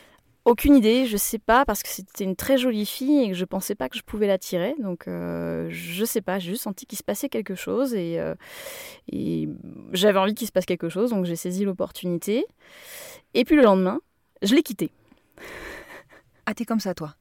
Aucune 0.45 0.75
idée, 0.75 1.07
je 1.07 1.17
sais 1.17 1.39
pas, 1.39 1.65
parce 1.65 1.83
que 1.83 1.89
c'était 1.91 2.25
une 2.25 2.35
très 2.35 2.57
jolie 2.57 2.87
fille 2.87 3.23
et 3.25 3.29
que 3.29 3.35
je 3.35 3.45
pensais 3.45 3.75
pas 3.75 3.89
que 3.89 3.97
je 3.99 4.03
pouvais 4.03 4.27
l'attirer. 4.27 4.75
Donc, 4.81 5.07
euh, 5.07 5.69
je 5.71 6.05
sais 6.05 6.23
pas, 6.23 6.39
j'ai 6.39 6.51
juste 6.53 6.63
senti 6.63 6.87
qu'il 6.87 6.99
se 6.99 7.03
passait 7.05 7.29
quelque 7.29 7.55
chose 7.55 7.95
et, 7.95 8.19
euh, 8.19 8.35
et 9.13 9.49
j'avais 9.93 10.19
envie 10.19 10.35
qu'il 10.35 10.47
se 10.47 10.53
passe 10.53 10.65
quelque 10.65 10.89
chose, 10.89 11.11
donc 11.11 11.27
j'ai 11.27 11.37
saisi 11.37 11.65
l'opportunité. 11.65 12.47
Et 13.35 13.45
puis 13.45 13.57
le 13.57 13.63
lendemain, 13.63 14.01
je 14.43 14.55
l'ai 14.55 14.63
quitté. 14.63 14.91
Ah, 16.47 16.55
t'es 16.55 16.65
comme 16.65 16.81
ça, 16.81 16.95
toi 16.95 17.15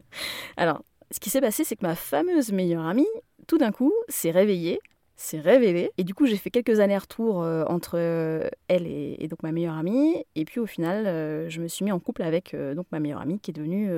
Alors, 0.55 0.83
ce 1.11 1.19
qui 1.19 1.29
s'est 1.29 1.41
passé, 1.41 1.63
c'est 1.65 1.75
que 1.75 1.85
ma 1.85 1.95
fameuse 1.95 2.51
meilleure 2.53 2.85
amie, 2.85 3.07
tout 3.45 3.57
d'un 3.57 3.71
coup, 3.73 3.93
s'est 4.07 4.31
réveillée, 4.31 4.79
s'est 5.17 5.41
révélée. 5.41 5.91
Et 5.97 6.03
du 6.05 6.13
coup, 6.13 6.25
j'ai 6.27 6.37
fait 6.37 6.51
quelques 6.51 6.79
allers-retours 6.79 7.43
euh, 7.43 7.65
entre 7.65 7.97
euh, 7.97 8.47
elle 8.69 8.87
et, 8.87 9.17
et 9.19 9.27
donc 9.27 9.43
ma 9.43 9.51
meilleure 9.51 9.75
amie. 9.75 10.23
Et 10.35 10.45
puis 10.45 10.61
au 10.61 10.65
final, 10.65 11.07
euh, 11.07 11.49
je 11.49 11.59
me 11.59 11.67
suis 11.67 11.83
mis 11.83 11.91
en 11.91 11.99
couple 11.99 12.21
avec 12.21 12.55
donc 12.75 12.85
ma 12.91 12.99
meilleure 12.99 13.21
amie 13.21 13.39
qui 13.39 13.51
est 13.51 13.53
devenue 13.53 13.89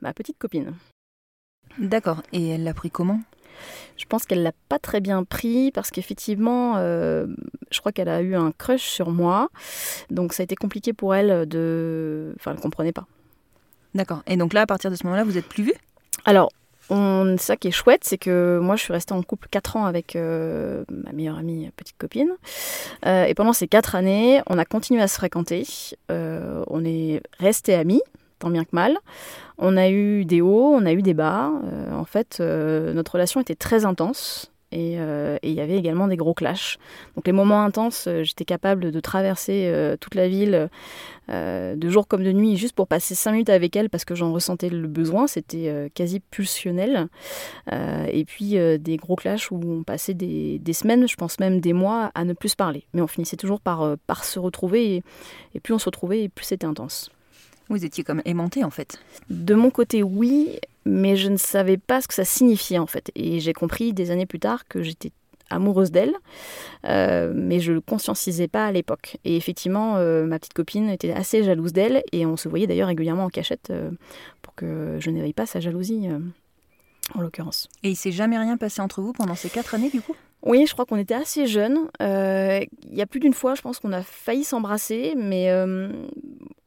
ma 0.00 0.12
petite 0.12 0.38
copine. 0.38 0.74
D'accord, 1.78 2.22
et 2.32 2.50
elle 2.50 2.64
l'a 2.64 2.74
pris 2.74 2.90
comment? 2.90 3.20
Je 3.96 4.04
pense 4.06 4.24
qu'elle 4.24 4.42
l'a 4.42 4.52
pas 4.68 4.78
très 4.78 5.00
bien 5.00 5.24
pris 5.24 5.70
parce 5.70 5.90
qu'effectivement, 5.90 6.76
euh, 6.76 7.26
je 7.70 7.80
crois 7.80 7.92
qu'elle 7.92 8.08
a 8.08 8.22
eu 8.22 8.34
un 8.34 8.52
crush 8.52 8.82
sur 8.82 9.10
moi. 9.10 9.50
Donc 10.10 10.32
ça 10.32 10.42
a 10.42 10.44
été 10.44 10.56
compliqué 10.56 10.92
pour 10.92 11.14
elle 11.14 11.46
de... 11.46 12.32
Enfin, 12.36 12.52
elle 12.52 12.60
comprenait 12.60 12.92
pas. 12.92 13.06
D'accord, 13.94 14.22
et 14.26 14.36
donc 14.36 14.52
là, 14.52 14.62
à 14.62 14.66
partir 14.66 14.90
de 14.90 14.96
ce 14.96 15.04
moment-là, 15.04 15.24
vous 15.24 15.36
êtes 15.36 15.46
plus 15.46 15.64
vus? 15.64 15.74
Alors, 16.24 16.50
on, 16.90 17.36
ça 17.38 17.56
qui 17.56 17.68
est 17.68 17.72
chouette, 17.72 18.04
c'est 18.04 18.18
que 18.18 18.58
moi, 18.60 18.76
je 18.76 18.82
suis 18.82 18.92
restée 18.92 19.14
en 19.14 19.22
couple 19.22 19.48
4 19.50 19.76
ans 19.76 19.84
avec 19.86 20.16
euh, 20.16 20.84
ma 20.90 21.12
meilleure 21.12 21.38
amie, 21.38 21.66
euh, 21.66 21.70
petite 21.76 21.96
copine. 21.96 22.30
Euh, 23.06 23.24
et 23.24 23.34
pendant 23.34 23.52
ces 23.52 23.68
4 23.68 23.94
années, 23.94 24.42
on 24.48 24.58
a 24.58 24.64
continué 24.64 25.00
à 25.00 25.08
se 25.08 25.16
fréquenter. 25.16 25.64
On 26.08 26.84
est 26.84 27.22
restés 27.38 27.74
amis, 27.74 28.02
tant 28.38 28.50
bien 28.50 28.64
que 28.64 28.70
mal. 28.72 28.98
On 29.58 29.76
a 29.76 29.88
eu 29.88 30.24
des 30.24 30.40
hauts, 30.40 30.74
on 30.74 30.84
a 30.86 30.92
eu 30.92 31.02
des 31.02 31.14
bas. 31.14 31.50
En 31.92 32.04
fait, 32.04 32.40
notre 32.40 33.12
relation 33.12 33.40
était 33.40 33.54
très 33.54 33.84
intense. 33.84 34.50
Et 34.72 34.98
euh, 34.98 35.36
et 35.42 35.50
il 35.50 35.54
y 35.54 35.60
avait 35.60 35.76
également 35.76 36.08
des 36.08 36.16
gros 36.16 36.34
clashs. 36.34 36.78
Donc 37.16 37.26
les 37.26 37.32
moments 37.32 37.62
intenses, 37.62 38.06
euh, 38.06 38.22
j'étais 38.22 38.44
capable 38.44 38.90
de 38.90 39.00
traverser 39.00 39.66
euh, 39.66 39.96
toute 39.96 40.14
la 40.14 40.28
ville 40.28 40.68
de 41.28 41.88
jour 41.88 42.08
comme 42.08 42.24
de 42.24 42.32
nuit 42.32 42.56
juste 42.56 42.74
pour 42.74 42.88
passer 42.88 43.14
cinq 43.14 43.30
minutes 43.30 43.50
avec 43.50 43.76
elle 43.76 43.88
parce 43.88 44.04
que 44.04 44.16
j'en 44.16 44.32
ressentais 44.32 44.68
le 44.68 44.88
besoin, 44.88 45.28
c'était 45.28 45.88
quasi 45.94 46.18
pulsionnel. 46.18 47.06
Et 47.70 48.24
puis 48.24 48.56
des 48.80 48.96
gros 48.96 49.14
clashs 49.14 49.52
où 49.52 49.60
on 49.64 49.84
passait 49.84 50.14
des, 50.14 50.72
semaines, 50.72 51.06
je 51.06 51.14
pense 51.14 51.38
même 51.38 51.60
des 51.60 51.72
mois 51.72 52.10
à 52.16 52.24
ne 52.24 52.32
plus 52.32 52.48
se 52.48 52.56
parler. 52.56 52.84
Mais 52.94 53.00
on 53.00 53.06
finissait 53.06 53.36
toujours 53.36 53.60
par, 53.60 53.96
par 54.08 54.24
se 54.24 54.40
retrouver 54.40 54.96
et, 54.96 55.02
et 55.54 55.60
plus 55.60 55.72
on 55.72 55.78
se 55.78 55.84
retrouvait 55.84 56.24
et 56.24 56.28
plus 56.28 56.46
c'était 56.46 56.66
intense. 56.66 57.12
Vous 57.70 57.84
étiez 57.84 58.04
comme 58.04 58.20
aimanté 58.24 58.64
en 58.64 58.70
fait. 58.70 58.98
De 59.30 59.54
mon 59.54 59.70
côté, 59.70 60.02
oui, 60.02 60.58
mais 60.84 61.16
je 61.16 61.28
ne 61.28 61.36
savais 61.36 61.76
pas 61.76 62.00
ce 62.00 62.08
que 62.08 62.14
ça 62.14 62.24
signifiait 62.24 62.78
en 62.78 62.86
fait. 62.86 63.10
Et 63.14 63.38
j'ai 63.40 63.52
compris 63.52 63.92
des 63.92 64.10
années 64.10 64.26
plus 64.26 64.40
tard 64.40 64.66
que 64.68 64.82
j'étais 64.82 65.12
amoureuse 65.50 65.90
d'elle, 65.90 66.14
euh, 66.84 67.32
mais 67.34 67.60
je 67.60 67.72
le 67.72 67.80
conscientisais 67.80 68.48
pas 68.48 68.66
à 68.66 68.72
l'époque. 68.72 69.18
Et 69.24 69.36
effectivement, 69.36 69.96
euh, 69.96 70.24
ma 70.24 70.38
petite 70.38 70.54
copine 70.54 70.88
était 70.88 71.12
assez 71.12 71.44
jalouse 71.44 71.72
d'elle, 71.72 72.02
et 72.12 72.26
on 72.26 72.36
se 72.36 72.48
voyait 72.48 72.66
d'ailleurs 72.66 72.88
régulièrement 72.88 73.24
en 73.24 73.30
cachette 73.30 73.70
euh, 73.70 73.90
pour 74.42 74.54
que 74.54 74.96
je 75.00 75.10
n'éveille 75.10 75.32
pas 75.32 75.46
sa 75.46 75.60
jalousie, 75.60 76.08
en 77.14 77.20
l'occurrence. 77.20 77.68
Et 77.82 77.90
il 77.90 77.96
s'est 77.96 78.12
jamais 78.12 78.38
rien 78.38 78.56
passé 78.56 78.80
entre 78.80 79.00
vous 79.00 79.12
pendant 79.12 79.34
ces 79.34 79.48
quatre 79.48 79.74
années 79.74 79.90
du 79.90 80.00
coup? 80.00 80.14
Oui, 80.42 80.64
je 80.66 80.72
crois 80.72 80.86
qu'on 80.86 80.96
était 80.96 81.14
assez 81.14 81.46
jeunes. 81.46 81.88
Euh, 82.00 82.60
Il 82.90 82.96
y 82.96 83.02
a 83.02 83.06
plus 83.06 83.20
d'une 83.20 83.34
fois, 83.34 83.54
je 83.54 83.62
pense 83.62 83.78
qu'on 83.78 83.92
a 83.92 84.02
failli 84.02 84.42
s'embrasser, 84.44 85.14
mais 85.16 85.50
euh, 85.50 85.90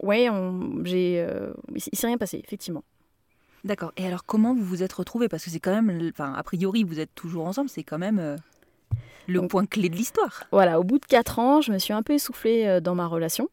ouais, 0.02 0.28
on- 0.30 0.84
j'ai, 0.84 1.24
euh, 1.28 1.52
il 1.74 1.98
s'est 1.98 2.06
rien 2.06 2.16
passé, 2.18 2.40
effectivement. 2.44 2.84
D'accord. 3.64 3.92
Et 3.96 4.06
alors 4.06 4.24
comment 4.26 4.54
vous 4.54 4.62
vous 4.64 4.82
êtes 4.82 4.92
retrouvés? 4.92 5.28
Parce 5.28 5.44
que 5.44 5.50
c'est 5.50 5.58
quand 5.60 5.74
même, 5.74 6.10
enfin 6.12 6.34
a 6.34 6.42
priori 6.42 6.84
vous 6.84 7.00
êtes 7.00 7.14
toujours 7.14 7.46
ensemble, 7.46 7.68
c'est 7.70 7.82
quand 7.82 7.98
même 7.98 8.18
euh, 8.18 8.36
le 9.26 9.40
Donc- 9.40 9.50
point 9.50 9.66
clé 9.66 9.88
de 9.88 9.96
l'histoire. 9.96 10.44
Voilà, 10.52 10.78
au 10.78 10.84
bout 10.84 10.98
de 10.98 11.06
quatre 11.06 11.38
ans, 11.38 11.60
je 11.62 11.72
me 11.72 11.78
suis 11.78 11.92
un 11.94 12.02
peu 12.02 12.12
essoufflée 12.12 12.80
dans 12.82 12.94
ma 12.94 13.06
relation 13.06 13.48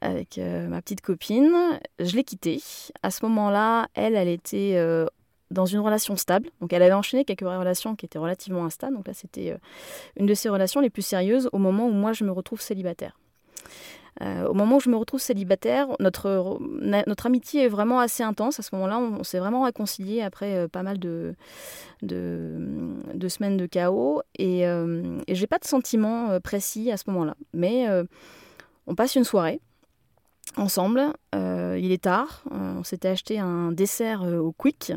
avec 0.00 0.38
ma 0.38 0.80
petite 0.82 1.00
copine. 1.00 1.52
Je 1.98 2.14
l'ai 2.16 2.24
quittée. 2.24 2.60
À 3.02 3.10
ce 3.10 3.24
moment-là, 3.26 3.88
elle, 3.94 4.16
elle 4.16 4.28
était 4.28 4.74
dans 5.50 5.66
une 5.66 5.80
relation 5.80 6.16
stable. 6.16 6.48
Donc, 6.60 6.72
elle 6.72 6.82
avait 6.82 6.92
enchaîné 6.92 7.24
quelques 7.24 7.40
relations 7.40 7.96
qui 7.96 8.06
étaient 8.06 8.18
relativement 8.18 8.64
instables. 8.64 8.96
Donc 8.96 9.06
là, 9.06 9.14
c'était 9.14 9.52
euh, 9.52 9.58
une 10.16 10.26
de 10.26 10.34
ses 10.34 10.48
relations 10.48 10.80
les 10.80 10.90
plus 10.90 11.02
sérieuses 11.02 11.48
au 11.52 11.58
moment 11.58 11.86
où 11.86 11.92
moi, 11.92 12.12
je 12.12 12.24
me 12.24 12.32
retrouve 12.32 12.60
célibataire. 12.60 13.16
Euh, 14.22 14.46
au 14.46 14.54
moment 14.54 14.76
où 14.76 14.80
je 14.80 14.90
me 14.90 14.96
retrouve 14.96 15.20
célibataire, 15.20 15.88
notre, 15.98 16.58
notre 16.60 17.26
amitié 17.26 17.64
est 17.64 17.68
vraiment 17.68 18.00
assez 18.00 18.22
intense. 18.22 18.58
À 18.58 18.62
ce 18.62 18.74
moment-là, 18.74 18.98
on, 18.98 19.24
s'est 19.24 19.38
vraiment 19.38 19.62
réconcilié 19.62 20.20
après 20.22 20.56
euh, 20.56 20.68
pas 20.68 20.82
mal 20.82 20.98
de, 20.98 21.34
de, 22.02 23.28
semaines 23.28 23.56
de 23.56 23.66
chaos. 23.66 24.22
Et, 24.38 24.66
euh, 24.66 25.18
et 25.26 25.34
j'ai 25.34 25.46
pas 25.46 25.58
de 25.58 25.64
sentiment 25.64 26.38
précis 26.40 26.90
à 26.90 26.96
ce 26.96 27.04
moment-là. 27.08 27.34
Mais 27.54 27.86
on 28.86 28.94
passe 28.94 29.14
une 29.14 29.24
soirée 29.24 29.60
ensemble. 30.56 31.12
Euh, 31.34 31.78
il 31.80 31.92
est 31.92 32.02
tard. 32.02 32.42
Euh, 32.52 32.74
on 32.78 32.84
s'était 32.84 33.08
acheté 33.08 33.38
un 33.38 33.72
dessert 33.72 34.22
euh, 34.22 34.38
au 34.38 34.52
Quick. 34.52 34.92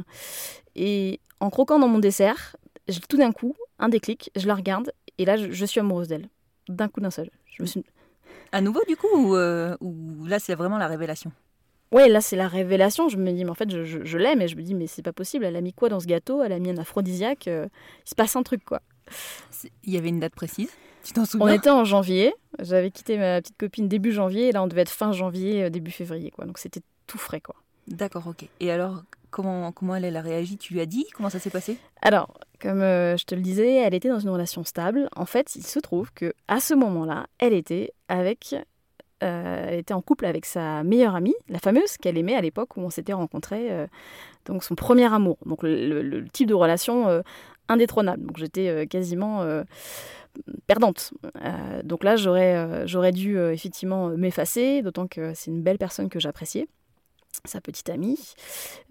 Et 0.75 1.19
en 1.39 1.49
croquant 1.49 1.79
dans 1.79 1.87
mon 1.87 1.99
dessert, 1.99 2.55
j'ai 2.87 2.99
tout 3.01 3.17
d'un 3.17 3.31
coup 3.31 3.55
un 3.79 3.89
déclic. 3.89 4.31
Je 4.35 4.47
la 4.47 4.55
regarde 4.55 4.91
et 5.17 5.25
là, 5.25 5.37
je, 5.37 5.51
je 5.51 5.65
suis 5.65 5.79
amoureuse 5.79 6.07
d'elle. 6.07 6.29
D'un 6.69 6.87
coup 6.87 7.01
d'un 7.01 7.11
seul. 7.11 7.29
Je 7.45 7.61
me 7.61 7.67
suis... 7.67 7.83
À 8.51 8.61
nouveau 8.61 8.81
du 8.87 8.95
coup 8.95 9.07
ou, 9.13 9.35
ou 9.35 10.25
là 10.25 10.37
c'est 10.39 10.53
vraiment 10.55 10.77
la 10.77 10.87
révélation? 10.87 11.31
Ouais, 11.91 12.07
là 12.07 12.21
c'est 12.21 12.35
la 12.35 12.47
révélation. 12.47 13.09
Je 13.09 13.17
me 13.17 13.31
dis, 13.31 13.43
mais 13.43 13.51
en 13.51 13.55
fait, 13.55 13.69
je, 13.69 13.83
je- 13.83 14.03
je 14.03 14.17
l'aime 14.17 14.41
et 14.41 14.47
je 14.47 14.55
me 14.55 14.61
dis, 14.61 14.73
mais 14.73 14.87
c'est 14.87 15.01
pas 15.01 15.13
possible. 15.13 15.45
Elle 15.45 15.55
a 15.55 15.61
mis 15.61 15.73
quoi 15.73 15.89
dans 15.89 15.99
ce 15.99 16.05
gâteau? 16.07 16.41
Elle 16.43 16.51
a 16.53 16.59
mis 16.59 16.69
un 16.69 16.77
aphrodisiaque. 16.77 17.45
il 17.47 17.69
se 18.05 18.15
passe 18.15 18.35
un 18.35 18.43
truc 18.43 18.63
quoi. 18.63 18.81
Il 19.83 19.93
y 19.93 19.97
avait 19.97 20.09
une 20.09 20.19
date 20.19 20.33
précise? 20.35 20.71
Tu 21.03 21.13
t'en 21.13 21.23
On 21.39 21.47
était 21.47 21.69
en 21.69 21.83
janvier. 21.83 22.33
J'avais 22.59 22.91
quitté 22.91 23.17
ma 23.17 23.41
petite 23.41 23.57
copine 23.57 23.87
début 23.87 24.11
janvier 24.11 24.49
et 24.49 24.51
là 24.51 24.63
on 24.63 24.67
devait 24.67 24.81
être 24.81 24.89
fin 24.91 25.11
janvier, 25.11 25.63
euh, 25.63 25.69
début 25.69 25.91
février 25.91 26.31
quoi. 26.31 26.45
Donc 26.45 26.57
c'était 26.57 26.81
tout 27.07 27.17
frais 27.17 27.41
quoi. 27.41 27.55
D'accord, 27.87 28.27
ok. 28.27 28.47
Et 28.61 28.71
alors 28.71 29.03
comment, 29.31 29.71
comment 29.71 29.95
elle, 29.95 30.05
elle 30.05 30.15
a 30.15 30.21
réagi? 30.21 30.57
Tu 30.57 30.73
lui 30.73 30.79
as 30.81 30.85
dit? 30.85 31.05
Comment 31.15 31.29
ça 31.29 31.39
s'est 31.39 31.49
passé? 31.49 31.77
Alors, 32.01 32.33
comme 32.61 32.81
euh, 32.81 33.17
je 33.17 33.25
te 33.25 33.35
le 33.35 33.41
disais, 33.41 33.75
elle 33.75 33.93
était 33.93 34.07
dans 34.09 34.19
une 34.19 34.29
relation 34.29 34.63
stable. 34.63 35.09
En 35.15 35.25
fait, 35.25 35.55
il 35.55 35.63
se 35.65 35.79
trouve 35.79 36.13
que 36.13 36.33
à 36.47 36.59
ce 36.61 36.73
moment-là, 36.75 37.25
elle 37.39 37.51
était 37.53 37.91
avec, 38.07 38.55
euh, 39.23 39.65
elle 39.69 39.79
était 39.79 39.93
en 39.93 40.01
couple 40.01 40.25
avec 40.25 40.45
sa 40.45 40.83
meilleure 40.83 41.15
amie, 41.15 41.35
la 41.49 41.59
fameuse 41.59 41.97
qu'elle 41.97 42.17
aimait 42.17 42.35
à 42.35 42.41
l'époque 42.41 42.77
où 42.77 42.81
on 42.81 42.89
s'était 42.89 43.11
rencontrés, 43.13 43.71
euh, 43.71 43.87
donc 44.45 44.63
son 44.63 44.75
premier 44.75 45.11
amour. 45.11 45.37
Donc 45.45 45.63
le, 45.63 45.87
le- 45.89 46.01
le 46.03 46.29
type 46.29 46.47
de 46.47 46.53
relation 46.53 47.09
euh, 47.09 47.21
indétrônable. 47.67 48.25
Donc 48.27 48.37
j'étais 48.37 48.87
quasiment 48.87 49.41
perdante. 50.67 51.13
Euh, 51.43 51.83
donc 51.83 52.03
là, 52.03 52.15
j'aurais 52.15 52.55
euh, 52.55 52.87
j'aurais 52.87 53.11
dû 53.11 53.37
euh, 53.37 53.53
effectivement 53.53 54.09
m'effacer, 54.09 54.81
d'autant 54.81 55.07
que 55.07 55.33
c'est 55.33 55.51
une 55.51 55.61
belle 55.61 55.77
personne 55.77 56.09
que 56.09 56.19
j'appréciais 56.19 56.67
sa 57.45 57.61
petite 57.61 57.89
amie. 57.89 58.19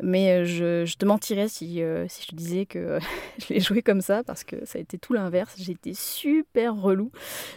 Mais 0.03 0.31
euh, 0.31 0.45
je, 0.45 0.85
je 0.85 0.97
te 0.97 1.05
mentirais 1.05 1.49
si, 1.49 1.83
euh, 1.83 2.07
si 2.09 2.23
je 2.23 2.29
te 2.29 2.35
disais 2.35 2.67
que 2.67 2.99
je 3.39 3.55
l'ai 3.55 3.61
joué 3.61 3.83
comme 3.83 4.01
ça, 4.01 4.23
parce 4.25 4.45
que 4.45 4.65
ça 4.65 4.79
a 4.79 4.81
été 4.81 4.99
tout 4.99 5.13
l'inverse. 5.13 5.55
J'ai 5.59 5.73
été 5.73 5.95
super 5.95 6.77
relou. 6.77 7.11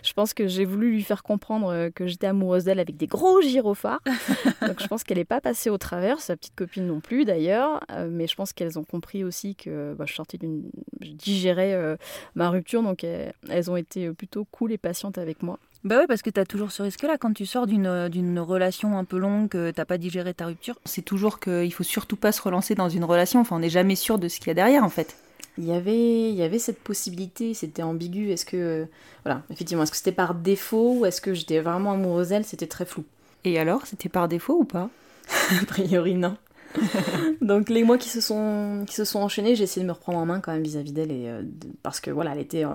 Je 0.04 0.14
pense 0.14 0.34
que 0.34 0.48
j'ai 0.48 0.66
voulu 0.66 0.92
lui 0.92 1.04
faire 1.04 1.24
comprendre 1.24 1.70
euh, 1.70 1.90
que 1.90 2.08
j'étais 2.08 2.28
amoureuse 2.28 2.66
d'elle 2.66 2.80
avec 2.80 2.98
des 2.98 3.08
gros 3.08 3.42
gyrophares. 3.42 4.02
Donc 4.62 4.82
je 4.82 4.88
pense 4.88 5.04
qu'elle 5.04 5.18
n'est 5.18 5.26
pas 5.26 5.42
passée 5.42 5.70
au 5.70 5.78
travers, 5.78 6.20
sa 6.20 6.36
petite 6.36 6.56
copine 6.56 6.88
non 6.88 7.00
plus 7.00 7.26
d'ailleurs. 7.26 7.82
Euh, 7.92 8.08
mais 8.10 8.28
je 8.28 8.36
pense 8.36 8.54
qu'elles 8.54 8.80
ont 8.80 8.84
compris 8.84 9.24
aussi 9.24 9.56
que 9.56 9.96
bah, 9.98 10.06
je 10.08 10.14
sortais 10.14 10.38
d'une... 10.38 10.70
Je 11.02 11.12
digérais 11.12 11.74
euh, 11.74 11.98
ma 12.36 12.50
rupture, 12.50 12.82
donc 12.82 13.04
elles, 13.04 13.34
elles 13.50 13.70
ont 13.70 13.76
été 13.76 14.12
plutôt 14.12 14.46
cool 14.46 14.72
et 14.72 14.78
patientes 14.78 15.18
avec 15.18 15.44
moi. 15.44 15.60
Bah 15.86 16.00
ouais, 16.00 16.08
parce 16.08 16.24
que 16.24 16.32
tu 16.32 16.40
as 16.40 16.46
toujours 16.46 16.72
ce 16.72 16.82
risque-là. 16.82 17.20
Quand 17.20 17.32
tu 17.32 17.46
sors 17.46 17.68
d'une 17.68 17.86
euh, 17.86 18.10
d'une 18.10 18.40
relation 18.40 18.98
un 18.98 19.04
peu 19.04 19.20
longue, 19.20 19.50
que 19.50 19.70
t'as 19.70 19.86
pas 19.86 20.00
digéré 20.00 20.34
ta 20.34 20.48
rupture, 20.48 20.80
c'est 20.84 21.04
toujours 21.04 21.40
qu'il 21.40 21.72
faut 21.72 21.84
surtout 21.84 22.16
pas 22.16 22.32
se 22.32 22.42
relancer 22.42 22.74
dans 22.74 22.90
une 22.90 23.04
relation. 23.04 23.40
Enfin, 23.40 23.58
on 23.58 23.60
n'est 23.60 23.70
jamais 23.70 23.96
sûr 23.96 24.18
de 24.18 24.28
ce 24.28 24.40
qu'il 24.40 24.48
y 24.48 24.50
a 24.50 24.56
derrière, 24.56 24.84
en 24.84 24.90
fait. 24.90 25.16
Il 25.60 25.66
y 25.66 25.72
avait, 25.72 26.32
il 26.32 26.36
y 26.36 26.42
avait 26.42 26.58
cette 26.58 26.80
possibilité, 26.80 27.54
c'était 27.54 27.84
ambigu. 27.84 28.32
Est-ce 28.32 28.46
que, 28.46 28.88
voilà, 29.24 29.44
effectivement, 29.52 29.84
est-ce 29.84 29.92
que 29.92 29.98
c'était 29.98 30.12
par 30.12 30.34
défaut 30.34 30.96
ou 31.00 31.06
est-ce 31.06 31.22
que 31.22 31.36
j'étais 31.36 31.60
vraiment 31.60 31.92
amoureuse 31.92 32.30
d'elle? 32.30 32.46
C'était 32.46 32.68
très 32.68 32.86
flou. 32.86 33.04
Et 33.44 33.60
alors, 33.60 33.86
c'était 33.86 34.10
par 34.10 34.28
défaut 34.28 34.58
ou 34.60 34.66
pas? 34.66 34.90
A 35.62 35.66
priori, 35.66 36.16
non. 36.16 36.36
Donc 37.42 37.70
les 37.70 37.84
mois 37.84 37.98
qui 37.98 38.10
se 38.10 38.22
sont 38.22 38.84
qui 38.88 38.96
se 38.96 39.06
sont 39.06 39.20
enchaînés, 39.20 39.56
j'ai 39.56 39.64
essayé 39.64 39.82
de 39.84 39.88
me 39.88 39.94
reprendre 39.94 40.18
en 40.20 40.26
main 40.26 40.40
quand 40.40 40.52
même 40.52 40.64
vis-à-vis 40.64 40.92
d'elle 40.92 41.12
et 41.12 41.28
euh, 41.30 41.42
de- 41.44 41.68
parce 41.84 42.00
que 42.00 42.12
voilà, 42.12 42.32
elle 42.34 42.40
était 42.40 42.66
euh, 42.66 42.70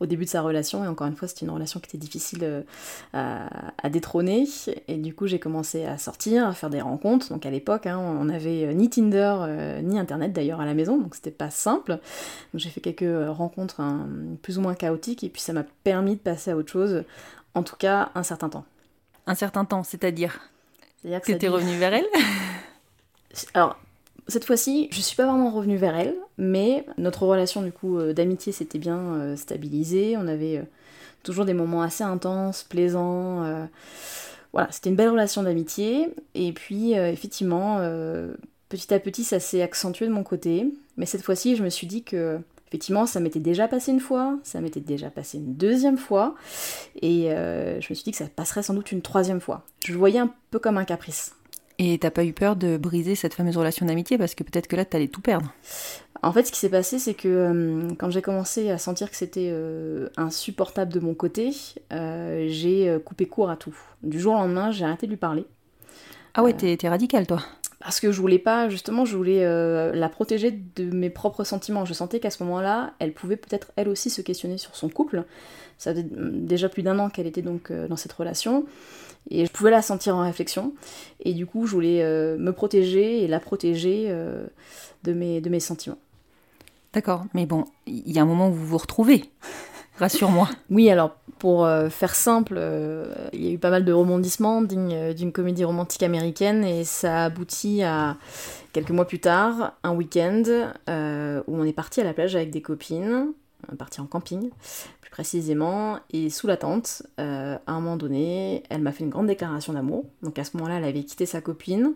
au 0.00 0.06
début 0.06 0.24
de 0.24 0.30
sa 0.30 0.42
relation 0.42 0.84
et 0.84 0.88
encore 0.88 1.06
une 1.06 1.16
fois, 1.16 1.28
c'était 1.28 1.44
une 1.46 1.50
relation 1.52 1.80
qui 1.80 1.86
était 1.88 1.98
difficile 1.98 2.40
euh, 2.42 2.62
à, 3.12 3.48
à 3.82 3.88
détrôner 3.90 4.46
et 4.88 4.96
du 4.96 5.14
coup, 5.14 5.26
j'ai 5.26 5.38
commencé 5.38 5.84
à 5.84 5.98
sortir, 5.98 6.46
à 6.46 6.52
faire 6.52 6.70
des 6.70 6.80
rencontres. 6.80 7.28
Donc 7.30 7.46
à 7.46 7.50
l'époque, 7.50 7.86
hein, 7.86 7.98
on 7.98 8.28
avait 8.28 8.64
euh, 8.66 8.72
ni 8.72 8.88
Tinder 8.90 9.34
ni 9.82 9.98
internet 9.98 10.32
d'ailleurs 10.32 10.60
à 10.60 10.64
la 10.66 10.74
maison, 10.74 10.98
donc 10.98 11.14
c'était 11.14 11.30
pas 11.30 11.50
simple. 11.50 11.92
Donc 11.92 12.60
j'ai 12.60 12.70
fait 12.70 12.80
quelques 12.80 13.28
rencontres 13.36 13.80
hein, 13.80 14.06
plus 14.42 14.58
ou 14.58 14.60
moins 14.60 14.74
chaotiques 14.74 15.24
et 15.24 15.28
puis 15.28 15.40
ça 15.42 15.52
m'a 15.52 15.64
permis 15.84 16.14
de 16.16 16.20
passer 16.20 16.50
à 16.50 16.56
autre 16.56 16.70
chose, 16.70 17.04
en 17.54 17.62
tout 17.62 17.76
cas 17.76 18.10
un 18.14 18.22
certain 18.22 18.48
temps. 18.48 18.64
Un 19.26 19.34
certain 19.34 19.64
temps, 19.64 19.82
c'est-à-dire 19.82 20.38
C'est-à-dire 21.02 21.20
que 21.20 21.32
t'es 21.32 21.38
dure- 21.38 21.54
revenu 21.54 21.76
vers 21.78 21.92
elle? 21.94 22.06
Alors, 23.54 23.78
cette 24.28 24.44
fois-ci, 24.44 24.88
je 24.90 25.00
suis 25.00 25.16
pas 25.16 25.26
vraiment 25.26 25.50
revenue 25.50 25.76
vers 25.76 25.96
elle, 25.96 26.16
mais 26.38 26.84
notre 26.98 27.24
relation 27.24 27.62
du 27.62 27.72
coup 27.72 27.98
euh, 27.98 28.12
d'amitié 28.12 28.52
s'était 28.52 28.78
bien 28.78 28.98
euh, 28.98 29.36
stabilisée. 29.36 30.16
On 30.16 30.26
avait 30.26 30.58
euh, 30.58 30.62
toujours 31.22 31.44
des 31.44 31.54
moments 31.54 31.82
assez 31.82 32.04
intenses, 32.04 32.64
plaisants. 32.64 33.44
Voilà, 34.52 34.68
c'était 34.70 34.90
une 34.90 34.96
belle 34.96 35.10
relation 35.10 35.42
d'amitié. 35.42 36.08
Et 36.34 36.52
puis, 36.52 36.92
effectivement, 36.92 37.78
petit 38.68 38.94
à 38.94 39.00
petit, 39.00 39.22
ça 39.22 39.38
s'est 39.38 39.60
accentué 39.60 40.06
de 40.06 40.12
mon 40.12 40.22
côté. 40.22 40.72
Mais 40.96 41.04
cette 41.04 41.22
fois-ci, 41.22 41.56
je 41.56 41.64
me 41.64 41.68
suis 41.68 41.86
dit 41.86 42.04
que, 42.04 42.38
effectivement, 42.68 43.04
ça 43.04 43.20
m'était 43.20 43.40
déjà 43.40 43.68
passé 43.68 43.90
une 43.90 44.00
fois, 44.00 44.38
ça 44.44 44.60
m'était 44.60 44.80
déjà 44.80 45.10
passé 45.10 45.36
une 45.38 45.54
deuxième 45.56 45.98
fois. 45.98 46.36
Et 47.02 47.28
je 47.28 47.76
me 47.90 47.94
suis 47.94 48.04
dit 48.04 48.12
que 48.12 48.18
ça 48.18 48.28
passerait 48.34 48.62
sans 48.62 48.72
doute 48.72 48.92
une 48.92 49.02
troisième 49.02 49.40
fois. 49.40 49.62
Je 49.84 49.92
le 49.92 49.98
voyais 49.98 50.20
un 50.20 50.32
peu 50.50 50.58
comme 50.58 50.78
un 50.78 50.84
caprice. 50.84 51.34
Et 51.78 51.98
t'as 51.98 52.10
pas 52.10 52.24
eu 52.24 52.32
peur 52.32 52.56
de 52.56 52.78
briser 52.78 53.14
cette 53.14 53.34
fameuse 53.34 53.56
relation 53.56 53.84
d'amitié 53.86 54.16
parce 54.16 54.34
que 54.34 54.44
peut-être 54.44 54.66
que 54.66 54.76
là, 54.76 54.84
t'allais 54.84 55.08
tout 55.08 55.20
perdre. 55.20 55.52
En 56.22 56.32
fait, 56.32 56.44
ce 56.44 56.52
qui 56.52 56.58
s'est 56.58 56.70
passé, 56.70 56.98
c'est 56.98 57.14
que 57.14 57.28
euh, 57.28 57.94
quand 57.98 58.10
j'ai 58.10 58.22
commencé 58.22 58.70
à 58.70 58.78
sentir 58.78 59.10
que 59.10 59.16
c'était 59.16 59.50
euh, 59.52 60.08
insupportable 60.16 60.92
de 60.92 61.00
mon 61.00 61.14
côté, 61.14 61.50
euh, 61.92 62.46
j'ai 62.48 62.98
coupé 63.04 63.26
court 63.26 63.50
à 63.50 63.56
tout. 63.56 63.76
Du 64.02 64.18
jour 64.18 64.34
au 64.34 64.38
lendemain, 64.38 64.70
j'ai 64.70 64.84
arrêté 64.84 65.06
de 65.06 65.12
lui 65.12 65.18
parler. 65.18 65.44
Ah 66.34 66.42
ouais, 66.42 66.52
t'es 66.52 66.76
t'es 66.76 66.88
radical, 66.88 67.26
toi. 67.26 67.42
Parce 67.80 68.00
que 68.00 68.10
je 68.10 68.20
voulais 68.20 68.38
pas, 68.38 68.68
justement, 68.68 69.04
je 69.04 69.16
voulais 69.16 69.44
la 69.94 70.08
protéger 70.08 70.50
de 70.50 70.84
mes 70.90 71.10
propres 71.10 71.44
sentiments. 71.44 71.84
Je 71.84 71.92
sentais 71.92 72.20
qu'à 72.20 72.30
ce 72.30 72.42
moment-là, 72.42 72.94
elle 72.98 73.12
pouvait 73.12 73.36
peut-être 73.36 73.72
elle 73.76 73.88
aussi 73.88 74.10
se 74.10 74.22
questionner 74.22 74.58
sur 74.58 74.74
son 74.74 74.88
couple. 74.88 75.24
Ça 75.78 75.92
faisait 75.92 76.04
mm, 76.04 76.46
déjà 76.46 76.68
plus 76.68 76.82
d'un 76.82 76.98
an 76.98 77.10
qu'elle 77.10 77.26
était 77.26 77.42
donc 77.42 77.70
dans 77.72 77.96
cette 77.96 78.12
relation. 78.12 78.66
Et 79.30 79.44
je 79.44 79.50
pouvais 79.50 79.70
la 79.70 79.82
sentir 79.82 80.16
en 80.16 80.22
réflexion. 80.22 80.72
Et 81.20 81.34
du 81.34 81.46
coup, 81.46 81.66
je 81.66 81.72
voulais 81.72 82.02
euh, 82.02 82.36
me 82.38 82.52
protéger 82.52 83.22
et 83.22 83.28
la 83.28 83.40
protéger 83.40 84.06
euh, 84.08 84.46
de, 85.04 85.12
mes, 85.12 85.40
de 85.40 85.50
mes 85.50 85.60
sentiments. 85.60 85.98
D'accord, 86.92 87.24
mais 87.34 87.46
bon, 87.46 87.64
il 87.86 88.10
y 88.10 88.18
a 88.18 88.22
un 88.22 88.26
moment 88.26 88.48
où 88.48 88.52
vous 88.52 88.66
vous 88.66 88.78
retrouvez. 88.78 89.24
Rassure-moi. 89.98 90.48
Oui, 90.70 90.90
alors 90.90 91.16
pour 91.38 91.64
euh, 91.64 91.88
faire 91.88 92.14
simple, 92.14 92.60
il 93.32 93.44
y 93.44 93.48
a 93.48 93.52
eu 93.52 93.58
pas 93.58 93.70
mal 93.70 93.84
de 93.84 93.92
rebondissements 93.92 94.62
dignes 94.62 95.14
d'une 95.14 95.32
comédie 95.32 95.64
romantique 95.64 96.02
américaine 96.02 96.64
et 96.64 96.84
ça 96.84 97.24
aboutit 97.24 97.82
à 97.82 98.16
quelques 98.72 98.90
mois 98.90 99.06
plus 99.06 99.20
tard, 99.20 99.72
un 99.82 99.94
week-end 99.94 100.42
où 100.86 101.56
on 101.56 101.64
est 101.64 101.72
parti 101.72 102.00
à 102.00 102.04
la 102.04 102.12
plage 102.12 102.36
avec 102.36 102.50
des 102.50 102.62
copines, 102.62 103.32
parti 103.78 104.00
en 104.00 104.06
camping 104.06 104.50
précisément, 105.16 105.98
et 106.12 106.28
sous 106.28 106.46
la 106.46 106.58
tente, 106.58 107.02
à 107.16 107.58
un 107.66 107.80
moment 107.80 107.96
donné, 107.96 108.62
elle 108.68 108.82
m'a 108.82 108.92
fait 108.92 109.02
une 109.02 109.08
grande 109.08 109.28
déclaration 109.28 109.72
d'amour. 109.72 110.04
Donc 110.22 110.38
à 110.38 110.44
ce 110.44 110.54
moment-là, 110.58 110.76
elle 110.76 110.84
avait 110.84 111.04
quitté 111.04 111.24
sa 111.24 111.40
copine 111.40 111.94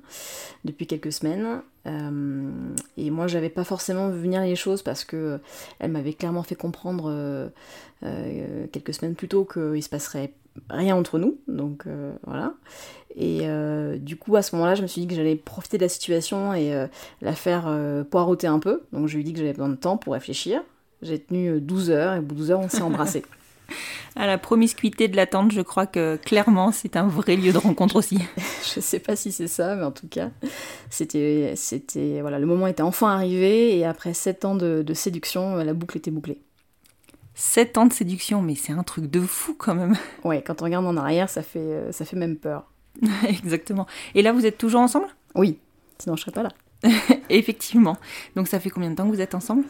depuis 0.64 0.86
quelques 0.86 1.12
semaines 1.12 1.60
euh, 1.86 2.50
et 2.96 3.10
moi, 3.10 3.26
j'avais 3.26 3.48
pas 3.48 3.64
forcément 3.64 4.08
vu 4.10 4.20
venir 4.20 4.42
les 4.42 4.56
choses 4.56 4.82
parce 4.82 5.04
que 5.04 5.40
elle 5.78 5.90
m'avait 5.90 6.12
clairement 6.12 6.42
fait 6.42 6.54
comprendre 6.54 7.06
euh, 7.08 7.48
euh, 8.02 8.66
quelques 8.72 8.94
semaines 8.94 9.14
plus 9.14 9.28
tôt 9.28 9.44
qu'il 9.44 9.82
se 9.82 9.88
passerait 9.88 10.32
rien 10.68 10.96
entre 10.96 11.18
nous. 11.18 11.38
Donc 11.48 11.86
voilà. 12.26 12.54
Et 13.16 13.42
du 13.98 14.16
coup, 14.16 14.36
à 14.36 14.42
ce 14.42 14.54
moment-là, 14.56 14.74
je 14.74 14.82
me 14.82 14.86
suis 14.86 15.00
dit 15.02 15.06
que 15.06 15.14
j'allais 15.14 15.36
profiter 15.36 15.78
de 15.78 15.82
la 15.82 15.88
situation 15.88 16.54
et 16.54 16.86
la 17.22 17.32
faire 17.32 17.72
poireauter 18.10 18.46
un 18.46 18.58
peu. 18.58 18.82
Donc 18.92 19.06
je 19.06 19.14
lui 19.14 19.22
ai 19.22 19.24
dit 19.24 19.32
que 19.32 19.38
j'avais 19.38 19.52
besoin 19.52 19.68
de 19.68 19.76
temps 19.76 19.96
pour 19.96 20.12
réfléchir. 20.12 20.62
J'ai 21.02 21.18
tenu 21.18 21.60
12 21.60 21.90
heures 21.90 22.14
et 22.14 22.18
au 22.18 22.22
bout 22.22 22.34
de 22.34 22.40
12 22.40 22.50
heures, 22.50 22.60
on 22.60 22.68
s'est 22.68 22.82
embrassés. 22.82 23.24
à 24.16 24.26
la 24.26 24.38
promiscuité 24.38 25.08
de 25.08 25.16
l'attente, 25.16 25.52
je 25.52 25.60
crois 25.60 25.86
que 25.86 26.16
clairement 26.16 26.72
c'est 26.72 26.96
un 26.96 27.06
vrai 27.06 27.36
lieu 27.36 27.52
de 27.52 27.58
rencontre 27.58 27.96
aussi. 27.96 28.18
je 28.74 28.80
sais 28.80 28.98
pas 28.98 29.16
si 29.16 29.32
c'est 29.32 29.48
ça, 29.48 29.76
mais 29.76 29.84
en 29.84 29.92
tout 29.92 30.08
cas, 30.08 30.30
c'était, 30.90 31.54
c'était, 31.56 32.20
voilà, 32.20 32.38
le 32.38 32.46
moment 32.46 32.66
était 32.66 32.82
enfin 32.82 33.08
arrivé 33.08 33.78
et 33.78 33.84
après 33.84 34.14
sept 34.14 34.44
ans 34.44 34.54
de, 34.54 34.84
séduction, 34.94 35.56
la 35.56 35.74
boucle 35.74 35.96
était 35.98 36.10
bouclée. 36.10 36.40
Sept 37.34 37.78
ans 37.78 37.86
de 37.86 37.92
séduction, 37.92 38.42
mais 38.42 38.54
c'est 38.54 38.72
un 38.72 38.82
truc 38.82 39.10
de 39.10 39.20
fou 39.20 39.54
quand 39.54 39.74
même. 39.74 39.96
Ouais, 40.24 40.42
quand 40.42 40.60
on 40.60 40.64
regarde 40.64 40.84
en 40.84 40.96
arrière, 40.96 41.30
ça 41.30 41.42
fait, 41.42 41.58
euh, 41.58 41.92
ça 41.92 42.04
fait 42.04 42.16
même 42.16 42.36
peur. 42.36 42.70
Exactement. 43.28 43.86
Et 44.14 44.22
là, 44.22 44.32
vous 44.32 44.44
êtes 44.44 44.58
toujours 44.58 44.80
ensemble? 44.80 45.06
Oui, 45.34 45.58
sinon 45.98 46.16
je 46.16 46.22
serais 46.22 46.32
pas 46.32 46.42
là. 46.42 46.50
Effectivement. 47.30 47.96
Donc 48.36 48.48
ça 48.48 48.58
fait 48.60 48.70
combien 48.70 48.90
de 48.90 48.96
temps 48.96 49.08
que 49.08 49.14
vous 49.14 49.20
êtes 49.20 49.34
ensemble? 49.34 49.64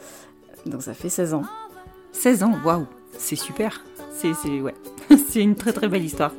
Donc 0.66 0.82
ça 0.82 0.94
fait 0.94 1.08
16 1.08 1.34
ans. 1.34 1.42
16 2.12 2.42
ans, 2.42 2.54
waouh, 2.64 2.86
c'est 3.18 3.36
super. 3.36 3.82
C'est 4.12 4.32
ouais, 4.60 4.74
c'est 5.28 5.40
une 5.40 5.54
très 5.54 5.72
très 5.72 5.88
belle 5.88 6.04
histoire. 6.04 6.32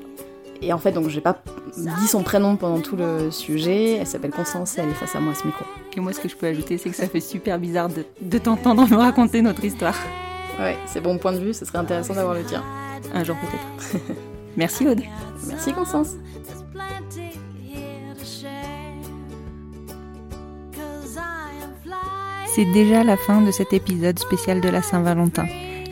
Et 0.62 0.72
en 0.74 0.78
fait, 0.78 0.92
donc 0.92 1.10
j'ai 1.10 1.22
pas 1.22 1.42
dit 1.76 2.08
son 2.08 2.22
prénom 2.22 2.56
pendant 2.56 2.82
tout 2.82 2.96
le 2.96 3.32
sujet. 3.32 3.94
Elle 3.94 4.06
s'appelle 4.06 4.32
Constance 4.32 4.78
et 4.78 4.82
elle 4.82 4.90
est 4.90 4.94
face 4.94 5.16
à 5.16 5.20
moi 5.20 5.32
à 5.32 5.36
ce 5.36 5.48
micro. 5.48 5.66
Et 5.98 6.00
moi, 6.00 6.14
ce 6.14 6.20
que 6.20 6.30
je 6.30 6.36
peux 6.36 6.46
ajouter, 6.46 6.78
c'est 6.78 6.90
que 6.92 6.96
ça 6.96 7.08
fait 7.08 7.20
super 7.20 7.58
bizarre 7.58 7.90
de, 7.90 8.06
de 8.22 8.38
t'entendre 8.38 8.88
me 8.88 8.96
raconter 8.96 9.42
notre 9.42 9.64
histoire. 9.64 9.96
Ouais, 10.60 10.78
c'est 10.86 11.02
bon 11.02 11.18
point 11.18 11.34
de 11.34 11.40
vue. 11.40 11.54
Ce 11.54 11.66
serait 11.66 11.80
intéressant 11.80 12.14
d'avoir 12.14 12.36
le 12.36 12.44
tien. 12.44 12.64
Un 13.14 13.24
jour 13.24 13.36
peut-être. 13.38 14.04
Merci 14.56 14.88
Aude. 14.88 15.02
Merci 15.48 15.74
Constance. 15.74 16.16
C'est 22.54 22.66
déjà 22.66 23.06
la 23.06 23.16
fin 23.16 23.40
de 23.42 23.50
cet 23.50 23.72
épisode 23.72 24.20
spécial 24.20 24.60
de 24.60 24.68
la 24.68 24.82
Saint-Valentin. 24.82 25.46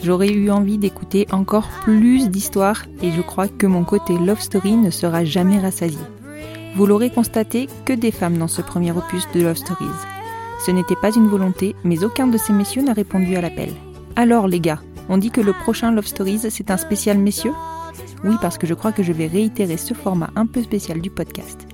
J'aurais 0.03 0.27
eu 0.27 0.52
envie 0.52 0.77
d'écouter 0.77 1.26
encore 1.31 1.69
plus 1.84 2.30
d'histoires 2.30 2.84
et 3.02 3.11
je 3.11 3.22
crois 3.22 3.48
que 3.48 3.65
mon 3.65 3.86
côté 3.86 4.18
love 4.18 4.41
story 4.41 4.73
ne 4.73 4.90
sera 4.90 5.23
jamais 5.23 5.57
rassasié. 5.57 6.02
Vous 6.76 6.86
l'aurez 6.86 7.11
constaté, 7.11 7.68
que 7.86 7.94
des 7.94 8.11
femmes 8.11 8.38
dans 8.38 8.49
ce 8.49 8.61
premier 8.61 8.91
opus 8.91 9.26
de 9.34 9.41
Love 9.41 9.56
Stories. 9.56 9.88
Ce 10.65 10.72
n'était 10.72 10.98
pas 10.98 11.15
une 11.15 11.30
volonté, 11.30 11.77
mais 11.86 12.03
aucun 12.03 12.27
de 12.27 12.38
ces 12.38 12.52
messieurs 12.52 12.84
n'a 12.84 12.94
répondu 12.94 13.38
à 13.38 13.41
l'appel. 13.41 13.72
Alors 14.18 14.49
les 14.49 14.60
gars, 14.60 14.81
on 15.07 15.18
dit 15.18 15.31
que 15.31 15.41
le 15.41 15.53
prochain 15.53 15.94
Love 15.94 16.07
Stories, 16.07 16.41
c'est 16.49 16.72
un 16.72 16.77
spécial 16.77 17.18
messieurs? 17.18 17.53
Oui, 18.26 18.36
parce 18.41 18.57
que 18.57 18.68
je 18.68 18.73
crois 18.73 18.91
que 18.91 19.03
je 19.03 19.14
vais 19.14 19.27
réitérer 19.27 19.77
ce 19.77 19.94
format 19.94 20.30
un 20.36 20.45
peu 20.45 20.61
spécial 20.61 20.99
du 20.99 21.10
podcast. 21.10 21.65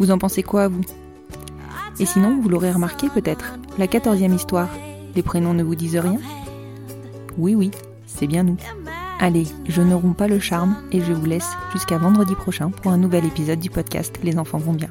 Vous 0.00 0.10
en 0.10 0.18
pensez 0.18 0.42
quoi, 0.42 0.66
vous? 0.66 0.82
Et 2.00 2.06
sinon, 2.06 2.40
vous 2.40 2.48
l'aurez 2.48 2.72
remarqué 2.72 3.08
peut-être, 3.08 3.58
la 3.78 3.86
quatorzième 3.86 4.34
histoire, 4.34 4.68
les 5.14 5.22
prénoms 5.22 5.54
ne 5.54 5.62
vous 5.62 5.74
disent 5.74 5.96
rien 5.96 6.18
oui, 7.36 7.54
oui, 7.54 7.70
c'est 8.06 8.26
bien 8.26 8.44
nous. 8.44 8.56
Allez, 9.18 9.46
je 9.68 9.82
ne 9.82 9.94
romps 9.94 10.14
pas 10.14 10.28
le 10.28 10.38
charme 10.38 10.76
et 10.92 11.00
je 11.00 11.12
vous 11.12 11.26
laisse 11.26 11.56
jusqu'à 11.72 11.98
vendredi 11.98 12.34
prochain 12.34 12.70
pour 12.70 12.92
un 12.92 12.96
nouvel 12.96 13.24
épisode 13.24 13.58
du 13.58 13.70
podcast 13.70 14.18
Les 14.22 14.38
enfants 14.38 14.58
vont 14.58 14.72
bien. 14.72 14.90